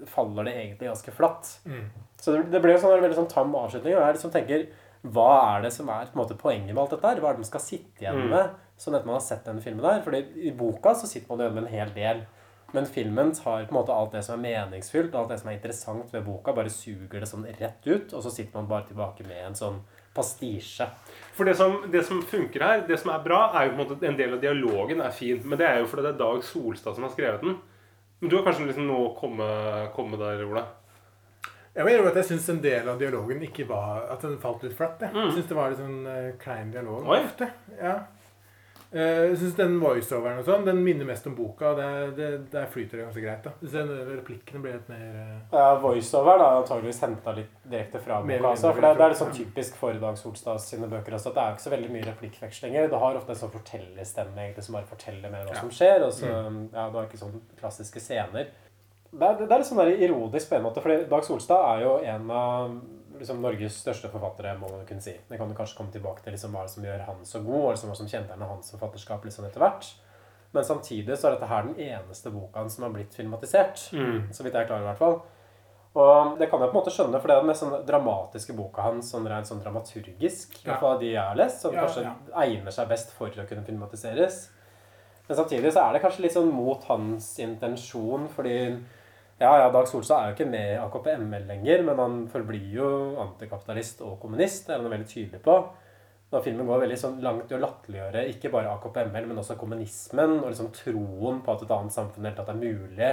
faller 0.09 0.47
det 0.49 0.55
egentlig 0.57 0.87
ganske 0.89 1.11
flatt. 1.13 1.51
Mm. 1.69 1.83
Så 2.21 2.33
det, 2.33 2.47
det 2.53 2.61
ble 2.63 2.73
jo 2.73 2.79
sånn 2.81 2.95
en 2.95 3.03
veldig 3.03 3.17
sånn 3.19 3.29
tam 3.29 3.53
avslutning. 3.59 3.93
Og 3.93 4.01
jeg 4.01 4.15
liksom 4.17 4.33
tenker 4.33 4.63
hva 5.03 5.57
er 5.57 5.63
det 5.65 5.71
som 5.73 5.89
er 5.89 6.11
måte 6.13 6.35
poenget 6.37 6.73
med 6.75 6.77
alt 6.83 6.91
dette 6.93 7.07
her? 7.07 7.21
Hva 7.21 7.29
er 7.31 7.33
det 7.39 7.43
man 7.45 7.49
skal 7.49 7.63
sitte 7.63 8.03
igjen 8.03 8.21
Mm. 8.21 8.29
med 8.29 8.49
sånn 8.77 8.95
at 8.95 9.05
man 9.05 9.15
har 9.15 9.21
sett 9.25 9.43
denne 9.45 9.61
filmen 9.61 9.81
der? 9.81 10.01
Fordi 10.05 10.25
i 10.47 10.51
boka 10.51 10.93
så 10.93 11.07
sitter 11.07 11.29
man 11.29 11.39
igjen 11.39 11.53
med 11.55 11.63
en 11.63 11.73
hel 11.73 11.89
del. 11.95 12.21
Men 12.73 12.85
filmen 12.85 13.33
tar 13.35 13.65
på 13.65 13.73
en 13.75 13.79
måte 13.81 13.91
alt 13.91 14.11
det 14.13 14.23
som 14.23 14.39
er 14.39 14.45
meningsfylt, 14.69 15.13
alt 15.15 15.27
det 15.29 15.39
som 15.41 15.49
er 15.49 15.57
interessant 15.57 16.13
ved 16.13 16.23
boka, 16.23 16.53
bare 16.53 16.69
suger 16.69 17.19
det 17.19 17.27
sånn 17.27 17.43
rett 17.59 17.83
ut, 17.87 18.13
og 18.13 18.23
så 18.23 18.31
sitter 18.31 18.53
man 18.61 18.67
bare 18.69 18.85
tilbake 18.87 19.25
med 19.27 19.45
en 19.45 19.53
sånn 19.55 19.81
pastisje. 20.15 20.87
For 21.33 21.43
det 21.45 21.57
som, 21.57 21.91
det 21.91 22.05
som 22.05 22.21
funker 22.21 22.63
her, 22.63 22.85
det 22.87 22.97
som 22.99 23.11
er 23.11 23.19
bra, 23.25 23.51
er 23.59 23.65
jo 23.67 23.75
på 23.75 23.81
en 23.81 23.89
måte 23.89 24.07
en 24.07 24.15
del 24.17 24.33
av 24.37 24.39
dialogen 24.41 25.01
er 25.01 25.11
fin. 25.11 25.41
Men 25.43 25.57
det 25.59 25.67
er 25.67 25.79
jo 25.81 25.85
fordi 25.91 26.03
det 26.07 26.13
er 26.13 26.19
Dag 26.21 26.43
Solstad 26.47 26.95
som 26.95 27.03
har 27.03 27.11
skrevet 27.11 27.41
den. 27.41 27.57
Men 28.21 28.29
du 28.29 28.37
har 28.37 28.45
kanskje 28.45 28.67
liksom 28.69 28.87
nå 28.87 29.01
kommet 29.19 29.91
komme 29.95 30.17
der, 30.21 30.45
Ola? 30.45 30.63
Jeg 31.76 31.86
innrømme 31.88 32.09
at 32.11 32.15
jeg 32.19 32.26
syns 32.34 32.49
en 32.49 32.61
del 32.61 32.89
av 32.89 32.97
dialogen 32.99 33.41
ikke 33.47 33.65
var 33.69 34.09
At 34.11 34.22
den 34.22 34.38
falt 34.38 34.63
litt 34.63 34.74
flatt. 34.76 34.99
Jeg, 34.99 35.13
Mm. 35.13 35.32
syns 35.32 35.47
det 35.47 35.55
var 35.55 35.69
litt 35.69 35.80
sånn 35.80 36.05
uh, 36.05 36.32
klein 36.38 36.72
dialog 36.72 37.07
Oi. 37.07 37.19
ofte. 37.24 37.47
Ja. 37.80 37.99
Eh, 38.93 39.30
Jeg 39.32 39.38
syns 39.39 39.55
den 39.55 39.78
voiceoveren 39.80 40.39
og 40.39 40.43
sånn, 40.43 40.65
den 40.65 40.84
minner 40.84 41.05
mest 41.07 41.26
om 41.28 41.34
boka. 41.36 41.69
Det, 41.78 42.15
det, 42.17 42.51
Der 42.51 42.65
flyter 42.67 42.97
det 42.99 43.05
ganske 43.05 43.22
greit. 43.24 43.43
da 43.45 43.51
ser 43.61 43.86
synes 43.86 43.88
den 43.88 44.17
Replikkene 44.17 44.61
ble 44.61 44.74
litt 44.74 44.89
mer 44.89 45.15
uh, 45.15 45.55
Ja, 45.55 45.80
Voiceover 45.80 46.38
da, 46.38 46.49
er 46.57 46.63
antageligvis 46.65 46.99
henta 46.99 47.32
litt 47.38 47.53
direkte 47.72 48.01
fra 48.03 48.19
boka. 48.22 48.49
Altså, 48.51 48.74
for 48.74 48.82
det, 48.82 48.97
det 48.97 49.05
er 49.05 49.13
litt 49.13 49.22
sånn 49.22 49.32
typisk 49.38 49.76
for 49.80 49.93
Dag 49.93 50.17
Solstads 50.19 50.67
sine 50.74 50.89
bøker 50.91 51.15
også, 51.15 51.32
at 51.32 51.36
det 51.39 51.43
er 51.45 51.53
ikke 51.55 51.67
så 51.69 51.72
veldig 51.78 51.91
mye 51.95 52.09
replikkvekslinger. 52.11 52.89
Du 52.91 52.97
har 52.99 53.15
ofte 53.15 53.30
en 53.32 53.39
sånn 53.45 53.55
fortellerstemme 53.55 54.36
egentlig, 54.36 54.63
som 54.67 54.76
bare 54.76 54.91
forteller 54.91 55.32
mer 55.32 55.45
hva 55.47 55.55
Ja. 55.55 55.61
som 55.61 55.69
skjer. 55.69 56.03
Og 56.03 56.11
så, 56.11 56.28
Mm. 56.28 56.69
ja, 56.74 56.89
Du 56.89 56.97
har 56.99 57.05
ikke 57.07 57.17
sånn 57.24 57.39
klassiske 57.61 58.01
scener. 58.03 58.47
Det 59.12 59.28
er, 59.28 59.38
det 59.41 59.49
er 59.51 59.59
litt 59.59 59.68
sånn 59.68 59.82
der 59.82 59.91
ironisk 60.05 60.49
på 60.49 60.55
en 60.55 60.66
måte, 60.66 60.84
fordi 60.84 61.03
Dag 61.12 61.26
Solstad 61.28 61.66
er 61.74 61.82
jo 61.84 61.95
en 62.14 62.30
av 62.32 62.76
liksom, 63.20 63.41
Norges 63.43 63.82
største 63.84 64.12
forfattere, 64.12 64.53
må 64.59 64.70
man 64.72 64.86
kunne 64.88 65.03
si. 65.03 65.18
Det 65.28 65.39
kan 65.39 65.51
du 65.51 65.57
kanskje 65.57 65.78
komme 65.78 65.91
tilbake 65.93 66.24
til 66.24 66.36
liksom, 66.36 66.55
hva 66.55 66.64
som 66.72 66.86
gjør 66.88 67.03
han 67.09 67.20
så 67.28 67.43
god, 67.43 67.59
og 67.59 67.74
liksom, 67.74 67.91
hva 67.91 67.99
som 67.99 68.09
kjennetegner 68.12 68.53
hans 68.53 68.72
forfatterskap 68.76 69.28
sånn 69.28 69.49
etter 69.49 69.64
hvert. 69.64 69.91
Men 70.51 70.68
samtidig 70.68 71.16
så 71.16 71.30
er 71.30 71.36
dette 71.38 71.47
her 71.47 71.68
den 71.68 71.78
eneste 71.80 72.32
boka 72.32 72.64
som 72.72 72.88
har 72.88 72.95
blitt 72.95 73.14
filmatisert. 73.16 73.86
Mm. 73.95 74.32
Så 74.36 74.43
vidt 74.43 74.55
jeg 74.55 74.66
er 74.66 74.72
klar 74.72 74.84
i 74.84 74.88
hvert 74.89 74.99
fall. 74.99 75.22
Og 75.91 76.38
det 76.39 76.47
kan 76.47 76.62
jeg 76.64 76.72
på 76.72 76.76
en 76.78 76.80
måte 76.80 76.91
skjønne, 76.95 77.20
for 77.20 77.28
det 77.28 77.36
er 77.36 77.43
den 77.43 77.51
mest 77.51 77.64
sånn 77.66 77.86
dramatiske 77.88 78.55
boka 78.55 78.84
hans, 78.86 79.09
sånn 79.12 79.28
rent 79.28 79.47
sånn 79.47 79.59
dramaturgisk, 79.64 80.55
i 80.62 80.70
hvert 80.70 80.80
fall 80.80 80.95
av 80.95 81.03
de 81.03 81.12
jeg 81.12 81.20
har 81.20 81.39
lest, 81.39 81.59
som 81.64 81.76
Ja, 81.76 81.84
kanskje 81.84 82.05
ja. 82.05 82.14
egner 82.45 82.76
seg 82.76 82.88
best 82.91 83.12
for 83.16 83.28
å 83.28 83.47
kunne 83.47 83.68
filmatiseres. 83.68 84.45
Men 85.28 85.39
samtidig 85.39 85.74
så 85.76 85.84
er 85.84 85.93
det 85.95 86.01
kanskje 86.03 86.24
litt 86.26 86.36
sånn 86.36 86.51
mot 86.51 86.84
hans 86.88 87.28
intensjon, 87.43 88.30
fordi 88.32 88.55
ja, 89.41 89.51
ja, 89.57 89.69
Dag 89.73 89.87
Solstad 89.89 90.21
er 90.21 90.31
jo 90.31 90.35
ikke 90.37 90.49
med 90.51 90.73
i 90.75 90.79
AKP-ML 90.79 91.47
lenger, 91.49 91.83
men 91.87 91.99
han 91.99 92.17
forblir 92.31 92.67
jo 92.77 92.89
antikapitalist 93.25 94.03
og 94.05 94.19
kommunist, 94.21 94.67
det 94.67 94.75
er 94.75 94.83
han 94.83 94.93
veldig 94.93 95.09
tydelig 95.09 95.41
på. 95.45 95.55
Da 96.31 96.39
filmen 96.45 96.67
går 96.69 96.85
veldig 96.85 96.97
sånn 97.01 97.17
langt 97.25 97.49
i 97.51 97.57
å 97.57 97.59
latterliggjøre 97.59 98.21
ikke 98.31 98.51
bare 98.53 98.71
AKP-ML, 98.77 99.25
men 99.27 99.41
også 99.41 99.57
kommunismen, 99.59 100.37
og 100.39 100.51
liksom 100.53 100.69
troen 100.77 101.41
på 101.43 101.55
at 101.55 101.65
et 101.65 101.73
annet 101.75 101.95
samfunn 101.97 102.29
helt 102.29 102.37
tatt 102.39 102.53
er 102.53 102.61
mulig. 102.61 103.09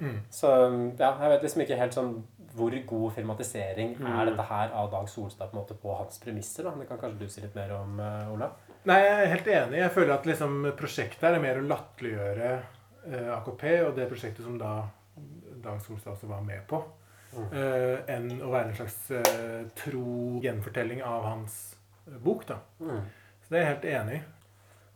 Mm. 0.00 0.20
Så 0.32 0.52
ja, 1.00 1.10
jeg 1.24 1.32
vet 1.34 1.42
liksom 1.44 1.64
ikke 1.64 1.80
helt 1.80 1.96
sånn 1.96 2.12
hvor 2.54 2.74
god 2.86 3.12
filmatisering 3.14 3.96
Mm. 3.98 4.06
er 4.10 4.30
dette 4.30 4.42
her 4.48 4.70
av 4.74 4.90
Dag 4.90 5.08
Solstad 5.08 5.50
på 5.50 5.56
en 5.56 5.62
måte 5.62 5.74
på 5.78 5.96
hans 5.96 6.18
premisser. 6.18 6.64
da. 6.64 6.70
Det 6.78 6.88
kan 6.88 6.98
kanskje 6.98 7.18
du 7.18 7.28
si 7.28 7.40
litt 7.40 7.54
mer 7.54 7.72
om, 7.76 8.00
uh, 8.00 8.32
Ola? 8.32 8.50
Nei, 8.84 9.00
jeg 9.02 9.18
er 9.20 9.34
helt 9.34 9.46
enig. 9.46 9.78
Jeg 9.78 9.90
føler 9.90 10.14
at 10.14 10.24
liksom, 10.26 10.72
prosjektet 10.76 11.20
her 11.20 11.34
er 11.34 11.44
mer 11.44 11.60
å 11.60 11.66
latterliggjøre 11.68 12.54
uh, 13.06 13.36
AKP 13.38 13.64
og 13.86 13.94
det 13.96 14.08
prosjektet 14.08 14.44
som 14.44 14.58
da 14.58 14.72
Dag 15.64 15.80
Solstad 15.84 16.14
også 16.14 16.30
var 16.30 16.42
med 16.46 16.66
på, 16.70 16.82
eh, 17.52 18.02
enn 18.10 18.32
å 18.40 18.50
være 18.52 18.70
en 18.70 18.76
slags 18.80 18.98
eh, 19.16 19.62
tro 19.78 20.40
gjenfortelling 20.42 21.02
av 21.06 21.24
hans 21.28 21.56
eh, 22.06 22.18
bok. 22.18 22.46
da. 22.48 22.60
Mm. 22.80 23.00
Så 23.40 23.52
det 23.52 23.58
er 23.58 23.66
jeg 23.66 23.72
helt 23.74 23.90
enig 23.94 24.20
i. 24.20 24.22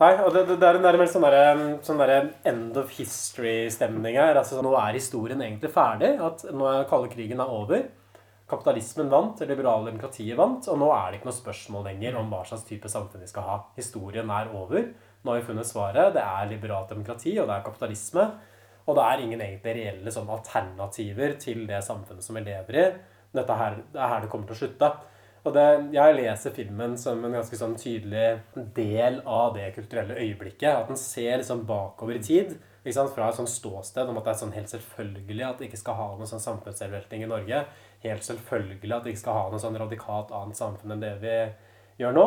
Nei, 0.03 0.11
og 0.25 0.33
det, 0.35 0.41
det, 0.49 0.57
det 0.59 0.69
er 0.69 0.77
en 0.77 0.85
der, 0.85 0.97
sånn 1.07 1.75
sånn 1.87 2.01
der 2.03 2.15
end 2.51 2.79
of 2.81 2.91
history-stemning 2.97 4.17
her. 4.19 4.35
Altså, 4.41 4.59
nå 4.65 4.73
er 4.75 4.97
historien 4.97 5.45
egentlig 5.45 5.71
ferdig. 5.73 6.17
At 6.19 6.43
nå 6.51 6.67
er 6.67 6.89
kalde 6.91 7.13
krigen 7.13 7.41
er 7.41 7.53
over. 7.53 7.85
Kapitalismen 8.51 9.09
vant, 9.09 9.39
det 9.39 9.49
liberale 9.49 9.89
demokratiet 9.89 10.37
vant, 10.37 10.67
og 10.69 10.77
nå 10.77 10.91
er 10.93 11.07
det 11.09 11.21
ikke 11.21 11.31
noe 11.31 11.37
spørsmål 11.39 11.87
lenger 11.89 12.19
om 12.21 12.27
hva 12.29 12.43
slags 12.45 12.67
type 12.69 12.91
samfunn 12.93 13.23
vi 13.25 13.31
skal 13.31 13.47
ha. 13.49 13.55
Historien 13.79 14.29
er 14.35 14.51
over. 14.53 14.91
Nå 15.25 15.33
har 15.33 15.41
vi 15.41 15.47
funnet 15.47 15.71
svaret. 15.71 16.13
Det 16.13 16.25
er 16.25 16.51
liberalt 16.51 16.91
demokrati, 16.93 17.33
og 17.39 17.49
det 17.49 17.55
er 17.55 17.65
kapitalisme. 17.65 18.27
Og 18.85 18.99
det 18.99 19.05
er 19.09 19.25
ingen 19.25 19.41
egentlig 19.41 19.75
reelle 19.79 20.13
sånn 20.13 20.31
alternativer 20.33 21.39
til 21.41 21.65
det 21.69 21.81
samfunnet 21.87 22.25
som 22.25 22.37
vi 22.37 22.45
lever 22.45 22.81
i. 22.81 22.87
Dette 23.35 23.57
her, 23.59 23.81
det 23.95 24.01
er 24.01 24.13
her 24.13 24.25
det 24.25 24.31
kommer 24.33 24.51
til 24.51 24.57
å 24.57 24.61
slutte. 24.61 24.91
Og 25.45 25.53
det, 25.53 25.65
jeg 25.93 26.17
leser 26.17 26.55
filmen 26.57 26.95
som 27.01 27.21
en 27.25 27.35
ganske 27.37 27.57
sånn 27.61 27.75
tydelig 27.77 28.29
del 28.77 29.19
av 29.29 29.53
det 29.57 29.73
kulturelle 29.77 30.17
øyeblikket. 30.17 30.71
At 30.71 30.89
den 30.93 31.01
ser 31.01 31.37
liksom 31.41 31.67
bakover 31.69 32.17
i 32.17 32.23
tid. 32.25 32.55
Fra 32.85 33.29
et 33.31 33.37
sånt 33.39 33.49
ståsted 33.49 34.09
om 34.09 34.19
at 34.21 34.27
det 34.27 34.33
er 34.35 34.41
sånn 34.43 34.57
helt 34.57 34.73
selvfølgelig 34.73 35.45
at 35.47 35.61
det 35.61 35.71
ikke 35.71 35.81
skal 35.81 35.97
ha 35.97 36.09
noen 36.17 36.29
sånn 36.29 36.43
samfunnsselvelting 36.45 37.25
i 37.25 37.29
Norge. 37.29 37.63
Helt 38.05 38.27
selvfølgelig 38.27 38.93
at 38.93 39.07
det 39.07 39.15
ikke 39.15 39.23
skal 39.23 39.39
ha 39.39 39.45
noe 39.53 39.61
sånn 39.63 39.79
radikalt 39.81 40.33
annet 40.37 40.61
samfunn 40.61 40.97
enn 40.97 41.05
det 41.05 41.15
vi 41.23 41.39
gjør 42.03 42.17
nå. 42.17 42.27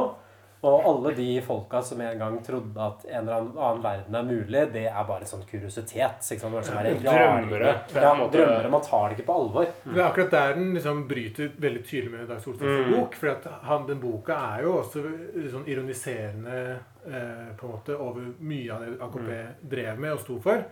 Og 0.66 0.86
alle 0.89 1.12
de 1.14 1.41
folka 1.45 1.82
som 1.86 1.99
en 2.01 2.18
gang 2.18 2.38
trodde 2.43 2.82
at 2.82 3.03
en 3.05 3.28
eller 3.28 3.51
annen 3.62 3.84
verden 3.84 4.16
er 4.18 4.24
mulig, 4.26 4.64
det 4.74 4.86
er 4.89 5.03
bare 5.05 5.28
sånn 5.30 5.43
kuriositet. 5.45 6.26
Liksom? 6.32 6.55
Det 6.58 6.72
er 6.74 6.97
Drømmere. 7.03 7.74
Ja, 7.93 8.14
drømmere. 8.34 8.72
Man 8.74 8.82
tar 8.82 9.10
det 9.12 9.20
ikke 9.20 9.28
på 9.28 9.36
alvor. 9.38 9.68
Det 9.86 9.99
er 10.01 10.08
akkurat 10.08 10.32
der 10.34 10.53
den 10.58 10.74
liksom 10.74 11.03
bryter 11.08 11.51
veldig 11.62 11.84
tydelig 11.86 12.12
med 12.16 12.28
Dag 12.32 12.41
Solstads 12.41 12.88
Mm. 12.88 12.91
bok. 12.95 13.16
For 13.22 13.28
at 13.36 13.45
han, 13.70 13.86
den 13.88 13.99
boka 14.01 14.34
er 14.58 14.64
jo 14.66 14.74
også 14.82 15.05
sånn 15.53 15.68
ironiserende 15.70 16.58
eh, 17.05 17.53
på 17.58 17.68
en 17.70 17.72
måte 17.78 17.99
over 17.99 18.26
mye 18.39 18.74
av 18.74 18.82
det 18.82 18.97
AKP 19.01 19.30
Mm. 19.30 19.53
drev 19.70 19.99
med 19.99 20.12
og 20.12 20.20
sto 20.26 20.39
for. 20.39 20.66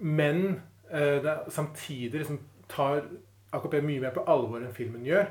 Men 0.00 0.60
eh, 0.92 1.16
det 1.22 1.26
er, 1.26 1.44
samtidig 1.50 2.12
liksom 2.26 2.38
tar 2.68 3.02
AKP 3.52 3.80
mye 3.82 4.00
mer 4.04 4.10
på 4.10 4.24
alvor 4.28 4.60
enn 4.60 4.72
filmen 4.76 5.02
gjør. 5.04 5.26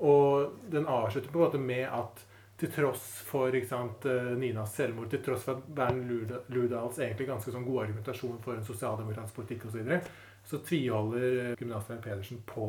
Og 0.00 0.54
den 0.72 0.86
avslutter 0.86 1.28
på 1.30 1.38
en 1.38 1.44
måte 1.50 1.60
med 1.60 1.84
at 1.92 2.24
til 2.60 2.70
tross 2.70 3.04
for 3.26 3.54
sant, 3.66 4.06
eh, 4.06 4.34
Ninas 4.38 4.74
selvmord, 4.76 5.10
til 5.10 5.22
tross 5.24 5.46
for 5.46 5.58
at 5.58 5.70
Bernt 5.74 6.06
Ludahls 6.54 7.00
egentlig 7.00 7.26
ganske 7.28 7.54
sånn 7.54 7.66
god 7.66 7.84
argumentasjon 7.86 8.38
for 8.44 8.54
en 8.54 8.66
sosialdemokratisk 8.66 9.34
politikk 9.40 9.66
osv., 9.66 9.72
så, 9.72 9.78
videre, 9.80 10.00
så 10.44 10.60
tviholder 10.68 11.24
eh, 11.30 11.56
kriminalstudent 11.58 12.04
Pedersen 12.04 12.42
på 12.46 12.68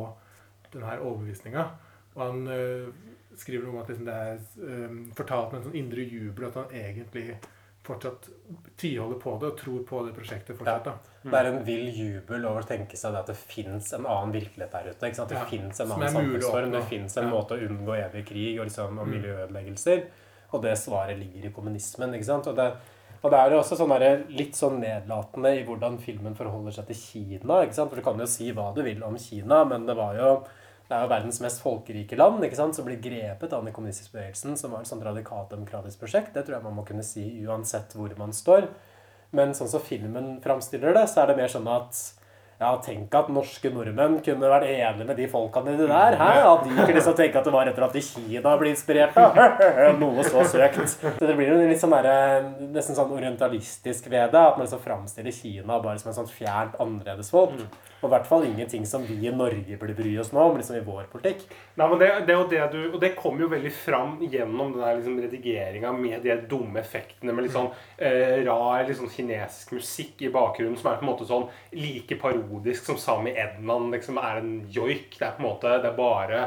denne 0.74 0.98
overbevisninga. 1.00 1.68
Og 2.16 2.24
han 2.24 2.48
øh, 2.48 2.88
skriver 3.38 3.68
noe 3.68 3.76
om 3.76 3.84
at 3.84 3.92
liksom, 3.92 4.08
det 4.08 4.16
er 4.16 4.40
øh, 4.64 4.98
fortalt 5.18 5.52
med 5.52 5.60
en 5.60 5.68
sånn 5.68 5.80
indre 5.84 6.08
jubel 6.08 6.48
at 6.48 6.60
han 6.62 6.76
egentlig 6.82 7.38
fortsatt 7.86 8.28
tviholder 8.82 9.20
på 9.22 9.36
det 9.42 9.48
og 9.52 9.58
tror 9.60 9.84
på 9.88 10.02
det 10.08 10.14
prosjektet 10.18 10.58
fortsatt. 10.60 10.84
da. 10.90 10.94
Det 11.26 11.34
er 11.40 11.48
en 11.52 11.64
vill 11.66 11.88
jubel 11.96 12.46
over 12.46 12.62
å 12.62 12.68
tenke 12.70 12.98
seg 13.00 13.14
det 13.16 13.20
at 13.24 13.32
det 13.32 13.38
fins 13.40 13.94
en 13.98 14.06
annen 14.06 14.34
virkelighet 14.36 14.72
der 14.76 14.92
ute. 14.92 15.00
Det 15.14 15.32
Ja, 15.38 15.46
finnes 15.50 15.80
en 15.82 15.92
annen 15.96 16.12
samfunnsform. 16.14 16.72
Det 16.72 16.84
fins 16.90 17.18
en 17.18 17.24
Ja. 17.24 17.30
måte 17.34 17.56
å 17.58 17.68
unngå 17.70 17.96
evig 17.98 18.26
krig 18.28 18.60
og, 18.60 18.66
liksom, 18.68 19.00
og 19.00 19.08
Mm. 19.08 19.14
miljøødeleggelser. 19.22 20.06
Og 20.54 20.62
det 20.62 20.78
svaret 20.78 21.18
ligger 21.18 21.46
i 21.50 21.54
kommunismen. 21.54 22.14
Og 22.48 22.56
det, 22.56 22.74
og 23.24 23.32
det 23.32 23.40
er 23.40 23.50
jo 23.50 23.60
også 23.60 23.76
sånn 23.78 24.00
der, 24.00 24.24
litt 24.30 24.54
sånn 24.54 24.80
nedlatende 24.80 25.58
i 25.60 25.64
hvordan 25.66 25.98
filmen 26.00 26.36
forholder 26.36 26.72
seg 26.72 26.88
til 26.88 26.96
Kina. 26.96 27.66
For 27.72 27.96
du 27.96 28.02
kan 28.02 28.18
jo 28.20 28.26
si 28.26 28.52
hva 28.52 28.74
du 28.76 28.84
vil 28.84 29.02
om 29.04 29.18
Kina, 29.18 29.64
men 29.66 29.86
det 29.88 29.96
var 29.96 30.16
jo 30.16 30.44
det 30.86 30.94
er 30.94 31.06
jo 31.06 31.10
verdens 31.10 31.40
mest 31.42 31.64
folkerike 31.64 32.18
land 32.20 32.44
ikke 32.46 32.60
sant? 32.60 32.78
som 32.78 32.86
blir 32.86 33.00
grepet 33.02 33.54
av 33.54 33.64
den 33.66 33.74
kommunistiske 33.74 34.14
bevegelsen, 34.14 34.58
som 34.60 34.76
var 34.76 34.84
et 34.84 34.90
sånt 34.92 35.06
radikalt 35.06 35.50
demokratisk 35.56 36.04
prosjekt. 36.04 36.36
Det 36.36 36.46
tror 36.46 36.60
jeg 36.60 36.66
man 36.68 36.78
må 36.78 36.86
kunne 36.86 37.06
si 37.06 37.26
uansett 37.46 37.96
hvor 37.98 38.14
man 38.20 38.36
står. 38.36 38.70
Men 39.36 39.56
sånn 39.58 39.72
som 39.72 39.82
filmen 39.82 40.38
framstiller 40.44 40.94
det, 40.94 41.08
så 41.10 41.24
er 41.24 41.32
det 41.32 41.40
mer 41.40 41.52
sånn 41.52 41.68
at 41.74 41.98
ja, 42.56 42.70
tenk 42.80 43.12
at 43.18 43.28
norske 43.36 43.68
nordmenn 43.74 44.22
kunne 44.24 44.48
vært 44.48 44.70
enige 44.70 45.08
med 45.10 45.18
de 45.20 45.26
folkene 45.28 45.74
i 45.74 45.80
der. 45.82 46.16
Hæ? 46.22 46.30
At 46.48 46.62
de 46.64 46.70
kunne 46.78 46.94
liksom 46.96 47.18
tenke 47.18 47.42
at 47.42 47.50
det 47.50 47.52
var 47.52 47.68
etter 47.68 47.84
at 47.84 47.98
Kina 48.06 48.54
ble 48.62 48.72
inspirert 48.72 49.18
av 49.20 49.36
noe 50.04 50.24
så 50.24 50.46
søkt. 50.48 50.80
Så 50.94 51.12
det 51.20 51.36
blir 51.36 51.52
jo 51.52 51.58
litt 51.60 51.82
sånn 51.82 51.98
der, 51.98 52.48
nesten 52.78 52.96
sånn 52.96 53.12
orientalistisk 53.18 54.08
ved 54.08 54.32
det. 54.32 54.40
At 54.40 54.56
man 54.56 54.70
liksom 54.70 54.86
framstiller 54.86 55.36
Kina 55.36 55.82
bare 55.84 56.00
som 56.00 56.14
en 56.14 56.20
sånn 56.22 56.32
fjernt 56.32 56.80
annerledesfolk. 56.80 57.66
Og 58.06 58.12
i 58.12 58.14
hvert 58.14 58.28
fall 58.30 58.44
ingenting 58.46 58.84
som 58.86 59.02
vi 59.08 59.18
i 59.26 59.34
Norge 59.34 59.78
burde 59.82 59.96
bry 59.98 60.12
oss 60.22 60.30
nå 60.36 60.44
om, 60.46 60.58
liksom 60.60 60.78
i 60.78 60.84
vår 60.86 61.08
politikk. 61.10 61.42
Nei, 61.80 61.88
men 61.90 62.02
det, 62.02 62.10
det, 62.28 62.36
jo 62.38 62.44
det, 62.52 62.62
du, 62.70 62.80
og 62.92 63.00
det 63.02 63.16
kom 63.18 63.40
jo 63.42 63.50
veldig 63.50 63.72
fram 63.74 64.20
gjennom 64.22 64.76
den 64.76 64.84
der 64.84 65.00
liksom 65.00 65.18
redigeringa 65.24 65.94
med 65.98 66.22
de 66.28 66.36
dumme 66.52 66.84
effektene 66.84 67.34
med 67.34 67.48
litt 67.48 67.56
sånn 67.56 67.72
eh, 67.98 68.44
rar 68.46 68.94
sånn 68.94 69.10
kinesisk 69.10 69.74
musikk 69.80 70.22
i 70.22 70.32
bakgrunnen 70.34 70.78
som 70.78 70.92
er 70.92 71.02
på 71.02 71.08
en 71.08 71.12
måte 71.12 71.26
sånn 71.30 71.50
like 71.74 72.20
parodisk 72.22 72.86
som 72.86 73.02
Sami 73.02 73.34
Ednan 73.34 73.90
liksom 73.96 74.22
er 74.22 74.44
en 74.44 74.54
joik. 74.70 75.18
Det 75.18 75.26
er 75.26 75.36
på 75.40 75.44
en 75.44 75.50
måte 75.50 75.76
Det 75.82 75.90
er 75.90 75.98
bare 75.98 76.46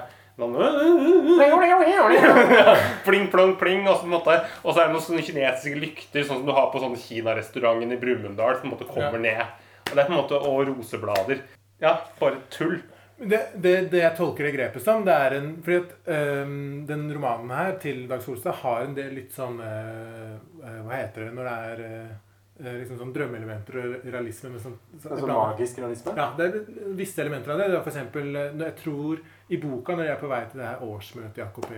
pling, 3.07 3.25
plong, 3.33 3.57
pling, 3.59 3.81
og 3.89 3.97
så, 3.97 4.05
på 4.05 4.07
en 4.07 4.13
måte, 4.15 4.37
og 4.63 4.71
så 4.71 4.85
er 4.85 4.87
det 4.87 4.95
noen 4.95 5.03
sånne 5.03 5.25
kinesiske 5.27 5.81
lykter, 5.83 6.23
sånn 6.23 6.45
som 6.45 6.47
du 6.47 6.53
har 6.55 6.69
på 6.71 6.79
sånn 6.83 6.95
Kinarestauranten 6.95 7.97
i 7.97 7.99
Brumunddal, 7.99 8.61
som 8.61 8.69
på 8.69 8.71
en 8.71 8.75
måte 8.77 8.87
kommer 8.87 9.19
ned. 9.19 9.43
Og 9.89 9.97
det 9.97 10.05
er 10.05 10.07
på 10.07 10.15
en 10.15 10.21
måte 10.21 10.39
Og 10.39 10.63
roseblader. 10.69 11.43
Ja, 11.83 11.97
bare 12.19 12.41
tull. 12.51 12.81
Det, 13.19 13.41
det, 13.55 13.75
det 13.91 13.99
jeg 13.99 14.15
tolker 14.15 14.47
det 14.47 14.55
grepet 14.55 14.83
som, 14.83 15.03
det 15.07 15.15
er 15.15 15.35
en 15.41 15.51
Fordi 15.65 15.79
at 15.81 15.95
øhm, 16.15 16.85
den 16.87 17.09
romanen 17.11 17.51
her 17.51 17.75
til 17.83 18.05
Dag 18.11 18.23
Solstad 18.23 18.61
har 18.61 18.85
en 18.85 18.95
del 18.95 19.11
litt 19.19 19.35
sånn 19.35 19.59
øh, 19.59 20.37
øh, 20.63 20.77
Hva 20.87 21.01
heter 21.01 21.27
det 21.27 21.33
når 21.35 21.49
det 21.49 21.57
er 21.73 21.83
øh, 21.89 22.77
liksom 22.79 23.01
sånn 23.01 23.11
drømmeelementer 23.17 23.81
og 23.81 24.07
realisme 24.07 24.53
med 24.55 24.63
sånn, 24.63 24.79
så, 25.03 25.11
altså 25.15 25.31
magisk 25.31 25.83
realisme? 25.83 26.15
Ja, 26.19 26.31
det 26.39 26.47
er 26.47 26.95
visse 26.99 27.23
elementer 27.23 27.55
av 27.55 27.63
det. 27.63 27.69
det 27.73 27.79
er 27.81 27.85
for 27.85 27.95
eksempel, 27.95 28.31
når 28.35 28.65
jeg 28.69 28.79
tror 28.85 29.21
i 29.49 29.61
boka, 29.63 29.95
når 29.95 30.09
jeg 30.09 30.15
er 30.15 30.23
på 30.23 30.31
vei 30.31 30.41
til 30.47 30.63
det 30.63 30.71
her 30.71 30.83
årsmøtet 30.87 31.39
i 31.39 31.45
AKP 31.47 31.71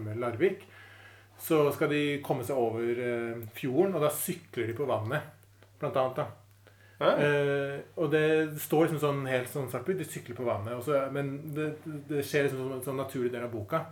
ML 0.00 0.20
Larvik, 0.20 0.66
så 1.40 1.62
skal 1.72 1.92
de 1.92 2.02
komme 2.24 2.44
seg 2.44 2.60
over 2.60 3.00
øh, 3.04 3.48
fjorden, 3.56 3.96
og 3.96 4.04
da 4.04 4.12
sykler 4.12 4.68
de 4.68 4.76
på 4.76 4.88
vannet, 4.88 5.24
blant 5.80 5.96
annet. 5.96 6.20
da. 6.20 6.39
Eh, 7.00 7.80
og 7.96 8.10
det 8.12 8.24
står 8.60 8.86
liksom 8.86 9.00
sånn 9.00 9.22
helt 9.30 9.48
sånn 9.48 9.70
svart 9.72 9.86
De 9.86 10.04
sykler 10.04 10.36
på 10.36 10.44
vannet. 10.44 10.74
Også, 10.76 10.98
men 11.12 11.54
det, 11.54 11.70
det 12.08 12.24
skjer 12.26 12.44
liksom 12.44 12.60
som 12.66 12.72
en 12.76 12.82
sånn 12.84 13.00
naturlig 13.00 13.32
del 13.32 13.46
av 13.46 13.52
boka. 13.54 13.84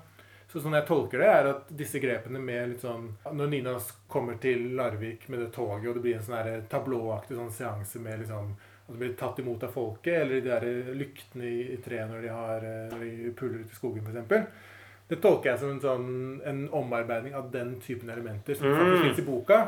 Så 0.49 0.61
sånn 0.65 0.73
jeg 0.77 0.87
tolker 0.89 1.21
det, 1.21 1.29
er 1.29 1.47
at 1.51 1.69
disse 1.77 2.01
grepene 2.01 2.41
med 2.41 2.71
litt 2.71 2.81
sånn 2.81 3.11
Når 3.37 3.51
Nina 3.53 3.75
kommer 4.09 4.39
til 4.41 4.71
Larvik 4.79 5.27
med 5.29 5.43
det 5.43 5.51
toget, 5.53 5.91
og 5.91 5.99
det 5.99 6.05
blir 6.07 6.17
en 6.17 6.25
sånn 6.25 6.63
tablåaktig 6.73 7.37
sånn 7.37 7.51
seanse 7.53 8.01
med 8.01 8.23
liksom 8.23 8.55
At 8.87 8.95
det 8.95 8.99
blir 9.03 9.13
tatt 9.21 9.39
imot 9.43 9.67
av 9.69 9.75
folket, 9.75 10.23
eller 10.23 10.41
de 10.41 10.49
der 10.49 10.95
lyktene 10.97 11.45
i, 11.45 11.59
i 11.75 11.77
treet 11.85 12.09
når 12.09 12.23
de, 12.25 12.33
har, 12.33 12.65
eh, 12.65 12.87
når 12.95 13.05
de 13.05 13.35
puler 13.37 13.61
ut 13.61 13.73
i 13.73 13.77
skogen, 13.77 14.09
f.eks. 14.09 14.49
Det 15.09 15.21
tolker 15.25 15.51
jeg 15.51 15.61
som 15.61 15.71
en 15.75 15.81
sånn 15.85 16.09
en 16.49 16.63
omarbeiding 16.77 17.37
av 17.37 17.51
den 17.53 17.77
typen 17.85 18.09
elementer 18.13 18.57
som 18.57 18.69
Mm. 18.69 18.77
faktisk 18.79 19.03
finnes 19.05 19.19
i 19.19 19.29
boka, 19.29 19.59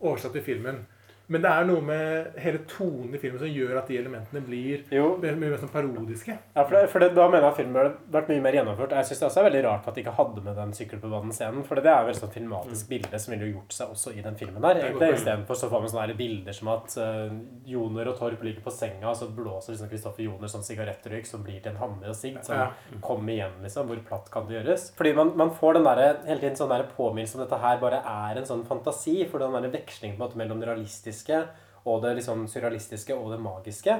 oversatt 0.00 0.32
til 0.36 0.44
filmen. 0.44 0.86
Men 1.28 1.44
det 1.44 1.50
er 1.52 1.66
noe 1.68 1.82
med 1.84 2.38
hele 2.40 2.62
tonen 2.70 3.12
i 3.12 3.20
filmen 3.20 3.40
som 3.42 3.50
gjør 3.52 3.80
at 3.82 3.90
de 3.90 3.98
elementene 4.00 4.40
blir 4.44 4.84
mye 4.88 5.34
mer 5.36 5.58
sånn 5.60 5.72
parodiske. 5.72 6.36
Ja, 6.54 6.62
for, 6.62 6.74
det, 6.74 6.88
for 6.92 7.04
det, 7.04 7.10
Da 7.16 7.26
mener 7.28 7.44
jeg 7.44 7.52
at 7.52 7.58
filmen 7.58 7.76
burde 7.76 8.14
vært 8.14 8.30
mye 8.32 8.44
mer 8.46 8.56
gjennomført. 8.56 8.94
Jeg 8.96 9.08
synes 9.10 9.20
det 9.20 9.26
også 9.28 9.42
er 9.42 9.48
veldig 9.48 9.62
rart 9.66 9.88
at 9.90 9.98
de 9.98 10.04
ikke 10.04 10.14
hadde 10.16 10.44
med 10.46 10.56
den 10.56 10.72
sykkel 10.78 11.02
på 11.02 11.10
banen-scenen. 11.12 11.66
For 11.68 11.80
det 11.84 11.92
er 11.92 12.06
jo 12.06 12.14
et 12.14 12.20
sånn 12.20 12.32
filmatisk 12.32 12.88
bilde 12.92 13.20
som 13.20 13.34
ville 13.34 13.50
gjort 13.52 13.76
seg 13.76 13.92
også 13.92 14.14
i 14.16 14.24
den 14.24 14.38
filmen 14.40 14.64
der. 14.64 14.80
Er. 14.88 14.96
Istedenfor 15.18 15.60
så 15.60 15.70
får 15.72 15.84
man 15.84 15.92
sånne 15.92 16.16
bilder 16.18 16.56
som 16.56 16.72
at 16.72 16.96
uh, 16.96 17.36
Joner 17.68 18.12
og 18.12 18.18
Torp 18.22 18.46
ligger 18.46 18.64
på 18.64 18.72
senga, 18.74 19.10
og 19.12 19.18
så 19.20 19.28
blåser 19.34 19.74
liksom 19.74 19.92
Kristoffer 19.92 20.24
Joner 20.24 20.52
sånn 20.52 20.64
sigarettrøyk 20.64 21.28
som 21.28 21.44
blir 21.44 21.60
til 21.60 21.74
en 21.74 21.82
hammer 21.82 22.12
og 22.14 22.16
sigg. 22.16 22.40
Sånn, 22.46 22.56
Ja. 22.58 22.98
Kom 23.04 23.28
igjen, 23.30 23.52
liksom. 23.62 23.86
Hvor 23.90 24.00
platt 24.08 24.32
kan 24.32 24.48
det 24.48 24.56
gjøres? 24.58 24.88
Fordi 24.96 25.12
man, 25.16 25.34
man 25.38 25.52
får 25.54 25.76
den 25.76 25.86
der, 25.86 26.02
hele 26.26 26.40
tiden 26.40 26.56
sånn 26.58 26.74
påminnelse 26.96 27.36
om 27.36 27.44
dette 27.44 27.60
her 27.60 27.78
bare 27.82 28.00
er 28.00 28.40
en 28.40 28.48
sånn 28.48 28.64
fantasi. 28.68 29.20
For 29.28 29.42
den 29.42 29.54
der 29.54 29.72
vekslingen 29.72 30.16
på 30.16 30.24
en 30.24 30.26
måte 30.26 30.40
mellom 30.40 30.62
det 30.62 30.70
realistiske 31.18 31.66
og 31.88 32.02
det 32.02 32.16
liksom 32.18 32.46
surrealistiske 32.48 33.14
og 33.14 33.32
det 33.32 33.40
magiske. 33.40 33.94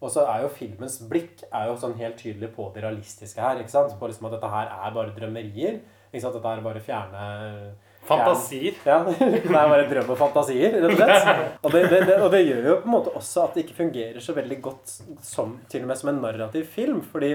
Og 0.00 0.10
så 0.10 0.24
er 0.28 0.42
jo 0.42 0.48
filmens 0.48 0.98
blikk 1.08 1.42
er 1.52 1.68
jo 1.68 1.76
sånn 1.76 1.96
helt 1.98 2.16
tydelig 2.16 2.50
på 2.54 2.70
det 2.74 2.82
realistiske 2.82 3.40
her. 3.40 3.58
ikke 3.60 3.70
sant? 3.70 3.92
På 3.98 4.08
liksom 4.08 4.26
at 4.26 4.32
dette 4.36 4.48
her 4.48 4.66
er 4.66 4.92
bare 4.94 5.14
drømmerier. 5.16 5.80
ikke 6.12 6.22
sant? 6.22 6.34
Dette 6.34 6.48
er 6.48 6.60
bare 6.64 6.80
fjerne 6.80 7.74
Fantasier. 8.00 8.74
Ja, 8.86 9.04
Det 9.04 9.44
er 9.44 9.52
bare 9.52 9.84
drøm 9.86 10.08
og 10.10 10.16
fantasier, 10.16 10.72
rett 10.72 10.88
og 10.88 10.96
slett. 10.96 11.58
Og 11.64 11.74
det, 11.74 11.82
det, 11.90 11.98
det, 12.08 12.14
og 12.24 12.30
det 12.32 12.40
gjør 12.46 12.68
jo 12.70 12.76
på 12.80 12.88
en 12.88 12.94
måte 12.94 13.12
også 13.12 13.42
at 13.44 13.54
det 13.54 13.66
ikke 13.66 13.76
fungerer 13.82 14.24
så 14.24 14.32
veldig 14.32 14.56
godt 14.64 14.94
som, 15.22 15.58
til 15.68 15.84
og 15.84 15.90
med 15.92 16.00
som 16.00 16.08
en 16.14 16.22
narrativ 16.24 16.64
film. 16.64 17.02
fordi 17.02 17.34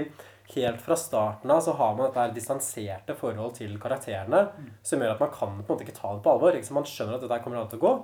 helt 0.56 0.82
fra 0.82 0.94
starten 0.98 1.50
av 1.50 1.62
så 1.62 1.72
har 1.78 1.94
man 1.94 2.06
dette 2.08 2.22
her 2.22 2.34
distanserte 2.34 3.14
forhold 3.18 3.54
til 3.56 3.78
karakterene 3.82 4.44
som 4.82 5.00
gjør 5.02 5.14
at 5.16 5.22
man 5.24 5.32
kan 5.34 5.56
på 5.56 5.64
en 5.64 5.72
måte 5.72 5.86
ikke 5.86 5.96
ta 5.96 6.12
det 6.14 6.22
på 6.26 6.34
alvor. 6.34 6.54
Ikke? 6.58 6.66
Så 6.66 6.74
man 6.76 6.86
skjønner 6.86 7.16
at 7.16 7.24
dette 7.24 7.40
kommer 7.44 7.62
an 7.62 7.70
til 7.70 7.78
å 7.78 7.86
gå. 7.86 7.94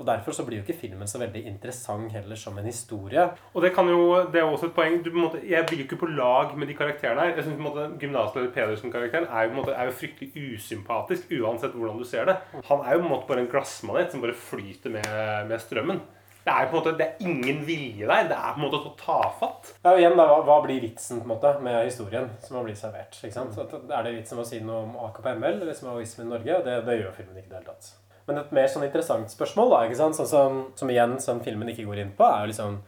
Og 0.00 0.06
derfor 0.08 0.32
så 0.32 0.46
blir 0.46 0.56
jo 0.58 0.64
ikke 0.64 0.78
filmen 0.80 1.08
så 1.10 1.18
veldig 1.20 1.42
interessant 1.50 2.12
heller 2.16 2.38
som 2.40 2.56
en 2.58 2.64
historie. 2.64 3.26
Og 3.52 3.60
det 3.62 3.74
kan 3.76 3.88
jo, 3.92 3.98
det 4.32 4.40
er 4.40 4.46
også 4.48 4.70
et 4.70 4.76
poeng 4.78 4.94
du, 5.04 5.10
på 5.10 5.16
en 5.18 5.24
måte, 5.26 5.40
Jeg 5.50 5.66
blir 5.68 5.82
jo 5.82 5.84
ikke 5.84 5.98
på 6.00 6.08
lag 6.16 6.54
med 6.56 6.70
de 6.72 6.76
karakterene 6.78 7.20
her. 7.26 7.34
Jeg 7.36 7.44
synes 7.44 7.58
på 7.58 7.62
en 7.62 7.68
måte 7.68 7.98
Gymnasleder 8.00 8.54
Pedersen-karakteren 8.54 9.28
er, 9.28 9.52
måte- 9.52 9.74
er 9.76 9.90
jo 9.90 9.98
fryktelig 10.00 10.32
usympatisk 10.56 11.28
uansett 11.40 11.76
hvordan 11.76 11.98
du 12.00 12.04
ser 12.08 12.24
det. 12.30 12.38
Han 12.70 12.80
er 12.86 12.96
jo 12.96 13.02
på 13.02 13.04
en 13.04 13.12
måte 13.12 13.28
bare 13.28 13.44
en 13.44 13.52
glassmanet 13.52 14.10
som 14.16 14.24
bare 14.24 14.32
flyter 14.48 14.90
med, 14.96 15.12
med 15.52 15.60
strømmen. 15.60 16.00
Det 16.40 16.52
er 16.56 16.70
på 16.70 16.72
en 16.72 16.78
måte, 16.80 16.92
det 16.96 17.04
er 17.06 17.20
ingen 17.28 17.58
vilje 17.68 18.06
der. 18.08 18.24
Det 18.30 18.36
er 18.40 18.54
på 18.56 18.60
en 18.62 18.64
måte 18.64 18.78
så 18.86 18.94
tafatt. 19.04 19.74
Ja, 19.84 19.92
og 19.92 20.00
igjen 20.00 20.16
da, 20.16 20.24
hva, 20.30 20.38
hva 20.48 20.56
blir 20.64 20.80
vitsen 20.80 21.20
på 21.20 21.28
en 21.28 21.34
måte 21.34 21.50
med 21.60 21.82
historien 21.84 22.30
som 22.40 22.56
har 22.56 22.64
blitt 22.64 22.80
servert? 22.80 23.18
ikke 23.20 23.36
sant? 23.36 23.52
Så 23.52 23.68
Er 23.92 24.06
det 24.08 24.14
vitsen 24.16 24.40
med 24.40 24.46
å 24.46 24.48
si 24.48 24.60
noe 24.64 24.80
om 24.86 24.96
AKP-ML 25.10 25.58
eller 25.58 25.68
liksom, 25.74 25.90
Maoisme 25.92 26.24
i 26.24 26.30
Norge? 26.32 26.62
Det, 26.64 26.78
det 26.88 26.96
gjør 27.02 27.12
filmen 27.20 27.36
ikke 27.42 27.50
i 27.50 27.52
det 27.52 27.60
hele 27.60 27.74
tatt. 27.74 27.90
Men 28.30 28.44
et 28.44 28.52
mer 28.54 28.68
sånn 28.70 28.86
interessant 28.86 29.32
spørsmål, 29.32 29.72
da, 29.74 29.82
ikke 29.88 29.98
sant? 29.98 30.14
Sånn 30.14 30.30
som, 30.30 30.58
som 30.78 30.90
igjen 30.92 31.16
som 31.22 31.42
filmen 31.42 31.72
ikke 31.72 31.88
går 31.88 32.04
inn 32.04 32.12
på, 32.14 32.26
er 32.28 32.46
jo 32.46 32.52
liksom 32.54 32.80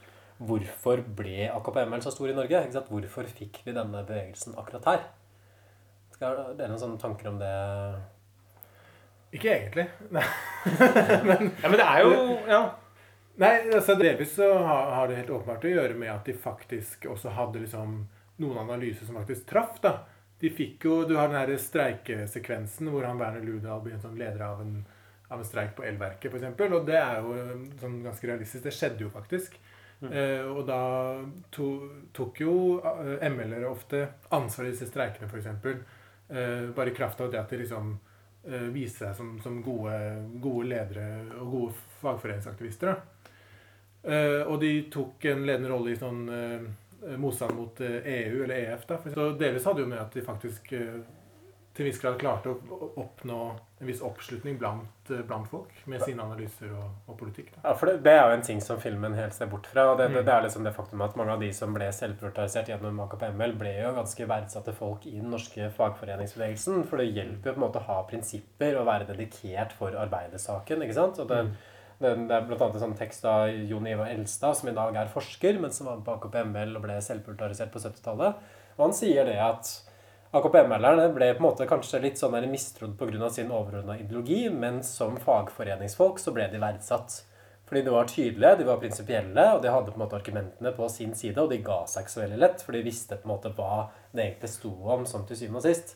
Hvorfor 0.43 1.03
ble 1.18 1.49
AKP-ML 1.53 2.03
så 2.03 2.11
stor 2.11 2.30
i 2.30 2.34
Norge? 2.34 2.62
Ikke 2.64 2.74
sant? 2.74 2.88
Hvorfor 2.90 3.28
fikk 3.30 3.61
vi 3.66 3.74
denne 3.76 4.01
bevegelsen 4.07 4.57
akkurat 4.59 4.88
her? 4.90 5.05
Skal 6.16 6.38
dere 6.59 6.70
noen 6.72 6.80
sånne 6.80 6.99
tanker 7.03 7.30
om 7.30 7.36
det? 7.38 7.51
Ikke 9.36 9.53
egentlig. 9.53 9.84
Nei. 10.16 10.24
ja, 10.66 11.68
men 11.68 11.78
det 11.78 11.86
er 11.86 12.03
jo 12.03 12.16
ja. 12.49 12.62
Nei, 13.43 13.53
altså 13.72 13.95
delvis 13.97 14.34
så 14.36 14.51
har, 14.61 14.90
har 14.97 15.09
det 15.09 15.20
helt 15.22 15.30
åpenbart 15.32 15.62
å 15.64 15.70
gjøre 15.72 15.95
med 15.97 16.11
at 16.12 16.26
de 16.28 16.34
faktisk 16.36 17.07
også 17.09 17.32
hadde 17.32 17.62
liksom 17.62 17.95
noen 18.43 18.59
analyser 18.61 19.09
som 19.09 19.16
faktisk 19.20 19.47
traff. 19.49 19.78
da. 19.84 19.95
De 20.43 20.51
fikk 20.53 20.84
jo, 20.84 21.05
Du 21.09 21.14
har 21.16 21.30
den 21.30 21.38
her 21.38 21.55
streikesekvensen 21.57 22.90
hvor 22.93 23.07
han 23.09 23.20
Werner 23.20 23.45
Ludal 23.47 23.80
blir 23.84 23.97
en 23.97 24.05
sånn 24.05 24.18
leder 24.20 24.43
av 24.45 24.61
en, 24.64 24.82
av 25.33 25.41
en 25.41 25.49
streik 25.49 25.76
på 25.76 25.85
elverket, 25.89 26.33
f.eks. 26.33 26.64
Og 26.68 26.87
det 26.87 26.99
er 27.01 27.20
jo 27.22 27.37
eh, 27.37 27.55
sånn 27.80 28.03
ganske 28.05 28.28
realistisk. 28.28 28.66
Det 28.66 28.74
skjedde 28.76 29.07
jo 29.07 29.12
faktisk. 29.12 29.57
Eh, 30.11 30.43
og 30.51 30.64
da 30.66 30.80
to, 31.55 31.68
tok 32.14 32.41
jo 32.43 32.55
eh, 32.83 33.22
ML-ere 33.30 33.68
ofte 33.70 34.01
ansvar 34.35 34.66
i 34.66 34.72
disse 34.72 34.89
streikene, 34.91 35.28
f.eks. 35.30 35.47
Eh, 36.33 36.70
bare 36.74 36.91
i 36.91 36.97
kraft 36.97 37.20
av 37.22 37.30
det 37.30 37.41
at 37.41 37.53
de 37.53 37.61
liksom 37.62 37.95
eh, 38.49 38.68
viste 38.74 39.07
seg 39.07 39.16
som, 39.18 39.37
som 39.45 39.61
gode, 39.62 39.95
gode 40.43 40.68
ledere 40.72 41.09
og 41.39 41.57
gode 41.57 41.80
fagforeningsaktivister. 42.03 42.97
Eh, 44.03 44.43
og 44.43 44.59
de 44.62 44.74
tok 44.91 45.28
en 45.30 45.47
ledende 45.47 45.70
rolle 45.70 45.95
i 45.95 46.01
sånn 46.01 46.22
eh, 46.35 47.16
motstand 47.18 47.55
mot 47.59 47.80
EU, 47.83 48.43
eller 48.43 48.57
EF. 48.59 48.87
da. 48.91 48.99
Så 49.14 49.33
delvis 49.39 49.66
hadde 49.70 49.85
jo 49.85 49.91
med 49.91 50.03
at 50.03 50.14
de 50.14 50.26
faktisk 50.26 50.74
til 51.74 51.86
en 51.86 51.90
viss 51.90 52.00
grad 52.02 52.18
klarte 52.20 52.50
å 52.52 52.88
oppnå 53.00 53.36
en 53.80 53.86
viss 53.88 54.02
oppslutning 54.04 54.58
blant, 54.60 55.10
eh, 55.10 55.22
blant 55.26 55.48
folk 55.48 55.70
med 55.88 56.02
sine 56.04 56.20
analyser 56.22 56.70
og, 56.76 56.90
og 57.08 57.16
politikk. 57.18 57.48
da. 57.54 57.62
Ja, 57.70 57.72
for 57.80 57.86
det, 57.88 58.02
det 58.04 58.12
er 58.12 58.26
jo 58.28 58.34
en 58.36 58.44
ting 58.44 58.60
som 58.60 58.78
filmen 58.82 59.14
helt 59.16 59.32
ser 59.34 59.46
bort 59.46 59.66
fra. 59.66 59.86
og 59.92 59.98
Det, 59.98 60.08
det, 60.12 60.20
Mm. 60.20 60.26
det 60.26 60.34
er 60.34 60.42
liksom 60.42 60.64
det 60.64 60.74
faktum 60.76 61.00
at 61.06 61.16
mange 61.16 61.32
av 61.32 61.40
de 61.40 61.48
som 61.56 61.72
ble 61.74 61.88
selvportrettisert 61.92 62.68
gjennom 62.68 63.00
AKP-ML, 63.06 63.56
ble 63.58 63.72
jo 63.80 63.94
ganske 63.96 64.26
verdsatte 64.28 64.74
folk 64.76 65.06
i 65.06 65.16
den 65.18 65.30
norske 65.32 65.70
fagforeningsbevegelsen. 65.78 66.84
For 66.88 66.98
det 67.00 67.08
hjelper 67.14 67.50
jo 67.50 67.54
på 67.54 67.60
en 67.62 67.66
måte 67.66 67.80
å 67.80 67.86
ha 67.88 68.02
prinsipper 68.08 68.76
og 68.80 68.86
være 68.86 69.06
dedikert 69.08 69.72
for 69.78 69.96
arbeidersaken. 69.96 70.82
ikke 70.82 70.94
sant? 70.94 71.18
Og 71.24 71.28
det, 71.28 71.44
Mm. 71.46 71.54
det, 72.00 72.28
det 72.28 72.36
er 72.36 72.42
annet 72.42 72.74
en 72.74 72.80
sånn 72.80 72.98
tekst 72.98 73.24
av 73.24 73.48
Jon 73.48 73.86
Ivar 73.86 74.06
Elstad, 74.12 74.56
som 74.56 74.68
i 74.68 74.72
dag 74.74 74.94
er 74.96 75.06
forsker, 75.08 75.58
men 75.60 75.70
som 75.70 75.86
var 75.86 75.96
på 76.04 76.18
AKP-ML 76.20 76.76
og 76.76 76.82
ble 76.82 77.00
selvportrettisert 77.00 77.70
på 77.72 77.78
70-tallet. 77.80 78.34
Og 78.78 78.84
han 78.88 78.92
sier 78.92 79.24
det 79.24 79.38
at 79.40 79.88
AKP-melderne 80.33 81.11
ble 81.12 81.26
på 81.37 81.43
en 81.43 81.45
måte 81.45 81.66
kanskje 81.68 81.99
litt 82.01 82.20
sånn 82.20 82.33
der 82.33 82.47
mistrodd 82.49 82.95
pga. 82.97 83.28
sin 83.30 83.51
overordna 83.53 83.99
ideologi, 84.01 84.49
men 84.49 84.83
som 84.83 85.18
fagforeningsfolk 85.20 86.18
så 86.18 86.33
ble 86.33 86.47
de 86.49 86.61
verdsatt. 86.62 87.18
Fordi 87.68 87.83
de 87.85 87.93
var 87.93 88.09
tydelige, 88.09 88.57
de 88.57 88.64
var 88.64 88.80
prinsipielle, 88.80 89.45
og 89.53 89.61
de 89.62 89.68
hadde 89.68 89.93
på 89.93 90.01
en 90.01 90.05
måte 90.07 90.16
argumentene 90.16 90.72
på 90.72 90.89
sin 90.89 91.12
side, 91.14 91.37
og 91.37 91.51
de 91.53 91.61
ga 91.64 91.83
seg 91.85 92.07
ikke 92.07 92.14
så 92.14 92.22
veldig 92.22 92.41
lett, 92.41 92.64
for 92.64 92.72
de 92.72 92.83
visste 92.85 93.20
på 93.20 93.28
en 93.28 93.35
måte 93.35 93.53
hva 93.59 93.91
det 94.12 94.24
egentlig 94.24 94.53
sto 94.55 94.72
om 94.97 95.05
som 95.09 95.28
til 95.28 95.37
syvende 95.37 95.61
og 95.61 95.68
sist. 95.68 95.95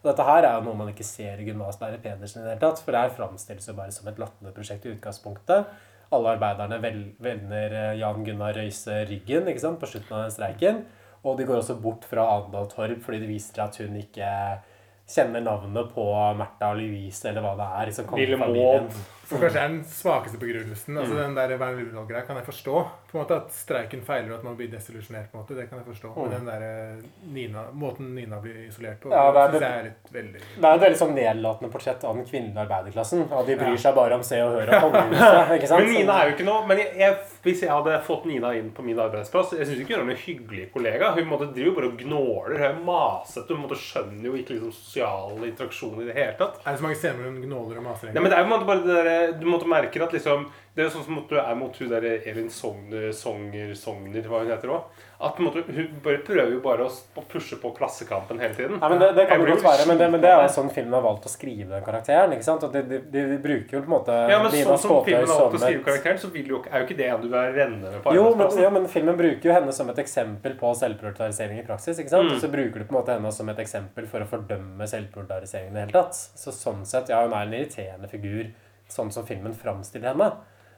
Og 0.00 0.10
dette 0.10 0.28
her 0.28 0.44
er 0.44 0.56
jo 0.56 0.64
noe 0.64 0.80
man 0.80 0.92
ikke 0.92 1.04
ser 1.04 1.40
i 1.40 1.46
gymnaslærer 1.50 2.00
Pedersen 2.00 2.40
i 2.40 2.44
det 2.44 2.54
hele 2.54 2.64
tatt, 2.64 2.80
for 2.80 2.92
det 2.92 3.04
her 3.04 3.16
framstilles 3.20 3.68
jo 3.68 3.76
bare 3.76 3.92
som 3.92 4.08
et 4.08 4.20
latterprosjekt 4.20 4.88
i 4.88 4.96
utgangspunktet. 4.96 5.72
Alle 6.12 6.34
arbeiderne 6.38 6.80
vender 6.80 7.80
eh, 7.80 7.94
Jan 8.00 8.24
Gunnar 8.24 8.56
Røise 8.56 9.02
ryggen 9.08 9.48
ikke 9.48 9.68
sant, 9.68 9.80
på 9.80 9.92
slutten 9.92 10.16
av 10.16 10.26
den 10.26 10.36
streiken. 10.36 10.84
Og 11.24 11.38
de 11.38 11.46
går 11.48 11.62
også 11.62 11.78
bort 11.80 12.04
fra 12.08 12.26
Arendal 12.36 12.68
Torp 12.68 13.02
fordi 13.04 13.22
det 13.22 13.30
viser 13.30 13.64
at 13.64 13.76
hun 13.80 13.96
ikke 13.96 14.28
kjenner 15.08 15.44
navnet 15.44 15.90
på 15.92 16.04
Märtha 16.38 16.70
og 16.72 16.80
Louise, 16.80 17.28
eller 17.28 17.44
hva 17.44 17.54
det 17.58 17.66
er. 17.68 17.90
Liksom, 17.90 18.14
Lille. 18.18 18.38
Maud. 18.40 19.00
Som 19.28 19.38
kanskje 19.40 19.60
er 19.60 19.68
den 19.68 19.84
svakeste 19.88 20.38
begrunnelsen. 20.38 20.98
Altså 20.98 21.14
Mm. 21.14 21.20
Den 21.24 21.34
der 21.34 21.56
Werner 21.58 21.80
Lunddahl-greia 21.82 22.26
kan 22.26 22.36
jeg 22.36 22.44
forstå. 22.46 22.74
På 23.10 23.18
en 23.18 23.24
måte 23.24 23.36
At 23.36 23.50
streiken 23.52 24.02
feiler 24.04 24.32
og 24.32 24.38
at 24.38 24.44
man 24.44 24.56
blir 24.56 24.68
desillusjonert. 24.70 25.30
på 25.32 25.38
en 25.38 25.42
måte, 25.44 25.54
Det 25.56 25.68
kan 25.70 25.78
jeg 25.78 25.86
forstå. 25.86 26.08
Men 26.16 26.24
Mm. 26.24 26.30
den 26.34 26.46
der 26.46 26.62
eh, 26.62 27.02
Nina, 27.32 27.62
måten 27.72 28.14
Nina 28.14 28.36
blir 28.40 28.66
isolert 28.68 29.00
på, 29.00 29.10
Ja, 29.10 29.32
det 29.32 29.60
synes 29.60 29.60
jeg 29.62 29.78
er 29.78 29.82
litt 29.84 30.12
veldig 30.12 30.40
Det 30.40 30.64
er 30.64 30.74
et 30.74 30.80
veldig 30.80 30.98
sånn 30.98 31.14
nedlatende 31.14 31.70
portrett 31.72 32.04
av 32.04 32.14
den 32.16 32.24
kvinnelige 32.26 32.66
arbeiderklassen. 32.68 33.32
Og 33.32 33.46
de 33.46 33.56
bryr 33.56 33.70
Ja. 33.70 33.76
seg 33.76 33.94
bare 33.94 34.12
om 34.14 34.22
Se 34.22 34.40
og 34.42 34.52
Hør 34.52 34.74
og 34.74 34.92
kongehuset. 34.92 35.50
ikke 35.58 35.68
sant? 35.68 35.84
Men 35.84 35.94
Nina 35.94 36.12
er 36.20 36.30
jo 36.30 36.36
ikke 36.36 36.44
noe 36.44 36.66
Men 36.66 36.78
jeg, 36.78 36.96
jeg, 36.98 37.16
hvis 37.44 37.60
jeg 37.62 37.70
hadde 37.70 38.02
fått 38.02 38.24
Nina 38.26 38.52
inn 38.54 38.70
på 38.72 38.82
min 38.84 38.96
arbeidsplass 38.98 39.52
Jeg 39.56 39.66
syns 39.66 39.80
ikke 39.80 39.96
hun 39.96 40.08
er 40.10 40.14
noen 40.14 40.24
hyggelig 40.26 40.72
kollega. 40.72 41.14
Hun 41.14 41.26
måtte 41.28 41.52
driver 41.54 41.70
jo 41.70 41.74
bare 41.74 41.86
og 41.92 41.98
gnåler. 41.98 42.58
Hun 42.58 42.64
er 42.64 42.74
masete. 42.84 43.48
Hun 43.54 43.62
måtte 43.64 43.78
skjønner 43.80 44.24
jo 44.24 44.32
ikke 44.36 44.54
liksom 44.58 44.72
sosial 44.72 45.38
interaksjon 45.44 46.02
i 46.02 46.06
det 46.06 46.14
hele 46.14 46.34
tatt. 46.38 46.60
Er 46.66 46.70
det 46.72 46.78
så 46.80 46.82
mange 46.82 46.96
scener 47.00 47.22
hvor 47.22 47.32
hun 47.32 47.42
gnåler 47.42 47.76
og 47.78 47.84
maser? 47.84 48.12
Ja, 48.14 48.20
men 48.20 48.30
det 48.30 48.38
er 48.38 48.42
jo 48.44 48.48
på 48.48 48.52
en 48.52 48.58
måte 48.60 48.66
bare 48.66 48.82
det 48.84 49.04
der, 49.04 49.23
Du 49.40 49.46
måtte 49.48 49.68
merke 49.70 50.02
at 50.04 50.12
liksom 50.14 50.46
Det 50.74 50.84
er 50.84 50.90
sånn 50.90 51.04
som 51.06 51.18
du 51.30 51.34
er 51.38 51.54
mot 51.58 51.76
hun 51.78 51.90
der 51.90 52.04
Elin 52.26 52.48
Sogner, 52.50 53.12
Sogner, 53.14 53.74
Sogner, 53.78 54.24
hva 54.26 54.40
hun 54.42 54.50
heter 54.50 54.72
òg. 54.74 55.02
At 55.24 55.38
måtte, 55.38 55.62
hun 55.70 56.00
bare 56.02 56.18
prøver 56.26 56.50
jo 56.50 56.58
bare 56.64 56.88
å 56.88 57.22
pushe 57.30 57.56
på 57.62 57.70
klassekampen 57.76 58.40
hele 58.42 58.56
tiden. 58.56 58.80
Nei, 58.80 58.88
men 58.90 58.98
det, 58.98 59.12
det 59.14 59.28
kan 59.30 59.38
jo 59.38 59.46
det 59.46 59.54
godt 59.54 59.64
være, 59.64 59.86
men 59.86 60.00
det, 60.00 60.08
men 60.10 60.24
det 60.24 60.32
er 60.32 60.42
jo 60.42 60.48
sånn 60.56 60.72
filmen 60.74 60.96
har 60.98 61.04
valgt 61.04 61.28
å 61.28 61.32
skrive 61.32 61.70
den 61.70 61.84
karakteren. 61.86 62.34
ikke 62.34 62.46
sant? 62.48 62.66
Og 62.66 62.74
de, 62.74 62.82
de, 62.90 62.98
de, 63.14 63.38
bruker 63.44 63.78
jo 63.78 63.84
på 63.84 63.88
en 63.88 63.94
måte 63.94 64.16
Ja, 64.32 64.40
men 64.42 64.50
Nina 64.50 64.74
sånn 64.74 64.82
som 64.82 64.90
Skåtøy 64.90 65.12
filmen 65.12 65.30
har 65.30 65.40
valgt 65.44 65.54
å 65.54 65.62
skrive 65.62 65.78
et 65.78 65.86
karakteren, 65.86 66.20
så 66.24 66.30
jo, 66.34 66.60
er 66.66 66.82
jo 66.82 66.88
ikke 66.88 66.98
det 66.98 67.08
en 67.14 67.22
du 67.22 67.30
er 67.30 67.56
renne 67.60 67.94
med 67.94 68.02
på 68.02 68.16
jo 68.18 68.26
men, 68.34 68.58
jo, 68.64 68.72
men 68.74 68.90
filmen 68.90 69.18
bruker 69.22 69.50
jo 69.50 69.54
henne 69.54 69.76
som 69.78 69.94
et 69.94 70.02
eksempel 70.02 70.58
på 70.58 70.74
selvprioritering 70.82 71.62
i 71.62 71.66
praksis. 71.70 72.02
ikke 72.02 72.16
sant? 72.16 72.34
Mm. 72.34 72.42
Så 72.42 72.50
bruker 72.52 72.82
du 72.82 72.88
på 72.88 72.96
en 72.96 72.98
måte 72.98 73.16
henne 73.16 73.32
som 73.38 73.54
et 73.54 73.64
eksempel 73.64 74.10
for 74.10 74.26
å 74.26 74.28
fordømme 74.28 74.90
selvprioritering 74.90 75.70
i 75.70 75.76
det 75.78 75.86
hele 75.86 75.96
tatt. 75.96 76.18
Så 76.42 76.52
sånn 76.52 76.82
sett, 76.88 77.14
ja, 77.14 77.22
hun 77.24 77.32
er 77.32 77.46
en 77.46 77.56
irriterende 77.60 78.10
figur, 78.10 78.50
sånn 78.94 79.12
som 79.14 79.26
filmen 79.28 79.56
framstiller 79.58 80.12
henne. 80.12 80.30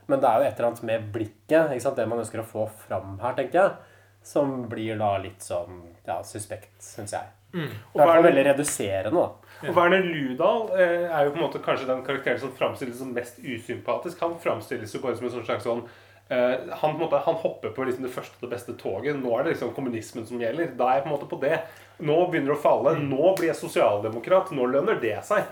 Men 0.07 0.23
det 0.23 0.31
er 0.31 0.39
jo 0.39 0.47
et 0.47 0.59
eller 0.59 0.71
annet 0.71 0.87
med 0.87 1.09
blikket, 1.15 1.73
ikke 1.73 1.85
sant? 1.85 1.99
det 1.99 2.07
man 2.09 2.23
ønsker 2.23 2.43
å 2.43 2.47
få 2.47 2.69
fram 2.87 3.17
her, 3.23 3.35
tenker 3.39 3.61
jeg, 3.61 3.97
som 4.27 4.55
blir 4.71 4.99
da 4.99 5.17
litt 5.23 5.43
sånn 5.43 5.83
ja, 6.07 6.21
suspekt, 6.27 6.79
syns 6.83 7.15
jeg. 7.15 7.33
Mm. 7.57 7.71
Det 7.95 8.07
er 8.07 8.25
veldig 8.27 8.45
reduserende, 8.51 9.21
da. 9.21 9.61
Og 9.65 9.77
Werner 9.77 10.03
Ludal 10.05 10.67
eh, 10.77 11.07
er 11.07 11.27
jo 11.27 11.33
på 11.33 11.39
en 11.39 11.47
måte 11.47 11.63
kanskje 11.65 11.89
den 11.89 12.03
karakteren 12.07 12.43
som 12.43 12.53
framstilles 12.59 12.99
som 13.01 13.15
mest 13.17 13.39
usympatisk. 13.41 14.21
Han 14.21 14.37
framstilles 14.43 14.93
jo 14.95 15.01
bare 15.05 15.17
som 15.17 15.29
en 15.29 15.33
sånn 15.39 15.47
slags 15.47 15.65
sånn 15.65 15.85
eh, 16.29 16.67
han, 16.83 16.99
måte, 17.01 17.23
han 17.25 17.39
hopper 17.41 17.73
på 17.75 17.87
liksom 17.87 18.05
det 18.05 18.13
første 18.13 18.37
og 18.39 18.45
det 18.45 18.53
beste 18.53 18.77
toget. 18.81 19.17
Nå 19.19 19.33
er 19.39 19.47
det 19.47 19.55
liksom 19.55 19.73
kommunismen 19.79 20.27
som 20.29 20.43
gjelder. 20.43 20.75
Da 20.77 20.91
er 20.91 21.01
jeg 21.01 21.07
på 21.07 21.11
en 21.11 21.17
måte 21.17 21.31
på 21.31 21.41
det. 21.43 21.63
Nå 22.03 22.19
begynner 22.27 22.53
det 22.53 22.59
å 22.59 22.65
falle. 22.67 22.97
Nå 23.01 23.33
blir 23.39 23.51
jeg 23.53 23.61
sosialdemokrat. 23.63 24.53
Nå 24.57 24.69
lønner 24.75 25.01
det 25.01 25.17
seg. 25.27 25.49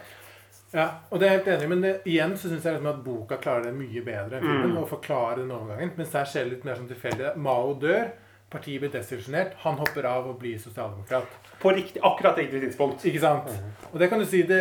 Ja, 0.74 0.88
og 1.08 1.20
det 1.22 1.28
er 1.28 1.36
helt 1.36 1.48
enig 1.52 1.70
men 1.70 1.82
det, 1.84 1.92
igjen 2.10 2.32
så 2.34 2.50
syns 2.50 2.64
jeg 2.66 2.76
liksom 2.76 2.90
at 2.90 3.02
boka 3.04 3.38
klarer 3.38 3.68
det 3.68 3.76
mye 3.78 4.02
bedre 4.02 4.40
enn 4.40 4.46
filmen. 4.48 4.72
Mm. 4.72 4.80
Å 4.82 4.88
forklare 4.90 5.38
den 5.42 5.54
overgangen. 5.54 5.94
Mens 6.00 6.12
der 6.14 6.26
skjer 6.26 6.48
det 6.48 6.56
litt 6.56 6.66
mer 6.66 6.80
sånn 6.80 6.90
tilfeldig. 6.90 7.30
Mao 7.46 7.76
dør, 7.78 8.10
partiet 8.50 8.82
blir 8.82 8.92
desillusjonert, 8.94 9.54
han 9.62 9.78
hopper 9.78 10.10
av 10.10 10.26
og 10.32 10.36
blir 10.42 10.58
sosialdemokrat. 10.62 11.38
På 11.62 11.72
riktig, 11.74 12.02
akkurat 12.02 12.42
riktig 12.42 12.64
tidspunkt. 12.66 13.06
Ikke 13.06 13.22
sant? 13.22 13.50
Og 13.92 13.98
det 14.02 14.10
kan 14.10 14.22
du 14.22 14.26
si, 14.28 14.42
det, 14.48 14.60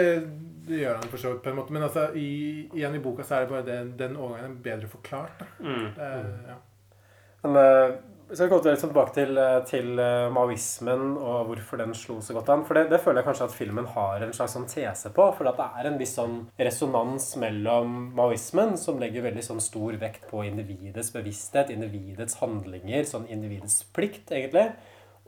det 0.69 0.83
gjør 0.83 1.01
han 1.01 1.09
for 1.09 1.23
så 1.23 1.33
vidt 1.33 1.43
på 1.45 1.51
en 1.51 1.59
måte. 1.63 1.73
Men 1.75 1.87
altså, 1.89 2.07
i, 2.13 2.29
igjen 2.77 2.99
i 2.99 3.01
boka 3.03 3.25
så 3.25 3.39
er 3.39 3.47
det 3.47 3.53
bare 3.55 3.67
den, 3.67 3.93
den 3.97 4.15
overgangen 4.19 4.59
bedre 4.63 4.91
forklart. 4.93 5.41
Mm. 5.59 5.85
Det 5.97 6.09
er, 6.11 6.31
ja. 6.53 6.59
Men 7.43 7.57
uh, 7.59 7.97
vi 8.33 8.37
skal 8.37 8.49
gå 8.49 8.59
tilbake 8.63 9.13
til, 9.13 9.37
eh, 9.37 9.59
til 9.69 9.99
eh, 10.01 10.31
maoismen 10.33 11.11
og 11.21 11.51
hvorfor 11.51 11.77
den 11.77 11.91
slo 11.93 12.15
så 12.17 12.33
godt 12.33 12.47
an. 12.49 12.63
For 12.65 12.73
det, 12.73 12.87
det 12.89 12.97
føler 13.03 13.21
jeg 13.21 13.27
kanskje 13.27 13.45
at 13.45 13.53
filmen 13.53 13.89
har 13.93 14.25
en 14.25 14.33
slags 14.33 14.55
sånn 14.57 14.65
tese 14.71 15.11
på. 15.13 15.27
For 15.37 15.45
det 15.45 15.67
er 15.67 15.89
en 15.89 15.99
viss 15.99 16.15
sånn 16.17 16.39
resonans 16.57 17.27
mellom 17.43 17.93
maoismen, 18.17 18.73
som 18.81 18.97
legger 18.97 19.27
veldig 19.27 19.45
sånn 19.45 19.61
stor 19.61 19.99
vekt 20.01 20.25
på 20.31 20.41
individets 20.47 21.13
bevissthet, 21.13 21.69
individets 21.75 22.39
handlinger, 22.41 23.05
sånn 23.05 23.29
individets 23.29 23.83
plikt, 23.93 24.33
egentlig, 24.33 24.71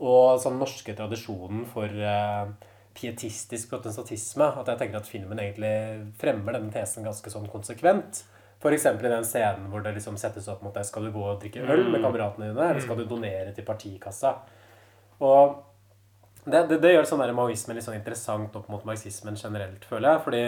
og 0.02 0.42
sånn 0.42 0.58
norske 0.58 0.98
tradisjonen 0.98 1.68
for 1.70 1.86
uh, 2.02 2.50
pietistisk 2.98 3.70
protestantisme. 3.70 4.50
At 4.50 4.74
jeg 4.74 4.82
tenker 4.82 5.04
at 5.04 5.14
filmen 5.14 5.46
egentlig 5.46 5.76
fremmer 6.18 6.58
denne 6.58 6.74
tesen 6.74 7.06
ganske 7.06 7.38
sånn 7.38 7.46
konsekvent. 7.54 8.26
F.eks. 8.66 8.86
i 8.90 9.10
den 9.14 9.24
scenen 9.28 9.70
hvor 9.70 9.84
det 9.86 9.94
liksom 9.96 10.18
settes 10.18 10.48
opp 10.50 10.64
mot 10.66 10.74
deg. 10.74 10.86
Skal 10.90 11.06
du 11.06 11.12
gå 11.14 11.22
og 11.22 11.40
drikke 11.44 11.62
øl 11.62 11.86
med 11.92 12.02
Mm. 12.02 12.08
kameratene 12.10 12.50
dine, 12.50 12.70
eller 12.72 12.82
skal 12.82 12.98
du 12.98 13.06
donere 13.06 13.54
til 13.54 13.64
partikassa? 13.68 14.36
Og 15.22 15.62
det, 16.46 16.68
det, 16.70 16.82
det 16.82 16.94
gjør 16.96 17.06
sånn 17.10 17.22
der 17.24 17.34
maoismen 17.34 17.78
litt 17.78 17.86
sånn 17.86 17.98
interessant 18.00 18.56
opp 18.58 18.68
mot 18.70 18.84
marxismen 18.86 19.38
generelt, 19.40 19.86
føler 19.90 20.12
jeg. 20.12 20.24
Fordi 20.26 20.44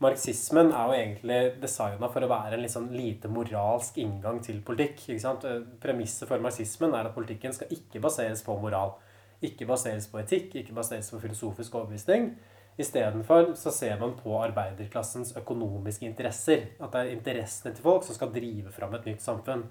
marxismen 0.00 0.72
er 0.72 0.88
jo 0.88 0.96
egentlig 0.96 1.40
designa 1.60 2.08
for 2.12 2.24
å 2.24 2.30
være 2.30 2.56
en 2.56 2.64
litt 2.64 2.72
sånn 2.74 2.90
lite 2.92 3.28
moralsk 3.32 3.98
inngang 4.00 4.40
til 4.44 4.60
politikk. 4.64 4.96
ikke 5.08 5.20
sant? 5.20 5.44
Premisset 5.80 6.28
for 6.28 6.40
marxismen 6.40 6.94
er 6.96 7.08
at 7.08 7.14
politikken 7.16 7.52
skal 7.56 7.72
ikke 7.76 8.00
baseres 8.00 8.42
på 8.44 8.56
moral. 8.60 8.96
Ikke 9.42 9.68
baseres 9.68 10.08
på 10.12 10.20
etikk, 10.20 10.54
ikke 10.60 10.76
baseres 10.76 11.08
på 11.12 11.20
filosofisk 11.22 11.74
overbevisning. 11.74 12.34
Istedenfor 12.80 13.52
så 13.60 13.70
ser 13.74 13.98
man 14.00 14.14
på 14.16 14.32
arbeiderklassens 14.40 15.34
økonomiske 15.36 16.06
interesser. 16.08 16.66
At 16.80 16.94
det 16.94 17.00
er 17.04 17.14
interessene 17.16 17.74
til 17.76 17.84
folk 17.84 18.06
som 18.06 18.16
skal 18.16 18.32
drive 18.34 18.72
fram 18.72 18.94
et 18.96 19.08
nytt 19.10 19.24
samfunn. 19.24 19.66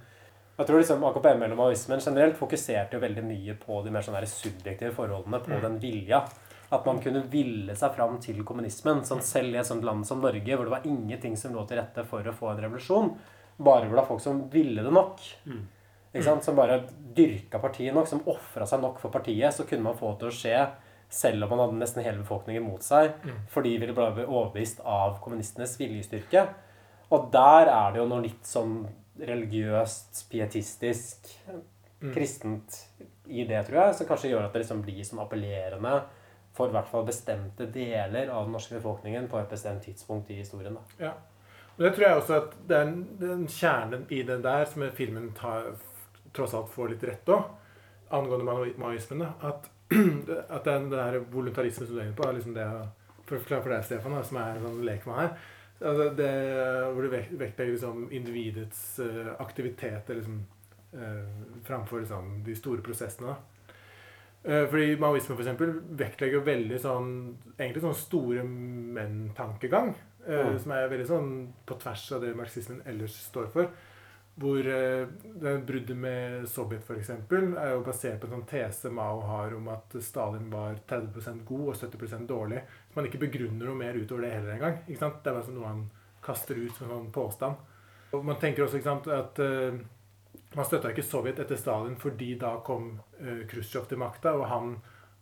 Jeg 0.60 0.68
tror 0.68 0.82
liksom 0.82 1.04
AKPM 1.08 1.46
og 1.48 1.58
maoismen 1.58 2.02
generelt 2.04 2.36
fokuserte 2.38 2.98
jo 2.98 3.02
veldig 3.02 3.24
mye 3.24 3.56
på 3.62 3.80
de 3.86 3.94
mer 3.96 4.04
sånn 4.04 4.20
subjektive 4.28 4.92
forholdene, 4.92 5.40
på 5.40 5.56
Mm. 5.56 5.62
den 5.62 5.80
vilja. 5.80 6.26
At 6.72 6.86
man 6.86 7.00
kunne 7.02 7.24
ville 7.32 7.74
seg 7.76 7.96
fram 7.96 8.20
til 8.20 8.44
kommunismen. 8.44 9.02
Sånn 9.02 9.22
selv 9.22 9.56
i 9.56 9.58
et 9.58 9.66
sånt 9.66 9.84
land 9.84 10.06
som 10.06 10.22
Norge, 10.22 10.56
hvor 10.56 10.66
det 10.66 10.76
var 10.76 10.86
ingenting 10.86 11.36
som 11.38 11.54
lå 11.54 11.66
til 11.68 11.78
rette 11.78 12.06
for 12.06 12.22
å 12.22 12.34
få 12.34 12.52
en 12.52 12.62
revolusjon, 12.62 13.18
bare 13.58 13.88
hvor 13.88 13.96
det 13.96 14.02
var 14.04 14.06
folk 14.06 14.22
som 14.22 14.50
ville 14.50 14.84
det 14.84 14.92
nok. 14.94 15.20
Mm. 15.48 15.68
Som 16.42 16.56
bare 16.56 16.84
dyrka 17.16 17.60
partiet 17.60 17.94
nok, 17.94 18.08
som 18.08 18.22
ofra 18.28 18.66
seg 18.68 18.82
nok 18.82 19.00
for 19.00 19.10
partiet, 19.10 19.54
så 19.54 19.64
kunne 19.68 19.84
man 19.84 19.96
få 19.98 20.12
det 20.12 20.20
til 20.20 20.28
å 20.30 20.32
skje 20.32 20.70
selv 21.10 21.44
om 21.44 21.50
man 21.50 21.60
hadde 21.64 21.80
nesten 21.82 22.04
hele 22.06 22.22
befolkningen 22.22 22.64
mot 22.64 22.82
seg, 22.86 23.14
Mm. 23.26 23.40
fordi 23.50 23.78
ville 23.80 23.94
bli 23.94 24.26
overbevist 24.26 24.80
av 24.86 25.20
kommunistenes 25.22 25.78
viljestyrke. 25.80 26.48
Og 27.12 27.32
der 27.32 27.68
er 27.68 27.92
det 27.92 27.98
jo 28.02 28.08
noe 28.08 28.22
litt 28.22 28.44
sånn 28.44 28.88
religiøst, 29.20 30.30
pietistisk, 30.32 31.36
Mm. 32.02 32.14
kristent 32.14 32.86
i 33.28 33.44
det, 33.44 33.66
tror 33.68 33.86
jeg, 33.86 33.96
som 33.96 34.08
kanskje 34.08 34.30
gjør 34.32 34.46
at 34.46 34.54
det 34.54 34.62
liksom 34.62 34.82
blir 34.82 35.02
sånn 35.04 35.20
appellerende 35.20 36.04
for 36.54 36.70
i 36.70 36.72
hvert 36.72 36.88
fall 36.88 37.06
bestemte 37.06 37.66
deler 37.72 38.30
av 38.30 38.46
den 38.46 38.54
norske 38.54 38.76
befolkningen 38.80 39.28
på 39.28 39.38
et 39.42 39.50
bestemt 39.50 39.82
tidspunkt 39.84 40.30
i 40.32 40.36
historien. 40.40 40.76
Da. 40.76 40.82
Ja. 41.06 41.12
Og 41.78 41.80
det 41.86 41.96
tror 41.96 42.08
jeg 42.08 42.22
også 42.22 42.38
at 42.38 42.68
det 42.68 42.78
er 42.78 42.82
en, 42.88 43.08
en 43.22 43.48
kjerne 43.48 44.06
i 44.12 44.22
det 44.24 44.42
der 44.44 44.66
som 44.66 44.90
filmen 44.92 45.34
tar, 45.34 45.76
tross 46.34 46.54
alt 46.54 46.70
får 46.70 46.90
litt 46.90 47.04
rett 47.04 47.26
òg, 47.26 47.44
angående 48.12 48.46
mao- 48.46 48.78
maoismen. 48.78 49.28
At, 49.96 50.52
at 50.54 50.66
det 50.66 50.74
er 50.74 50.84
den 50.84 50.92
der 50.92 51.16
voluntarismen 51.34 51.88
som 51.88 51.96
du 51.96 52.02
er 52.02 52.10
inne 52.10 52.18
på, 52.18 52.28
er 52.28 52.36
liksom 52.38 52.54
det 52.54 52.66
For 53.26 53.38
å 53.38 53.42
forklare 53.42 53.64
for 53.64 53.74
deg, 53.74 53.88
Stefan, 53.88 54.14
da, 54.14 54.26
som 54.26 54.38
er 54.38 54.58
en 54.58 54.68
sånn 54.68 54.84
lekmann 54.86 55.18
her 55.24 55.32
altså 55.80 56.10
det, 56.16 56.32
Hvor 56.94 57.02
du 57.02 57.10
vektlegger 57.10 57.72
liksom 57.72 58.08
individets 58.12 59.00
uh, 59.00 59.36
aktivitet 59.40 60.10
liksom, 60.10 60.46
uh, 60.94 61.64
framfor 61.64 62.00
liksom, 62.00 62.44
de 62.44 62.56
store 62.56 62.82
prosessene. 62.82 63.28
da. 63.28 63.36
Uh, 64.44 64.66
Fordi 64.70 64.96
maoismen 65.00 65.38
for 65.38 65.44
eksempel 65.44 65.74
vektlegger 66.00 66.46
veldig 66.46 66.80
sånn 66.80 67.12
egentlig 67.58 67.84
sånn 67.84 68.00
store 68.00 68.44
menn-tankegang. 68.44 69.96
Mm. 70.30 70.58
Som 70.62 70.74
er 70.76 70.90
veldig 70.92 71.08
sånn 71.08 71.30
på 71.66 71.78
tvers 71.80 72.02
av 72.14 72.22
det 72.22 72.36
marxismen 72.38 72.84
ellers 72.86 73.16
står 73.30 73.48
for. 73.54 73.70
Hvor 74.40 74.68
eh, 74.72 75.08
det 75.42 75.54
bruddet 75.68 75.98
med 75.98 76.48
Sovjet 76.48 76.86
for 76.88 76.96
eksempel, 76.96 77.52
er 77.60 77.74
jo 77.74 77.84
basert 77.84 78.22
på 78.22 78.30
en 78.30 78.38
sånn 78.38 78.48
tese 78.48 78.92
Mao 78.94 79.20
har 79.28 79.56
om 79.58 79.68
at 79.74 79.98
Stalin 80.04 80.48
var 80.54 80.80
30 80.88 81.42
god 81.48 81.66
og 81.74 81.80
70 81.82 82.28
dårlig. 82.30 82.62
Så 82.88 83.00
man 83.00 83.10
ikke 83.10 83.24
begrunner 83.26 83.68
noe 83.68 83.80
mer 83.80 84.00
utover 84.00 84.28
det 84.28 84.36
heller 84.38 84.56
engang. 84.56 84.78
Ikke 84.88 85.02
sant? 85.02 85.20
Det 85.24 85.32
er 85.32 85.40
bare 85.40 85.48
sånn 85.50 85.60
noe 85.60 85.72
han 85.74 85.84
kaster 86.24 86.60
ut 86.60 86.72
som 86.78 86.88
en 86.88 86.96
sånn 86.96 87.12
påstand. 87.16 87.66
Og 88.16 88.24
man 88.26 88.40
tenker 88.42 88.64
også 88.64 88.80
ikke 88.80 88.90
sant, 88.90 89.10
at 89.14 89.42
uh, 89.44 89.76
man 90.56 90.66
støtta 90.66 90.94
ikke 90.94 91.06
Sovjet 91.06 91.44
etter 91.44 91.60
Stalin 91.60 92.00
fordi 92.00 92.32
da 92.42 92.56
kom 92.66 92.94
uh, 93.20 93.44
Khrusjtsjov 93.50 93.92
til 93.92 94.02
makta, 94.02 94.34
og 94.40 94.48
han 94.50 94.72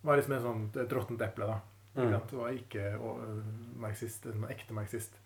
var 0.06 0.20
liksom 0.20 0.38
en 0.38 0.46
sånn 0.46 0.64
et 0.84 0.94
råttent 0.94 1.26
eple. 1.26 1.50
da. 1.50 1.58
Mm. 1.98 2.14
Det 2.30 2.38
var 2.38 2.54
ikke 2.54 2.94
uh, 3.02 3.42
marxist, 3.82 4.30
en 4.30 4.46
ekte 4.52 4.78
marxist. 4.78 5.18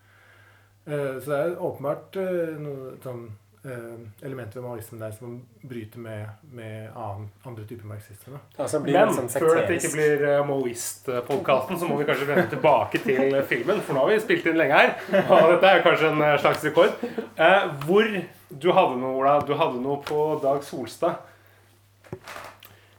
Uh, 0.86 1.20
så 1.20 1.28
det 1.28 1.38
er 1.38 1.60
åpenbart 1.60 2.16
uh, 2.18 2.54
noe 2.62 2.96
sånn 3.04 3.26
elementer 3.62 4.58
ved 4.58 4.64
marxismen 4.66 5.00
der 5.04 5.12
som 5.14 5.36
bryter 5.62 6.02
med, 6.02 6.26
med 6.50 6.88
annen, 6.98 7.28
andre 7.46 7.64
typer 7.66 7.86
marxisme. 7.86 8.32
da. 8.34 8.40
Altså, 8.64 8.80
blir 8.82 8.98
Men 8.98 9.14
sånn 9.14 9.30
før 9.30 9.60
dette 9.60 9.76
ikke 9.78 9.92
blir 9.94 10.24
uh, 10.26 10.38
Moist-podkasten, 10.48 11.78
så 11.78 11.90
må 11.90 12.00
vi 12.00 12.06
kanskje 12.08 12.26
vende 12.26 12.48
tilbake 12.50 13.02
til 13.04 13.36
filmen. 13.50 13.82
For 13.86 13.94
nå 13.94 14.02
har 14.02 14.10
vi 14.10 14.20
spilt 14.24 14.48
inn 14.50 14.58
lenge 14.58 14.80
her. 14.80 14.94
Og 15.22 15.52
dette 15.54 15.70
er 15.70 15.84
kanskje 15.86 16.10
en 16.10 16.24
slags 16.42 16.66
rekord. 16.66 17.04
Eh, 17.36 17.68
hvor 17.86 18.16
Du 18.52 18.68
hadde 18.74 18.98
noe, 19.00 19.14
Ola. 19.22 19.38
Du 19.46 19.54
hadde 19.56 19.78
noe 19.80 20.02
på 20.04 20.18
Dag 20.42 20.60
Solstad. 20.66 21.22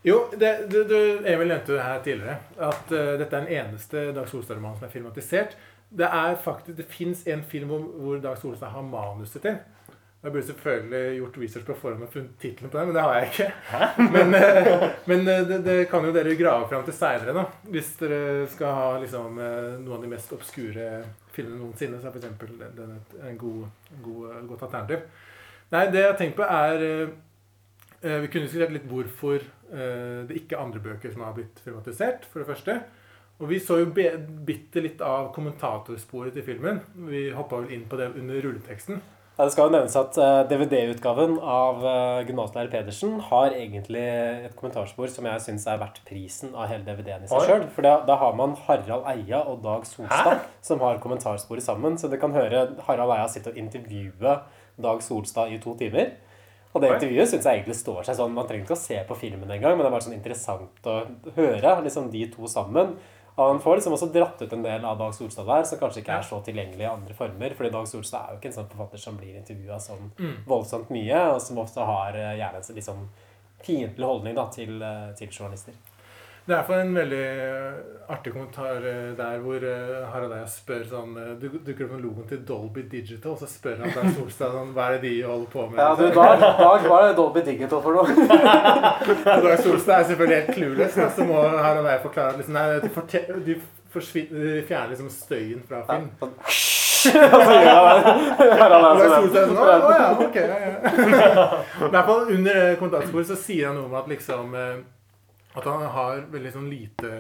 Jo, 0.03 0.23
det, 0.35 0.56
du, 0.72 0.80
du, 0.88 0.98
Emil 1.27 1.52
nevnte 1.52 1.76
det 1.76 1.84
her 1.84 2.02
tidligere. 2.07 2.40
At 2.72 2.88
uh, 2.88 3.14
dette 3.19 3.30
er 3.35 3.44
den 3.44 3.53
eneste 3.60 4.07
Dag 4.15 4.31
Solstad-romanen 4.31 4.80
som 4.80 4.88
er 4.88 4.95
filmatisert. 4.95 5.60
Det 5.94 6.07
er 6.07 6.40
faktisk, 6.41 6.77
det 6.80 6.88
fins 6.90 7.27
en 7.27 7.44
film 7.45 7.69
hvor, 7.69 7.85
hvor 7.99 8.23
Dag 8.23 8.40
Solstad 8.40 8.72
har 8.73 8.88
manuset 8.88 9.44
til. 9.44 9.60
Jeg 10.24 10.32
burde 10.32 10.45
selvfølgelig 10.48 11.18
gjort 11.18 11.38
research 11.41 11.66
på 11.68 11.74
forhånd 11.82 12.04
og 12.06 12.12
funnet 12.14 12.36
tittelen 12.40 12.72
på 12.72 12.78
den, 12.78 12.86
men 12.88 12.95
det 12.95 13.02
har 13.04 13.18
jeg 13.18 13.32
ikke. 13.32 13.48
Men, 14.14 14.36
eh, 14.38 14.84
men 15.12 15.26
eh, 15.28 15.41
det, 15.50 15.58
det 15.66 15.74
kan 15.91 16.06
jo 16.08 16.14
dere 16.16 16.36
grave 16.40 16.70
fram 16.70 16.86
til 16.88 16.95
seinere. 16.95 17.44
Hvis 17.74 17.90
dere 18.00 18.45
skal 18.54 18.78
ha 18.78 18.86
liksom, 19.02 19.41
eh, 19.44 19.74
noen 19.82 19.98
av 19.98 20.06
de 20.06 20.12
mest 20.14 20.32
obskure 20.32 20.86
filmene 21.36 21.60
noensinne, 21.60 22.00
så 22.00 22.08
er 22.08 22.16
f.eks. 22.16 22.56
den 22.78 22.94
et 22.95 23.18
en 23.20 23.41
god, 23.41 23.66
god, 24.06 24.38
godt 24.48 24.64
alternativ. 24.70 25.04
Nei, 25.74 25.82
det 25.91 26.06
jeg 26.06 26.12
har 26.14 26.20
tenkt 26.22 26.40
på, 26.40 26.48
er 26.48 27.12
Vi 28.04 28.28
kunne 28.28 28.45
diskutert 28.45 28.74
litt 28.76 28.88
hvorfor 28.88 29.40
det 29.72 30.36
ikke 30.38 30.58
er 30.58 30.62
andre 30.62 30.82
bøker 30.84 31.12
som 31.12 31.24
har 31.24 31.34
blitt 31.36 31.60
filmatisert, 31.64 32.28
for 32.30 32.44
det 32.44 32.50
første. 32.52 32.76
Og 33.41 33.48
vi 33.50 33.60
så 33.64 33.80
jo 33.80 33.90
bitte 33.90 34.84
litt 34.84 35.02
av 35.02 35.32
kommentatorsporet 35.36 36.36
til 36.36 36.45
filmen. 36.45 36.80
Vi 37.10 37.26
hoppa 37.34 37.64
vel 37.64 37.74
inn 37.76 37.88
på 37.90 37.98
det 38.00 38.12
under 38.20 38.44
rulleteksten. 38.44 39.02
Ja, 39.34 39.47
det 39.47 39.55
skal 39.55 39.65
jo 39.65 39.73
nevnes 39.73 39.95
at 39.97 40.18
eh, 40.22 40.39
DVD-utgaven 40.45 41.39
av 41.41 41.80
uh, 41.81 42.19
Gymnaslærer 42.22 42.69
Pedersen 42.69 43.15
har 43.31 43.55
egentlig 43.57 44.03
et 44.05 44.53
kommentarspor 44.53 45.10
som 45.10 45.26
jeg 45.26 45.41
syns 45.41 45.65
er 45.65 45.80
verdt 45.81 46.03
prisen 46.05 46.51
av 46.53 46.68
hele 46.69 46.85
DVD-en 46.85 47.26
i 47.26 47.31
seg 47.31 47.47
sjøl. 47.49 47.65
For 47.73 47.81
da, 47.81 47.95
da 48.05 48.19
har 48.22 48.35
man 48.38 48.53
Harald 48.68 49.07
Eia 49.10 49.39
og 49.49 49.64
Dag 49.64 49.88
Solstad 49.89 50.45
som 50.61 50.85
har 50.85 51.01
kommentarsporet 51.01 51.65
sammen. 51.65 51.97
Så 51.97 52.11
du 52.14 52.19
kan 52.22 52.35
høre 52.38 52.68
Harald 52.85 53.15
Eia 53.15 53.26
sitte 53.31 53.49
og 53.49 53.57
intervjue 53.57 54.35
Dag 54.85 55.01
Solstad 55.01 55.49
i 55.49 55.57
to 55.65 55.73
timer. 55.81 56.14
Og 56.73 56.81
det 56.81 56.93
intervjuet 56.93 57.34
syns 57.34 57.49
jeg 57.49 57.64
egentlig 57.64 57.80
står 57.81 58.05
seg 58.05 58.22
sånn. 58.22 58.38
Man 58.38 58.45
trenger 58.49 58.68
ikke 58.68 58.77
å 58.77 58.84
se 58.84 59.01
på 59.10 59.18
filmen 59.18 59.49
engang, 59.49 59.73
men 59.73 59.81
det 59.81 59.89
er 59.89 59.97
bare 59.97 60.05
sånn 60.11 60.18
interessant 60.18 60.89
å 60.89 60.99
høre 61.34 61.73
liksom 61.85 62.14
de 62.14 62.27
to 62.34 62.49
sammen. 62.49 62.93
Og 63.35 63.47
han 63.49 63.60
får 63.64 63.76
liksom 63.80 63.93
også 63.95 64.11
dratt 64.14 64.41
ut 64.41 64.51
en 64.53 64.61
del 64.65 64.84
av 64.85 64.97
Dag 64.99 65.14
Solstad 65.18 65.47
der, 65.49 65.64
som 65.65 65.80
kanskje 65.81 66.03
ikke 66.03 66.18
er 66.19 66.26
så 66.27 66.38
tilgjengelig 66.45 66.85
i 66.85 66.89
andre 66.91 67.14
former. 67.18 67.55
Fordi 67.57 67.72
Dag 67.73 67.88
Solstad 67.89 68.27
er 68.27 68.35
jo 68.35 68.41
ikke 68.41 68.51
en 68.51 68.57
sånn 68.60 68.69
forfatter 68.69 69.01
som 69.01 69.18
blir 69.18 69.39
intervjua 69.39 69.80
sånn 69.81 70.11
Mm. 70.19 70.35
voldsomt 70.45 70.89
mye, 70.93 71.22
og 71.34 71.41
som 71.41 71.57
ofte 71.57 71.81
har 71.81 72.14
eh, 72.14 72.38
gjerne 72.38 72.61
en 72.61 72.76
litt 72.76 72.85
sånn 72.85 73.10
fiendtlig 73.64 74.05
holdning 74.05 74.35
da, 74.35 74.45
til, 74.53 74.81
eh, 74.81 75.14
til 75.18 75.30
journalister. 75.30 75.73
Det 76.44 76.56
er 76.57 76.64
for 76.68 76.76
en 76.76 76.90
veldig 76.91 77.20
eh, 77.24 77.76
artig 78.11 78.34
kommentar 78.34 78.84
eh, 78.84 79.14
der 79.15 79.38
hvor 79.40 79.64
eh, 79.64 80.02
Harald 80.11 80.34
Eia 80.36 80.48
spør 80.52 80.82
sånn 80.90 81.14
Du 81.40 81.45
dukker 81.64 81.86
opp 81.86 81.94
med 81.95 82.02
logoen 82.03 82.26
til 82.28 82.41
Dolby 82.48 82.84
Digital, 82.91 83.32
og 83.32 83.40
så 83.40 83.48
spør 83.48 83.78
han 83.80 83.94
Dag 83.95 84.10
Solstad 84.18 84.52
sånn 84.52 84.74
Hva 84.76 84.90
er 84.90 84.98
det 84.98 85.06
de 85.06 85.14
holder 85.24 85.48
på 85.53 85.64
med? 85.70 85.80
Ja, 85.80 85.94
du, 85.95 86.03
Dag, 86.18 86.44
Dag, 86.44 86.84
hva 86.90 86.98
er 86.99 87.06
det 87.07 87.15
Dolby 87.22 87.45
Digital 87.48 87.80
for 87.86 87.95
noe? 87.95 88.07
Dag 89.48 89.64
Solstad 89.64 89.95
er 90.02 90.10
selvfølgelig 90.11 90.40
helt 90.41 90.52
clueless, 90.57 90.99
så 91.15 91.22
må 91.30 91.38
Harald 91.48 91.88
Eia 91.94 92.02
forklare 92.03 92.36
liksom, 92.41 92.57
nei, 92.60 92.65
de, 92.84 92.91
forte- 92.98 93.40
de, 93.48 93.56
de 93.95 94.57
fjerner 94.68 94.91
liksom 94.91 95.10
støyen 95.15 95.64
fra 95.70 95.80
film. 95.88 96.10
Ja, 97.03 97.40
i 101.84 101.90
hvert 101.91 102.06
fall 102.07 102.22
under 102.32 102.76
kommentarsporet 102.80 102.80
kommentatorsporet 102.80 103.28
så 103.32 103.36
sier 103.40 103.68
han 103.70 103.76
noe 103.80 103.88
om 103.90 103.95
at 103.99 104.07
liksom 104.11 104.53
At 105.53 105.67
han 105.69 105.85
har 105.95 106.25
veldig 106.34 106.51
sånn 106.55 106.71
lite 106.71 107.11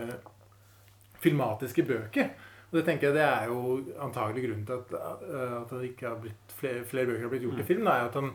filmatiske 1.23 1.85
bøker. 1.87 2.33
Og 2.71 2.79
det 2.79 2.87
tenker 2.87 3.11
jeg 3.11 3.19
det 3.19 3.25
er 3.27 3.51
jo 3.51 3.59
antagelig 4.01 4.47
grunnen 4.47 4.65
til 4.65 4.79
at, 4.81 5.25
eh, 5.29 5.51
at 5.59 5.73
ikke 5.85 6.07
har 6.09 6.21
blitt 6.23 6.55
flere, 6.57 6.81
flere 6.89 7.11
bøker 7.11 7.27
har 7.27 7.33
blitt 7.35 7.45
gjort 7.45 7.59
til 7.61 7.67
film. 7.69 7.85
Da, 7.85 7.97
er 7.99 8.09
at 8.09 8.17
han 8.17 8.31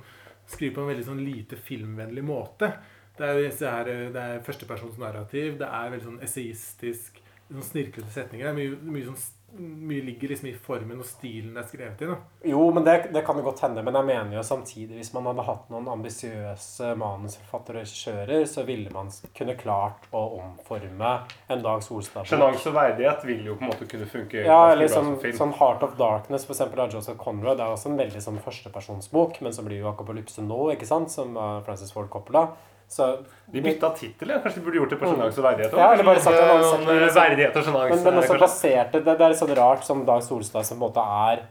skriver 0.48 0.76
på 0.76 0.84
en 0.84 0.92
veldig 0.92 1.06
sånn 1.08 1.24
lite 1.26 1.58
filmvennlig 1.58 2.22
måte. 2.24 2.70
Det 3.18 3.26
er, 3.26 3.40
her, 3.50 3.90
eh, 3.90 4.04
det 4.14 4.22
er 4.22 4.44
førstepersonsnarrativ, 4.46 5.58
det 5.58 5.66
er 5.66 5.90
veldig 5.90 6.06
sånn 6.06 6.22
essayistisk, 6.22 7.18
sånn 7.48 7.66
snirklete 7.66 8.14
setninger. 8.14 8.46
Det 8.46 8.52
er 8.52 8.60
mye, 8.60 8.78
mye, 8.94 9.08
sånn, 9.08 9.18
mye 9.56 10.02
ligger 10.02 10.28
liksom 10.28 10.48
i 10.48 10.52
formen 10.54 10.98
og 11.00 11.06
stilen 11.08 11.54
det 11.56 11.62
er 11.62 11.68
skrevet 11.70 12.02
i. 12.04 12.08
da. 12.10 12.16
Jo, 12.50 12.60
men 12.74 12.84
det, 12.84 12.96
det 13.14 13.22
kan 13.26 13.38
jo 13.40 13.44
godt 13.46 13.62
hende. 13.64 13.82
Men 13.84 13.96
jeg 13.96 14.08
mener 14.10 14.36
jo 14.36 14.42
samtidig, 14.44 14.98
hvis 14.98 15.10
man 15.14 15.26
hadde 15.30 15.46
hatt 15.46 15.70
noen 15.72 15.88
ambisiøse 15.94 16.90
manusforfattere 17.00 17.80
og 17.80 17.86
regissører, 17.86 18.44
så 18.50 18.66
ville 18.68 18.92
man 18.92 19.08
kunne 19.36 19.56
klart 19.58 20.04
å 20.12 20.24
omforme 20.42 21.14
en 21.48 21.64
Dag 21.64 21.82
Solstad. 21.86 22.28
Sjenanse 22.28 22.68
og 22.68 22.76
verdighet 22.76 23.24
vil 23.28 23.48
jo 23.48 23.56
på 23.56 23.64
en 23.64 23.72
måte 23.72 23.88
kunne 23.88 24.08
funke 24.10 24.44
Ja, 24.44 24.60
eller 24.74 24.92
sånn, 24.92 25.14
som 25.24 25.38
sånn 25.42 25.56
Heart 25.58 25.86
of 25.88 25.96
Darkness 26.00 26.44
for 26.44 26.56
eksempel, 26.56 26.84
av 26.84 26.92
Joseph 26.92 27.18
Conrad. 27.20 27.56
Det 27.58 27.64
er 27.66 27.76
også 27.76 27.92
en 27.94 28.00
veldig 28.04 28.24
sånn 28.24 28.42
førstepersonsbok, 28.44 29.40
men 29.46 29.56
som 29.56 29.68
blir 29.68 29.80
jo 29.80 29.88
Apokalypse 29.90 30.44
nå, 30.44 30.60
ikke 30.76 30.88
sant, 30.88 31.12
som 31.14 31.32
uh, 31.40 31.62
Francis 31.64 31.94
Ford 31.94 32.12
Coppola. 32.12 32.50
Så 32.88 33.06
vi 33.52 33.60
bytta 33.60 33.90
tittel, 33.96 34.30
ja. 34.32 34.38
Kanskje 34.40 34.60
de 34.60 34.64
burde 34.64 34.80
gjort 34.80 34.90
det 34.94 34.96
på 35.00 35.10
sjenanse 35.10 35.40
og 35.42 35.44
verdighet 35.44 35.74
Ja, 35.76 35.92
eller 35.92 36.06
bare 36.08 36.20
sagt 36.24 36.36
setter 36.36 36.54
eh, 36.54 37.00
liksom- 37.02 37.18
verdighet 37.20 37.56
og 37.56 37.64
sjenanse. 37.66 37.94
Men, 37.94 38.04
men 38.04 38.22
også 38.22 38.38
baserte, 38.40 39.02
det, 39.04 39.18
det 39.20 39.26
er 39.26 39.36
sånn 39.36 39.54
rart 39.58 39.84
som 39.84 40.04
Dag 40.08 40.22
Solstad 40.24 40.64
som 40.64 40.80
på 40.80 40.88
en 40.88 40.92
måte 40.92 41.04
er 41.28 41.42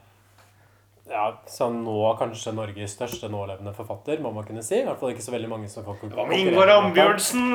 ja, 1.10 1.32
sånn 1.48 1.84
nå 1.86 1.94
kanskje 2.20 2.52
Norges 2.54 2.94
største 2.98 3.30
nålevende 3.32 3.72
forfatter, 3.76 4.20
må 4.24 4.32
man 4.36 4.44
kunne 4.44 4.62
si. 4.66 4.82
I 4.82 4.86
hvert 4.86 5.00
fall 5.00 5.14
ikke 5.14 5.24
så 5.24 5.32
veldig 5.32 5.50
mange 5.50 5.70
som 5.72 5.84
får 5.86 6.02
Hva 6.12 6.26
med 6.28 6.38
Ingvar 6.40 6.68
Ambjørnsen? 6.74 7.46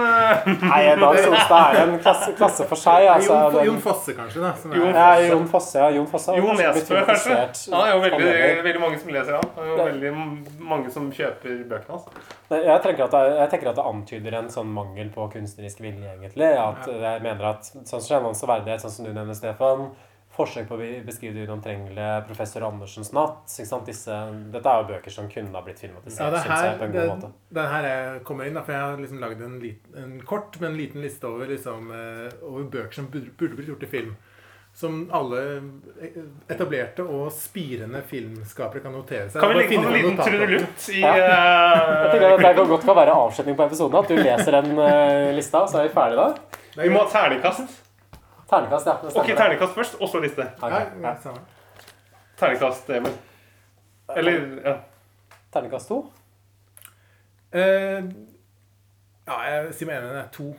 Nei, 0.62 0.80
Dag 1.02 1.18
Solstad 1.18 1.76
er 1.76 1.82
en 1.82 1.98
klasse, 2.00 2.32
klasse 2.38 2.66
for 2.70 2.76
seg. 2.80 3.06
Altså, 3.12 3.32
Jon, 3.36 3.52
den- 3.56 3.66
Jon 3.68 3.80
Fosse, 3.84 4.14
kanskje. 4.16 4.40
da 4.40 4.54
som 4.54 4.72
er- 4.72 4.76
Jon 4.76 4.94
Ja, 4.94 5.08
Jon 5.28 5.48
Fosse. 5.48 5.78
Ja, 5.78 5.88
Jon 5.90 6.06
Fosse 6.06 6.36
Jon 6.36 6.56
Nesbø, 6.56 7.02
kanskje? 7.06 7.36
Ja, 7.36 7.46
det 7.46 7.88
er 7.88 7.92
jo 7.92 8.00
veldig, 8.06 8.62
veldig 8.68 8.80
mange 8.80 8.98
som 9.00 9.10
leser 9.10 9.32
han. 9.32 9.50
Det 9.56 9.62
er 9.62 9.68
jo 9.68 9.76
Det- 9.76 9.88
veldig 9.92 10.62
mange 10.72 10.90
som 10.92 11.10
kjøper 11.12 11.68
bøkene 11.68 11.90
hans. 11.90 12.06
Altså. 12.06 12.64
Jeg 12.64 12.82
tenker, 12.82 13.04
at 13.04 13.10
det, 13.10 13.36
jeg 13.38 13.50
tenker 13.50 13.68
at 13.70 13.76
det 13.76 13.84
antyder 13.84 14.34
en 14.38 14.48
sånn 14.48 14.66
mangel 14.72 15.08
på 15.10 15.28
kunstnerisk 15.32 15.80
vilje, 15.80 16.08
egentlig. 16.18 16.48
At 16.58 16.86
Jeg 16.86 17.22
mener 17.22 17.44
at 17.50 17.62
sånn 17.62 17.86
som 17.86 18.00
Sjenans 18.00 18.42
og 18.42 18.48
verdighet, 18.48 18.80
sånn 18.80 18.90
som 18.90 19.04
du 19.06 19.12
nevner, 19.12 19.34
Stefan 19.34 19.90
Forsøk 20.32 20.64
på 20.70 20.78
å 20.78 20.84
beskrive 21.04 21.34
det 21.36 21.42
unomtrengelige, 21.44 22.12
Professor 22.24 22.64
Andersens 22.64 23.10
natt 23.12 23.52
ikke 23.52 23.68
sant? 23.68 23.84
Disse, 23.90 24.14
Dette 24.54 24.70
er 24.72 24.80
jo 24.80 24.86
bøker 24.94 25.12
som 25.12 25.26
kunne 25.28 25.52
ha 25.52 25.60
blitt 25.66 25.82
filmatisert, 25.84 26.24
Ja, 26.24 26.30
det 26.32 26.40
her, 26.46 26.64
jeg, 26.70 26.78
på 26.80 26.86
en 26.86 26.92
det, 26.94 27.02
god 27.04 27.14
måte. 27.18 27.32
det 27.52 27.62
er 27.66 27.72
her 27.74 27.88
jeg 27.90 28.22
kommer 28.30 28.48
inn, 28.48 28.56
da, 28.56 28.62
for 28.64 28.72
jeg 28.72 28.86
har 28.86 29.02
liksom 29.02 29.20
lagd 29.20 29.42
en, 29.44 29.58
en 30.04 30.14
kort, 30.24 30.56
men 30.64 30.78
liten 30.80 31.04
liste 31.04 31.28
over, 31.28 31.52
liksom, 31.52 31.90
eh, 31.92 32.38
over 32.48 32.64
bøker 32.72 32.96
som 33.02 33.10
burde, 33.12 33.34
burde 33.36 33.58
blitt 33.60 33.68
gjort 33.74 33.84
til 33.84 33.92
film. 33.92 34.14
Som 34.72 35.02
alle 35.12 35.42
etablerte 36.48 37.04
og 37.04 37.26
spirende 37.36 38.00
filmskapere 38.08 38.80
kan 38.80 38.94
notere 38.96 39.26
seg. 39.28 39.42
Kan 39.42 39.52
vi 39.52 39.58
legge 39.60 39.76
på 39.76 39.84
en 39.84 39.96
liten 39.98 40.16
trudelutt 40.16 40.86
i 40.94 41.02
Ja. 41.02 41.12
eh, 41.12 41.92
Jeg 42.06 42.10
tenker 42.14 42.28
at 42.38 42.44
Det 42.46 42.54
kan 42.56 42.72
godt 42.72 42.86
kan 42.88 42.96
være 43.02 43.18
avslutning 43.20 43.58
på 43.60 43.66
episoden. 43.68 44.00
At 44.00 44.08
du 44.08 44.16
leser 44.16 44.56
den 44.62 44.72
uh, 44.80 45.28
lista, 45.36 45.66
så 45.68 45.82
er 45.82 45.90
vi 45.90 45.94
ferdige 46.00 46.24
da. 46.24 46.58
Vi 46.80 46.88
må 46.88 47.04
ha 47.04 47.10
terningkast. 47.12 47.81
Terningkast, 48.52 48.86
ja. 48.90 48.94
det 49.02 49.12
Ok, 49.16 49.30
ternekast 49.38 49.74
først, 49.78 49.94
og 50.00 50.08
så 50.12 50.20
liste. 50.20 50.46
Okay. 50.60 50.86
Ja. 51.02 51.14
Terningkast, 52.40 52.90
Emil. 52.90 53.14
Eller 54.16 54.42
ja. 54.66 54.74
Ternekast 55.54 55.88
to. 55.88 56.02
Uh, 57.52 58.08
ja, 59.28 59.36
jeg 59.48 59.74
sier 59.76 59.88
meg 59.90 60.00
enig. 60.00 60.10
Det 60.16 60.22
er 60.24 60.32
to. 60.34 60.50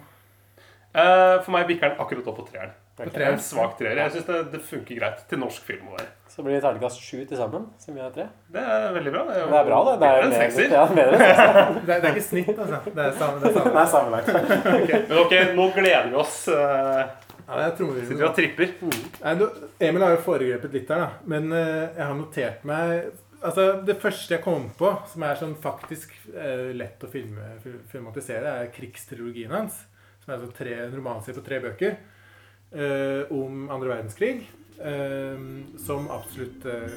Uh, 0.93 1.41
For 1.43 1.51
meg 1.55 1.67
bikker 1.69 1.89
den 1.93 2.01
akkurat 2.03 2.27
opp 2.29 2.37
på 2.43 2.47
treeren. 2.51 2.73
På 2.93 3.01
Det 3.01 3.09
er 3.09 3.15
treeren. 3.15 3.39
En 3.39 3.41
svak 3.41 3.71
treer. 3.79 3.97
Jeg 3.97 4.13
syns 4.13 4.27
det, 4.29 4.41
det 4.53 4.59
funker 4.67 4.99
greit 4.99 5.23
til 5.31 5.39
norsk 5.41 5.63
film. 5.65 5.87
Over. 5.89 6.05
Så 6.29 6.45
blir 6.45 6.53
det 6.59 6.61
terningkast 6.65 7.01
sju 7.01 7.23
til 7.29 7.37
sammen, 7.37 7.65
som 7.81 7.97
vi 7.97 8.01
har 8.03 8.13
tre. 8.13 8.27
Det 8.53 8.61
er 8.61 8.93
veldig 8.93 9.13
bra. 9.15 9.23
Det 9.31 9.41
er 9.41 9.49
bra, 9.69 9.79
det. 9.89 9.95
Det 10.03 10.09
er 10.11 10.21
en 10.27 10.29
mer- 10.29 10.43
sekser. 10.43 10.69
Ja, 10.77 10.85
bedre 10.89 11.17
enn 11.17 11.25
sekser. 11.25 11.73
Det 11.87 11.95
er, 11.97 12.03
det 12.05 12.09
er 12.09 12.13
ikke 12.13 12.25
snitt, 12.29 12.53
altså. 12.53 12.79
Det 12.93 13.05
er 13.07 13.17
samme. 13.17 13.41
Det 13.41 13.49
er 13.49 13.57
samme. 13.57 13.73
Det 13.73 13.81
er 13.81 13.91
sammenlagt. 13.95 15.09
Men 15.09 15.19
ok, 15.25 15.35
nå 15.57 15.67
gleder 15.75 16.09
vi 16.13 16.19
oss. 16.21 16.37
eh, 16.53 17.03
ja, 17.47 17.59
jeg 17.65 17.75
trommevirvel. 17.79 18.09
Sitter 18.11 18.29
og 18.29 18.37
tripper. 18.37 18.73
Mm. 18.79 19.11
Nei, 19.23 19.35
du, 19.39 19.45
Emil 19.83 20.05
har 20.05 20.15
jo 20.15 20.23
foregrepet 20.25 20.75
litt 20.77 20.89
der 20.89 21.03
da. 21.03 21.09
Men 21.29 21.51
eh, 21.51 21.83
jeg 21.97 22.05
har 22.05 22.17
notert 22.19 22.65
meg 22.69 23.11
Altså, 23.43 23.81
Det 23.83 23.97
første 23.99 24.37
jeg 24.37 24.43
kom 24.45 24.69
på, 24.79 24.87
som 25.11 25.23
er 25.27 25.35
sånn 25.35 25.57
faktisk 25.59 26.13
eh, 26.31 26.69
lett 26.79 27.01
å 27.03 27.09
filme, 27.11 27.57
filmatisere, 27.91 28.53
er 28.61 28.69
krigstrilogien 28.71 29.51
hans. 29.51 29.81
Som 30.23 30.31
er 30.31 30.37
altså 30.37 30.55
tre, 30.55 30.77
en 30.85 30.95
romanserie 30.95 31.35
på 31.35 31.43
tre 31.43 31.59
bøker 31.65 31.97
eh, 31.97 33.33
om 33.35 33.65
andre 33.67 33.97
verdenskrig. 33.97 34.37
Eh, 34.79 35.43
som 35.83 36.07
absolutt 36.11 36.65
eh, 36.65 36.95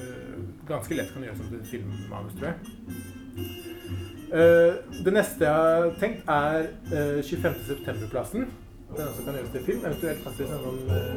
ganske 0.68 0.97
lett 0.97 1.10
kan 1.12 1.27
gjøres 1.27 1.43
om 1.43 1.59
et 1.59 1.68
filmmanus, 1.73 2.39
tror 2.39 2.52
jeg. 2.52 2.56
Eh, 4.27 4.78
det 5.02 5.12
neste 5.14 5.47
jeg 5.47 5.66
har 5.66 5.90
tenkt, 6.01 6.31
er 6.31 6.70
25.9.-plassen. 7.27 8.47
Det 8.86 9.02
er 9.02 9.08
også 9.10 9.22
kan 9.26 9.34
gjøres 9.34 9.50
til 9.52 9.64
film, 9.66 9.80
eventuelt 9.84 10.20
faktisk 10.24 10.52
en 10.54 10.60
sånn 10.62 10.76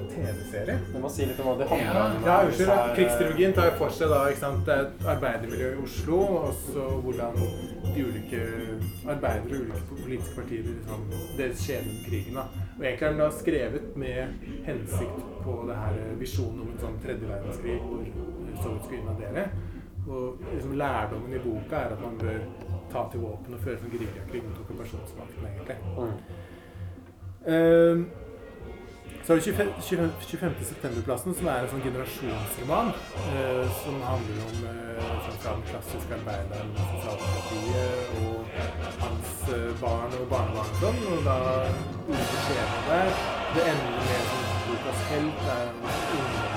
TV-serie. 0.09 0.77
Du 0.89 0.97
må 1.03 1.11
si 1.13 1.27
litt 1.29 1.41
om 1.43 1.47
hva 1.47 1.53
det 1.59 1.67
handler 1.69 1.99
om. 2.01 2.15
Ja, 2.25 2.37
unnskyld. 2.47 2.71
Krigstrilogien 2.97 3.53
tar 3.55 3.69
for 3.77 3.93
seg 3.93 4.09
da, 4.09 4.23
ikke 4.31 4.41
sant, 4.41 4.71
et 4.73 5.05
arbeidermiljø 5.13 5.69
i 5.75 5.83
Oslo, 5.83 6.17
og 6.39 6.63
så 6.63 6.87
hvordan 7.05 7.37
de 7.37 8.07
ulike 8.07 8.41
arbeidere 9.05 9.61
og 9.61 9.69
ulike 9.69 10.01
politiske 10.01 10.35
partier 10.41 10.65
liksom, 10.71 11.05
deres 11.37 11.63
skjebne 11.63 11.93
i 11.93 12.03
krigen. 12.07 12.41
da. 12.41 12.65
Og 12.79 12.83
egentlig 12.83 13.07
er 13.07 13.15
den 13.15 13.23
da 13.23 13.29
skrevet 13.37 13.95
med 14.03 14.43
hensikt 14.65 15.23
på 15.45 15.55
det 15.69 15.79
her 15.83 16.03
eh, 16.03 16.13
visjonen 16.19 16.65
om 16.65 16.73
en 16.73 16.83
sånn 16.83 16.99
tredje 17.05 17.29
verdenskrig 17.29 17.79
hvor 17.85 18.05
Sovjet 18.59 18.85
skulle 18.85 19.01
invadere. 19.05 19.47
Og 20.09 20.41
liksom, 20.49 20.77
lærdommen 20.79 21.37
i 21.37 21.41
boka 21.45 21.85
er 21.85 21.95
at 21.95 22.01
man 22.01 22.17
bør 22.19 22.45
ta 22.89 23.05
til 23.11 23.21
våpen 23.23 23.55
og 23.55 23.61
føre 23.65 23.77
sånn 23.77 23.91
geriljakrig 23.93 24.41
mot 24.47 24.63
okkupasjonsmakten, 24.65 25.51
egentlig. 25.53 25.77
Mm. 25.95 26.47
Eh, 27.49 27.97
så 29.25 29.33
har 29.33 29.35
vi 29.35 29.41
25. 29.41 29.67
25. 29.81 30.09
25. 30.27 30.51
septemberplassen, 30.65 31.33
som 31.37 31.47
er 31.47 31.63
en 31.63 31.69
sånn 31.71 31.81
generasjonsroman. 31.85 32.87
eh, 33.33 33.65
som 33.81 33.95
handler 34.05 34.37
om 34.45 34.53
sånn 34.59 35.39
fra 35.41 35.53
den 35.55 35.65
klassiske 35.69 36.13
arbeideren, 36.19 36.69
sosialdemokratiet 36.91 37.99
og 38.21 38.39
hans 39.01 39.33
eh, 39.55 39.69
barn 39.81 40.11
og 40.19 40.25
barnebarn 40.33 40.73
og 40.73 40.79
sånn. 40.83 41.01
Og 41.13 41.19
da 41.25 41.37
ulike 42.09 42.37
skjebner 42.45 42.83
der. 42.89 43.09
Det 43.55 43.63
ender 43.73 43.93
med 44.07 44.23
sånn 44.31 44.47
bokas 44.69 45.05
helt. 45.09 45.45
Er 45.49 45.65
en 45.65 45.73
ungdom 46.19 46.53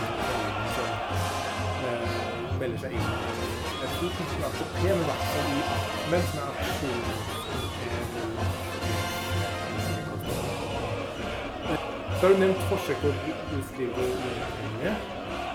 som 0.76 0.90
melder 2.62 2.78
seg 2.78 2.92
inn 2.94 3.06
Jeg 3.82 3.88
tror 3.96 4.10
kanskje 4.16 4.36
det 4.38 4.44
er 4.44 4.52
AKP, 4.52 4.82
men 4.82 5.00
i 5.00 5.08
hvert 5.08 5.24
fall 5.32 5.48
i 5.52 5.62
Ahmed, 5.76 6.26
som 6.32 6.42
er 6.42 6.50
aksjonskomiteen. 6.52 7.31
Så 12.22 12.28
har 12.28 12.34
du 12.34 12.38
nevnt 12.38 12.60
forsøk 12.70 13.00
på 13.02 13.08
å 13.10 13.30
utskrive 13.58 13.98
underholdninga. 13.98 14.90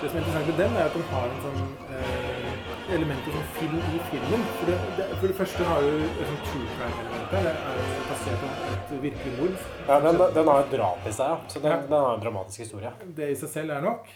Det 0.01 0.09
som 0.09 0.17
er 0.17 0.19
interessant 0.19 0.49
med 0.49 0.57
den, 0.59 0.73
er 0.75 0.89
at 0.89 0.97
den 0.97 1.05
har 1.13 1.29
en 1.29 1.37
sånn 1.45 1.61
eh, 1.95 2.57
elementer 2.97 3.37
som 3.37 3.45
film 3.55 3.77
i 3.79 4.01
filmen. 4.09 4.43
For 4.57 4.71
det, 4.73 4.75
det, 4.97 5.05
for 5.13 5.31
det 5.31 5.37
første 5.37 5.67
har 5.69 5.87
du 5.87 6.03
et 6.03 6.19
sånn 6.25 6.41
true 6.49 6.67
crime-element 6.73 7.31
der. 7.31 7.47
Det 7.47 7.53
er 7.71 8.03
basert 8.09 8.43
på 8.43 8.51
et 8.75 8.91
virkelig 9.05 9.33
mord. 9.37 9.63
Ja, 9.87 10.01
den, 10.09 10.19
den 10.41 10.51
har 10.51 10.65
et 10.65 10.75
drap 10.75 11.07
i 11.07 11.15
seg, 11.21 11.31
ja. 11.31 11.39
Så 11.55 11.63
den, 11.63 11.87
den 11.87 11.95
har 11.95 12.17
en 12.17 12.25
dramatisk 12.27 12.65
historie. 12.65 12.91
Det 13.21 13.31
i 13.31 13.39
seg 13.45 13.53
selv 13.53 13.77
er 13.77 13.87
nok. 13.87 14.11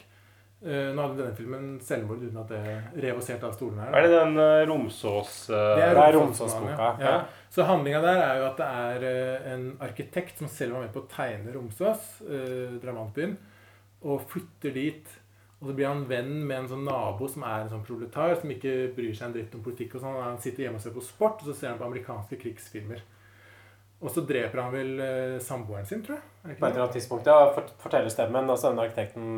Uh, 0.61 0.91
nå 0.91 1.07
hadde 1.07 1.21
denne 1.23 1.37
filmen 1.39 1.69
selvmord 1.87 2.27
uten 2.27 2.43
at 2.43 2.51
det 2.51 3.05
revoserte 3.07 3.47
av 3.47 3.55
stolene 3.55 3.87
her. 3.87 3.95
Er 3.95 4.09
det 4.09 4.17
den 4.17 4.35
uh, 4.43 4.59
Romsås 4.67 5.45
uh, 5.55 5.55
Det 5.79 5.87
er. 5.87 6.11
Romsåsboka, 6.19 6.75
Ja. 6.99 7.15
ja. 7.15 7.15
Så 7.51 7.65
handlinga 7.67 7.99
der 8.03 8.21
er 8.23 8.37
jo 8.39 8.45
at 8.47 8.59
det 8.61 8.67
er 8.67 9.05
eh, 9.09 9.47
en 9.53 9.65
arkitekt 9.83 10.37
som 10.39 10.47
selv 10.47 10.77
var 10.77 10.85
med 10.85 10.93
på 10.95 11.01
å 11.03 11.09
tegne 11.11 11.51
Romsås, 11.51 12.21
eh, 12.23 12.77
drabantbyen, 12.79 13.33
og 14.07 14.23
flytter 14.31 14.71
dit. 14.77 15.17
Og 15.59 15.67
så 15.69 15.73
blir 15.77 15.89
han 15.91 16.05
venn 16.09 16.31
med 16.47 16.61
en 16.63 16.69
sånn 16.71 16.85
nabo 16.87 17.27
som 17.29 17.43
er 17.45 17.65
en 17.65 17.69
sånn 17.73 17.83
proletar, 17.85 18.37
som 18.39 18.49
ikke 18.49 18.93
bryr 18.95 19.11
seg 19.13 19.27
en 19.27 19.33
dritt 19.35 19.57
om 19.59 19.61
politikk. 19.65 19.95
og 19.95 20.01
sånn. 20.05 20.15
Han 20.23 20.39
sitter 20.41 20.63
hjemme 20.63 20.79
og 20.79 20.85
ser 20.85 20.95
på 20.95 21.03
sport, 21.05 21.43
og 21.43 21.51
så 21.51 21.53
ser 21.59 21.69
han 21.73 21.77
på 21.81 21.85
amerikanske 21.91 22.39
krigsfilmer. 22.41 23.03
Og 24.01 24.09
så 24.09 24.23
dreper 24.25 24.57
han 24.63 24.71
vel 24.73 24.93
eh, 25.05 25.35
samboeren 25.45 25.85
sin, 25.85 26.01
tror 26.07 26.17
jeg. 26.17 26.55
På 26.57 26.65
et 26.65 26.71
eller 26.71 26.85
annet 26.87 26.95
tidspunkt, 26.97 27.27
ja, 27.29 27.51
fort- 27.53 27.75
fortellerstemmen, 27.83 28.49
altså 28.49 28.71
denne 28.71 28.87
arkitekten 28.87 29.35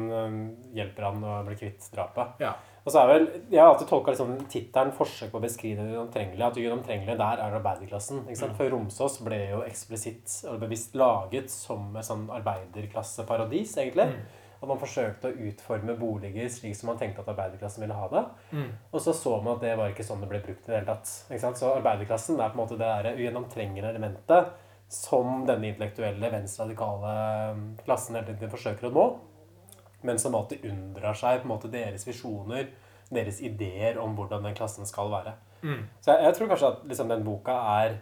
hjelper 0.78 1.10
han 1.10 1.26
å 1.28 1.34
bli 1.50 1.58
kvitt 1.60 1.90
drapet. 1.92 2.38
Ja. 2.46 2.54
Og 2.84 2.92
så 2.92 3.00
er 3.00 3.08
vel, 3.08 3.28
Jeg 3.50 3.62
har 3.62 3.72
alltid 3.72 3.88
tolka 3.88 4.12
liksom, 4.12 4.36
tittelen 4.52 4.92
'Forsøk 4.92 5.32
på 5.32 5.40
å 5.40 5.44
beskrive 5.44 5.86
det 5.88 5.96
uomtrengelige'. 5.96 6.48
At 6.48 6.56
det 6.56 7.18
der 7.18 7.38
er 7.40 7.58
arbeiderklassen. 7.60 8.28
ikke 8.28 8.40
sant? 8.40 8.52
Mm. 8.52 8.58
For 8.58 8.70
Romsås 8.70 9.20
ble 9.24 9.40
jo 9.52 9.64
eksplisitt 9.64 10.46
og 10.52 10.60
bevisst 10.60 10.96
laget 10.96 11.50
som 11.50 11.96
et 11.96 12.06
sånn 12.06 12.30
arbeiderklasseparadis, 12.30 13.78
egentlig. 13.78 14.08
Mm. 14.12 14.42
At 14.64 14.68
man 14.68 14.80
forsøkte 14.80 15.28
å 15.28 15.40
utforme 15.48 15.96
boliger 16.00 16.48
slik 16.50 16.76
som 16.76 16.88
man 16.88 16.98
tenkte 16.98 17.20
at 17.20 17.28
arbeiderklassen 17.28 17.82
ville 17.84 17.96
ha 17.96 18.08
det. 18.08 18.26
Mm. 18.52 18.70
Og 18.92 19.02
så 19.02 19.14
så 19.14 19.42
man 19.42 19.56
at 19.56 19.62
det 19.62 19.78
var 19.78 19.90
ikke 19.90 20.04
sånn 20.04 20.22
det 20.22 20.30
ble 20.30 20.40
brukt 20.40 20.68
i 20.68 20.72
det 20.72 20.80
hele 20.80 20.92
tatt. 20.92 21.08
Ikke 21.30 21.40
sant? 21.40 21.58
Så 21.58 21.74
arbeiderklassen 21.76 22.40
er 22.40 22.52
på 22.52 22.60
en 22.60 22.64
måte 22.64 22.80
det 22.80 23.16
ugjennomtrengende 23.16 23.90
elementet 23.90 24.54
som 24.94 25.46
denne 25.48 25.72
intellektuelle, 25.72 26.32
venstreradikale 26.32 27.14
klassen 27.84 28.16
hele 28.16 28.28
tiden 28.28 28.52
forsøker 28.52 28.88
å 28.88 28.94
nå. 28.94 29.06
Men 30.04 30.20
som 30.20 30.36
alltid 30.36 30.66
unndrar 30.70 31.16
seg 31.18 31.42
på 31.42 31.48
en 31.48 31.54
måte 31.54 31.72
deres 31.72 32.08
visjoner, 32.08 32.68
deres 33.14 33.42
ideer 33.44 34.00
om 34.02 34.16
hvordan 34.18 34.44
den 34.44 34.56
klassen 34.58 34.88
skal 34.90 35.12
være. 35.12 35.36
Mm. 35.64 35.86
Så 36.02 36.12
jeg, 36.12 36.26
jeg 36.28 36.36
tror 36.38 36.52
kanskje 36.52 36.72
at 36.74 36.84
liksom, 36.90 37.14
den 37.14 37.24
boka 37.28 37.56
er 37.78 38.00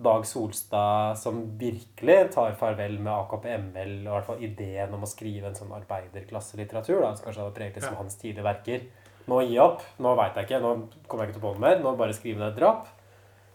Dag 0.00 0.24
Solstad 0.24 1.18
som 1.20 1.42
virkelig 1.60 2.30
tar 2.32 2.54
farvel 2.56 2.94
med 3.00 3.12
AKP-ML, 3.12 3.94
og 3.98 4.06
i 4.06 4.14
hvert 4.14 4.28
fall 4.30 4.44
ideen 4.46 4.94
om 4.96 5.04
å 5.04 5.08
skrive 5.08 5.50
en 5.50 5.56
sånn 5.58 5.74
arbeiderklasselitteratur, 5.76 7.02
da, 7.02 7.10
som 7.16 7.26
kanskje 7.26 7.42
hadde 7.44 7.56
preget 7.58 7.76
liksom, 7.76 7.96
Ja. 7.96 8.00
hans 8.00 8.16
tidlige 8.20 8.46
verker. 8.46 8.86
Nå 9.28 9.42
gi 9.44 9.58
opp. 9.60 9.82
Nå 10.00 10.14
veit 10.16 10.38
jeg 10.38 10.48
ikke. 10.48 10.60
Nå 10.64 10.70
kommer 11.06 11.24
jeg 11.24 11.30
ikke 11.30 11.38
til 11.38 11.42
å 11.42 11.50
på 11.50 11.52
noe 11.58 11.64
mer. 11.66 11.82
Nå 11.84 11.92
bare 11.98 12.16
skriver 12.16 12.46
jeg 12.46 12.54
et 12.54 12.58
drap. 12.62 12.88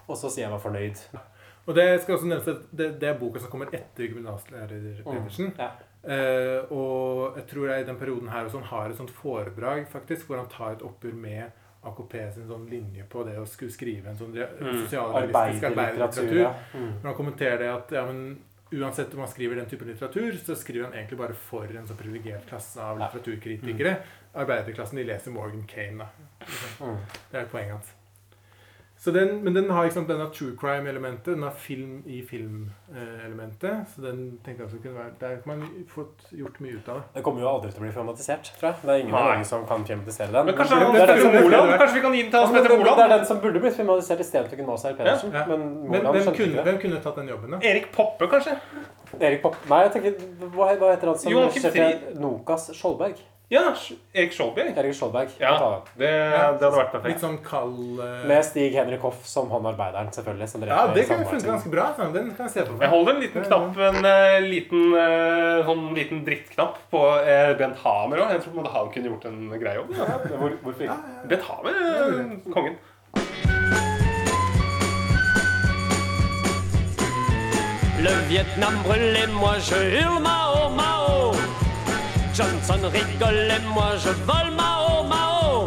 Og 0.05 0.15
så 0.15 0.29
sier 0.29 0.45
jeg 0.45 0.53
meg 0.53 0.61
fornøyd. 0.61 1.01
Og 1.65 1.73
det 1.75 1.85
skal 2.03 2.15
også 2.15 2.29
nevnes 2.29 2.47
at 2.47 2.61
det, 2.77 2.87
det 3.01 3.09
er 3.09 3.17
boka 3.17 3.41
som 3.41 3.49
kommer 3.49 3.71
etter 3.73 4.05
gymnaslærer 4.05 5.01
Pedersen. 5.01 5.49
Mm, 5.49 5.55
ja. 5.57 5.71
Eh, 6.05 6.71
og 6.71 7.37
jeg 7.39 7.47
tror 7.49 7.69
jeg 7.71 7.81
i 7.81 7.87
den 7.87 7.97
perioden 7.97 8.29
her 8.29 8.45
også, 8.45 8.59
han 8.61 8.69
har 8.69 8.89
et 8.91 8.97
sånt 8.99 9.13
foredrag 9.17 9.87
faktisk, 9.89 10.27
hvor 10.27 10.37
han 10.37 10.49
tar 10.51 10.75
et 10.75 10.83
oppgjør 10.85 11.15
med 11.17 11.61
AKP 11.85 12.13
sin 12.33 12.47
sånn 12.49 12.67
linje 12.69 13.05
på 13.09 13.23
det 13.25 13.37
å 13.41 13.45
skulle 13.49 13.71
skrive 13.73 14.09
en 14.09 14.17
sånn 14.17 14.33
Mm. 14.35 14.85
sosialrealistisk 14.85 15.65
Arbeiderlitteratur, 15.69 16.39
ja. 16.41 16.53
Mm. 16.73 16.91
Når 17.01 17.09
han 17.09 17.17
kommenterer 17.17 17.57
det 17.59 17.69
at 17.73 17.91
ja, 17.91 18.05
men 18.05 18.39
uansett 18.73 19.13
om 19.13 19.19
han 19.19 19.29
skriver 19.29 19.55
den 19.55 19.65
typen 19.69 19.87
litteratur, 19.87 20.31
så 20.37 20.55
skriver 20.57 20.89
han 20.89 20.93
egentlig 20.93 21.17
bare 21.17 21.33
for 21.33 21.63
en 21.65 21.85
sånn 21.87 21.97
privilegert 21.97 22.47
klasse 22.49 22.81
av 22.81 22.97
litteraturkritikere. 22.99 23.97
Arbeiderklassen, 24.35 24.97
de 24.97 25.03
leser 25.03 25.31
Morgan 25.31 25.63
Kane, 25.67 25.97
da. 26.05 26.09
Mm. 26.81 26.97
Det 27.31 27.39
er 27.39 27.45
poenget 27.45 27.71
hans. 27.77 27.93
Så 29.05 29.11
den, 29.11 29.43
men 29.43 29.53
den 29.53 29.67
har 29.69 29.85
liksom 29.85 30.07
denne 30.09 30.25
true 30.33 30.55
crime-elementet, 30.57 31.35
den 31.35 31.43
har 31.45 31.51
film 31.51 31.99
i 32.09 32.23
film-elementet. 32.25 33.83
Så 33.93 34.01
den 34.01 34.39
tenker 34.45 34.63
jeg 34.63 34.65
også 34.65 34.79
kunne 34.81 34.97
være 34.97 35.11
Der 35.19 35.35
kan 35.43 35.51
man 35.51 35.85
fått 35.91 36.23
gjort 36.33 36.57
mye 36.65 36.79
ut 36.79 36.89
av 36.89 36.95
det. 36.95 37.03
Det 37.19 37.23
kommer 37.27 37.45
jo 37.45 37.51
aldri 37.51 37.69
til 37.69 37.83
å 37.83 37.85
bli 37.85 37.91
filmatisert, 37.93 38.49
tror 38.57 38.71
jeg. 38.71 38.79
Det 38.81 38.95
er 38.95 39.03
ingen 39.03 39.13
Nei. 39.13 39.35
av 39.35 39.43
som 39.51 39.67
kan 39.69 39.85
filmatisere 39.85 40.33
den. 40.33 40.49
Men 40.49 40.57
kanskje 40.57 40.79
det, 40.81 40.87
det, 40.95 41.19
det, 41.35 41.43
Moland? 41.45 41.75
Kanskje 41.83 41.99
vi 41.99 42.03
kan 42.07 42.17
gi 42.17 42.23
den 42.23 42.33
til 42.33 42.39
Hans 42.39 42.57
Petter 42.57 42.75
Moland? 42.81 42.97
Det 42.97 43.05
er 43.05 43.13
den 43.13 43.29
som 43.29 43.43
burde 43.45 43.63
blitt 43.67 43.77
filmatisert 43.77 44.25
istedenfor 44.25 44.61
Gunn 44.63 44.73
Åsheim 44.73 44.97
Pedersen. 45.03 45.37
Ja. 45.37 45.45
Men 45.53 45.69
Men 45.69 45.77
Moland 45.93 46.09
hvem 46.09 46.25
skjønte 46.25 46.41
kunne, 46.41 46.49
ikke 46.49 46.57
det. 46.57 46.65
hvem 46.71 46.81
kunne 46.87 47.05
tatt 47.05 47.21
den 47.21 47.31
jobben, 47.35 47.53
da? 47.53 47.61
Erik 47.75 47.87
Poppe, 47.93 48.31
kanskje? 48.33 48.57
Erik 49.19 49.45
Poppe 49.45 49.69
Nei, 49.69 49.83
jeg 49.85 49.93
tenker 49.99 50.49
Hva, 50.49 50.73
hva 50.81 50.91
heter 50.95 51.13
han 51.13 51.21
som 51.21 51.31
Joakim 51.31 52.19
Nokas 52.25 52.71
Skjoldberg? 52.73 53.21
Ja, 53.47 53.75
Erik 54.13 54.33
Skjoldberg. 54.33 54.73
Erik 54.77 54.95
Skjoldberg. 54.97 55.29
Ja, 55.37 55.81
det, 55.93 56.07
det 56.09 56.31
hadde 56.33 56.69
vært 56.73 56.93
perfekt. 56.95 57.11
Litt 57.11 57.21
sånn 57.21 57.35
kald 57.45 57.99
uh... 57.99 58.23
Med 58.25 58.41
Stig 58.47 58.73
Henrik 58.73 59.03
Hoff 59.05 59.19
som 59.29 59.51
han 59.53 59.67
arbeideren, 59.69 60.09
selvfølgelig. 60.15 60.47
Som 60.49 60.65
Ja, 60.65 60.79
det 60.89 61.03
kan 61.05 61.19
samboeren 61.19 61.29
funket 61.29 61.51
ganske 61.51 61.73
bra. 61.75 61.85
Sånn. 61.93 62.13
den 62.15 62.31
kan 62.33 62.49
jeg 62.49 62.55
se 62.55 62.65
på. 62.65 62.79
Jeg 62.81 62.89
holder 62.89 63.13
en 63.13 63.21
liten 63.21 63.45
knapp, 63.45 63.77
en 63.89 63.99
uh, 64.01 64.47
liten, 64.49 64.87
uh, 64.97 65.61
sånn 65.69 65.85
liten 65.93 66.23
drittknapp 66.25 66.79
på 66.89 67.03
Bent 67.61 67.77
Hamer 67.85 68.23
òg. 68.25 68.33
Jeg 68.33 68.41
tror 68.47 68.55
på 68.55 68.57
en 68.57 68.63
måte 68.63 68.73
han 68.73 68.91
kunne 68.97 69.13
gjort 69.13 69.29
en 69.29 69.39
grei 69.61 69.75
jobb. 69.77 69.93
Ja. 69.93 70.09
Hvor, 70.25 70.57
hvorfor 70.65 70.87
ikke? 70.87 70.97
Bent 71.29 71.49
Hamer, 71.51 71.79
kongen. 72.49 72.81
Le 78.01 78.17
Vietnam 78.29 78.81
brûlé, 78.89 79.27
moi 79.37 79.59
je 79.61 79.85
hurle. 79.99 80.44
Johnson 82.35 82.81
rigole 82.91 83.49
et 83.49 83.65
moi 83.73 83.91
je 84.03 84.09
vole 84.27 84.51
Mao 84.51 85.03
Mao. 85.07 85.65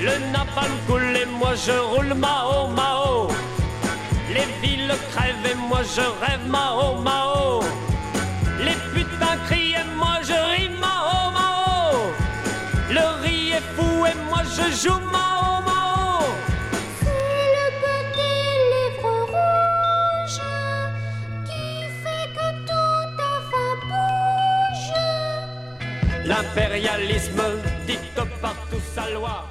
Le 0.00 0.14
napalm 0.32 0.72
coule 0.86 1.14
et 1.14 1.26
moi 1.26 1.52
je 1.54 1.72
roule 1.72 2.14
Mao 2.14 2.68
Mao. 2.68 3.28
Les 4.32 4.48
villes 4.62 4.94
crèvent 5.12 5.44
et 5.44 5.54
moi 5.68 5.80
je 5.94 6.00
rêve 6.24 6.46
Mao 6.48 6.94
Mao. 7.02 7.60
Les 8.64 8.78
putains 8.94 9.36
crient 9.46 9.74
et 9.74 9.96
moi 9.98 10.16
je 10.22 10.38
ris 10.52 10.70
Mao 10.70 11.32
Mao. 11.36 12.14
Le 12.90 13.22
riz 13.22 13.50
est 13.50 13.68
fou 13.76 14.06
et 14.06 14.16
moi 14.30 14.42
je 14.56 14.88
joue 14.88 15.00
Mao 15.12 15.27
L'impérialisme 26.28 27.42
dicte 27.86 28.20
par 28.42 28.54
tout 28.70 28.82
sa 28.94 29.08
loi. 29.14 29.47